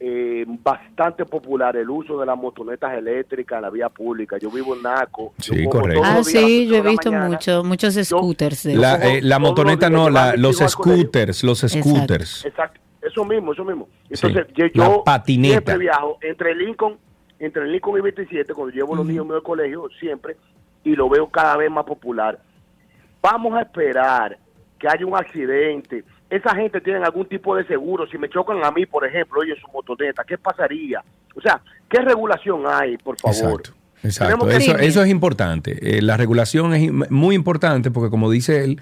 eh, 0.02 0.46
bastante 0.48 1.26
popular 1.26 1.76
el 1.76 1.90
uso 1.90 2.18
de 2.18 2.24
las 2.24 2.36
motonetas 2.36 2.94
eléctricas 2.94 3.56
en 3.58 3.62
la 3.62 3.70
vía 3.70 3.88
pública. 3.90 4.38
Yo 4.38 4.50
vivo 4.50 4.74
en 4.74 4.82
Naco. 4.82 5.34
Sí, 5.38 5.66
correcto. 5.66 6.02
Ah, 6.04 6.24
sí, 6.24 6.66
yo 6.66 6.76
he 6.76 6.80
visto 6.80 7.12
mañana. 7.12 7.28
mucho, 7.28 7.62
muchos 7.64 7.94
scooters. 7.94 8.62
de 8.62 8.76
La, 8.76 8.96
eh, 8.96 9.20
la 9.22 9.38
motoneta 9.38 9.90
no, 9.90 10.08
la- 10.08 10.36
los 10.36 10.56
scooters, 10.56 11.44
los 11.44 11.58
scooters. 11.60 12.46
Exacto, 12.46 12.80
eso 13.02 13.24
mismo, 13.26 13.52
eso 13.52 13.64
mismo. 13.64 13.88
Sí, 14.10 14.26
Entonces, 14.26 14.46
yo, 14.56 14.66
yo 14.72 15.04
patineta. 15.04 15.52
siempre 15.52 15.78
viajo 15.78 16.18
entre 16.22 16.54
Lincoln, 16.54 16.96
entre 17.38 17.66
Lincoln 17.68 17.98
y 17.98 18.00
27, 18.00 18.54
cuando 18.54 18.74
llevo 18.74 18.96
los 18.96 19.04
niños 19.04 19.26
míos 19.26 19.36
al 19.36 19.42
colegio, 19.42 19.86
siempre, 20.00 20.36
y 20.82 20.96
lo 20.96 21.10
veo 21.10 21.28
cada 21.28 21.58
vez 21.58 21.70
más 21.70 21.84
popular. 21.84 22.38
Vamos 23.22 23.52
a 23.54 23.60
esperar 23.62 24.38
que 24.78 24.88
haya 24.88 25.04
un 25.04 25.14
accidente. 25.14 26.04
Esa 26.30 26.54
gente 26.54 26.80
tiene 26.80 27.00
algún 27.04 27.26
tipo 27.26 27.56
de 27.56 27.66
seguro. 27.66 28.06
Si 28.06 28.16
me 28.16 28.28
chocan 28.28 28.64
a 28.64 28.70
mí, 28.70 28.86
por 28.86 29.04
ejemplo, 29.04 29.40
oye, 29.40 29.54
su 29.60 29.66
motoneta, 29.72 30.22
¿qué 30.24 30.38
pasaría? 30.38 31.02
O 31.36 31.40
sea, 31.40 31.60
¿qué 31.88 32.00
regulación 32.00 32.62
hay, 32.66 32.96
por 32.98 33.18
favor? 33.18 33.62
Exacto, 34.02 34.46
que- 34.46 34.56
eso, 34.56 34.78
eso 34.78 35.02
es 35.02 35.10
importante. 35.10 35.98
Eh, 35.98 36.00
la 36.02 36.16
regulación 36.16 36.72
es 36.74 36.90
muy 37.10 37.34
importante 37.34 37.90
porque, 37.90 38.10
como 38.10 38.30
dice 38.30 38.64
él, 38.64 38.80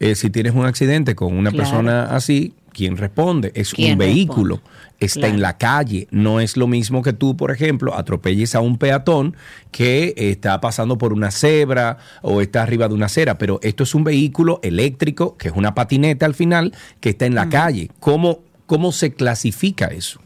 eh, 0.00 0.14
si 0.14 0.30
tienes 0.30 0.54
un 0.54 0.64
accidente 0.66 1.14
con 1.14 1.36
una 1.36 1.50
Claro. 1.50 1.64
persona 1.70 2.04
así, 2.16 2.54
¿quién 2.76 2.98
responde? 2.98 3.52
Es 3.54 3.72
¿Quién 3.72 3.92
un 3.92 3.98
vehículo, 3.98 4.60
está 5.00 5.20
Claro. 5.20 5.34
en 5.34 5.40
la 5.40 5.56
calle. 5.56 6.08
No 6.10 6.40
es 6.40 6.58
lo 6.58 6.66
mismo 6.66 7.00
que 7.02 7.14
tú, 7.14 7.34
por 7.34 7.50
ejemplo, 7.50 7.94
atropelles 7.96 8.54
a 8.54 8.60
un 8.60 8.76
peatón 8.76 9.34
que 9.70 10.12
está 10.16 10.60
pasando 10.60 10.98
por 10.98 11.14
una 11.14 11.30
cebra 11.30 11.96
o 12.20 12.42
está 12.42 12.62
arriba 12.62 12.86
de 12.86 12.94
una 12.94 13.06
acera, 13.06 13.38
pero 13.38 13.58
esto 13.62 13.84
es 13.84 13.94
un 13.94 14.04
vehículo 14.04 14.60
eléctrico, 14.62 15.36
que 15.38 15.48
es 15.48 15.54
una 15.56 15.74
patineta 15.74 16.26
al 16.26 16.34
final, 16.34 16.74
que 17.00 17.08
está 17.10 17.24
en 17.24 17.34
la 17.34 17.48
calle. 17.48 17.90
¿Cómo, 17.98 18.40
¿Cómo 18.66 18.92
se 18.92 19.14
clasifica 19.14 19.86
eso? 19.86 20.20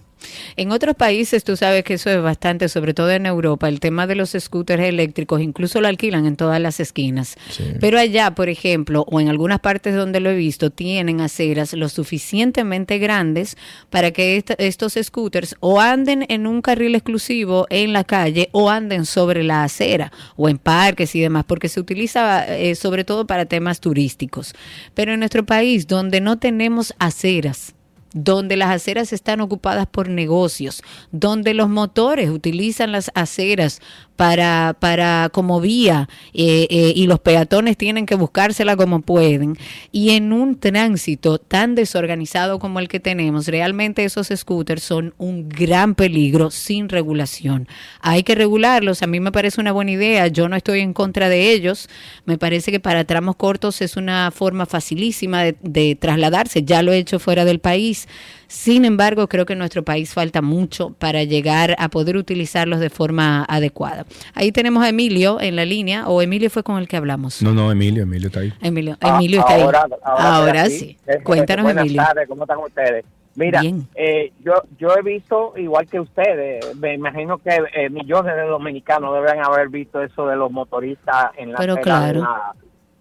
En 0.56 0.72
otros 0.72 0.94
países 0.94 1.44
tú 1.44 1.56
sabes 1.56 1.84
que 1.84 1.94
eso 1.94 2.10
es 2.10 2.22
bastante, 2.22 2.68
sobre 2.68 2.94
todo 2.94 3.10
en 3.10 3.26
Europa, 3.26 3.68
el 3.68 3.80
tema 3.80 4.06
de 4.06 4.14
los 4.14 4.36
scooters 4.38 4.82
eléctricos, 4.82 5.40
incluso 5.40 5.80
lo 5.80 5.88
alquilan 5.88 6.26
en 6.26 6.36
todas 6.36 6.60
las 6.60 6.80
esquinas. 6.80 7.36
Pero 7.80 7.98
allá, 7.98 8.34
por 8.34 8.48
ejemplo, 8.48 9.05
o 9.09 9.20
en 9.20 9.28
algunas 9.28 9.60
partes 9.60 9.94
donde 9.94 10.20
lo 10.20 10.30
he 10.30 10.36
visto, 10.36 10.70
tienen 10.70 11.20
aceras 11.20 11.72
lo 11.72 11.88
suficientemente 11.88 12.98
grandes 12.98 13.56
para 13.90 14.10
que 14.10 14.42
estos 14.59 14.98
scooters 15.01 15.56
o 15.60 15.80
anden 15.80 16.24
en 16.28 16.47
un 16.47 16.62
carril 16.62 16.94
exclusivo 16.94 17.66
en 17.70 17.92
la 17.92 18.05
calle 18.05 18.48
o 18.52 18.70
anden 18.70 19.06
sobre 19.06 19.42
la 19.42 19.64
acera 19.64 20.12
o 20.36 20.48
en 20.48 20.59
parques 20.59 21.14
y 21.14 21.20
demás, 21.20 21.44
porque 21.47 21.68
se 21.68 21.80
utiliza 21.80 22.47
eh, 22.56 22.74
sobre 22.74 23.05
todo 23.05 23.26
para 23.26 23.47
temas 23.47 23.80
turísticos. 23.80 24.55
Pero 24.94 25.12
en 25.12 25.20
nuestro 25.20 25.44
país, 25.44 25.86
donde 25.86 26.20
no 26.20 26.38
tenemos 26.38 26.94
aceras, 26.98 27.74
donde 28.12 28.56
las 28.56 28.70
aceras 28.70 29.12
están 29.12 29.40
ocupadas 29.40 29.86
por 29.86 30.08
negocios, 30.08 30.82
donde 31.12 31.54
los 31.54 31.68
motores 31.68 32.30
utilizan 32.30 32.92
las 32.92 33.10
aceras 33.14 33.80
para, 34.20 34.76
para 34.78 35.30
como 35.32 35.62
vía 35.62 36.06
eh, 36.34 36.66
eh, 36.68 36.92
y 36.94 37.06
los 37.06 37.20
peatones 37.20 37.78
tienen 37.78 38.04
que 38.04 38.16
buscársela 38.16 38.76
como 38.76 39.00
pueden. 39.00 39.56
Y 39.92 40.10
en 40.10 40.34
un 40.34 40.60
tránsito 40.60 41.38
tan 41.38 41.74
desorganizado 41.74 42.58
como 42.58 42.80
el 42.80 42.88
que 42.88 43.00
tenemos, 43.00 43.46
realmente 43.46 44.04
esos 44.04 44.28
scooters 44.34 44.82
son 44.82 45.14
un 45.16 45.48
gran 45.48 45.94
peligro 45.94 46.50
sin 46.50 46.90
regulación. 46.90 47.66
Hay 48.02 48.22
que 48.22 48.34
regularlos, 48.34 49.02
a 49.02 49.06
mí 49.06 49.20
me 49.20 49.32
parece 49.32 49.58
una 49.58 49.72
buena 49.72 49.92
idea, 49.92 50.26
yo 50.26 50.50
no 50.50 50.56
estoy 50.56 50.80
en 50.80 50.92
contra 50.92 51.30
de 51.30 51.52
ellos, 51.52 51.88
me 52.26 52.36
parece 52.36 52.70
que 52.70 52.78
para 52.78 53.04
tramos 53.04 53.36
cortos 53.36 53.80
es 53.80 53.96
una 53.96 54.30
forma 54.32 54.66
facilísima 54.66 55.44
de, 55.44 55.56
de 55.62 55.94
trasladarse, 55.94 56.62
ya 56.62 56.82
lo 56.82 56.92
he 56.92 56.98
hecho 56.98 57.20
fuera 57.20 57.46
del 57.46 57.58
país. 57.58 57.99
Sin 58.47 58.85
embargo, 58.85 59.28
creo 59.28 59.47
que 59.47 59.52
en 59.52 59.59
nuestro 59.60 59.85
país 59.85 60.12
falta 60.12 60.43
mucho 60.43 60.90
para 60.98 61.22
llegar 61.24 61.77
a 61.78 61.89
poder 61.89 62.16
utilizarlos 62.16 62.81
de 62.81 62.90
forma 62.90 63.44
adecuada. 63.48 64.06
Ahí 64.35 64.51
tenemos 64.52 64.82
a 64.82 64.89
Emilio 64.89 65.40
en 65.40 65.56
la 65.56 65.64
línea, 65.64 66.09
o 66.09 66.20
Emilio 66.22 66.51
fue 66.51 66.62
con 66.62 66.78
el 66.78 66.89
que 66.89 66.97
hablamos. 66.97 67.43
No, 67.43 67.52
no, 67.55 67.70
Emilio, 67.70 68.02
Emilio 68.02 68.28
está 68.28 68.40
ahí. 68.40 68.52
Emilio, 68.60 68.97
Ah, 69.01 69.16
Emilio 69.16 69.40
está 69.40 69.55
ahí. 69.55 69.62
ahora, 69.62 69.86
ahora, 70.02 70.35
Ahora 70.36 70.66
sí. 70.66 70.97
Cuéntanos, 71.22 71.64
Buenas 71.64 71.85
Emilio. 71.85 72.02
tardes, 72.02 72.28
¿cómo 72.28 72.43
están 72.44 72.59
ustedes? 72.59 73.05
Mira, 73.36 73.62
eh, 73.94 74.32
yo 74.44 74.55
yo 74.77 74.89
he 74.98 75.02
visto, 75.02 75.55
igual 75.56 75.86
que 75.86 76.01
ustedes, 76.01 76.74
me 76.77 76.94
imagino 76.94 77.39
que 77.39 77.51
eh, 77.77 77.89
millones 77.89 78.35
de 78.35 78.43
dominicanos 78.43 79.14
deben 79.14 79.40
haber 79.44 79.68
visto 79.68 80.02
eso 80.02 80.27
de 80.27 80.35
los 80.35 80.51
motoristas 80.51 81.31
en 81.39 81.52
la 81.52 81.59
Pero 81.59 81.77
claro. 81.77 82.14
de 82.14 82.24
la, 82.27 82.55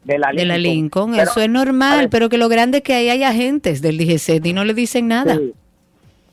de 0.09 0.19
la 0.19 0.31
De 0.31 0.45
la 0.45 0.57
Lincoln, 0.57 1.11
Pero- 1.11 1.23
eso 1.23 1.39
es 1.39 1.49
normal, 1.49 2.09
pero 2.09 2.29
que 2.29 2.37
lo 2.37 2.49
grande 2.49 2.79
es 2.79 2.83
que 2.83 2.93
ahí 2.93 3.09
hay 3.09 3.23
agentes 3.23 3.81
del 3.81 3.97
DGC 3.97 4.41
y 4.45 4.53
no 4.53 4.65
le 4.65 4.73
dicen 4.73 5.07
nada. 5.07 5.35
Sí, 5.37 5.53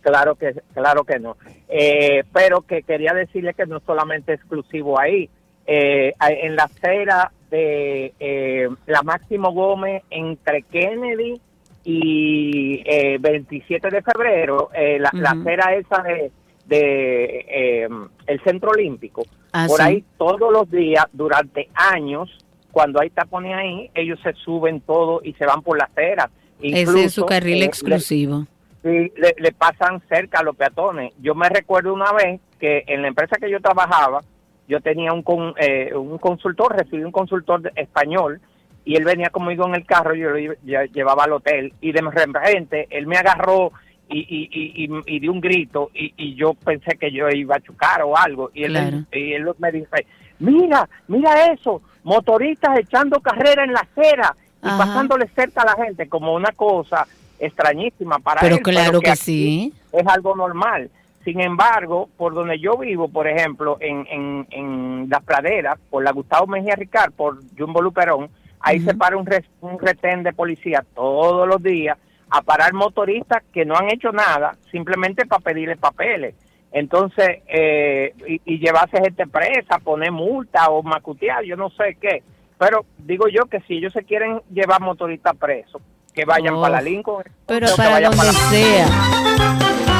claro 0.00 0.34
que 0.34 0.54
claro 0.74 1.04
que 1.04 1.18
no. 1.18 1.36
Eh, 1.68 2.24
pero 2.32 2.62
que 2.62 2.82
quería 2.82 3.12
decirle 3.12 3.54
que 3.54 3.66
no 3.66 3.76
es 3.78 3.82
solamente 3.84 4.32
exclusivo 4.32 4.98
ahí. 4.98 5.28
Eh, 5.66 6.12
en 6.20 6.54
la 6.56 6.64
acera 6.64 7.30
de 7.50 8.12
eh, 8.20 8.68
la 8.86 9.02
Máximo 9.02 9.52
Gómez 9.52 10.02
entre 10.10 10.62
Kennedy 10.62 11.40
y 11.84 12.82
eh, 12.84 13.18
27 13.20 13.90
de 13.90 14.02
febrero, 14.02 14.70
eh, 14.74 14.98
la, 14.98 15.10
la 15.12 15.32
Ujú. 15.32 15.40
acera 15.42 15.74
esa 15.74 16.02
de, 16.02 16.30
de 16.66 17.44
eh, 17.48 17.88
el 18.26 18.40
Centro 18.42 18.70
Olímpico, 18.70 19.24
Ah, 19.52 19.66
por 19.68 19.78
sí. 19.78 19.82
ahí 19.86 20.04
todos 20.18 20.52
los 20.52 20.70
días, 20.70 21.04
durante 21.12 21.68
años, 21.74 22.28
cuando 22.76 23.00
hay 23.00 23.08
tapones 23.08 23.54
ahí, 23.54 23.90
ellos 23.94 24.18
se 24.22 24.34
suben 24.34 24.82
todo 24.82 25.22
y 25.24 25.32
se 25.32 25.46
van 25.46 25.62
por 25.62 25.78
la 25.78 25.84
acera. 25.84 26.28
Ese 26.60 27.04
es 27.04 27.14
su 27.14 27.24
carril 27.24 27.62
eh, 27.62 27.64
exclusivo. 27.64 28.46
Sí, 28.82 29.10
le, 29.16 29.34
le 29.38 29.52
pasan 29.52 30.02
cerca 30.10 30.40
a 30.40 30.42
los 30.42 30.54
peatones. 30.56 31.14
Yo 31.22 31.34
me 31.34 31.48
recuerdo 31.48 31.94
una 31.94 32.12
vez 32.12 32.38
que 32.60 32.84
en 32.86 33.00
la 33.00 33.08
empresa 33.08 33.36
que 33.40 33.50
yo 33.50 33.60
trabajaba, 33.62 34.20
yo 34.68 34.78
tenía 34.82 35.14
un, 35.14 35.22
con- 35.22 35.54
eh, 35.58 35.94
un 35.94 36.18
consultor, 36.18 36.76
recibí 36.76 37.02
un 37.02 37.12
consultor 37.12 37.72
español 37.76 38.42
y 38.84 38.96
él 38.96 39.04
venía 39.04 39.30
conmigo 39.30 39.66
en 39.66 39.74
el 39.76 39.86
carro, 39.86 40.14
yo 40.14 40.28
lo 40.28 40.36
lle- 40.36 40.58
lle- 40.66 40.92
llevaba 40.92 41.24
al 41.24 41.32
hotel 41.32 41.72
y 41.80 41.92
de 41.92 42.02
repente 42.02 42.88
él 42.90 43.06
me 43.06 43.16
agarró 43.16 43.72
y, 44.10 44.18
y, 44.18 44.50
y, 44.52 44.84
y, 44.84 45.16
y 45.16 45.18
dio 45.18 45.32
un 45.32 45.40
grito 45.40 45.90
y, 45.94 46.12
y 46.18 46.34
yo 46.34 46.52
pensé 46.52 46.98
que 46.98 47.10
yo 47.10 47.26
iba 47.30 47.56
a 47.56 47.60
chocar 47.60 48.02
o 48.02 48.14
algo 48.18 48.50
y 48.52 48.64
él, 48.64 48.72
Claro. 48.72 48.98
y 49.12 49.32
él 49.32 49.46
me 49.58 49.72
dice, 49.72 50.06
mira, 50.40 50.86
mira 51.08 51.50
eso, 51.54 51.80
motoristas 52.06 52.78
echando 52.78 53.20
carrera 53.20 53.64
en 53.64 53.72
la 53.72 53.80
acera 53.80 54.34
y 54.62 54.68
Ajá. 54.68 54.78
pasándole 54.78 55.26
cerca 55.34 55.62
a 55.62 55.66
la 55.76 55.84
gente 55.84 56.08
como 56.08 56.34
una 56.34 56.52
cosa 56.52 57.06
extrañísima 57.40 58.18
para 58.20 58.40
Pero 58.40 58.56
él, 58.56 58.62
claro 58.62 59.00
que 59.00 59.10
aquí 59.10 59.18
sí. 59.20 59.72
Es 59.92 60.06
algo 60.06 60.34
normal. 60.36 60.88
Sin 61.24 61.40
embargo, 61.40 62.08
por 62.16 62.32
donde 62.32 62.60
yo 62.60 62.78
vivo, 62.78 63.08
por 63.08 63.26
ejemplo, 63.26 63.76
en, 63.80 64.06
en, 64.08 64.46
en 64.50 65.08
las 65.10 65.24
praderas, 65.24 65.78
por 65.90 66.04
la 66.04 66.12
Gustavo 66.12 66.46
Mejía 66.46 66.76
Ricard, 66.76 67.12
por 67.12 67.40
Jumbo 67.58 67.82
Luperón, 67.82 68.28
ahí 68.60 68.78
se 68.80 68.94
para 68.94 69.16
un, 69.16 69.26
res- 69.26 69.44
un 69.60 69.76
retén 69.80 70.22
de 70.22 70.32
policía 70.32 70.84
todos 70.94 71.48
los 71.48 71.60
días 71.60 71.98
a 72.30 72.40
parar 72.42 72.72
motoristas 72.72 73.42
que 73.52 73.64
no 73.64 73.76
han 73.76 73.90
hecho 73.92 74.12
nada, 74.12 74.56
simplemente 74.70 75.26
para 75.26 75.40
pedirle 75.42 75.76
papeles. 75.76 76.36
Entonces, 76.78 77.38
eh, 77.48 78.12
y, 78.28 78.40
y 78.44 78.58
llevarse 78.58 78.98
gente 79.00 79.26
presa, 79.26 79.78
poner 79.82 80.12
multa 80.12 80.68
o 80.68 80.82
macutear, 80.82 81.42
yo 81.42 81.56
no 81.56 81.70
sé 81.70 81.96
qué. 81.98 82.22
Pero 82.58 82.84
digo 82.98 83.28
yo 83.28 83.46
que 83.46 83.60
si 83.62 83.78
ellos 83.78 83.94
se 83.94 84.02
quieren 84.04 84.42
llevar 84.52 84.82
motoristas 84.82 85.34
presos, 85.38 85.80
que 86.12 86.26
vayan 86.26 86.54
Oh, 86.56 86.60
para 86.60 86.76
la 86.76 86.82
Lincoln. 86.82 87.24
Pero 87.46 87.66
o 87.66 87.70
que 87.70 87.76
para 87.76 87.90
vayan 87.92 88.10
donde 88.10 88.26
la- 88.26 88.32
sea. 88.50 89.96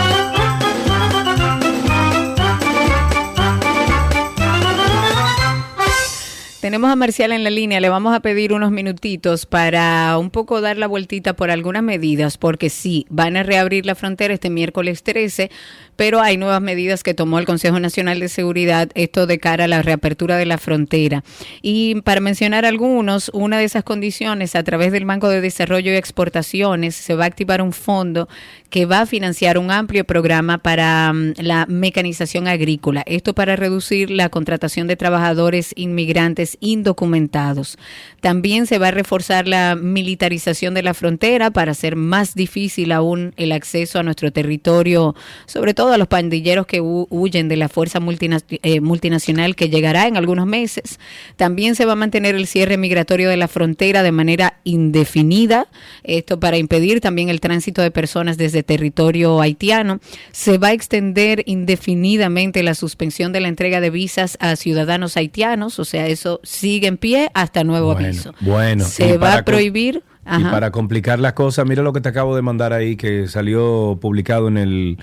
Tenemos 6.61 6.91
a 6.91 6.97
Marcial 6.97 7.31
en 7.31 7.45
la 7.45 7.51
línea, 7.51 7.79
le 7.81 7.89
vamos 7.91 8.13
a 8.13 8.19
pedir 8.21 8.53
unos 8.53 8.73
minutitos 8.73 9.47
para 9.47 10.19
un 10.19 10.31
poco 10.31 10.61
dar 10.61 10.77
la 10.79 10.89
vueltita 10.89 11.35
por 11.35 11.51
algunas 11.53 11.83
medidas, 11.85 12.39
porque 12.39 12.71
sí, 12.71 13.07
van 13.09 13.37
a 13.37 13.45
reabrir 13.45 13.87
la 13.87 13.95
frontera 13.95 14.35
este 14.35 14.51
miércoles 14.51 15.05
13, 15.05 15.51
pero 15.97 16.21
hay 16.21 16.37
nuevas 16.37 16.61
medidas 16.61 17.03
que 17.03 17.15
tomó 17.15 17.39
el 17.39 17.47
Consejo 17.47 17.81
Nacional 17.81 18.21
de 18.21 18.29
Seguridad, 18.29 18.91
esto 18.95 19.27
de 19.27 19.39
cara 19.39 19.65
a 19.65 19.69
la 19.69 19.83
reapertura 19.83 20.37
de 20.37 20.47
la 20.47 20.59
frontera. 20.59 21.25
Y 21.63 22.01
para 22.03 22.21
mencionar 22.21 22.65
algunos, 22.65 23.31
una 23.33 23.59
de 23.59 23.65
esas 23.65 23.83
condiciones, 23.83 24.55
a 24.55 24.63
través 24.63 24.93
del 24.93 25.05
Banco 25.05 25.29
de 25.29 25.41
Desarrollo 25.41 25.93
y 25.93 25.97
Exportaciones, 25.97 26.95
se 26.95 27.15
va 27.15 27.25
a 27.25 27.27
activar 27.29 27.63
un 27.63 27.73
fondo 27.73 28.29
que 28.71 28.85
va 28.85 29.03
a 29.03 29.07
financiar 29.07 29.59
un 29.59 29.71
amplio 29.71 30.05
programa 30.05 30.59
para 30.59 31.13
mm, 31.13 31.35
la 31.39 31.67
mecanización 31.67 32.49
agrícola. 32.49 33.03
Esto 33.07 33.35
para 33.35 33.57
reducir 33.57 34.11
la 34.11 34.29
contratación 34.29 34.87
de 34.87 34.97
trabajadores 34.97 35.73
inmigrantes 35.77 36.59
indocumentados. 36.61 37.79
También 38.21 38.67
se 38.67 38.79
va 38.79 38.89
a 38.89 38.91
reforzar 38.91 39.49
la 39.49 39.77
militarización 39.77 40.75
de 40.75 40.83
la 40.83 40.95
frontera 40.95 41.51
para 41.51 41.73
hacer 41.73 41.97
más 41.97 42.35
difícil 42.35 42.93
aún 42.93 43.33
el 43.37 43.53
acceso 43.53 43.99
a 43.99 44.03
nuestro 44.03 44.33
territorio, 44.33 45.15
sobre 45.47 45.75
todo 45.75 45.86
a 45.93 45.99
los 45.99 46.09
pandilleros 46.09 46.67
que 46.67 46.81
hu- 46.81 47.07
huyen 47.11 47.49
de 47.49 47.57
la 47.57 47.69
fuerza 47.69 48.01
multina- 48.01 48.41
eh, 48.49 48.81
multinacional 48.81 49.55
que 49.57 49.69
llegará 49.69 50.07
en 50.07 50.17
algunos 50.17 50.47
meses. 50.47 50.99
También 51.37 51.75
se 51.75 51.85
va 51.85 51.93
a 51.93 51.97
mantener 51.97 52.35
el 52.35 52.47
cierre 52.47 52.77
migratorio 52.77 53.29
de 53.29 53.37
la 53.37 53.49
frontera 53.49 54.03
de 54.03 54.13
manera 54.13 54.59
indefinida, 54.65 55.67
esto 56.05 56.41
para 56.41 56.57
impedir 56.59 57.01
también 57.01 57.29
el 57.29 57.41
tránsito 57.41 57.83
de 57.83 57.91
personas 57.91 58.37
desde 58.39 58.63
territorio 58.63 59.41
haitiano. 59.41 60.01
Se 60.33 60.59
va 60.59 60.69
a 60.69 60.73
extender 60.73 61.43
indefinidamente 61.47 62.63
la 62.63 62.75
suspensión 62.75 63.33
de 63.33 63.41
la 63.41 63.49
entrega 63.49 63.81
de 63.81 63.91
visas 63.91 64.37
a 64.41 64.57
ciudadanos 64.57 65.17
haitianos, 65.17 65.79
o 65.79 65.85
sea, 65.85 66.07
eso 66.09 66.41
sigue 66.43 66.87
en 66.89 66.97
pie 66.97 67.31
hasta 67.35 67.65
nuevo 67.65 67.93
Bueno, 67.95 68.09
aviso. 68.09 68.35
bueno, 68.41 68.85
se 68.85 69.19
va 69.19 69.35
a 69.35 69.45
prohibir. 69.45 70.03
Y 70.29 70.43
para 70.43 70.73
complicar 70.73 71.21
las 71.21 71.35
cosas, 71.35 71.67
mira 71.67 71.85
lo 71.85 71.93
que 71.93 72.01
te 72.01 72.09
acabo 72.09 72.35
de 72.35 72.43
mandar 72.43 72.73
ahí, 72.73 72.97
que 72.97 73.29
salió 73.29 73.97
publicado 74.01 74.49
en 74.49 74.57
el, 74.59 74.99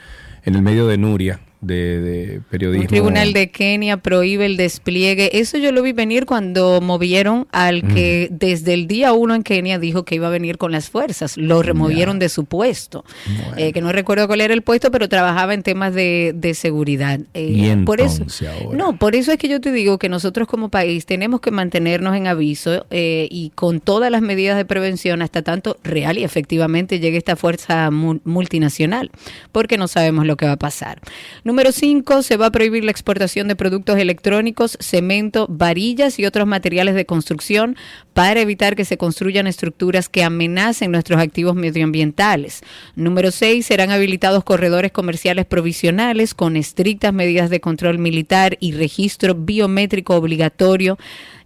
en 0.45 0.55
el 0.55 0.61
medio 0.61 0.87
de 0.87 0.97
Nuria, 0.97 1.39
de, 1.63 2.01
de 2.01 2.41
periodismo. 2.49 2.81
Un 2.83 2.87
tribunal 2.87 3.33
de 3.33 3.49
Kenia 3.51 3.97
prohíbe 3.97 4.45
el 4.45 4.57
despliegue. 4.57 5.39
Eso 5.39 5.57
yo 5.57 5.71
lo 5.71 5.81
vi 5.81 5.93
venir 5.93 6.25
cuando 6.25 6.79
movieron 6.81 7.47
al 7.51 7.81
que 7.93 8.27
desde 8.31 8.73
el 8.73 8.87
día 8.87 9.13
uno 9.13 9.35
en 9.35 9.43
Kenia 9.43 9.79
dijo 9.79 10.03
que 10.03 10.15
iba 10.15 10.27
a 10.27 10.31
venir 10.31 10.57
con 10.57 10.71
las 10.71 10.89
fuerzas. 10.89 11.37
Lo 11.37 11.61
removieron 11.63 12.19
de 12.19 12.29
su 12.29 12.45
puesto. 12.45 13.05
Eh, 13.57 13.71
que 13.73 13.81
no 13.81 13.91
recuerdo 13.91 14.27
cuál 14.27 14.41
era 14.41 14.53
el 14.53 14.61
puesto, 14.61 14.91
pero 14.91 15.07
trabajaba 15.09 15.53
en 15.53 15.63
temas 15.63 15.93
de, 15.93 16.33
de 16.35 16.53
seguridad. 16.53 17.19
Eh, 17.33 17.71
Y 17.79 17.85
por 17.85 18.01
eso, 18.01 18.25
ahora. 18.63 18.77
no, 18.77 18.97
por 18.97 19.15
eso 19.15 19.31
es 19.31 19.37
que 19.37 19.47
yo 19.47 19.61
te 19.61 19.71
digo 19.71 19.97
que 19.97 20.09
nosotros 20.09 20.47
como 20.47 20.69
país 20.69 21.05
tenemos 21.05 21.41
que 21.41 21.51
mantenernos 21.51 22.15
en 22.15 22.27
aviso 22.27 22.85
eh, 22.91 23.27
y 23.31 23.51
con 23.55 23.79
todas 23.79 24.11
las 24.11 24.21
medidas 24.21 24.57
de 24.57 24.65
prevención 24.65 25.21
hasta 25.21 25.41
tanto 25.41 25.77
real 25.83 26.17
y 26.17 26.23
efectivamente 26.23 26.99
llegue 26.99 27.17
esta 27.17 27.35
fuerza 27.35 27.89
mu- 27.91 28.19
multinacional, 28.23 29.11
porque 29.51 29.77
no 29.77 29.87
sabemos 29.87 30.25
lo 30.25 30.35
que 30.37 30.45
va 30.45 30.53
a 30.53 30.57
pasar. 30.57 30.99
Número 31.53 31.71
5, 31.71 32.23
se 32.23 32.35
va 32.35 32.47
a 32.47 32.51
prohibir 32.51 32.83
la 32.83 32.89
exportación 32.89 33.47
de 33.47 33.55
productos 33.55 33.99
electrónicos, 33.99 34.75
cemento, 34.79 35.45
varillas 35.47 36.17
y 36.17 36.25
otros 36.25 36.47
materiales 36.47 36.95
de 36.95 37.05
construcción 37.05 37.77
para 38.15 38.41
evitar 38.41 38.75
que 38.75 38.85
se 38.85 38.97
construyan 38.97 39.45
estructuras 39.45 40.09
que 40.09 40.23
amenacen 40.23 40.91
nuestros 40.91 41.21
activos 41.21 41.53
medioambientales. 41.53 42.63
Número 42.95 43.29
6, 43.29 43.63
serán 43.63 43.91
habilitados 43.91 44.43
corredores 44.43 44.91
comerciales 44.91 45.45
provisionales 45.45 46.33
con 46.33 46.57
estrictas 46.57 47.13
medidas 47.13 47.51
de 47.51 47.61
control 47.61 47.99
militar 47.99 48.57
y 48.59 48.71
registro 48.71 49.35
biométrico 49.35 50.15
obligatorio 50.15 50.97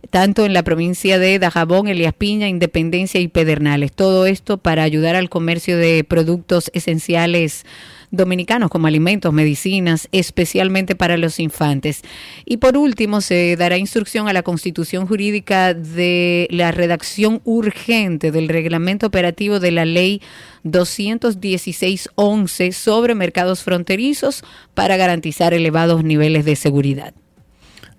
tanto 0.09 0.45
en 0.45 0.53
la 0.53 0.63
provincia 0.63 1.19
de 1.19 1.38
Dajabón, 1.38 1.89
Elías 1.89 2.13
Piña, 2.13 2.47
Independencia 2.47 3.19
y 3.19 3.27
Pedernales. 3.27 3.91
Todo 3.91 4.25
esto 4.25 4.57
para 4.57 4.84
ayudar 4.84 5.17
al 5.17 5.29
comercio 5.29 5.77
de 5.77 6.05
productos 6.05 6.71
esenciales 6.73 7.65
dominicanos 8.11 8.69
como 8.69 8.85
alimentos, 8.88 9.34
medicinas, 9.34 10.07
especialmente 10.11 10.95
para 10.95 11.17
los 11.17 11.39
infantes. 11.39 12.03
Y 12.45 12.57
por 12.57 12.77
último, 12.77 13.21
se 13.21 13.55
dará 13.55 13.77
instrucción 13.77 14.27
a 14.27 14.34
la 14.34 14.43
Constitución 14.43 15.07
Jurídica 15.07 15.73
de 15.73 16.47
la 16.51 16.71
redacción 16.71 17.41
urgente 17.43 18.31
del 18.31 18.49
reglamento 18.49 19.07
operativo 19.07 19.59
de 19.59 19.71
la 19.71 19.85
ley 19.85 20.21
216.11 20.63 22.71
sobre 22.71 23.15
mercados 23.15 23.63
fronterizos 23.63 24.43
para 24.73 24.97
garantizar 24.97 25.53
elevados 25.53 26.03
niveles 26.03 26.43
de 26.45 26.55
seguridad. 26.55 27.13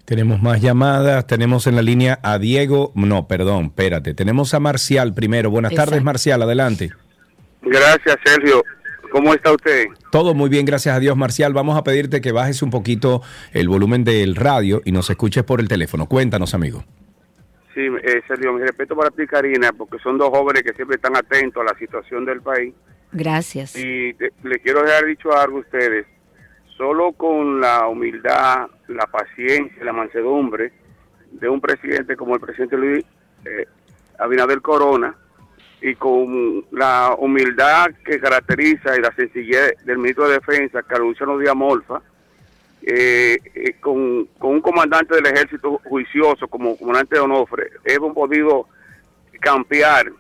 Tenemos 0.05 0.41
más 0.41 0.61
llamadas, 0.63 1.27
tenemos 1.27 1.67
en 1.67 1.75
la 1.77 1.83
línea 1.83 2.19
a 2.23 2.39
Diego, 2.39 2.93
no, 2.95 3.29
perdón, 3.29 3.67
espérate, 3.67 4.15
tenemos 4.15 4.55
a 4.55 4.61
Marcial 4.61 5.13
primero. 5.13 5.51
Buenas 5.51 5.75
tardes. 5.75 6.03
Marcial, 6.03 6.41
adelante. 6.41 6.93
Gracias, 7.61 8.17
Sergio. 8.25 8.65
¿Cómo 9.11 9.33
está 9.35 9.53
usted? 9.53 9.87
Todo 10.11 10.35
muy 10.35 10.49
bien, 10.49 10.65
gracias 10.67 10.97
a 10.97 11.01
Dios, 11.01 11.17
Marcial. 11.17 11.53
Vamos 11.53 11.77
a 11.79 11.83
pedirte 11.85 12.21
que 12.21 12.33
bajes 12.33 12.63
un 12.63 12.71
poquito 12.71 13.23
el 13.53 13.69
volumen 13.69 14.05
del 14.05 14.37
radio 14.37 14.83
y 14.85 14.93
nos 14.93 15.09
escuches 15.11 15.45
por 15.45 15.61
el 15.61 15.69
teléfono. 15.69 16.07
Cuéntanos, 16.07 16.55
amigo. 16.55 16.85
Sí, 17.75 17.83
eh, 18.03 18.23
Sergio, 18.27 18.53
mi 18.53 18.61
respeto 18.63 18.97
para 18.97 19.11
ti, 19.11 19.27
Karina, 19.27 19.73
porque 19.73 19.99
son 20.01 20.19
dos 20.19 20.31
jóvenes 20.31 20.63
que 20.63 20.73
siempre 20.75 20.97
están 20.97 21.17
atentos 21.17 21.63
a 21.63 21.73
la 21.73 21.79
situación 21.79 22.25
del 22.25 22.41
país. 22.43 22.75
Gracias. 23.13 23.77
Y 23.77 24.13
te- 24.15 24.33
le 24.43 24.59
quiero 24.61 24.83
dejar 24.83 25.05
dicho 25.07 25.33
algo 25.37 25.59
a 25.59 25.61
ustedes. 25.61 26.07
Solo 26.77 27.13
con 27.13 27.61
la 27.61 27.87
humildad, 27.89 28.69
la 28.89 29.07
paciencia, 29.07 29.83
la 29.85 29.93
mansedumbre 29.93 30.73
de 31.33 31.49
un 31.49 31.61
presidente 31.61 32.17
como 32.17 32.35
el 32.35 32.41
presidente 32.41 32.77
Luis 32.77 33.05
eh, 33.45 33.67
Abinader 34.19 34.61
Corona 34.61 35.17
y 35.81 35.95
con 35.95 36.65
la 36.73 37.15
humildad 37.19 37.91
que 38.05 38.21
caracteriza 38.21 38.97
y 38.97 39.01
la 39.01 39.15
sencillez 39.15 39.75
del 39.85 39.99
ministro 39.99 40.29
de 40.29 40.35
Defensa, 40.35 40.83
Carlos 40.83 41.11
Luciano 41.11 41.39
Díaz 41.39 41.55
Morfa, 41.55 42.01
eh, 42.83 43.39
eh, 43.55 43.75
con, 43.81 44.27
con 44.39 44.53
un 44.53 44.61
comandante 44.61 45.15
del 45.15 45.27
ejército 45.27 45.81
juicioso 45.85 46.49
como 46.49 46.77
comandante 46.77 47.19
Onofre, 47.19 47.71
hemos 47.85 48.15
podido 48.15 48.67
campear 49.41 50.11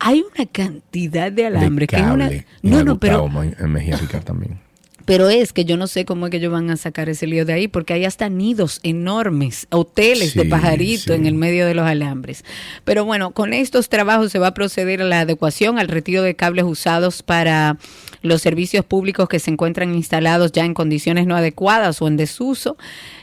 Hay 0.00 0.24
una 0.34 0.46
cantidad 0.46 1.32
de 1.32 1.46
alambre 1.46 1.86
que 1.86 1.96
es 1.96 2.02
una... 2.02 2.30
No, 2.62 2.84
no, 2.84 2.98
pero 2.98 3.28
en 3.34 3.72
Mejía 3.72 3.96
Ricard 3.96 4.24
también. 4.24 4.67
Pero 5.08 5.30
es 5.30 5.54
que 5.54 5.64
yo 5.64 5.78
no 5.78 5.86
sé 5.86 6.04
cómo 6.04 6.26
es 6.26 6.30
que 6.30 6.36
ellos 6.36 6.52
van 6.52 6.68
a 6.68 6.76
sacar 6.76 7.08
ese 7.08 7.26
lío 7.26 7.46
de 7.46 7.54
ahí, 7.54 7.66
porque 7.66 7.94
hay 7.94 8.04
hasta 8.04 8.28
nidos 8.28 8.78
enormes, 8.82 9.66
hoteles 9.70 10.34
de 10.34 10.44
pajarito 10.44 11.14
sí. 11.14 11.18
en 11.18 11.24
el 11.24 11.34
medio 11.34 11.64
de 11.64 11.72
los 11.72 11.86
alambres. 11.86 12.44
Pero 12.84 13.06
bueno, 13.06 13.30
con 13.30 13.54
estos 13.54 13.88
trabajos 13.88 14.30
se 14.30 14.38
va 14.38 14.48
a 14.48 14.54
proceder 14.54 15.00
a 15.00 15.06
la 15.06 15.20
adecuación, 15.20 15.78
al 15.78 15.88
retiro 15.88 16.22
de 16.22 16.36
cables 16.36 16.66
usados 16.66 17.22
para 17.22 17.78
los 18.20 18.42
servicios 18.42 18.84
públicos 18.84 19.30
que 19.30 19.38
se 19.38 19.50
encuentran 19.50 19.94
instalados 19.94 20.52
ya 20.52 20.66
en 20.66 20.74
condiciones 20.74 21.26
no 21.26 21.36
adecuadas 21.36 22.02
o 22.02 22.08
en 22.08 22.18
desuso. 22.18 22.76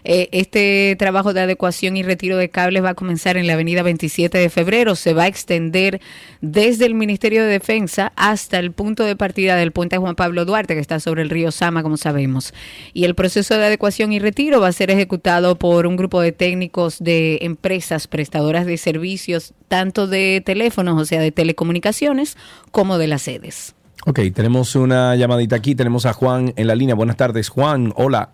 Eh, 0.04 0.30
este 0.32 0.96
trabajo 0.98 1.34
de 1.34 1.42
adecuación 1.42 1.98
y 1.98 2.04
retiro 2.04 2.38
de 2.38 2.50
cables 2.50 2.84
va 2.84 2.90
a 2.90 2.96
comenzar 2.96 3.38
en 3.38 3.46
la 3.46 3.54
avenida 3.54 3.84
27 3.84 4.38
de 4.38 4.50
febrero. 4.50 4.96
Se 4.96 5.14
va 5.14 5.24
a 5.24 5.28
extender 5.28 6.02
desde 6.42 6.86
el 6.86 6.96
Ministerio 6.96 7.44
de 7.44 7.50
Defensa 7.50 8.12
hasta 8.16 8.60
el 8.60 8.72
punto 8.72 9.04
de 9.04 9.16
partida 9.16 9.56
del 9.56 9.72
puente 9.72 9.98
Juan 9.98 10.16
Pablo 10.16 10.46
Duarte, 10.46 10.76
que 10.76 10.80
está 10.80 11.00
sobre 11.00 11.22
el 11.22 11.30
río 11.30 11.52
Como 11.84 11.98
sabemos. 11.98 12.54
Y 12.94 13.06
el 13.06 13.16
proceso 13.16 13.58
de 13.58 13.66
adecuación 13.66 14.14
y 14.14 14.20
retiro 14.20 14.60
va 14.60 14.68
a 14.68 14.72
ser 14.72 14.92
ejecutado 14.92 15.56
por 15.56 15.88
un 15.88 15.96
grupo 15.96 16.22
de 16.22 16.32
técnicos 16.32 17.00
de 17.00 17.40
empresas 17.42 18.08
prestadoras 18.08 18.66
de 18.66 18.78
servicios, 18.78 19.54
tanto 19.68 20.08
de 20.08 20.42
teléfonos, 20.46 21.02
o 21.02 21.06
sea, 21.06 21.22
de 21.22 21.32
telecomunicaciones, 21.32 22.38
como 22.72 22.98
de 22.98 23.08
las 23.08 23.24
sedes. 23.24 23.76
Ok, 24.08 24.20
tenemos 24.34 24.76
una 24.76 25.16
llamadita 25.16 25.56
aquí. 25.56 25.74
Tenemos 25.74 26.06
a 26.06 26.14
Juan 26.14 26.54
en 26.56 26.68
la 26.68 26.76
línea. 26.76 26.94
Buenas 26.94 27.18
tardes, 27.18 27.50
Juan. 27.50 27.92
Hola. 27.96 28.30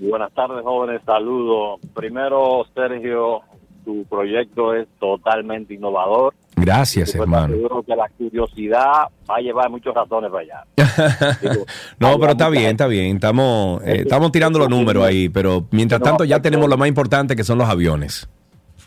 Buenas 0.00 0.32
tardes, 0.32 0.62
jóvenes. 0.62 1.02
Saludos. 1.04 1.78
Primero, 1.94 2.66
Sergio, 2.74 3.42
tu 3.84 4.04
proyecto 4.04 4.74
es 4.74 4.86
totalmente 4.98 5.74
innovador. 5.74 6.34
Gracias, 6.56 7.14
hermano. 7.14 7.54
Seguro 7.54 7.82
que 7.82 7.96
la 7.96 8.08
curiosidad 8.16 9.08
va 9.28 9.36
a 9.36 9.40
llevar 9.40 9.70
muchas 9.70 9.94
razones 9.94 10.30
para 10.30 10.42
allá. 10.42 10.64
No, 11.98 12.18
pero 12.18 12.32
está 12.32 12.48
bien, 12.48 12.66
está 12.72 12.86
bien. 12.86 13.16
Estamos, 13.16 13.82
eh, 13.82 14.02
estamos 14.02 14.30
tirando 14.32 14.58
los 14.58 14.68
números 14.68 15.04
ahí, 15.04 15.28
pero 15.28 15.66
mientras 15.70 16.00
tanto 16.00 16.24
ya 16.24 16.40
tenemos 16.40 16.68
lo 16.68 16.76
más 16.76 16.88
importante 16.88 17.34
que 17.36 17.44
son 17.44 17.58
los 17.58 17.68
aviones. 17.68 18.28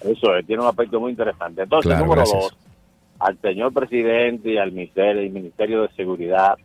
Eso 0.01 0.35
es, 0.35 0.45
tiene 0.45 0.61
un 0.61 0.69
aspecto 0.69 0.99
muy 0.99 1.11
interesante. 1.11 1.63
Entonces, 1.63 1.89
Claro, 1.89 2.05
número 2.05 2.21
gracias. 2.21 2.41
dos, 2.43 2.57
al 3.19 3.37
señor 3.41 3.73
presidente 3.73 4.51
y 4.53 4.57
al 4.57 4.71
ministerio, 4.71 5.23
y 5.23 5.29
ministerio 5.29 5.81
de 5.83 5.89
Seguridad 5.95 6.55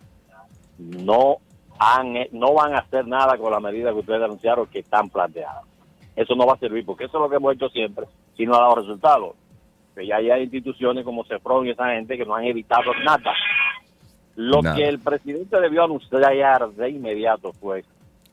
no 0.79 1.37
han, 1.79 2.13
no 2.33 2.53
van 2.55 2.75
a 2.75 2.79
hacer 2.79 3.07
nada 3.07 3.39
con 3.39 3.51
la 3.53 3.61
medida 3.61 3.93
que 3.93 4.01
ustedes 4.01 4.23
anunciaron 4.23 4.67
que 4.67 4.81
están 4.81 5.09
planteadas. 5.09 5.65
Eso 6.21 6.35
no 6.35 6.45
va 6.45 6.53
a 6.53 6.59
servir, 6.59 6.85
porque 6.85 7.05
eso 7.05 7.17
es 7.17 7.23
lo 7.23 7.31
que 7.31 7.37
hemos 7.37 7.55
hecho 7.55 7.71
siempre, 7.71 8.05
si 8.37 8.45
no 8.45 8.55
ha 8.55 8.61
dado 8.61 8.75
resultados. 8.75 9.37
Que 9.95 10.07
ya 10.07 10.17
hay 10.17 10.43
instituciones 10.43 11.03
como 11.03 11.25
CEFRON 11.25 11.67
y 11.67 11.71
esa 11.71 11.95
gente 11.95 12.19
que 12.19 12.27
no 12.27 12.35
han 12.35 12.45
evitado 12.45 12.93
nada. 13.03 13.33
Lo 14.37 14.61
que 14.61 14.87
el 14.87 14.99
presidente 14.99 15.59
debió 15.59 15.85
anunciar 15.85 16.69
de 16.73 16.91
inmediato 16.91 17.55
fue 17.55 17.85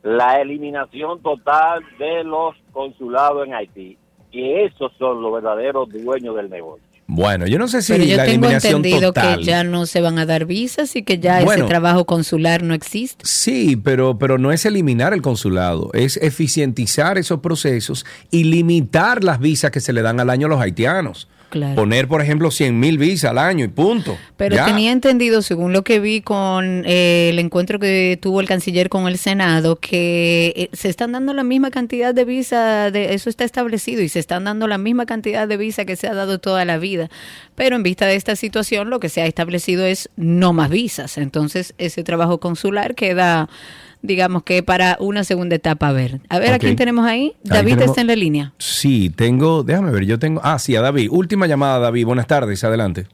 la 0.03 0.41
eliminación 0.41 1.21
total 1.21 1.81
de 1.97 2.25
los 2.25 2.57
consulados 2.73 3.47
en 3.47 3.53
Haití. 3.53 3.97
Que 4.33 4.65
esos 4.65 4.91
son 4.97 5.21
los 5.21 5.31
verdaderos 5.31 5.87
dueños 5.89 6.35
del 6.35 6.49
negocio. 6.49 6.86
Bueno, 7.09 7.47
yo 7.47 7.57
no 7.57 7.69
sé 7.69 7.81
si 7.81 7.93
Pero 7.93 8.03
yo 8.03 8.17
la 8.17 8.25
tengo 8.25 8.45
eliminación 8.47 8.75
entendido 8.85 9.13
total. 9.13 9.39
que 9.39 9.45
ya 9.45 9.63
no 9.63 9.85
se 9.85 10.01
van 10.01 10.19
a 10.19 10.25
dar 10.25 10.45
visas 10.45 10.93
y 10.97 11.03
que 11.03 11.19
ya 11.19 11.41
Bueno. 11.41 11.63
ese 11.63 11.69
trabajo 11.69 12.05
consular 12.05 12.63
no 12.63 12.73
existe. 12.73 13.25
Sí, 13.25 13.77
pero, 13.77 14.19
pero 14.19 14.37
no 14.37 14.51
es 14.51 14.65
eliminar 14.65 15.13
el 15.13 15.21
consulado, 15.21 15.89
es 15.93 16.17
eficientizar 16.17 17.17
esos 17.17 17.39
procesos 17.39 18.05
y 18.29 18.43
limitar 18.43 19.23
las 19.23 19.39
visas 19.39 19.71
que 19.71 19.79
se 19.79 19.93
le 19.93 20.01
dan 20.01 20.19
al 20.19 20.29
año 20.29 20.47
a 20.47 20.49
los 20.49 20.59
haitianos. 20.61 21.29
Claro. 21.49 21.75
Poner, 21.75 22.09
por 22.09 22.21
ejemplo, 22.21 22.51
100 22.51 22.77
mil 22.77 22.97
visas 22.97 23.31
al 23.31 23.37
año 23.37 23.63
y 23.63 23.69
punto. 23.69 24.17
Pero 24.35 24.55
Ya. 24.57 24.65
tenía 24.65 24.91
entendido, 24.91 25.41
según 25.41 25.71
lo 25.71 25.83
que 25.83 25.99
vi 26.01 26.21
con 26.21 26.83
eh, 26.85 27.29
el 27.29 27.39
encuentro 27.39 27.79
que 27.79 28.19
tuvo 28.21 28.41
el 28.41 28.47
canciller 28.47 28.89
con 28.89 29.07
el 29.07 29.17
Senado, 29.17 29.77
que 29.77 30.53
eh, 30.57 30.69
se 30.73 30.89
están 30.89 31.13
dando 31.13 31.33
la 31.33 31.43
misma 31.43 31.71
cantidad 31.71 32.13
de 32.13 32.25
visa, 32.25 32.91
de, 32.91 33.13
eso 33.13 33.29
está 33.29 33.45
establecido, 33.45 34.01
y 34.01 34.09
se 34.09 34.19
están 34.19 34.43
dando 34.43 34.67
la 34.67 34.77
misma 34.77 35.05
cantidad 35.05 35.47
de 35.47 35.55
visa 35.57 35.85
que 35.85 35.95
se 35.95 36.07
ha 36.07 36.13
dado 36.13 36.39
toda 36.39 36.65
la 36.65 36.77
vida. 36.77 37.09
Pero 37.55 37.77
en 37.77 37.83
vista 37.83 38.05
de 38.05 38.15
esta 38.15 38.35
situación, 38.35 38.89
lo 38.89 38.99
que 38.99 39.07
se 39.09 39.21
ha 39.21 39.25
establecido 39.25 39.85
es 39.85 40.09
no 40.17 40.51
más 40.51 40.69
visas. 40.69 41.17
Entonces, 41.17 41.73
ese 41.77 42.03
trabajo 42.03 42.39
consular 42.39 42.93
queda, 42.93 43.49
digamos 44.07 44.43
que 44.43 44.63
para 44.63 44.97
una 44.99 45.23
segunda 45.23 45.55
etapa. 45.55 45.89
A 45.89 45.91
ver, 45.93 46.19
a 46.29 46.39
ver, 46.39 46.53
¿a 46.53 46.59
quién 46.59 46.75
tenemos 46.75 47.05
ahí? 47.05 47.33
Ahí 47.35 47.35
David 47.43 47.73
tenemos- 47.73 47.89
está 47.91 48.01
en 48.01 48.07
la 48.07 48.15
línea. 48.15 48.53
Sí, 48.57 49.09
tengo, 49.09 49.63
déjame 49.63 49.91
ver, 49.91 50.05
yo 50.05 50.17
tengo, 50.17 50.41
ah, 50.43 50.57
sí, 50.57 50.75
a 50.75 50.81
David. 50.81 51.09
Última 51.11 51.45
llamada, 51.47 51.77
David. 51.79 52.05
Buenas 52.05 52.25
tardes, 52.27 52.63
adelante. 52.63 53.05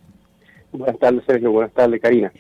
Buenas 0.72 0.98
tardes, 1.00 1.24
Sergio. 1.28 1.52
Buenas 1.52 1.74
tardes, 1.74 2.02
Karina. 2.02 2.32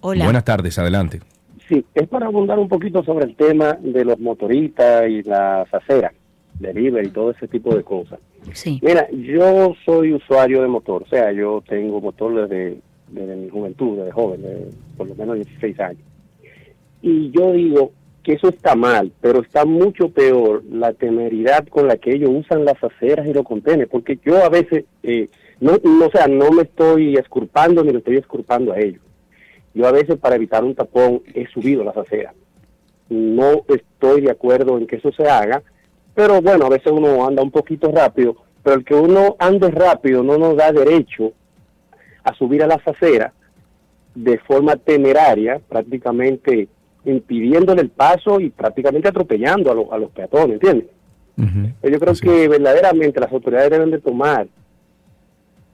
Hola. 0.00 0.24
Buenas 0.24 0.44
tardes, 0.44 0.78
adelante. 0.78 1.20
Sí, 1.68 1.84
es 1.94 2.08
para 2.08 2.26
abundar 2.26 2.58
un 2.58 2.68
poquito 2.68 3.02
sobre 3.04 3.26
el 3.26 3.34
tema 3.36 3.74
de 3.80 4.04
los 4.04 4.18
motoristas 4.18 5.08
y 5.08 5.22
las 5.22 5.72
aceras, 5.74 6.12
delivery 6.58 7.08
y 7.08 7.10
todo 7.10 7.32
ese 7.32 7.46
tipo 7.48 7.74
de 7.74 7.82
cosas. 7.82 8.18
Sí. 8.54 8.78
Mira, 8.82 9.06
yo 9.10 9.74
soy 9.84 10.14
usuario 10.14 10.62
de 10.62 10.68
motor, 10.68 11.02
o 11.02 11.06
sea, 11.08 11.30
yo 11.32 11.62
tengo 11.68 12.00
motor 12.00 12.48
desde, 12.48 12.78
desde 13.10 13.36
mi 13.36 13.50
juventud, 13.50 13.98
desde 13.98 14.12
joven, 14.12 14.40
de 14.40 14.70
por 14.96 15.08
lo 15.08 15.14
menos 15.16 15.36
16 15.36 15.78
años. 15.80 16.00
Y 17.02 17.30
yo 17.30 17.52
digo 17.52 17.92
que 18.22 18.34
eso 18.34 18.48
está 18.48 18.74
mal, 18.74 19.12
pero 19.20 19.40
está 19.40 19.64
mucho 19.64 20.10
peor 20.10 20.62
la 20.70 20.92
temeridad 20.92 21.66
con 21.68 21.88
la 21.88 21.96
que 21.96 22.14
ellos 22.14 22.30
usan 22.32 22.64
las 22.64 22.82
aceras 22.82 23.26
y 23.26 23.32
los 23.32 23.44
contenedores, 23.44 23.88
porque 23.88 24.18
yo 24.24 24.44
a 24.44 24.48
veces, 24.48 24.84
eh, 25.02 25.28
no, 25.60 25.78
no, 25.82 26.10
sea, 26.10 26.26
no 26.26 26.50
me 26.50 26.62
estoy 26.62 27.16
esculpando 27.16 27.82
ni 27.82 27.92
le 27.92 27.98
estoy 27.98 28.16
esculpando 28.16 28.72
a 28.72 28.80
ellos. 28.80 29.00
Yo 29.74 29.86
a 29.86 29.92
veces 29.92 30.16
para 30.16 30.36
evitar 30.36 30.64
un 30.64 30.74
tapón 30.74 31.22
he 31.34 31.46
subido 31.46 31.84
las 31.84 31.96
aceras. 31.96 32.34
No 33.08 33.64
estoy 33.68 34.20
de 34.22 34.30
acuerdo 34.30 34.76
en 34.76 34.86
que 34.86 34.96
eso 34.96 35.12
se 35.12 35.28
haga, 35.28 35.62
pero 36.14 36.42
bueno, 36.42 36.66
a 36.66 36.70
veces 36.70 36.92
uno 36.92 37.26
anda 37.26 37.42
un 37.42 37.50
poquito 37.50 37.90
rápido, 37.90 38.36
pero 38.62 38.76
el 38.76 38.84
que 38.84 38.94
uno 38.94 39.36
ande 39.38 39.70
rápido 39.70 40.22
no 40.22 40.36
nos 40.36 40.56
da 40.56 40.72
derecho 40.72 41.32
a 42.24 42.34
subir 42.34 42.62
a 42.62 42.66
las 42.66 42.86
aceras 42.86 43.32
de 44.14 44.36
forma 44.38 44.76
temeraria, 44.76 45.60
prácticamente 45.68 46.68
impidiéndole 47.12 47.82
el 47.82 47.90
paso 47.90 48.40
y 48.40 48.50
prácticamente 48.50 49.08
atropellando 49.08 49.70
a, 49.70 49.74
los- 49.74 49.90
a 49.92 49.98
los 49.98 50.10
peatones, 50.10 50.54
¿entiendes? 50.54 50.86
Pero 51.80 51.92
Yo 51.94 52.00
creo 52.00 52.14
que 52.14 52.48
verdaderamente 52.48 53.20
las 53.20 53.32
autoridades 53.32 53.70
deben 53.70 53.90
de 53.92 53.98
tomar 54.00 54.48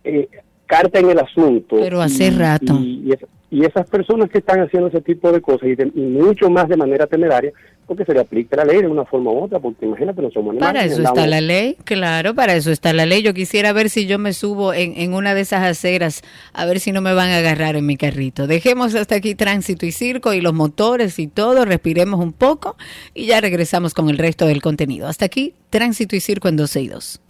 eh, 0.04 0.28
carta 0.66 0.98
en 0.98 1.10
el 1.10 1.18
asunto. 1.18 1.76
Pero 1.80 2.00
hace 2.02 2.26
y- 2.26 2.30
rato. 2.30 2.74
Y, 2.78 3.02
y 3.06 3.12
es- 3.12 3.26
y 3.50 3.64
esas 3.64 3.88
personas 3.88 4.28
que 4.30 4.38
están 4.38 4.60
haciendo 4.60 4.88
ese 4.88 5.00
tipo 5.00 5.30
de 5.30 5.40
cosas 5.40 5.68
y, 5.68 5.74
de- 5.76 5.90
y 5.94 6.00
mucho 6.00 6.50
más 6.50 6.68
de 6.68 6.76
manera 6.76 7.06
temeraria, 7.06 7.52
porque 7.86 8.04
se 8.04 8.14
le 8.14 8.20
aplica 8.20 8.56
la 8.56 8.64
ley 8.64 8.80
de 8.80 8.88
una 8.88 9.04
forma 9.04 9.30
u 9.30 9.44
otra, 9.44 9.58
porque 9.58 9.86
imagínate, 9.86 10.22
no 10.22 10.30
somos. 10.30 10.56
Para 10.56 10.84
eso 10.84 11.02
está 11.02 11.26
la 11.26 11.40
ley, 11.40 11.76
claro, 11.84 12.34
para 12.34 12.54
eso 12.54 12.70
está 12.70 12.92
la 12.92 13.06
ley. 13.06 13.22
Yo 13.22 13.34
quisiera 13.34 13.72
ver 13.72 13.90
si 13.90 14.06
yo 14.06 14.18
me 14.18 14.32
subo 14.32 14.72
en, 14.72 14.94
en 14.96 15.14
una 15.14 15.34
de 15.34 15.42
esas 15.42 15.64
aceras, 15.64 16.22
a 16.52 16.64
ver 16.64 16.80
si 16.80 16.92
no 16.92 17.00
me 17.00 17.14
van 17.14 17.30
a 17.30 17.38
agarrar 17.38 17.76
en 17.76 17.86
mi 17.86 17.96
carrito. 17.96 18.46
Dejemos 18.46 18.94
hasta 18.94 19.16
aquí 19.16 19.34
tránsito 19.34 19.86
y 19.86 19.92
circo 19.92 20.34
y 20.34 20.40
los 20.40 20.54
motores 20.54 21.18
y 21.18 21.26
todo, 21.26 21.64
respiremos 21.64 22.20
un 22.20 22.32
poco 22.32 22.76
y 23.14 23.26
ya 23.26 23.40
regresamos 23.40 23.94
con 23.94 24.08
el 24.08 24.18
resto 24.18 24.46
del 24.46 24.62
contenido. 24.62 25.06
Hasta 25.06 25.24
aquí, 25.24 25.54
tránsito 25.70 26.16
y 26.16 26.20
circo 26.20 26.48
en 26.48 26.56
12 26.56 26.80
y 26.80 26.88
2. 26.88 27.20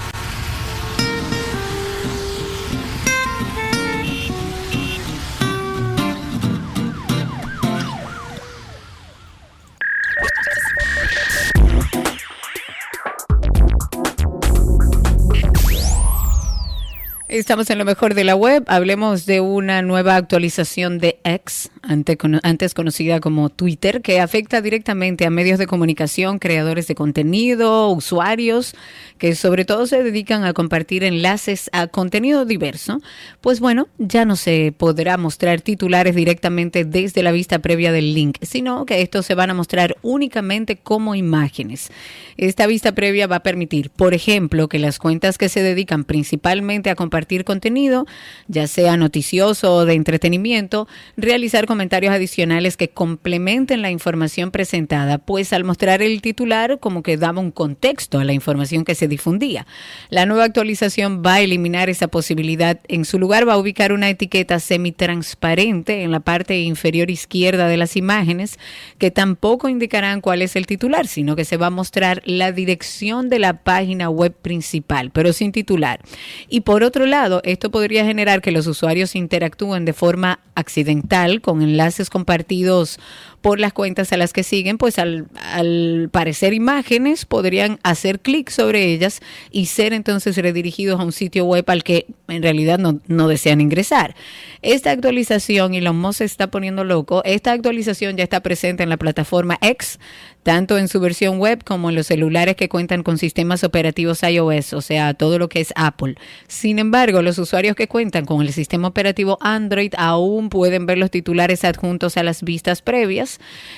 Estamos 17.35 17.69
en 17.71 17.79
lo 17.79 17.85
mejor 17.85 18.15
de 18.15 18.23
la 18.23 18.37
web. 18.37 18.63
Hablemos 18.69 19.27
de 19.27 19.41
una 19.41 19.83
nueva 19.83 20.15
actualización 20.15 20.99
de 20.99 21.19
X, 21.25 21.73
antes 21.83 22.75
conocida 22.75 23.19
como 23.19 23.49
Twitter, 23.49 24.03
que 24.03 24.21
afecta 24.21 24.63
directamente 24.63 25.27
a 25.27 25.31
medios 25.31 25.59
de 25.59 25.67
comunicación, 25.67 26.39
creadores 26.39 26.87
de 26.87 26.95
contenido, 26.95 27.89
usuarios, 27.89 28.77
que 29.19 29.35
sobre 29.35 29.65
todo 29.65 29.89
se 29.89 30.05
dedican 30.05 30.45
a 30.45 30.53
compartir 30.53 31.03
enlaces 31.03 31.71
a 31.73 31.89
contenido 31.89 32.45
diverso. 32.45 33.01
Pues 33.41 33.59
bueno, 33.59 33.89
ya 33.99 34.25
no 34.25 34.37
se 34.37 34.73
podrá 34.73 35.17
mostrar 35.17 35.61
titulares 35.61 36.15
directamente 36.15 36.85
desde 36.85 37.25
la 37.25 37.33
vista 37.33 37.59
previa 37.59 37.91
del 37.91 38.15
link, 38.15 38.37
sino 38.43 38.87
que 38.87 39.03
estos 39.03 39.27
se 39.27 39.35
van 39.35 39.51
a 39.51 39.55
mostrar 39.55 39.97
únicamente 40.03 40.77
como 40.77 41.17
imágenes. 41.17 41.91
Esta 42.37 42.69
vista 42.69 42.93
previa 42.93 43.27
va 43.27 43.37
a 43.37 43.43
permitir, 43.43 43.91
por 43.91 44.15
ejemplo, 44.15 44.69
que 44.69 44.79
las 44.79 45.01
cuentas 45.01 45.37
que 45.37 45.49
se 45.49 45.65
dedican 45.65 46.05
principalmente 46.05 46.91
a 46.91 46.95
compartir 46.95 47.24
compartir 47.25 47.45
contenido, 47.45 48.07
ya 48.49 48.67
sea 48.67 48.99
noticioso 48.99 49.75
o 49.75 49.85
de 49.87 49.95
entretenimiento, 49.95 50.87
realizar 51.17 51.65
comentarios 51.65 52.13
adicionales 52.13 52.77
que 52.77 52.91
complementen 52.91 53.81
la 53.81 53.91
información 53.91 54.51
presentada, 54.51 55.17
pues 55.17 55.55
al 55.55 55.65
mostrar 55.65 56.03
el 56.03 56.21
titular 56.21 56.79
como 56.81 57.03
que 57.03 57.17
daba 57.17 57.41
un 57.41 57.51
contexto 57.51 58.19
a 58.19 58.25
la 58.25 58.35
información 58.35 58.85
que 58.85 58.95
se 58.95 59.09
difundía. 59.09 59.67
La 60.11 60.27
nueva 60.27 60.45
actualización 60.45 61.23
va 61.25 61.35
a 61.35 61.41
eliminar 61.41 61.89
esa 61.89 62.09
posibilidad. 62.09 62.79
En 62.89 63.07
su 63.07 63.19
lugar 63.19 63.49
va 63.49 63.55
a 63.55 63.59
ubicar 63.59 63.95
una 63.95 64.11
etiqueta 64.11 64.61
semitransparente 64.61 66.03
en 66.03 66.11
la 66.11 66.21
parte 66.21 66.61
inferior 66.61 67.11
izquierda 67.11 67.69
de 67.69 67.79
las 67.79 67.97
imágenes 67.97 68.59
que 68.99 69.11
tampoco 69.11 69.71
indicarán 69.71 70.21
cuál 70.21 70.43
es 70.43 70.57
el 70.57 70.67
titular, 70.67 71.07
sino 71.07 71.37
que 71.37 71.47
se 71.47 71.57
va 71.57 71.69
a 71.69 71.71
mostrar 71.71 72.21
la 72.27 72.53
dirección 72.53 73.31
de 73.31 73.39
la 73.39 73.63
página 73.63 74.11
web 74.11 74.35
principal, 74.35 75.11
pero 75.11 75.33
sin 75.33 75.53
titular. 75.53 76.01
Y 76.49 76.61
por 76.61 76.83
otro 76.83 77.07
lado, 77.07 77.14
esto 77.45 77.71
podría 77.71 78.05
generar 78.05 78.43
que 78.43 78.51
los 78.51 78.67
usuarios 78.67 79.15
interactúen 79.15 79.85
de 79.85 79.93
forma 79.93 80.41
accidental 80.57 81.41
con 81.41 81.63
enlaces 81.63 82.11
compartidos 82.11 82.99
por 83.45 83.61
las 83.61 83.75
cuentas 83.75 84.11
a 84.11 84.17
las 84.17 84.33
que 84.33 84.43
siguen, 84.43 84.79
pues 84.79 84.99
al, 84.99 85.27
al 85.35 86.09
parecer 86.11 86.55
imágenes 86.55 87.27
podrían 87.27 87.79
hacer 87.83 88.21
clic 88.21 88.49
sobre 88.49 88.87
ellas 88.87 89.21
y 89.51 89.67
ser 89.67 89.93
entonces 89.93 90.39
redirigidos 90.39 90.99
a 90.99 91.05
un 91.05 91.13
sitio 91.13 91.45
web 91.45 91.63
al 91.69 91.85
que 91.85 92.07
en 92.27 92.43
realidad 92.43 92.79
no, 92.79 93.01
no 93.07 93.29
desean 93.29 93.61
ingresar. 93.61 94.15
Esta 94.63 94.93
actualización, 94.93 95.75
y 95.75 95.77
Elon 95.77 95.99
Musk 95.99 96.21
se 96.21 96.25
está 96.25 96.47
poniendo 96.47 96.85
loco, 96.85 97.21
esta 97.27 97.53
actualización 97.53 98.17
ya 98.17 98.25
está 98.25 98.41
presente 98.41 98.83
en 98.83 98.89
la 98.89 98.97
plataforma 98.97 99.59
X, 99.61 99.99
tanto 100.43 100.79
en 100.79 100.89
su 100.89 101.01
versión 101.01 101.39
web 101.39 101.65
como 101.65 101.89
en 101.89 101.97
los 101.97 102.07
celulares 102.07 102.57
que 102.57 102.69
cuentan 102.69 103.03
con 103.03 103.19
sistemas 103.19 103.65
operativos 103.65 104.23
iOS, 104.23 104.73
o 104.75 104.81
sea, 104.81 105.13
todo 105.15 105.39
lo 105.39 105.49
que 105.49 105.61
es 105.61 105.73
Apple. 105.75 106.17
Sin 106.49 106.79
embargo, 106.79 107.23
los 107.23 107.39
usuarios 107.39 107.77
que 107.77 107.89
cuentan 107.89 108.25
con 108.25 108.43
el 108.43 108.53
sistema 108.53 108.89
operativo 108.89 109.39
Android 109.41 109.93
aún 109.97 110.51
pueden 110.51 110.87
ver 110.87 110.99
los 110.99 111.11
titulares 111.11 111.65
adjuntos 111.65 112.17
a 112.17 112.23
las 112.23 112.43
vistas 112.43 112.83
previas. 112.83 113.34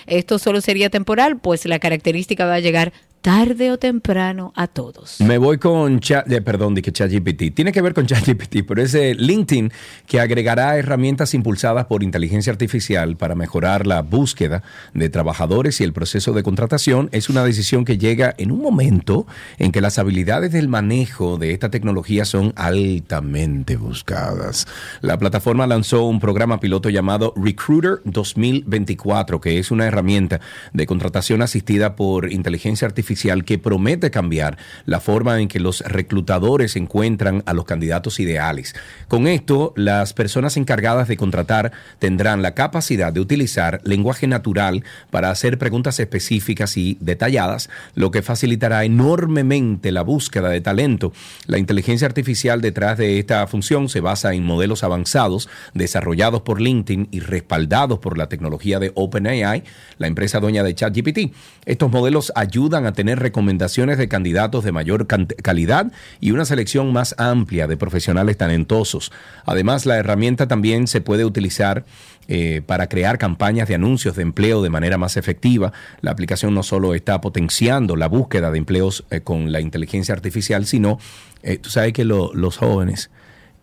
Esto 0.06 0.38
solo 0.38 0.60
sería 0.60 0.90
temporal, 0.90 1.38
pues 1.38 1.64
la 1.66 1.78
característica 1.78 2.46
va 2.46 2.54
a 2.54 2.60
llegar 2.60 2.92
tarde 3.26 3.72
o 3.72 3.76
temprano 3.76 4.52
a 4.54 4.68
todos. 4.68 5.20
Me 5.20 5.36
voy 5.36 5.58
con 5.58 5.98
chat, 5.98 6.30
eh, 6.30 6.40
perdón, 6.40 6.76
dije 6.76 6.92
ChatGPT. 6.92 7.52
Tiene 7.52 7.72
que 7.72 7.82
ver 7.82 7.92
con 7.92 8.06
ChatGPT, 8.06 8.58
pero 8.64 8.80
es 8.80 8.94
eh, 8.94 9.16
LinkedIn 9.18 9.72
que 10.06 10.20
agregará 10.20 10.76
herramientas 10.78 11.34
impulsadas 11.34 11.86
por 11.86 12.04
inteligencia 12.04 12.52
artificial 12.52 13.16
para 13.16 13.34
mejorar 13.34 13.84
la 13.84 14.02
búsqueda 14.02 14.62
de 14.94 15.08
trabajadores 15.08 15.80
y 15.80 15.82
el 15.82 15.92
proceso 15.92 16.34
de 16.34 16.44
contratación. 16.44 17.08
Es 17.10 17.28
una 17.28 17.42
decisión 17.42 17.84
que 17.84 17.98
llega 17.98 18.32
en 18.38 18.52
un 18.52 18.60
momento 18.60 19.26
en 19.58 19.72
que 19.72 19.80
las 19.80 19.98
habilidades 19.98 20.52
del 20.52 20.68
manejo 20.68 21.36
de 21.36 21.50
esta 21.50 21.68
tecnología 21.68 22.24
son 22.26 22.52
altamente 22.54 23.76
buscadas. 23.76 24.68
La 25.00 25.18
plataforma 25.18 25.66
lanzó 25.66 26.04
un 26.04 26.20
programa 26.20 26.60
piloto 26.60 26.90
llamado 26.90 27.34
Recruiter 27.34 28.02
2024, 28.04 29.40
que 29.40 29.58
es 29.58 29.72
una 29.72 29.84
herramienta 29.84 30.40
de 30.72 30.86
contratación 30.86 31.42
asistida 31.42 31.96
por 31.96 32.32
inteligencia 32.32 32.86
artificial 32.86 33.15
que 33.44 33.58
promete 33.58 34.10
cambiar 34.10 34.58
la 34.84 35.00
forma 35.00 35.40
en 35.40 35.48
que 35.48 35.58
los 35.58 35.80
reclutadores 35.80 36.76
encuentran 36.76 37.42
a 37.46 37.54
los 37.54 37.64
candidatos 37.64 38.20
ideales. 38.20 38.74
Con 39.08 39.26
esto, 39.26 39.72
las 39.76 40.12
personas 40.12 40.56
encargadas 40.56 41.08
de 41.08 41.16
contratar 41.16 41.72
tendrán 41.98 42.42
la 42.42 42.54
capacidad 42.54 43.12
de 43.12 43.20
utilizar 43.20 43.80
lenguaje 43.84 44.26
natural 44.26 44.84
para 45.10 45.30
hacer 45.30 45.58
preguntas 45.58 45.98
específicas 45.98 46.76
y 46.76 46.98
detalladas, 47.00 47.70
lo 47.94 48.10
que 48.10 48.22
facilitará 48.22 48.84
enormemente 48.84 49.92
la 49.92 50.02
búsqueda 50.02 50.50
de 50.50 50.60
talento. 50.60 51.12
La 51.46 51.58
inteligencia 51.58 52.06
artificial 52.06 52.60
detrás 52.60 52.98
de 52.98 53.18
esta 53.18 53.46
función 53.46 53.88
se 53.88 54.00
basa 54.00 54.34
en 54.34 54.44
modelos 54.44 54.84
avanzados 54.84 55.48
desarrollados 55.74 56.42
por 56.42 56.60
LinkedIn 56.60 57.08
y 57.10 57.20
respaldados 57.20 57.98
por 57.98 58.18
la 58.18 58.28
tecnología 58.28 58.78
de 58.78 58.92
OpenAI, 58.94 59.64
la 59.98 60.06
empresa 60.06 60.40
dueña 60.40 60.62
de 60.62 60.74
ChatGPT. 60.74 61.32
Estos 61.64 61.90
modelos 61.90 62.32
ayudan 62.34 62.86
a 62.86 62.92
tener 62.92 63.05
recomendaciones 63.14 63.98
de 63.98 64.08
candidatos 64.08 64.64
de 64.64 64.72
mayor 64.72 65.06
calidad 65.06 65.92
y 66.20 66.32
una 66.32 66.44
selección 66.44 66.92
más 66.92 67.14
amplia 67.18 67.66
de 67.66 67.76
profesionales 67.76 68.36
talentosos. 68.36 69.12
Además, 69.44 69.86
la 69.86 69.96
herramienta 69.96 70.48
también 70.48 70.86
se 70.86 71.00
puede 71.00 71.24
utilizar 71.24 71.84
eh, 72.28 72.62
para 72.66 72.88
crear 72.88 73.18
campañas 73.18 73.68
de 73.68 73.76
anuncios 73.76 74.16
de 74.16 74.22
empleo 74.22 74.60
de 74.60 74.70
manera 74.70 74.98
más 74.98 75.16
efectiva. 75.16 75.72
La 76.00 76.10
aplicación 76.10 76.54
no 76.54 76.64
solo 76.64 76.94
está 76.94 77.20
potenciando 77.20 77.94
la 77.94 78.08
búsqueda 78.08 78.50
de 78.50 78.58
empleos 78.58 79.04
eh, 79.10 79.20
con 79.20 79.52
la 79.52 79.60
inteligencia 79.60 80.12
artificial, 80.12 80.66
sino, 80.66 80.98
eh, 81.44 81.58
tú 81.58 81.70
sabes 81.70 81.92
que 81.92 82.04
lo, 82.04 82.32
los 82.34 82.56
jóvenes 82.56 83.10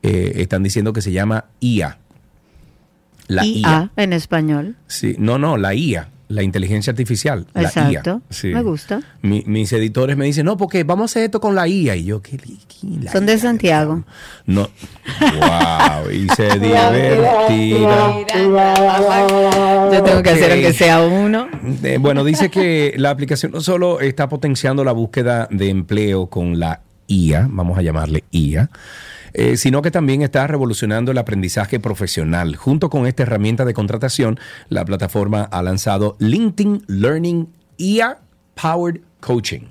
están 0.02 0.64
diciendo 0.64 0.92
que 0.92 1.02
se 1.02 1.14
llama 1.14 1.46
IA. 1.62 1.98
La 3.28 3.46
IA, 3.46 3.62
IA 3.62 3.92
en 3.96 4.12
español. 4.12 4.76
Sí, 4.88 5.16
no, 5.18 5.38
no, 5.38 5.56
la 5.56 5.74
IA 5.74 6.10
la 6.34 6.44
inteligencia 6.44 6.92
artificial, 6.92 7.46
Exacto. 7.56 7.82
la 7.82 7.92
IA. 7.92 8.22
Sí. 8.30 8.48
Me 8.48 8.62
gusta. 8.62 9.02
Mi, 9.22 9.44
mis 9.46 9.72
editores 9.74 10.18
me 10.18 10.26
dicen, 10.26 10.46
no, 10.46 10.58
porque 10.58 10.84
vamos 10.84 11.04
a 11.04 11.06
hacer 11.12 11.24
esto 11.24 11.40
con 11.40 11.56
la 11.56 11.68
IA. 11.68 11.96
Y 11.96 12.06
yo, 12.06 12.22
¿qué? 12.22 12.38
qué 12.38 13.10
Son 13.12 13.26
de 13.26 13.38
Santiago. 13.38 14.04
No. 14.46 14.70
wow. 15.20 16.12
Y 16.12 16.28
se 16.30 16.44
divertirá. 16.60 18.16
Yo 19.92 20.04
tengo 20.04 20.24
que 20.24 20.30
hacer 20.30 20.52
aunque 20.52 20.74
sea 20.74 21.02
uno. 21.02 21.48
Eh, 21.84 21.98
bueno, 22.00 22.24
dice 22.24 22.50
que 22.50 22.94
la 22.98 23.10
aplicación 23.12 23.52
no 23.52 23.62
solo 23.62 24.00
está 24.00 24.28
potenciando 24.30 24.84
la 24.84 24.92
búsqueda 24.92 25.48
de 25.52 25.70
empleo 25.70 26.28
con 26.28 26.60
la 26.60 26.82
IA, 27.08 27.48
vamos 27.50 27.78
a 27.78 27.82
llamarle 27.82 28.24
IA, 28.32 28.70
eh, 29.34 29.58
sino 29.58 29.82
que 29.82 29.92
también 29.92 30.22
está 30.22 30.46
revolucionando 30.48 31.12
el 31.12 31.18
aprendizaje 31.18 31.80
profesional. 31.80 32.56
Junto 32.56 32.90
con 32.90 33.08
esta 33.08 33.24
herramienta 33.24 33.66
de 33.66 33.74
contratación, 33.74 34.40
la 34.70 34.86
plataforma 34.86 35.44
ha 35.44 35.62
lanzado 35.64 36.16
LinkedIn 36.20 36.84
Learning 36.88 37.50
IA 37.78 38.20
Powered 38.56 39.02
Coaching. 39.20 39.62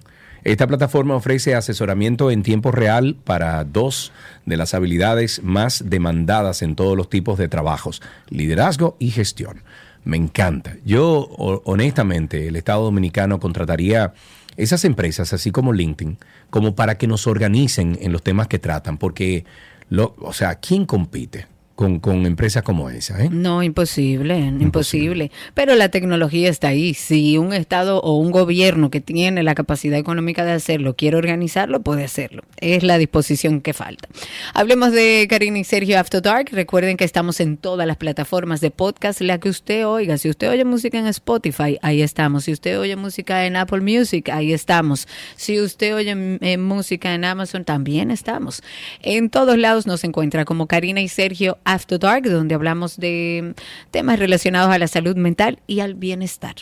Esta 0.44 0.66
plataforma 0.66 1.14
ofrece 1.14 1.54
asesoramiento 1.54 2.30
en 2.32 2.42
tiempo 2.42 2.72
real 2.72 3.16
para 3.22 3.62
dos 3.62 4.12
de 4.44 4.56
las 4.56 4.74
habilidades 4.74 5.40
más 5.44 5.84
demandadas 5.86 6.62
en 6.62 6.74
todos 6.74 6.96
los 6.96 7.08
tipos 7.08 7.38
de 7.38 7.46
trabajos, 7.46 8.02
liderazgo 8.28 8.96
y 8.98 9.10
gestión. 9.10 9.62
Me 10.04 10.16
encanta. 10.16 10.76
Yo, 10.84 11.28
honestamente, 11.64 12.48
el 12.48 12.56
Estado 12.56 12.82
Dominicano 12.82 13.38
contrataría 13.38 14.14
esas 14.56 14.84
empresas, 14.84 15.32
así 15.32 15.50
como 15.50 15.72
LinkedIn, 15.72 16.18
como 16.50 16.74
para 16.74 16.98
que 16.98 17.06
nos 17.06 17.26
organicen 17.26 17.98
en 18.00 18.12
los 18.12 18.22
temas 18.22 18.48
que 18.48 18.58
tratan, 18.58 18.98
porque, 18.98 19.44
lo, 19.88 20.14
o 20.18 20.32
sea, 20.32 20.56
¿quién 20.56 20.86
compite? 20.86 21.46
Con, 21.74 22.00
con, 22.00 22.26
empresas 22.26 22.62
como 22.62 22.90
esa. 22.90 23.22
¿eh? 23.22 23.28
No, 23.30 23.62
imposible, 23.62 24.36
imposible, 24.36 24.64
imposible. 24.64 25.30
Pero 25.54 25.74
la 25.74 25.88
tecnología 25.88 26.48
está 26.48 26.68
ahí. 26.68 26.94
Si 26.94 27.38
un 27.38 27.52
Estado 27.52 28.00
o 28.00 28.16
un 28.16 28.30
gobierno 28.30 28.90
que 28.90 29.00
tiene 29.00 29.42
la 29.42 29.54
capacidad 29.54 29.98
económica 29.98 30.44
de 30.44 30.52
hacerlo 30.52 30.94
quiere 30.96 31.16
organizarlo, 31.16 31.82
puede 31.82 32.04
hacerlo. 32.04 32.42
Es 32.58 32.82
la 32.82 32.98
disposición 32.98 33.60
que 33.60 33.72
falta. 33.72 34.08
Hablemos 34.54 34.92
de 34.92 35.26
Karina 35.28 35.58
y 35.58 35.64
Sergio 35.64 35.98
After 35.98 36.22
Dark. 36.22 36.48
Recuerden 36.52 36.96
que 36.96 37.04
estamos 37.04 37.40
en 37.40 37.56
todas 37.56 37.86
las 37.86 37.96
plataformas 37.96 38.60
de 38.60 38.70
podcast, 38.70 39.20
la 39.20 39.38
que 39.38 39.48
usted 39.48 39.86
oiga. 39.86 40.18
Si 40.18 40.28
usted 40.28 40.50
oye 40.50 40.64
música 40.64 40.98
en 40.98 41.06
Spotify, 41.06 41.78
ahí 41.82 42.02
estamos. 42.02 42.44
Si 42.44 42.52
usted 42.52 42.78
oye 42.78 42.96
música 42.96 43.46
en 43.46 43.56
Apple 43.56 43.80
Music, 43.80 44.28
ahí 44.28 44.52
estamos. 44.52 45.08
Si 45.36 45.60
usted 45.60 45.94
oye 45.94 46.38
eh, 46.40 46.58
música 46.58 47.14
en 47.14 47.24
Amazon, 47.24 47.64
también 47.64 48.10
estamos. 48.10 48.62
En 49.00 49.30
todos 49.30 49.58
lados 49.58 49.86
nos 49.86 50.04
encuentra 50.04 50.44
como 50.44 50.66
Karina 50.66 51.00
y 51.00 51.08
Sergio 51.08 51.58
After 51.64 51.98
Dark, 51.98 52.24
donde 52.24 52.54
hablamos 52.54 52.96
de 52.96 53.54
temas 53.90 54.18
relacionados 54.18 54.72
a 54.72 54.78
la 54.78 54.88
salud 54.88 55.16
mental 55.16 55.60
y 55.66 55.80
al 55.80 55.94
bienestar. 55.94 56.54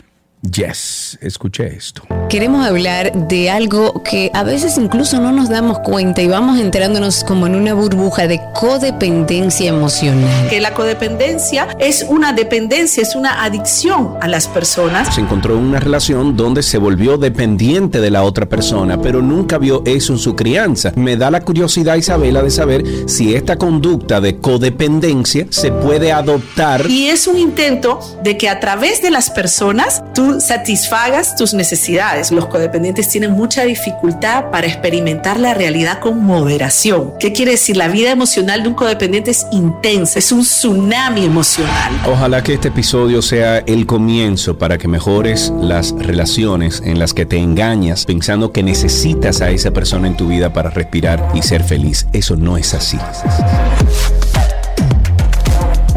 Yes, 0.42 1.18
escuché 1.20 1.66
esto. 1.76 2.02
Queremos 2.30 2.66
hablar 2.66 3.28
de 3.28 3.50
algo 3.50 4.02
que 4.02 4.30
a 4.32 4.42
veces 4.42 4.78
incluso 4.78 5.20
no 5.20 5.32
nos 5.32 5.50
damos 5.50 5.80
cuenta 5.80 6.22
y 6.22 6.28
vamos 6.28 6.58
enterándonos 6.58 7.24
como 7.24 7.46
en 7.46 7.54
una 7.54 7.74
burbuja 7.74 8.26
de 8.26 8.40
codependencia 8.54 9.68
emocional. 9.68 10.48
Que 10.48 10.62
la 10.62 10.72
codependencia 10.72 11.68
es 11.78 12.06
una 12.08 12.32
dependencia, 12.32 13.02
es 13.02 13.14
una 13.14 13.44
adicción 13.44 14.14
a 14.22 14.28
las 14.28 14.48
personas. 14.48 15.14
Se 15.14 15.20
encontró 15.20 15.58
en 15.58 15.64
una 15.64 15.78
relación 15.78 16.38
donde 16.38 16.62
se 16.62 16.78
volvió 16.78 17.18
dependiente 17.18 18.00
de 18.00 18.10
la 18.10 18.22
otra 18.22 18.46
persona, 18.46 18.98
pero 19.02 19.20
nunca 19.20 19.58
vio 19.58 19.82
eso 19.84 20.14
en 20.14 20.18
su 20.18 20.36
crianza. 20.36 20.92
Me 20.96 21.18
da 21.18 21.30
la 21.30 21.42
curiosidad, 21.42 21.96
Isabela, 21.96 22.42
de 22.42 22.50
saber 22.50 22.84
si 23.06 23.34
esta 23.34 23.56
conducta 23.56 24.22
de 24.22 24.38
codependencia 24.38 25.46
se 25.50 25.70
puede 25.70 26.12
adoptar. 26.12 26.88
Y 26.88 27.08
es 27.08 27.26
un 27.26 27.36
intento 27.36 28.00
de 28.22 28.38
que 28.38 28.48
a 28.48 28.58
través 28.58 29.02
de 29.02 29.10
las 29.10 29.28
personas 29.28 30.02
tú 30.14 30.29
satisfagas 30.38 31.34
tus 31.34 31.54
necesidades. 31.54 32.30
Los 32.30 32.46
codependientes 32.46 33.08
tienen 33.08 33.32
mucha 33.32 33.64
dificultad 33.64 34.50
para 34.50 34.66
experimentar 34.66 35.40
la 35.40 35.54
realidad 35.54 35.98
con 35.98 36.22
moderación. 36.22 37.14
¿Qué 37.18 37.32
quiere 37.32 37.52
decir? 37.52 37.76
La 37.76 37.88
vida 37.88 38.10
emocional 38.10 38.62
de 38.62 38.68
un 38.68 38.74
codependiente 38.74 39.30
es 39.30 39.46
intensa, 39.50 40.18
es 40.18 40.30
un 40.30 40.42
tsunami 40.42 41.24
emocional. 41.24 41.92
Ojalá 42.06 42.42
que 42.42 42.54
este 42.54 42.68
episodio 42.68 43.22
sea 43.22 43.58
el 43.58 43.86
comienzo 43.86 44.58
para 44.58 44.78
que 44.78 44.86
mejores 44.86 45.52
las 45.60 45.92
relaciones 45.92 46.82
en 46.84 46.98
las 46.98 47.14
que 47.14 47.26
te 47.26 47.38
engañas 47.38 48.04
pensando 48.04 48.52
que 48.52 48.62
necesitas 48.62 49.40
a 49.40 49.50
esa 49.50 49.70
persona 49.70 50.06
en 50.06 50.16
tu 50.16 50.28
vida 50.28 50.52
para 50.52 50.70
respirar 50.70 51.30
y 51.34 51.42
ser 51.42 51.64
feliz. 51.64 52.06
Eso 52.12 52.36
no 52.36 52.56
es 52.56 52.74
así. 52.74 52.98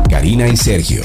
Karina 0.09 0.47
y 0.47 0.55
Sergio, 0.55 1.03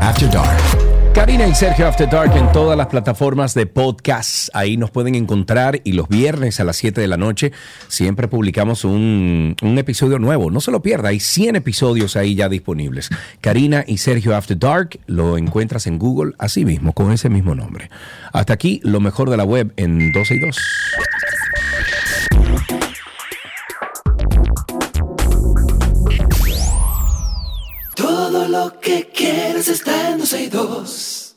After 0.00 0.30
Dark. 0.30 0.87
Karina 1.18 1.48
y 1.48 1.54
Sergio 1.56 1.88
After 1.88 2.08
Dark 2.08 2.36
en 2.36 2.52
todas 2.52 2.78
las 2.78 2.86
plataformas 2.86 3.52
de 3.52 3.66
podcast. 3.66 4.50
Ahí 4.54 4.76
nos 4.76 4.92
pueden 4.92 5.16
encontrar 5.16 5.80
y 5.82 5.94
los 5.94 6.08
viernes 6.08 6.60
a 6.60 6.64
las 6.64 6.76
7 6.76 7.00
de 7.00 7.08
la 7.08 7.16
noche 7.16 7.50
siempre 7.88 8.28
publicamos 8.28 8.84
un, 8.84 9.56
episodio 9.60 10.20
nuevo. 10.20 10.52
No 10.52 10.60
se 10.60 10.70
lo 10.70 10.80
pierda, 10.80 11.08
hay 11.08 11.18
100 11.18 11.56
episodios 11.56 12.14
ahí 12.14 12.36
ya 12.36 12.48
disponibles. 12.48 13.10
Karina 13.40 13.82
y 13.84 13.98
Sergio 13.98 14.36
After 14.36 14.56
Dark 14.56 15.00
lo 15.06 15.36
encuentras 15.36 15.88
en 15.88 15.98
Google 15.98 16.34
así 16.38 16.64
mismo, 16.64 16.92
con 16.92 17.10
ese 17.10 17.28
mismo 17.28 17.56
nombre. 17.56 17.90
Hasta 18.32 18.52
aquí 18.52 18.80
lo 18.84 19.00
mejor 19.00 19.28
de 19.28 19.38
la 19.38 19.44
web 19.44 19.72
en 19.76 20.12
12 20.12 20.34
y 20.36 20.38
2. 20.38 20.56
Lo 28.48 28.80
que 28.80 29.10
quieres 29.10 29.68
está 29.68 30.10
en 30.10 30.18
12 30.18 30.42
y 30.42 30.48
2. 30.48 31.36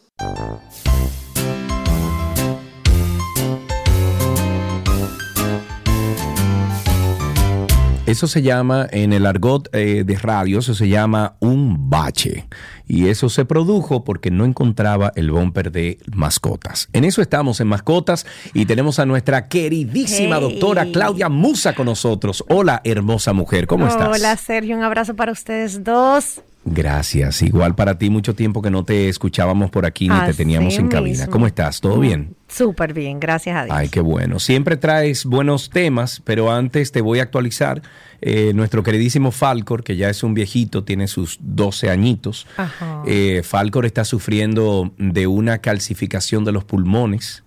Eso 8.11 8.27
se 8.27 8.41
llama, 8.41 8.87
en 8.91 9.13
el 9.13 9.25
argot 9.25 9.69
eh, 9.73 10.03
de 10.05 10.15
radio, 10.17 10.59
eso 10.59 10.73
se 10.73 10.89
llama 10.89 11.35
un 11.39 11.89
bache. 11.89 12.45
Y 12.85 13.07
eso 13.07 13.29
se 13.29 13.45
produjo 13.45 14.03
porque 14.03 14.31
no 14.31 14.43
encontraba 14.43 15.13
el 15.15 15.31
bumper 15.31 15.71
de 15.71 15.97
mascotas. 16.13 16.89
En 16.91 17.05
eso 17.05 17.21
estamos, 17.21 17.61
en 17.61 17.67
mascotas, 17.67 18.25
y 18.53 18.65
tenemos 18.65 18.99
a 18.99 19.05
nuestra 19.05 19.47
queridísima 19.47 20.39
Hey. 20.39 20.49
doctora 20.49 20.85
Claudia 20.91 21.29
Musa 21.29 21.73
con 21.73 21.85
nosotros. 21.85 22.43
Hola, 22.49 22.81
hermosa 22.83 23.31
mujer, 23.31 23.65
¿cómo 23.65 23.87
estás? 23.87 24.09
Hola 24.09 24.35
Sergio, 24.35 24.75
un 24.75 24.83
abrazo 24.83 25.15
para 25.15 25.31
ustedes 25.31 25.81
dos. 25.83 26.41
Gracias. 26.65 27.41
Igual 27.41 27.75
para 27.75 27.97
ti, 27.97 28.09
mucho 28.09 28.35
tiempo 28.35 28.61
que 28.61 28.69
no 28.69 28.83
te 28.83 29.07
escuchábamos 29.09 29.71
por 29.71 29.85
aquí 29.85 30.07
ni 30.09 30.15
te 30.15 30.21
Así 30.25 30.37
teníamos 30.37 30.77
en 30.77 30.89
cabina. 30.89 31.17
mismo. 31.19 31.31
¿Cómo 31.31 31.47
estás? 31.47 31.79
¿Todo 31.81 31.97
bien? 31.99 32.35
Súper 32.51 32.93
bien, 32.93 33.19
gracias 33.19 33.55
a 33.55 33.63
Dios. 33.65 33.77
Ay, 33.77 33.87
qué 33.87 34.01
bueno. 34.01 34.37
Siempre 34.39 34.75
traes 34.75 35.25
buenos 35.25 35.69
temas, 35.69 36.21
pero 36.25 36.51
antes 36.51 36.91
te 36.91 37.01
voy 37.01 37.19
a 37.19 37.23
actualizar. 37.23 37.81
eh, 38.23 38.51
nuestro 38.53 38.83
queridísimo 38.83 39.31
Falcor, 39.31 39.83
que 39.83 39.95
ya 39.95 40.09
es 40.09 40.21
un 40.21 40.33
viejito, 40.35 40.83
tiene 40.83 41.07
sus 41.07 41.39
12 41.41 41.89
añitos. 41.89 42.45
Ajá. 42.57 43.01
Eh, 43.07 43.41
Falcor 43.43 43.85
está 43.87 44.05
sufriendo 44.05 44.93
de 44.97 45.25
una 45.25 45.57
calcificación 45.59 46.45
de 46.45 46.51
los 46.51 46.63
pulmones. 46.63 47.43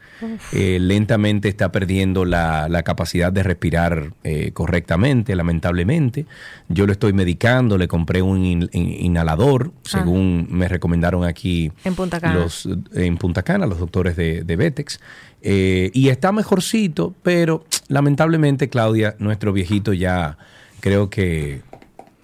Eh, 0.52 0.78
lentamente 0.80 1.48
está 1.48 1.70
perdiendo 1.72 2.24
la, 2.24 2.68
la 2.68 2.82
capacidad 2.82 3.32
de 3.32 3.42
respirar 3.42 4.12
eh, 4.22 4.52
correctamente, 4.52 5.34
lamentablemente. 5.36 6.26
Yo 6.68 6.86
lo 6.86 6.92
estoy 6.92 7.12
medicando, 7.12 7.76
le 7.78 7.88
compré 7.88 8.22
un 8.22 8.44
in- 8.44 8.70
in- 8.72 9.04
inhalador, 9.06 9.72
según 9.82 10.46
me 10.50 10.68
recomendaron 10.68 11.24
aquí 11.24 11.72
En 11.84 11.94
Punta 11.94 12.20
Cana. 12.20 12.34
los 12.34 12.68
en 12.94 13.16
Punta 13.18 13.42
Cana, 13.42 13.66
los 13.66 13.78
doctores 13.78 14.16
de, 14.16 14.42
de 14.44 14.56
Betex. 14.56 15.00
Eh, 15.42 15.90
y 15.92 16.08
está 16.08 16.32
mejorcito, 16.32 17.14
pero 17.22 17.64
lamentablemente, 17.88 18.68
Claudia, 18.70 19.16
nuestro 19.18 19.52
viejito 19.52 19.92
ya 19.92 20.38
creo 20.80 21.10
que, 21.10 21.60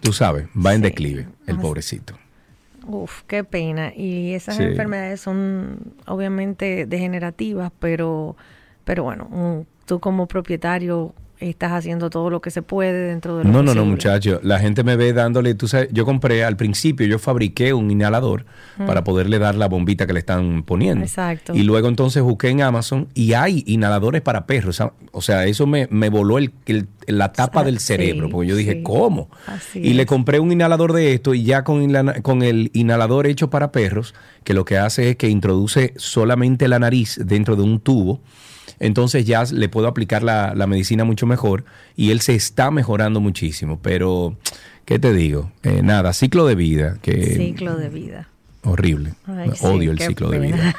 tú 0.01 0.13
sabes, 0.13 0.47
va 0.57 0.75
en 0.75 0.81
declive, 0.83 1.27
el 1.47 1.59
pobrecito. 1.59 2.15
Uf, 2.91 3.23
qué 3.27 3.45
pena. 3.45 3.93
Y 3.95 4.35
esas 4.35 4.57
Sí. 4.57 4.65
enfermedades 4.65 5.21
son 5.21 5.95
obviamente 6.07 6.87
degenerativas, 6.87 7.71
pero, 7.79 8.37
pero 8.85 9.05
bueno, 9.05 9.65
tú 9.87 10.01
como 10.01 10.27
propietario 10.27 11.15
estás 11.41 11.73
haciendo 11.73 12.11
todo 12.11 12.31
lo 12.31 12.41
que 12.41 12.51
se 12.51 12.63
puede 12.63 13.09
dentro 13.09 13.39
de 13.39 13.45
lo 13.45 13.51
No, 13.51 13.63
no, 13.63 13.75
no, 13.75 13.85
muchacho. 13.85 14.41
La 14.43 14.59
gente 14.59 14.85
me 14.85 14.97
ve 14.97 15.13
dándole, 15.13 15.55
tú 15.55 15.67
sabes, 15.69 15.89
yo 15.93 16.05
compré 16.05 16.45
al 16.45 16.57
principio, 16.57 17.07
yo 17.07 17.19
fabriqué 17.19 17.73
un 17.73 17.91
inhalador 17.91 18.45
Mm. 18.79 18.87
para 18.87 19.05
poderle 19.05 19.39
dar 19.39 19.55
la 19.57 19.67
bombita 19.69 20.07
que 20.07 20.13
le 20.13 20.21
están 20.21 20.63
poniendo. 20.63 21.05
Exacto. 21.05 21.55
Y 21.55 21.63
luego 21.65 21.89
entonces 21.89 22.23
busqué 22.23 22.49
en 22.49 22.63
Amazon 22.63 23.09
y 23.15 23.33
hay 23.35 23.63
inhaladores 23.67 24.23
para 24.23 24.47
perros. 24.47 24.81
O 25.13 25.21
sea, 25.23 25.47
eso 25.47 25.67
me, 25.67 25.87
me 25.91 26.09
voló 26.09 26.39
el, 26.39 26.53
el- 26.67 26.89
la 27.07 27.33
tapa 27.33 27.61
Ah, 27.61 27.65
del 27.65 27.81
cerebro, 27.81 28.27
sí, 28.27 28.33
porque 28.33 28.49
yo 28.49 28.57
dije, 28.57 28.73
sí. 28.75 28.83
¿cómo? 28.83 29.29
Así 29.47 29.81
y 29.81 29.95
le 29.95 30.07
compré 30.07 30.39
un 30.39 30.53
inhalador 30.53 30.93
de 30.93 31.15
esto 31.15 31.35
y 31.35 31.43
ya 31.43 31.65
con, 31.65 31.93
con 32.23 32.43
el 32.43 32.71
inhalador 32.75 33.27
hecho 33.27 33.51
para 33.51 33.73
perros, 33.73 34.15
que 34.45 34.55
lo 34.55 34.65
que 34.65 34.79
hace 34.79 35.11
es 35.11 35.17
que 35.17 35.29
introduce 35.29 35.93
solamente 35.97 36.69
la 36.69 36.79
nariz 36.79 37.19
dentro 37.25 37.57
de 37.57 37.63
un 37.63 37.81
tubo. 37.81 38.21
Entonces 38.79 39.25
ya 39.25 39.45
le 39.45 39.69
puedo 39.69 39.89
aplicar 39.89 40.23
la, 40.23 40.55
la 40.55 40.67
medicina 40.67 41.05
mucho 41.05 41.27
mejor 41.27 41.65
y 41.97 42.11
él 42.11 42.21
se 42.21 42.35
está 42.35 42.71
mejorando 42.71 43.21
muchísimo. 43.21 43.79
Pero, 43.83 44.37
¿qué 44.85 44.99
te 44.99 45.13
digo? 45.13 45.51
Eh, 45.63 45.81
nada, 45.83 46.13
ciclo 46.13 46.47
de 46.47 46.55
vida, 46.55 46.99
que 47.03 47.35
Ciclo 47.37 47.77
de 47.77 47.89
vida. 47.89 48.29
horrible. 48.63 49.15
Ay, 49.27 49.51
sí, 49.55 49.67
Odio 49.67 49.91
el 49.93 49.99
ciclo 49.99 50.29
de 50.31 50.39
vida. 50.39 50.77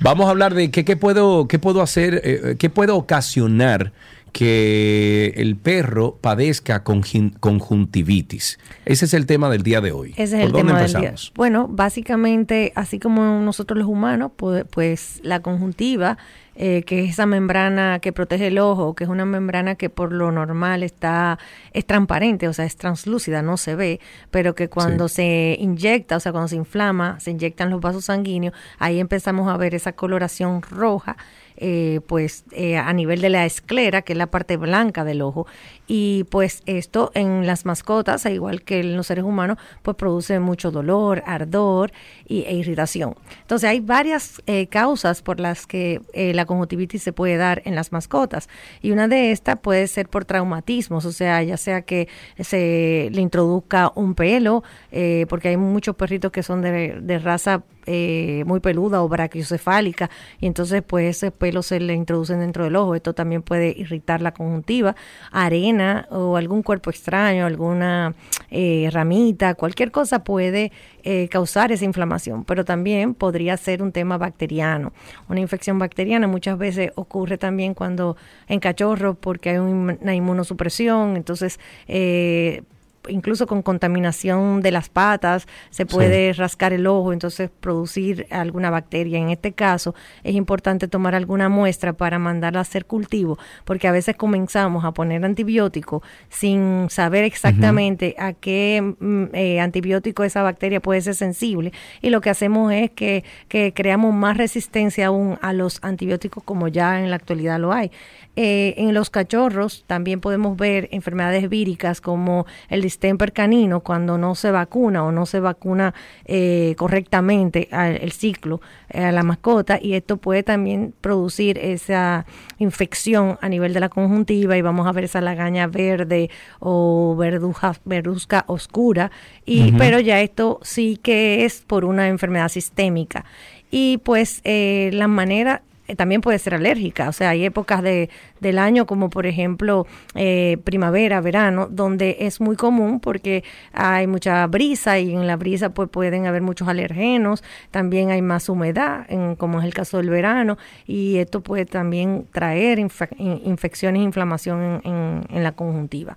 Vamos 0.00 0.26
a 0.26 0.30
hablar 0.30 0.54
de 0.54 0.70
qué, 0.70 0.84
qué 0.84 0.96
puedo, 0.96 1.48
qué 1.48 1.58
puedo 1.58 1.82
hacer, 1.82 2.20
eh, 2.24 2.56
qué 2.58 2.70
puede 2.70 2.92
ocasionar 2.92 3.92
que 4.32 5.32
el 5.36 5.54
perro 5.56 6.18
padezca 6.20 6.82
conjun- 6.82 7.34
conjuntivitis. 7.38 8.58
Ese 8.84 9.04
es 9.04 9.14
el 9.14 9.26
tema 9.26 9.48
del 9.48 9.62
día 9.62 9.80
de 9.80 9.92
hoy. 9.92 10.10
Ese 10.16 10.22
es 10.22 10.30
¿Por 10.30 10.40
el 10.40 10.52
dónde 10.52 10.66
tema 10.66 10.78
del 10.80 10.88
día. 10.90 10.98
empezamos? 10.98 11.32
Bueno, 11.36 11.68
básicamente, 11.68 12.72
así 12.74 12.98
como 12.98 13.40
nosotros 13.42 13.78
los 13.78 13.86
humanos, 13.88 14.32
pues, 14.36 14.64
pues 14.70 15.20
la 15.22 15.40
conjuntiva, 15.40 16.18
eh, 16.56 16.82
que 16.82 17.04
es 17.04 17.10
esa 17.10 17.26
membrana 17.26 17.98
que 18.00 18.12
protege 18.12 18.48
el 18.48 18.58
ojo, 18.58 18.94
que 18.94 19.04
es 19.04 19.10
una 19.10 19.24
membrana 19.24 19.74
que 19.74 19.90
por 19.90 20.12
lo 20.12 20.30
normal 20.32 20.82
está, 20.82 21.38
es 21.72 21.84
transparente, 21.84 22.48
o 22.48 22.52
sea, 22.52 22.64
es 22.64 22.76
translúcida, 22.76 23.42
no 23.42 23.56
se 23.56 23.74
ve, 23.74 24.00
pero 24.30 24.54
que 24.54 24.68
cuando 24.68 25.08
se 25.08 25.56
inyecta, 25.58 26.16
o 26.16 26.20
sea, 26.20 26.32
cuando 26.32 26.48
se 26.48 26.56
inflama, 26.56 27.18
se 27.20 27.30
inyectan 27.30 27.70
los 27.70 27.80
vasos 27.80 28.06
sanguíneos, 28.06 28.54
ahí 28.78 29.00
empezamos 29.00 29.48
a 29.48 29.56
ver 29.56 29.74
esa 29.74 29.92
coloración 29.92 30.62
roja 30.62 31.16
eh, 31.56 32.00
pues 32.08 32.44
eh, 32.50 32.76
a 32.76 32.92
nivel 32.92 33.20
de 33.20 33.28
la 33.28 33.46
esclera, 33.46 34.02
que 34.02 34.14
es 34.14 34.16
la 34.18 34.26
parte 34.26 34.56
blanca 34.56 35.04
del 35.04 35.22
ojo. 35.22 35.46
Y 35.86 36.24
pues 36.24 36.62
esto 36.66 37.10
en 37.14 37.46
las 37.46 37.66
mascotas, 37.66 38.24
al 38.24 38.32
igual 38.32 38.62
que 38.62 38.80
en 38.80 38.96
los 38.96 39.06
seres 39.06 39.24
humanos, 39.24 39.58
pues 39.82 39.96
produce 39.96 40.38
mucho 40.40 40.70
dolor, 40.70 41.22
ardor 41.26 41.92
y, 42.26 42.42
e 42.42 42.54
irritación. 42.54 43.14
Entonces 43.42 43.68
hay 43.68 43.80
varias 43.80 44.42
eh, 44.46 44.66
causas 44.68 45.20
por 45.20 45.40
las 45.40 45.66
que 45.66 46.00
eh, 46.14 46.32
la 46.32 46.46
conjuntivitis 46.46 47.02
se 47.02 47.12
puede 47.12 47.36
dar 47.36 47.62
en 47.64 47.74
las 47.74 47.92
mascotas. 47.92 48.48
Y 48.80 48.92
una 48.92 49.08
de 49.08 49.30
estas 49.30 49.58
puede 49.58 49.86
ser 49.86 50.08
por 50.08 50.24
traumatismos, 50.24 51.04
o 51.04 51.12
sea, 51.12 51.42
ya 51.42 51.56
sea 51.56 51.82
que 51.82 52.08
se 52.38 53.10
le 53.12 53.20
introduzca 53.20 53.92
un 53.94 54.14
pelo, 54.14 54.62
eh, 54.90 55.26
porque 55.28 55.48
hay 55.48 55.56
muchos 55.56 55.96
perritos 55.96 56.32
que 56.32 56.42
son 56.42 56.62
de, 56.62 57.20
raza 57.22 57.62
eh, 57.86 58.42
muy 58.46 58.60
peluda 58.60 59.02
o 59.02 59.08
brachiocefálica 59.08 60.10
y 60.40 60.46
entonces 60.46 60.82
pues 60.82 61.16
ese 61.16 61.30
pelo 61.30 61.62
se 61.62 61.80
le 61.80 61.92
introducen 61.94 62.40
dentro 62.40 62.64
del 62.64 62.76
ojo. 62.76 62.94
Esto 62.94 63.12
también 63.12 63.42
puede 63.42 63.74
irritar 63.76 64.22
la 64.22 64.32
conjuntiva, 64.32 64.96
arena 65.30 65.73
o 66.10 66.36
algún 66.36 66.62
cuerpo 66.62 66.90
extraño, 66.90 67.46
alguna 67.46 68.14
eh, 68.50 68.88
ramita, 68.92 69.54
cualquier 69.54 69.90
cosa 69.90 70.24
puede 70.24 70.70
eh, 71.02 71.28
causar 71.28 71.72
esa 71.72 71.84
inflamación, 71.84 72.44
pero 72.44 72.64
también 72.64 73.14
podría 73.14 73.56
ser 73.56 73.82
un 73.82 73.92
tema 73.92 74.16
bacteriano. 74.18 74.92
Una 75.28 75.40
infección 75.40 75.78
bacteriana 75.78 76.26
muchas 76.26 76.56
veces 76.58 76.90
ocurre 76.94 77.38
también 77.38 77.74
cuando 77.74 78.16
en 78.48 78.60
cachorros 78.60 79.16
porque 79.18 79.50
hay 79.50 79.58
un- 79.58 79.98
una 80.00 80.14
inmunosupresión, 80.14 81.16
entonces 81.16 81.58
eh, 81.88 82.62
incluso 83.08 83.46
con 83.46 83.62
contaminación 83.62 84.60
de 84.60 84.70
las 84.70 84.88
patas, 84.88 85.46
se 85.70 85.86
puede 85.86 86.32
rascar 86.32 86.72
el 86.72 86.86
ojo, 86.86 87.12
entonces 87.12 87.50
producir 87.60 88.26
alguna 88.30 88.70
bacteria. 88.70 89.18
En 89.18 89.30
este 89.30 89.52
caso, 89.52 89.94
es 90.22 90.34
importante 90.34 90.88
tomar 90.88 91.14
alguna 91.14 91.48
muestra 91.48 91.92
para 91.92 92.18
mandarla 92.18 92.60
a 92.60 92.62
hacer 92.62 92.86
cultivo, 92.86 93.38
porque 93.64 93.88
a 93.88 93.92
veces 93.92 94.16
comenzamos 94.16 94.84
a 94.84 94.92
poner 94.92 95.24
antibiótico 95.24 96.02
sin 96.28 96.88
saber 96.90 97.24
exactamente 97.24 98.14
a 98.18 98.32
qué 98.32 98.94
mm, 98.98 99.24
eh, 99.32 99.60
antibiótico 99.60 100.24
esa 100.24 100.42
bacteria 100.42 100.80
puede 100.80 101.00
ser 101.00 101.14
sensible, 101.14 101.72
y 102.00 102.10
lo 102.10 102.20
que 102.20 102.30
hacemos 102.30 102.72
es 102.72 102.90
que, 102.90 103.24
que 103.48 103.72
creamos 103.74 104.14
más 104.14 104.36
resistencia 104.36 105.06
aún 105.06 105.38
a 105.42 105.52
los 105.52 105.78
antibióticos 105.82 106.42
como 106.42 106.68
ya 106.68 107.00
en 107.00 107.10
la 107.10 107.16
actualidad 107.16 107.58
lo 107.58 107.72
hay. 107.72 107.90
Eh, 108.36 108.74
en 108.78 108.94
los 108.94 109.10
cachorros 109.10 109.84
también 109.86 110.20
podemos 110.20 110.56
ver 110.56 110.88
enfermedades 110.92 111.48
víricas 111.48 112.00
como 112.00 112.46
el 112.68 112.82
distemper 112.82 113.32
canino 113.32 113.80
cuando 113.80 114.18
no 114.18 114.34
se 114.34 114.50
vacuna 114.50 115.04
o 115.04 115.12
no 115.12 115.24
se 115.26 115.40
vacuna 115.40 115.94
eh, 116.24 116.74
correctamente 116.76 117.68
al- 117.70 117.96
el 117.96 118.12
ciclo 118.12 118.60
eh, 118.90 119.04
a 119.04 119.12
la 119.12 119.22
mascota 119.22 119.78
y 119.80 119.94
esto 119.94 120.16
puede 120.16 120.42
también 120.42 120.94
producir 121.00 121.58
esa 121.58 122.26
infección 122.58 123.38
a 123.40 123.48
nivel 123.48 123.72
de 123.74 123.80
la 123.80 123.88
conjuntiva 123.88 124.56
y 124.56 124.62
vamos 124.62 124.86
a 124.86 124.92
ver 124.92 125.04
esa 125.04 125.20
lagaña 125.20 125.66
verde 125.66 126.30
o 126.60 127.14
verduja, 127.16 127.74
verduzca 127.84 128.44
oscura 128.48 129.10
y 129.46 129.72
pero 129.78 130.00
ya 130.00 130.20
esto 130.20 130.58
sí 130.62 130.98
que 131.02 131.44
es 131.44 131.60
por 131.66 131.84
una 131.84 132.08
enfermedad 132.08 132.48
sistémica. 132.48 133.24
Y 133.70 133.98
pues 133.98 134.40
eh, 134.44 134.90
la 134.92 135.08
manera 135.08 135.62
eh, 135.86 135.96
también 135.96 136.20
puede 136.20 136.38
ser 136.38 136.54
alérgica, 136.54 137.08
o 137.08 137.12
sea, 137.12 137.30
hay 137.30 137.44
épocas 137.44 137.82
de, 137.82 138.08
del 138.40 138.58
año 138.58 138.86
como 138.86 139.10
por 139.10 139.26
ejemplo 139.26 139.86
eh, 140.14 140.58
primavera, 140.64 141.20
verano, 141.20 141.68
donde 141.70 142.16
es 142.20 142.40
muy 142.40 142.56
común 142.56 143.00
porque 143.00 143.44
hay 143.72 144.06
mucha 144.06 144.46
brisa 144.46 144.98
y 144.98 145.12
en 145.12 145.26
la 145.26 145.36
brisa 145.36 145.74
pues 145.74 145.88
pueden 145.88 146.26
haber 146.26 146.42
muchos 146.42 146.68
alergenos, 146.68 147.42
también 147.70 148.10
hay 148.10 148.22
más 148.22 148.48
humedad, 148.48 149.04
en, 149.08 149.36
como 149.36 149.58
es 149.60 149.64
el 149.64 149.74
caso 149.74 149.98
del 149.98 150.10
verano, 150.10 150.56
y 150.86 151.16
esto 151.18 151.40
puede 151.42 151.66
también 151.66 152.26
traer 152.32 152.78
infe- 152.78 153.14
in- 153.18 153.42
infecciones 153.44 154.02
inflamación 154.02 154.80
en, 154.84 154.92
en- 154.92 155.24
en 155.30 155.42
la 155.42 155.52
conjuntiva. 155.52 156.16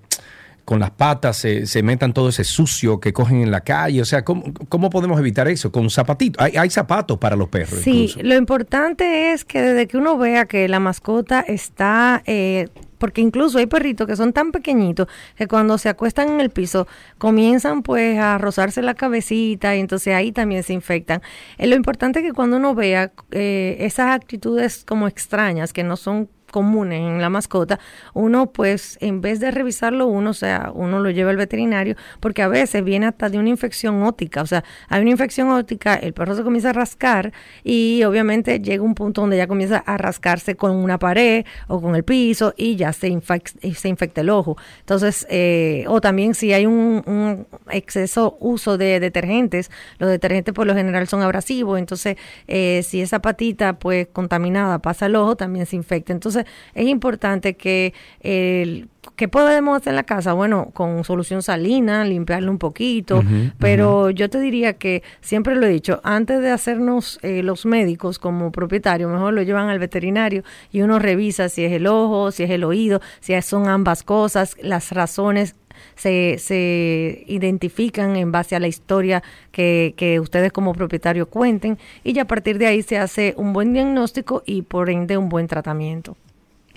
con 0.65 0.79
las 0.79 0.93
patas 0.93 1.39
se, 1.39 1.67
se 1.67 1.83
metan 1.83 2.13
todo 2.13 2.29
ese 2.29 2.45
sucio 2.45 3.01
que 3.01 3.13
cogen 3.13 3.43
en 3.43 3.51
la 3.51 3.63
calle? 3.63 4.01
O 4.01 4.05
sea, 4.05 4.25
¿cómo, 4.25 4.45
cómo 4.69 4.91
podemos 4.91 5.19
evitar 5.19 5.49
eso? 5.49 5.73
Con 5.73 5.91
zapatitos. 5.91 6.41
Hay, 6.41 6.57
hay 6.57 6.71
zapatos 6.71 7.19
para 7.19 7.35
los 7.35 7.49
perros. 7.49 7.81
Sí, 7.81 8.05
incluso. 8.05 8.23
lo 8.23 8.37
importante 8.37 9.33
es 9.33 9.45
que 9.45 9.61
desde 9.61 9.89
que 9.89 9.97
uno 9.97 10.17
vea 10.19 10.47
que 10.47 10.69
la 10.69 10.79
mascota 10.79 11.41
está, 11.41 12.23
eh, 12.27 12.69
porque 13.03 13.21
incluso 13.21 13.59
hay 13.59 13.67
perritos 13.67 14.07
que 14.07 14.15
son 14.15 14.33
tan 14.33 14.53
pequeñitos 14.53 15.09
que 15.35 15.49
cuando 15.49 15.77
se 15.77 15.89
acuestan 15.89 16.29
en 16.29 16.41
el 16.41 16.51
piso 16.51 16.87
comienzan 17.19 17.83
pues 17.83 18.17
a 18.17 18.39
rozarse 18.39 18.81
la 18.81 18.95
cabecita 18.95 19.75
y 19.75 19.81
entonces 19.81 20.15
ahí 20.15 20.31
también 20.31 20.63
se 20.63 20.73
infectan. 20.73 21.21
Eh, 21.59 21.67
lo 21.67 21.75
importante 21.75 22.21
es 22.21 22.25
que 22.25 22.33
cuando 22.33 22.59
uno 22.59 22.77
vea 22.77 23.11
eh, 23.33 23.77
esas 23.81 24.13
actitudes 24.13 24.85
como 24.85 25.09
extrañas 25.09 25.73
que 25.73 25.83
no 25.83 25.97
son 25.97 26.29
comunes 26.53 27.01
en 27.01 27.21
la 27.21 27.31
mascota, 27.31 27.81
uno 28.15 28.53
pues 28.53 28.97
en 29.01 29.21
vez 29.21 29.41
de 29.41 29.51
revisarlo 29.51 30.07
uno, 30.07 30.31
o 30.31 30.35
sea, 30.35 30.71
uno 30.73 31.01
lo 31.01 31.11
lleva 31.11 31.31
al 31.31 31.37
veterinario 31.37 31.97
porque 32.21 32.43
a 32.43 32.49
veces 32.49 32.85
viene 32.85 33.07
hasta 33.07 33.29
de 33.29 33.39
una 33.39 33.49
infección 33.49 34.05
óptica, 34.05 34.43
o 34.43 34.47
sea, 34.47 34.63
hay 34.89 35.03
una 35.03 35.11
infección 35.11 35.51
óptica, 35.51 35.97
el 35.97 36.13
perro 36.13 36.37
se 36.37 36.45
comienza 36.45 36.71
a 36.71 36.73
rascar 36.75 37.33
y 37.65 38.05
obviamente 38.05 38.61
llega 38.61 38.85
un 38.85 38.95
punto 38.95 39.23
donde 39.23 39.39
ya 39.39 39.49
comienza 39.49 39.79
a 39.79 39.97
rascarse 39.97 40.55
con 40.55 40.71
una 40.77 40.99
pared 40.99 41.45
o 41.67 41.81
con 41.81 41.97
el 41.97 42.05
piso 42.05 42.55
y 42.57 42.77
ya 42.77 42.93
se, 42.93 43.09
infec- 43.09 43.75
se 43.75 43.89
infecta 43.89 44.21
el 44.21 44.31
ojo. 44.31 44.57
Entonces, 44.81 45.27
eh, 45.31 45.85
o 45.89 46.01
también 46.01 46.35
si 46.35 46.53
hay 46.53 46.67
un, 46.67 47.03
un 47.07 47.47
exceso 47.71 48.37
uso 48.41 48.77
de 48.77 49.01
detergentes, 49.01 49.71
los 49.99 50.11
detergentes 50.11 50.53
por 50.53 50.67
lo 50.67 50.75
general 50.75 51.09
son 51.09 51.23
abrasivos, 51.23 51.79
entonces 51.79 52.17
eh, 52.47 52.83
si 52.85 53.01
esa 53.01 53.21
patita 53.21 53.79
pues 53.79 54.09
contaminada 54.13 54.79
pasa 54.81 55.07
al 55.07 55.17
ojo, 55.17 55.35
también 55.35 55.65
se 55.65 55.77
infecta. 55.77 56.13
Entonces, 56.13 56.42
es 56.75 56.87
importante 56.87 57.55
que 57.55 57.95
el 58.21 58.89
¿Qué 59.17 59.27
podemos 59.27 59.77
hacer 59.77 59.91
en 59.91 59.97
la 59.97 60.05
casa? 60.05 60.33
Bueno, 60.33 60.71
con 60.73 61.03
solución 61.03 61.43
salina, 61.43 62.05
limpiarlo 62.05 62.53
un 62.53 62.59
poquito, 62.59 63.23
pero 63.59 64.11
yo 64.11 64.31
te 64.31 64.39
diría 64.39 64.75
que 64.75 65.03
siempre 65.21 65.57
lo 65.57 65.67
he 65.67 65.71
dicho, 65.71 66.01
antes 66.05 66.41
de 66.41 66.51
hacernos 66.51 67.19
eh, 67.23 67.43
los 67.43 67.67
médicos 67.67 68.21
como 68.21 68.53
propietarios, 68.53 69.11
mejor 69.11 69.35
lo 69.35 69.43
llevan 69.43 69.69
al 69.69 69.81
veterinario 69.81 70.45
y 70.71 70.83
uno 70.83 71.01
revisa 71.01 71.49
si 71.49 71.65
es 71.65 71.73
el 71.73 71.89
ojo, 71.89 72.31
si 72.31 72.45
es 72.45 72.51
el 72.51 72.63
oído, 72.63 73.01
si 73.19 73.41
son 73.43 73.69
ambas 73.69 74.05
cosas, 74.05 74.57
las 74.63 74.93
razones 74.93 75.57
se, 75.97 76.37
se 76.39 77.25
identifican 77.27 78.15
en 78.15 78.31
base 78.31 78.55
a 78.55 78.61
la 78.61 78.69
historia 78.69 79.23
que, 79.51 79.95
que 79.97 80.21
ustedes 80.21 80.53
como 80.53 80.75
propietario 80.75 81.29
cuenten 81.29 81.77
y 82.05 82.13
ya 82.13 82.23
a 82.23 82.27
partir 82.27 82.59
de 82.59 82.67
ahí 82.67 82.83
se 82.83 82.99
hace 82.99 83.35
un 83.37 83.53
buen 83.53 83.73
diagnóstico 83.73 84.45
y 84.47 84.63
por 84.63 84.91
ende 84.91 85.17
un 85.17 85.29
buen 85.29 85.49
tratamiento. 85.49 86.17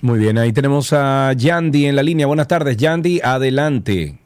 Muy 0.02 0.18
bien, 0.18 0.36
ahí 0.38 0.52
tenemos 0.52 0.92
a 0.92 1.32
Yandy 1.32 1.86
en 1.86 1.96
la 1.96 2.02
línea. 2.02 2.26
Buenas 2.26 2.48
tardes, 2.48 2.76
Yandy, 2.76 3.20
adelante. 3.22 4.18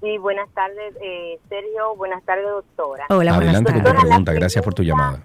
Sí, 0.00 0.18
buenas 0.18 0.48
tardes, 0.50 0.94
eh, 1.00 1.38
Sergio. 1.48 1.96
Buenas 1.96 2.22
tardes, 2.24 2.44
doctora. 2.46 3.06
adelante 3.08 3.72
con 3.72 3.80
tu 3.82 3.88
Doctora, 3.88 3.94
la 3.94 4.00
pregunta. 4.00 4.32
Gracias 4.32 4.64
por 4.64 4.74
tu 4.74 4.82
llamada. 4.82 5.22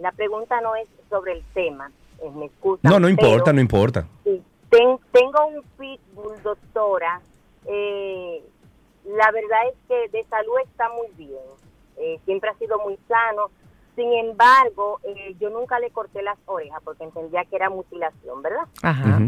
La 0.00 0.12
pregunta 0.12 0.60
no 0.60 0.74
es 0.76 0.88
sobre 1.08 1.32
el 1.32 1.42
tema, 1.54 1.90
eh, 2.22 2.30
me 2.34 2.46
excusa. 2.46 2.80
No, 2.88 2.98
no 3.00 3.08
importa, 3.08 3.44
pero, 3.44 3.54
no 3.54 3.60
importa. 3.60 4.06
sí, 4.24 4.42
ten- 4.70 4.98
tengo 5.12 5.46
un 5.46 5.62
pitbull, 5.78 6.42
doctora. 6.42 7.20
Eh, 7.66 8.42
la 9.04 9.30
verdad 9.30 9.58
es 9.70 9.74
que 9.88 10.16
de 10.18 10.24
salud 10.28 10.54
está 10.64 10.88
muy 10.90 11.08
bien. 11.16 11.38
Eh, 11.98 12.18
siempre 12.24 12.50
ha 12.50 12.54
sido 12.54 12.78
muy 12.84 12.98
sano. 13.08 13.50
Sin 14.00 14.12
embargo, 14.14 14.98
eh, 15.04 15.34
yo 15.38 15.50
nunca 15.50 15.78
le 15.78 15.90
corté 15.90 16.22
las 16.22 16.38
orejas 16.46 16.80
porque 16.82 17.04
entendía 17.04 17.44
que 17.44 17.56
era 17.56 17.68
mutilación, 17.68 18.40
¿verdad? 18.42 18.66
Ajá. 18.82 19.20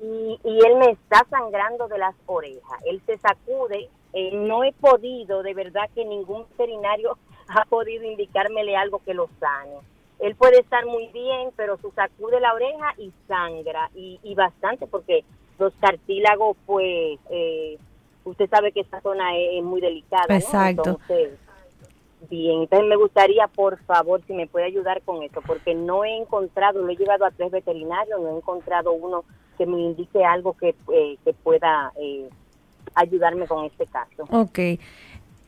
y, 0.00 0.40
y 0.42 0.58
él 0.66 0.76
me 0.78 0.90
está 0.90 1.26
sangrando 1.28 1.86
de 1.88 1.98
las 1.98 2.14
orejas. 2.26 2.80
Él 2.86 3.02
se 3.04 3.18
sacude. 3.18 3.90
eh, 4.14 4.30
no 4.32 4.64
he 4.64 4.72
podido, 4.72 5.42
de 5.42 5.52
verdad 5.52 5.90
que 5.94 6.04
ningún 6.06 6.46
veterinario 6.50 7.18
ha 7.48 7.64
podido 7.66 8.04
indicármele 8.04 8.74
algo 8.74 9.00
que 9.04 9.12
lo 9.12 9.28
sane. 9.38 9.76
Él 10.20 10.34
puede 10.34 10.60
estar 10.60 10.86
muy 10.86 11.08
bien, 11.08 11.50
pero 11.56 11.76
su 11.76 11.90
sacude 11.90 12.40
la 12.40 12.54
oreja 12.54 12.94
y 12.96 13.12
sangra, 13.28 13.90
y, 13.94 14.18
y 14.22 14.34
bastante, 14.34 14.86
porque 14.86 15.24
los 15.58 15.74
cartílagos, 15.74 16.56
pues, 16.64 17.18
eh, 17.28 17.76
usted 18.24 18.48
sabe 18.48 18.72
que 18.72 18.80
esta 18.80 19.02
zona 19.02 19.36
es, 19.36 19.58
es 19.58 19.62
muy 19.62 19.82
delicada. 19.82 20.24
¿no? 20.30 20.34
Exacto. 20.36 20.82
Entonces, 20.90 21.38
bien, 22.28 22.62
entonces 22.62 22.88
me 22.88 22.96
gustaría, 22.96 23.46
por 23.48 23.78
favor, 23.84 24.22
si 24.26 24.32
me 24.32 24.46
puede 24.46 24.66
ayudar 24.66 25.02
con 25.02 25.22
eso, 25.22 25.40
porque 25.46 25.74
no 25.74 26.04
he 26.04 26.16
encontrado, 26.16 26.82
lo 26.82 26.90
he 26.90 26.96
llevado 26.96 27.24
a 27.24 27.30
tres 27.30 27.50
veterinarios, 27.50 28.20
no 28.20 28.28
he 28.34 28.36
encontrado 28.36 28.92
uno 28.92 29.24
que 29.56 29.66
me 29.66 29.80
indique 29.80 30.24
algo 30.24 30.54
que, 30.54 30.74
eh, 30.92 31.16
que 31.24 31.32
pueda 31.32 31.92
eh, 32.00 32.28
ayudarme 32.94 33.46
con 33.46 33.64
este 33.64 33.86
caso. 33.86 34.24
Ok. 34.30 34.58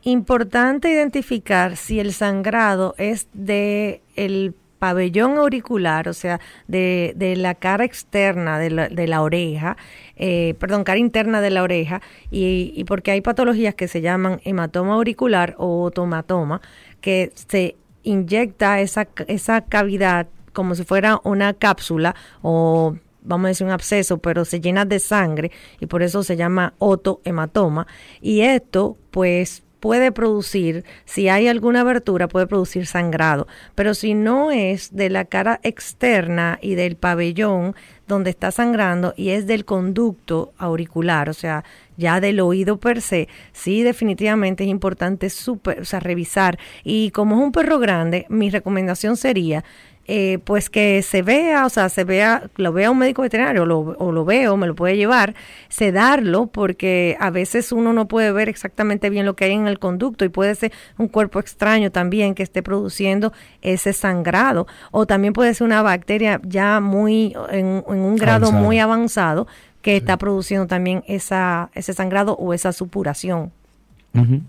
Importante 0.03 0.89
identificar 0.89 1.75
si 1.75 1.99
el 1.99 2.13
sangrado 2.13 2.95
es 2.97 3.27
de 3.33 4.01
el 4.15 4.55
pabellón 4.79 5.37
auricular, 5.37 6.07
o 6.07 6.13
sea, 6.13 6.39
de, 6.67 7.13
de 7.15 7.35
la 7.35 7.55
cara 7.55 7.85
externa 7.85 8.57
de 8.57 8.69
la, 8.71 8.89
de 8.89 9.07
la 9.07 9.21
oreja, 9.21 9.77
eh, 10.15 10.55
perdón, 10.59 10.83
cara 10.83 10.99
interna 10.99 11.41
de 11.41 11.49
la 11.49 11.63
oreja, 11.63 12.01
y, 12.31 12.73
y 12.75 12.83
porque 12.85 13.11
hay 13.11 13.21
patologías 13.21 13.75
que 13.75 13.87
se 13.87 14.01
llaman 14.01 14.41
hematoma 14.43 14.95
auricular 14.95 15.55
o 15.57 15.83
otomatoma, 15.83 16.61
que 17.01 17.31
se 17.35 17.75
inyecta 18.03 18.79
esa, 18.79 19.07
esa 19.27 19.61
cavidad 19.61 20.27
como 20.53 20.75
si 20.75 20.83
fuera 20.83 21.21
una 21.23 21.53
cápsula 21.53 22.15
o 22.41 22.95
vamos 23.21 23.45
a 23.45 23.47
decir 23.49 23.67
un 23.67 23.73
absceso, 23.73 24.17
pero 24.17 24.45
se 24.45 24.59
llena 24.59 24.85
de 24.85 24.99
sangre 24.99 25.51
y 25.79 25.85
por 25.85 26.01
eso 26.01 26.23
se 26.23 26.35
llama 26.35 26.73
otohematoma. 26.79 27.87
Y 28.21 28.41
esto, 28.41 28.97
pues, 29.11 29.63
puede 29.79 30.11
producir, 30.11 30.83
si 31.05 31.29
hay 31.29 31.47
alguna 31.47 31.81
abertura, 31.81 32.27
puede 32.27 32.47
producir 32.47 32.85
sangrado. 32.85 33.47
Pero 33.75 33.93
si 33.93 34.13
no 34.13 34.51
es 34.51 34.95
de 34.95 35.09
la 35.09 35.25
cara 35.25 35.59
externa 35.63 36.59
y 36.61 36.75
del 36.75 36.95
pabellón 36.95 37.75
donde 38.07 38.31
está 38.31 38.51
sangrando 38.51 39.13
y 39.15 39.29
es 39.29 39.45
del 39.47 39.65
conducto 39.65 40.53
auricular, 40.57 41.29
o 41.29 41.33
sea, 41.33 41.63
ya 41.95 42.19
del 42.19 42.39
oído 42.39 42.77
per 42.77 43.01
se, 43.01 43.27
sí 43.51 43.83
definitivamente 43.83 44.63
es 44.63 44.69
importante 44.69 45.29
super, 45.29 45.81
o 45.81 45.85
sea, 45.85 45.99
revisar. 45.99 46.57
Y 46.83 47.11
como 47.11 47.37
es 47.37 47.43
un 47.43 47.51
perro 47.51 47.77
grande, 47.77 48.25
mi 48.29 48.49
recomendación 48.49 49.17
sería 49.17 49.63
eh, 50.11 50.39
pues 50.43 50.71
que 50.71 51.03
se 51.03 51.21
vea, 51.21 51.67
o 51.67 51.69
sea, 51.69 51.87
se 51.87 52.03
vea, 52.03 52.49
lo 52.55 52.73
vea 52.73 52.89
un 52.89 52.97
médico 52.97 53.21
veterinario 53.21 53.67
lo, 53.67 53.79
o 53.79 54.11
lo 54.11 54.25
veo, 54.25 54.57
me 54.57 54.65
lo 54.65 54.73
puede 54.73 54.97
llevar, 54.97 55.35
sedarlo, 55.67 56.47
porque 56.47 57.15
a 57.19 57.29
veces 57.29 57.71
uno 57.71 57.93
no 57.93 58.07
puede 58.07 58.31
ver 58.31 58.49
exactamente 58.49 59.11
bien 59.11 59.27
lo 59.27 59.35
que 59.35 59.45
hay 59.45 59.51
en 59.51 59.67
el 59.67 59.77
conducto 59.77 60.25
y 60.25 60.29
puede 60.29 60.55
ser 60.55 60.71
un 60.97 61.09
cuerpo 61.09 61.39
extraño 61.39 61.91
también 61.91 62.33
que 62.33 62.41
esté 62.41 62.63
produciendo 62.63 63.33
ese 63.61 63.93
sangrado, 63.93 64.65
o 64.89 65.05
también 65.05 65.33
puede 65.33 65.53
ser 65.53 65.65
una 65.65 65.83
bacteria 65.83 66.41
ya 66.43 66.79
muy, 66.79 67.35
en, 67.51 67.83
en 67.87 67.99
un 67.99 68.15
grado 68.15 68.47
Avanzado. 68.47 68.65
muy 68.65 68.79
avanzado 68.79 69.47
que 69.83 69.95
está 69.95 70.17
produciendo 70.17 70.65
también 70.65 71.03
esa, 71.07 71.69
ese 71.75 71.93
sangrado 71.93 72.33
o 72.33 72.55
esa 72.55 72.73
supuración. 72.73 73.51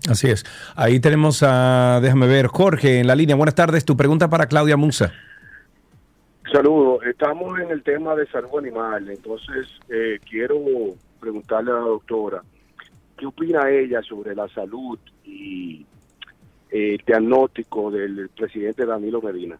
Así 0.09 0.27
es. 0.27 0.43
Ahí 0.75 0.99
tenemos 0.99 1.43
a, 1.43 1.99
déjame 2.01 2.25
ver, 2.25 2.47
Jorge 2.47 2.99
en 2.99 3.05
la 3.05 3.15
línea. 3.15 3.35
Buenas 3.35 3.53
tardes. 3.53 3.85
Tu 3.85 3.95
pregunta 3.95 4.27
para 4.27 4.47
Claudia 4.47 4.75
Musa. 4.75 5.11
Saludos, 6.51 7.05
estamos 7.05 7.57
en 7.59 7.71
el 7.71 7.81
tema 7.81 8.13
de 8.15 8.27
salud 8.27 8.59
animal, 8.59 9.09
entonces 9.09 9.67
eh, 9.89 10.19
quiero 10.29 10.57
preguntarle 11.19 11.71
a 11.71 11.75
la 11.75 11.81
doctora, 11.81 12.41
¿qué 13.17 13.25
opina 13.25 13.69
ella 13.69 14.01
sobre 14.01 14.35
la 14.35 14.49
salud 14.49 14.99
y 15.23 15.85
eh, 16.69 16.95
el 16.95 17.03
diagnóstico 17.05 17.89
del 17.89 18.29
presidente 18.35 18.85
Danilo 18.85 19.21
Medina? 19.21 19.57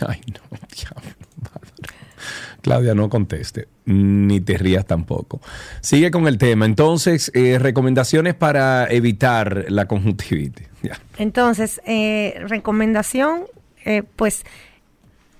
Ay, 0.06 0.20
no, 0.26 0.58
diablo, 0.68 1.16
madre. 1.40 1.72
Claudia, 2.60 2.94
no 2.94 3.08
conteste, 3.08 3.68
ni 3.86 4.40
te 4.40 4.56
rías 4.56 4.86
tampoco. 4.86 5.40
Sigue 5.80 6.10
con 6.10 6.28
el 6.28 6.38
tema. 6.38 6.64
Entonces, 6.64 7.32
eh, 7.34 7.58
recomendaciones 7.58 8.34
para 8.34 8.86
evitar 8.88 9.66
la 9.68 9.86
conjuntivitis. 9.86 10.68
Ya. 10.82 11.00
Entonces, 11.18 11.80
eh, 11.86 12.42
recomendación, 12.46 13.44
eh, 13.84 14.02
pues, 14.16 14.44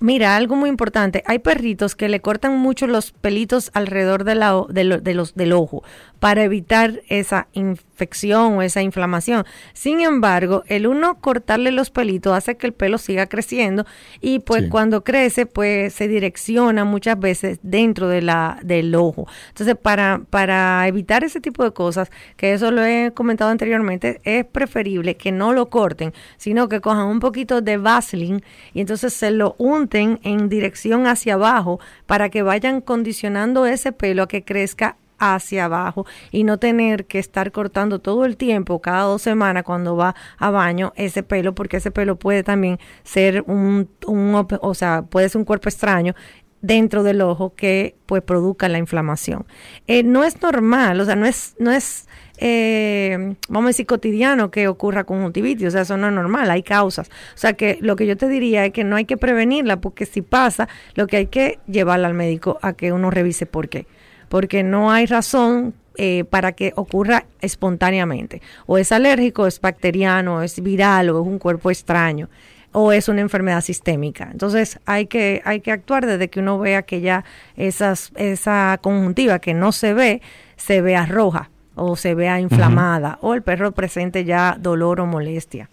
mira, 0.03 0.35
algo 0.35 0.55
muy 0.55 0.69
importante. 0.69 1.23
Hay 1.25 1.39
perritos 1.39 1.95
que 1.95 2.09
le 2.09 2.19
cortan 2.19 2.59
mucho 2.59 2.87
los 2.87 3.11
pelitos 3.13 3.71
alrededor 3.73 4.25
de 4.25 4.35
la 4.35 4.63
de 4.69 4.99
de 4.99 5.13
los, 5.13 5.33
del 5.33 5.53
ojo 5.53 5.83
para 6.23 6.45
evitar 6.45 7.01
esa 7.09 7.47
infección 7.51 8.53
o 8.53 8.61
esa 8.61 8.81
inflamación. 8.81 9.43
Sin 9.73 9.99
embargo, 9.99 10.63
el 10.67 10.87
uno 10.87 11.15
cortarle 11.19 11.73
los 11.73 11.89
pelitos 11.89 12.33
hace 12.33 12.55
que 12.55 12.65
el 12.65 12.71
pelo 12.71 12.97
siga 12.97 13.25
creciendo 13.27 13.85
y 14.21 14.39
pues 14.39 14.63
Sí. 14.63 14.69
cuando 14.69 15.03
crece, 15.03 15.45
pues 15.45 15.91
se 15.93 16.07
direcciona 16.07 16.85
muchas 16.85 17.19
veces 17.19 17.59
dentro 17.61 18.07
de 18.07 18.21
la, 18.21 18.57
del 18.63 18.95
ojo. 18.95 19.27
Entonces, 19.49 19.75
para, 19.75 20.21
para 20.29 20.87
evitar 20.87 21.25
ese 21.25 21.41
tipo 21.41 21.61
de 21.65 21.71
cosas, 21.73 22.09
que 22.37 22.53
eso 22.53 22.71
lo 22.71 22.85
he 22.85 23.11
comentado 23.13 23.51
anteriormente, 23.51 24.21
es 24.23 24.45
preferible 24.45 25.17
que 25.17 25.33
no 25.33 25.51
lo 25.51 25.69
corten, 25.69 26.13
sino 26.37 26.69
que 26.69 26.79
cojan 26.79 27.07
un 27.07 27.19
poquito 27.19 27.59
de 27.59 27.75
Vaseline 27.75 28.41
y 28.73 28.79
entonces 28.79 29.11
se 29.11 29.29
lo 29.31 29.55
unten 29.57 30.21
en 30.23 30.47
dirección 30.47 31.05
hacia 31.05 31.33
abajo 31.33 31.81
para 32.05 32.29
que 32.29 32.43
vayan 32.43 32.79
condicionando 32.79 33.65
ese 33.65 33.91
pelo 33.91 34.23
a 34.23 34.27
que 34.29 34.45
crezca 34.45 34.95
hacia 35.19 35.65
abajo 35.65 36.05
y 36.31 36.43
no 36.43 36.57
tener 36.57 37.05
que 37.05 37.19
estar 37.19 37.51
cortando 37.51 37.99
todo 37.99 38.25
el 38.25 38.37
tiempo, 38.37 38.81
cada 38.81 39.03
dos 39.03 39.21
semanas 39.21 39.63
cuando 39.63 39.95
va 39.95 40.15
a 40.37 40.49
baño, 40.49 40.93
ese 40.95 41.23
pelo, 41.23 41.55
porque 41.55 41.77
ese 41.77 41.91
pelo 41.91 42.17
puede 42.17 42.43
también 42.43 42.79
ser 43.03 43.43
un, 43.47 43.89
un 44.07 44.47
o 44.61 44.73
sea, 44.73 45.03
puede 45.03 45.29
ser 45.29 45.39
un 45.39 45.45
cuerpo 45.45 45.69
extraño 45.69 46.15
dentro 46.61 47.03
del 47.03 47.21
ojo 47.21 47.53
que 47.55 47.95
pues 48.05 48.23
produzca 48.23 48.69
la 48.69 48.77
inflamación. 48.77 49.45
Eh, 49.87 50.01
no 50.03 50.23
es 50.23 50.41
normal, 50.41 50.99
o 50.99 51.05
sea, 51.05 51.15
no 51.15 51.25
es, 51.25 51.55
no 51.59 51.71
es 51.71 52.07
eh, 52.37 53.35
vamos 53.47 53.67
a 53.67 53.69
decir, 53.69 53.85
cotidiano 53.85 54.49
que 54.49 54.67
ocurra 54.67 55.03
conjuntivitis, 55.03 55.67
o 55.67 55.71
sea, 55.71 55.81
eso 55.81 55.97
no 55.97 56.07
es 56.07 56.13
normal, 56.13 56.49
hay 56.49 56.63
causas. 56.63 57.09
O 57.09 57.37
sea, 57.37 57.53
que 57.53 57.77
lo 57.81 57.95
que 57.95 58.07
yo 58.07 58.17
te 58.17 58.27
diría 58.27 58.65
es 58.65 58.73
que 58.73 58.83
no 58.83 58.95
hay 58.95 59.05
que 59.05 59.17
prevenirla, 59.17 59.79
porque 59.79 60.05
si 60.05 60.21
pasa, 60.21 60.67
lo 60.95 61.07
que 61.07 61.17
hay 61.17 61.27
que 61.27 61.59
llevarla 61.67 62.07
al 62.07 62.13
médico 62.15 62.59
a 62.61 62.73
que 62.73 62.91
uno 62.91 63.11
revise 63.11 63.45
por 63.45 63.69
qué. 63.69 63.85
Porque 64.33 64.63
no 64.63 64.91
hay 64.91 65.05
razón 65.05 65.75
eh, 65.95 66.23
para 66.27 66.53
que 66.53 66.73
ocurra 66.75 67.27
espontáneamente. 67.39 68.41
O 68.65 68.79
es 68.79 68.91
alérgico, 68.91 69.45
es 69.45 69.61
bacteriano, 69.61 70.37
o 70.37 70.41
es 70.41 70.59
viral, 70.59 71.11
o 71.11 71.21
es 71.21 71.27
un 71.27 71.37
cuerpo 71.37 71.69
extraño 71.69 72.29
o 72.71 72.91
es 72.91 73.07
una 73.07 73.21
enfermedad 73.21 73.61
sistémica. 73.61 74.29
Entonces 74.31 74.79
hay 74.87 75.05
que, 75.05 75.43
hay 75.45 75.61
que 75.61 75.71
actuar 75.71 76.07
desde 76.07 76.29
que 76.29 76.39
uno 76.39 76.57
vea 76.57 76.81
que 76.81 77.01
ya 77.01 77.23
esas, 77.55 78.11
esa 78.15 78.79
conjuntiva 78.81 79.37
que 79.37 79.53
no 79.53 79.71
se 79.71 79.93
ve, 79.93 80.23
se 80.57 80.81
vea 80.81 81.05
roja 81.05 81.51
o 81.75 81.95
se 81.95 82.15
vea 82.15 82.39
inflamada 82.39 83.19
o 83.21 83.35
el 83.35 83.43
perro 83.43 83.73
presente 83.73 84.25
ya 84.25 84.57
dolor 84.59 84.99
o 85.01 85.05
molestia. 85.05 85.69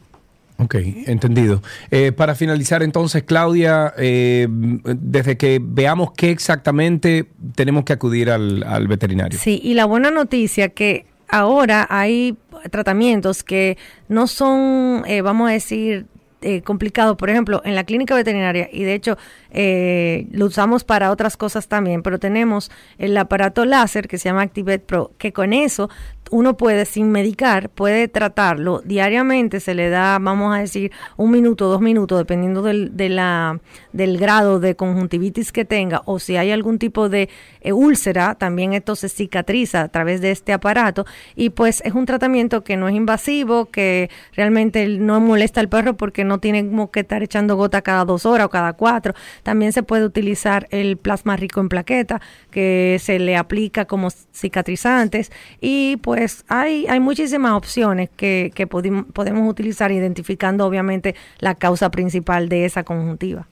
Ok, 0.61 0.75
entendido. 1.07 1.63
Eh, 1.91 2.13
para 2.13 2.35
finalizar 2.35 2.83
entonces, 2.83 3.23
Claudia, 3.23 3.95
eh, 3.97 4.47
desde 4.51 5.39
que 5.39 5.59
veamos 5.63 6.13
qué 6.13 6.31
exactamente 6.31 7.27
tenemos 7.55 7.85
que 7.85 7.95
acudir 7.95 8.31
al, 8.31 8.87
veterinario. 8.87 9.39
Sí, 9.39 9.61
y 9.63 9.75
la 9.75 9.87
buena 9.87 10.11
noticia 10.11 10.69
que 10.69 11.07
ahora 11.29 11.87
hay 11.89 12.37
tratamientos 12.71 13.43
que 13.43 13.79
no 14.09 14.27
son, 14.27 15.05
eh, 15.07 15.23
vamos 15.23 15.49
a 15.49 15.53
decir, 15.53 16.07
eh, 16.43 16.63
complicados, 16.63 17.17
por 17.17 17.29
ejemplo, 17.29 17.61
en 17.65 17.75
la 17.75 17.85
clínica 17.85 18.15
veterinaria, 18.15 18.69
y 18.73 18.83
de 18.83 18.95
hecho 18.95 19.19
eh, 19.51 20.27
lo 20.33 20.47
usamos 20.47 20.85
para 20.85 21.11
otras 21.11 21.37
cosas 21.37 21.69
también, 21.69 22.03
pero 22.03 22.19
tenemos 22.19 22.71
el 22.99 23.17
aparato 23.17 23.65
láser 23.65 24.09
que 24.09 24.19
se 24.19 24.29
llama 24.29 24.43
Activet 24.43 24.83
Pro, 24.85 25.13
que 25.19 25.33
con 25.33 25.53
eso 25.53 25.89
uno 26.31 26.57
puede, 26.57 26.85
sin 26.85 27.11
medicar, 27.11 27.71
puede 27.71 28.09
tratarlo 28.09 28.83
diariamente, 28.85 29.61
se 29.61 29.75
le 29.75 29.91
da, 29.91 30.19
vamos 30.21 30.55
a 30.55 30.61
decir, 30.61 30.93
un 31.17 31.33
minuto, 31.33 31.69
dos 31.69 31.81
minutos, 31.81 32.19
dependiendo 32.19 32.63
del, 32.63 32.97
de 32.97 33.09
la, 33.09 33.61
del 33.93 34.17
grado 34.17 34.61
de 34.61 34.77
conjuntivitis 34.77 35.51
que 35.51 35.65
tenga, 35.65 36.03
o 36.05 36.19
si 36.19 36.37
hay 36.37 36.53
algún 36.53 36.79
tipo 36.79 37.09
de 37.09 37.29
eh, 37.61 37.73
úlcera, 37.73 38.37
también 38.37 38.75
esto 38.75 38.95
se 38.95 39.09
cicatriza 39.09 39.83
a 39.83 39.89
través 39.89 40.21
de 40.21 40.31
este 40.31 40.53
aparato, 40.53 41.05
y 41.35 41.51
pues 41.51 41.83
es 41.85 41.95
un 41.95 42.07
tratamiento 42.07 42.63
que 42.63 42.77
no 42.77 42.89
es 42.89 42.95
invasivo, 42.95 43.67
que 43.67 44.09
realmente 44.35 44.87
no 44.87 45.21
molesta 45.21 45.61
al 45.61 45.69
perro 45.69 45.97
porque 45.97 46.25
no 46.25 46.39
tiene 46.39 46.65
como 46.65 46.91
que 46.91 47.01
estar 47.01 47.23
echando 47.23 47.57
gota 47.57 47.83
cada 47.83 48.05
dos 48.05 48.25
horas 48.25 48.47
o 48.47 48.51
cada 48.51 48.73
cuatro. 48.75 49.15
También 49.43 49.73
se 49.73 49.83
puede 49.83 50.05
utilizar 50.05 50.67
el 50.71 50.97
plasma 50.97 51.37
rico 51.37 51.61
en 51.61 51.69
plaqueta, 51.69 52.21
que 52.51 52.99
se 53.01 53.19
le 53.19 53.37
aplica 53.37 53.85
como 53.85 54.11
cicatrizantes, 54.11 55.33
y 55.61 55.97
pues 55.99 56.45
hay, 56.49 56.87
hay 56.89 57.01
muchísimas 57.01 57.53
opciones 57.53 58.11
que, 58.17 58.53
que 58.55 58.67
podemos 58.67 59.49
utilizar 59.49 59.93
identificando 59.93 60.67
obviamente 60.67 61.15
la 61.39 61.55
causa 61.55 61.91
principal 61.91 62.49
de 62.49 62.65
esa 62.65 62.85
conjuntiva. 62.85 63.47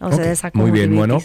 O 0.00 0.12
sea, 0.12 0.24
de 0.24 0.32
esa 0.32 0.50
Muy 0.54 0.70
bien, 0.70 0.94
bueno. 0.94 1.18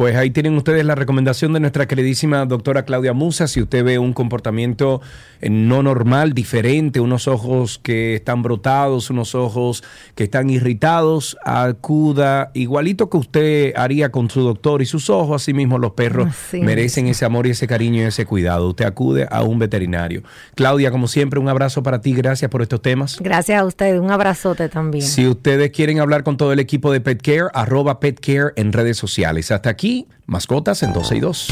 Pues 0.00 0.16
ahí 0.16 0.30
tienen 0.30 0.56
ustedes 0.56 0.82
la 0.86 0.94
recomendación 0.94 1.52
de 1.52 1.60
nuestra 1.60 1.86
queridísima 1.86 2.46
doctora 2.46 2.86
Claudia 2.86 3.12
Musa. 3.12 3.46
Si 3.46 3.60
usted 3.60 3.84
ve 3.84 3.98
un 3.98 4.14
comportamiento 4.14 5.02
eh, 5.42 5.50
no 5.50 5.82
normal, 5.82 6.32
diferente, 6.32 7.00
unos 7.00 7.28
ojos 7.28 7.78
que 7.78 8.14
están 8.14 8.42
brotados, 8.42 9.10
unos 9.10 9.34
ojos 9.34 9.84
que 10.14 10.24
están 10.24 10.48
irritados, 10.48 11.36
acuda 11.44 12.50
igualito 12.54 13.10
que 13.10 13.18
usted 13.18 13.76
haría 13.76 14.10
con 14.10 14.30
su 14.30 14.40
doctor 14.40 14.80
y 14.80 14.86
sus 14.86 15.10
ojos. 15.10 15.42
Asimismo, 15.42 15.76
los 15.76 15.92
perros 15.92 16.28
Así 16.28 16.62
merecen 16.62 17.06
ese 17.06 17.26
amor 17.26 17.46
y 17.46 17.50
ese 17.50 17.66
cariño 17.66 18.00
y 18.00 18.06
ese 18.06 18.24
cuidado. 18.24 18.70
Usted 18.70 18.86
acude 18.86 19.28
a 19.30 19.42
un 19.42 19.58
veterinario. 19.58 20.22
Claudia, 20.54 20.90
como 20.90 21.08
siempre, 21.08 21.38
un 21.38 21.50
abrazo 21.50 21.82
para 21.82 22.00
ti. 22.00 22.14
Gracias 22.14 22.50
por 22.50 22.62
estos 22.62 22.80
temas. 22.80 23.18
Gracias 23.20 23.60
a 23.60 23.66
ustedes, 23.66 24.00
un 24.00 24.10
abrazote 24.10 24.70
también. 24.70 25.04
Si 25.04 25.28
ustedes 25.28 25.72
quieren 25.72 26.00
hablar 26.00 26.22
con 26.22 26.38
todo 26.38 26.54
el 26.54 26.58
equipo 26.58 26.90
de 26.90 27.02
PetCare, 27.02 27.50
arroba 27.52 28.00
PetCare 28.00 28.54
en 28.56 28.72
redes 28.72 28.96
sociales. 28.96 29.50
Hasta 29.50 29.68
aquí, 29.90 30.06
mascotas 30.26 30.82
en 30.82 30.92
12 30.92 31.16
y 31.16 31.20
2. 31.20 31.48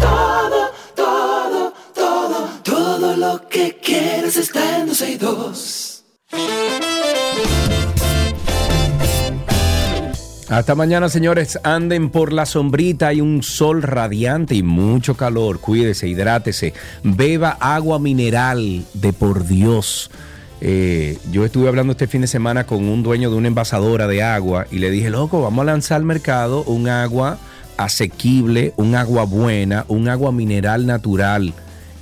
Todo, 0.00 0.70
todo, 0.94 1.72
todo, 1.94 2.48
todo 2.64 3.16
lo 3.16 3.48
que 3.48 3.78
quieres 3.82 4.36
está 4.36 4.78
en 4.80 4.88
12 4.88 5.10
y 5.10 5.16
2. 5.16 5.92
Hasta 10.48 10.74
mañana, 10.74 11.08
señores. 11.08 11.58
Anden 11.64 12.10
por 12.10 12.32
la 12.32 12.46
sombrita. 12.46 13.08
Hay 13.08 13.20
un 13.20 13.42
sol 13.42 13.82
radiante 13.82 14.54
y 14.54 14.62
mucho 14.62 15.16
calor. 15.16 15.60
Cuídese, 15.60 16.08
hidrátese. 16.08 16.72
Beba 17.02 17.56
agua 17.60 17.98
mineral 17.98 18.84
de 18.94 19.12
por 19.12 19.46
Dios. 19.46 20.10
Eh, 20.60 21.18
yo 21.30 21.44
estuve 21.44 21.68
hablando 21.68 21.92
este 21.92 22.06
fin 22.06 22.22
de 22.22 22.26
semana 22.26 22.64
con 22.64 22.84
un 22.88 23.02
dueño 23.02 23.30
de 23.30 23.36
una 23.36 23.48
envasadora 23.48 24.06
de 24.06 24.22
agua 24.22 24.66
y 24.70 24.78
le 24.78 24.90
dije, 24.90 25.10
loco, 25.10 25.42
vamos 25.42 25.62
a 25.62 25.66
lanzar 25.66 25.96
al 25.96 26.04
mercado 26.04 26.62
un 26.64 26.88
agua 26.88 27.38
asequible, 27.76 28.72
un 28.76 28.94
agua 28.94 29.24
buena, 29.24 29.84
un 29.88 30.08
agua 30.08 30.32
mineral 30.32 30.86
natural. 30.86 31.52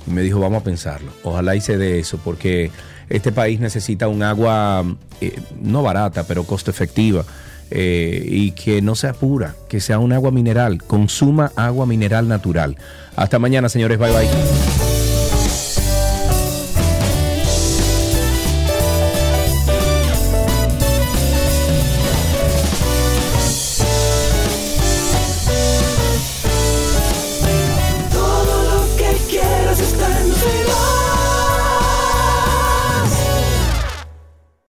Y 0.07 0.11
me 0.11 0.21
dijo, 0.21 0.39
vamos 0.39 0.61
a 0.61 0.63
pensarlo. 0.63 1.11
Ojalá 1.23 1.55
hice 1.55 1.77
de 1.77 1.99
eso, 1.99 2.17
porque 2.23 2.71
este 3.09 3.31
país 3.31 3.59
necesita 3.59 4.07
un 4.07 4.23
agua 4.23 4.85
eh, 5.21 5.37
no 5.61 5.83
barata, 5.83 6.23
pero 6.23 6.43
costo 6.43 6.71
efectiva. 6.71 7.25
eh, 7.71 8.23
y 8.27 8.51
que 8.51 8.81
no 8.83 8.93
sea 8.93 9.13
pura, 9.13 9.55
que 9.67 9.79
sea 9.81 9.97
un 9.97 10.13
agua 10.13 10.29
mineral. 10.31 10.83
Consuma 10.83 11.51
agua 11.55 11.87
mineral 11.87 12.27
natural. 12.27 12.77
Hasta 13.15 13.39
mañana, 13.39 13.69
señores. 13.69 13.97
Bye 13.97 14.11
bye. 14.11 14.84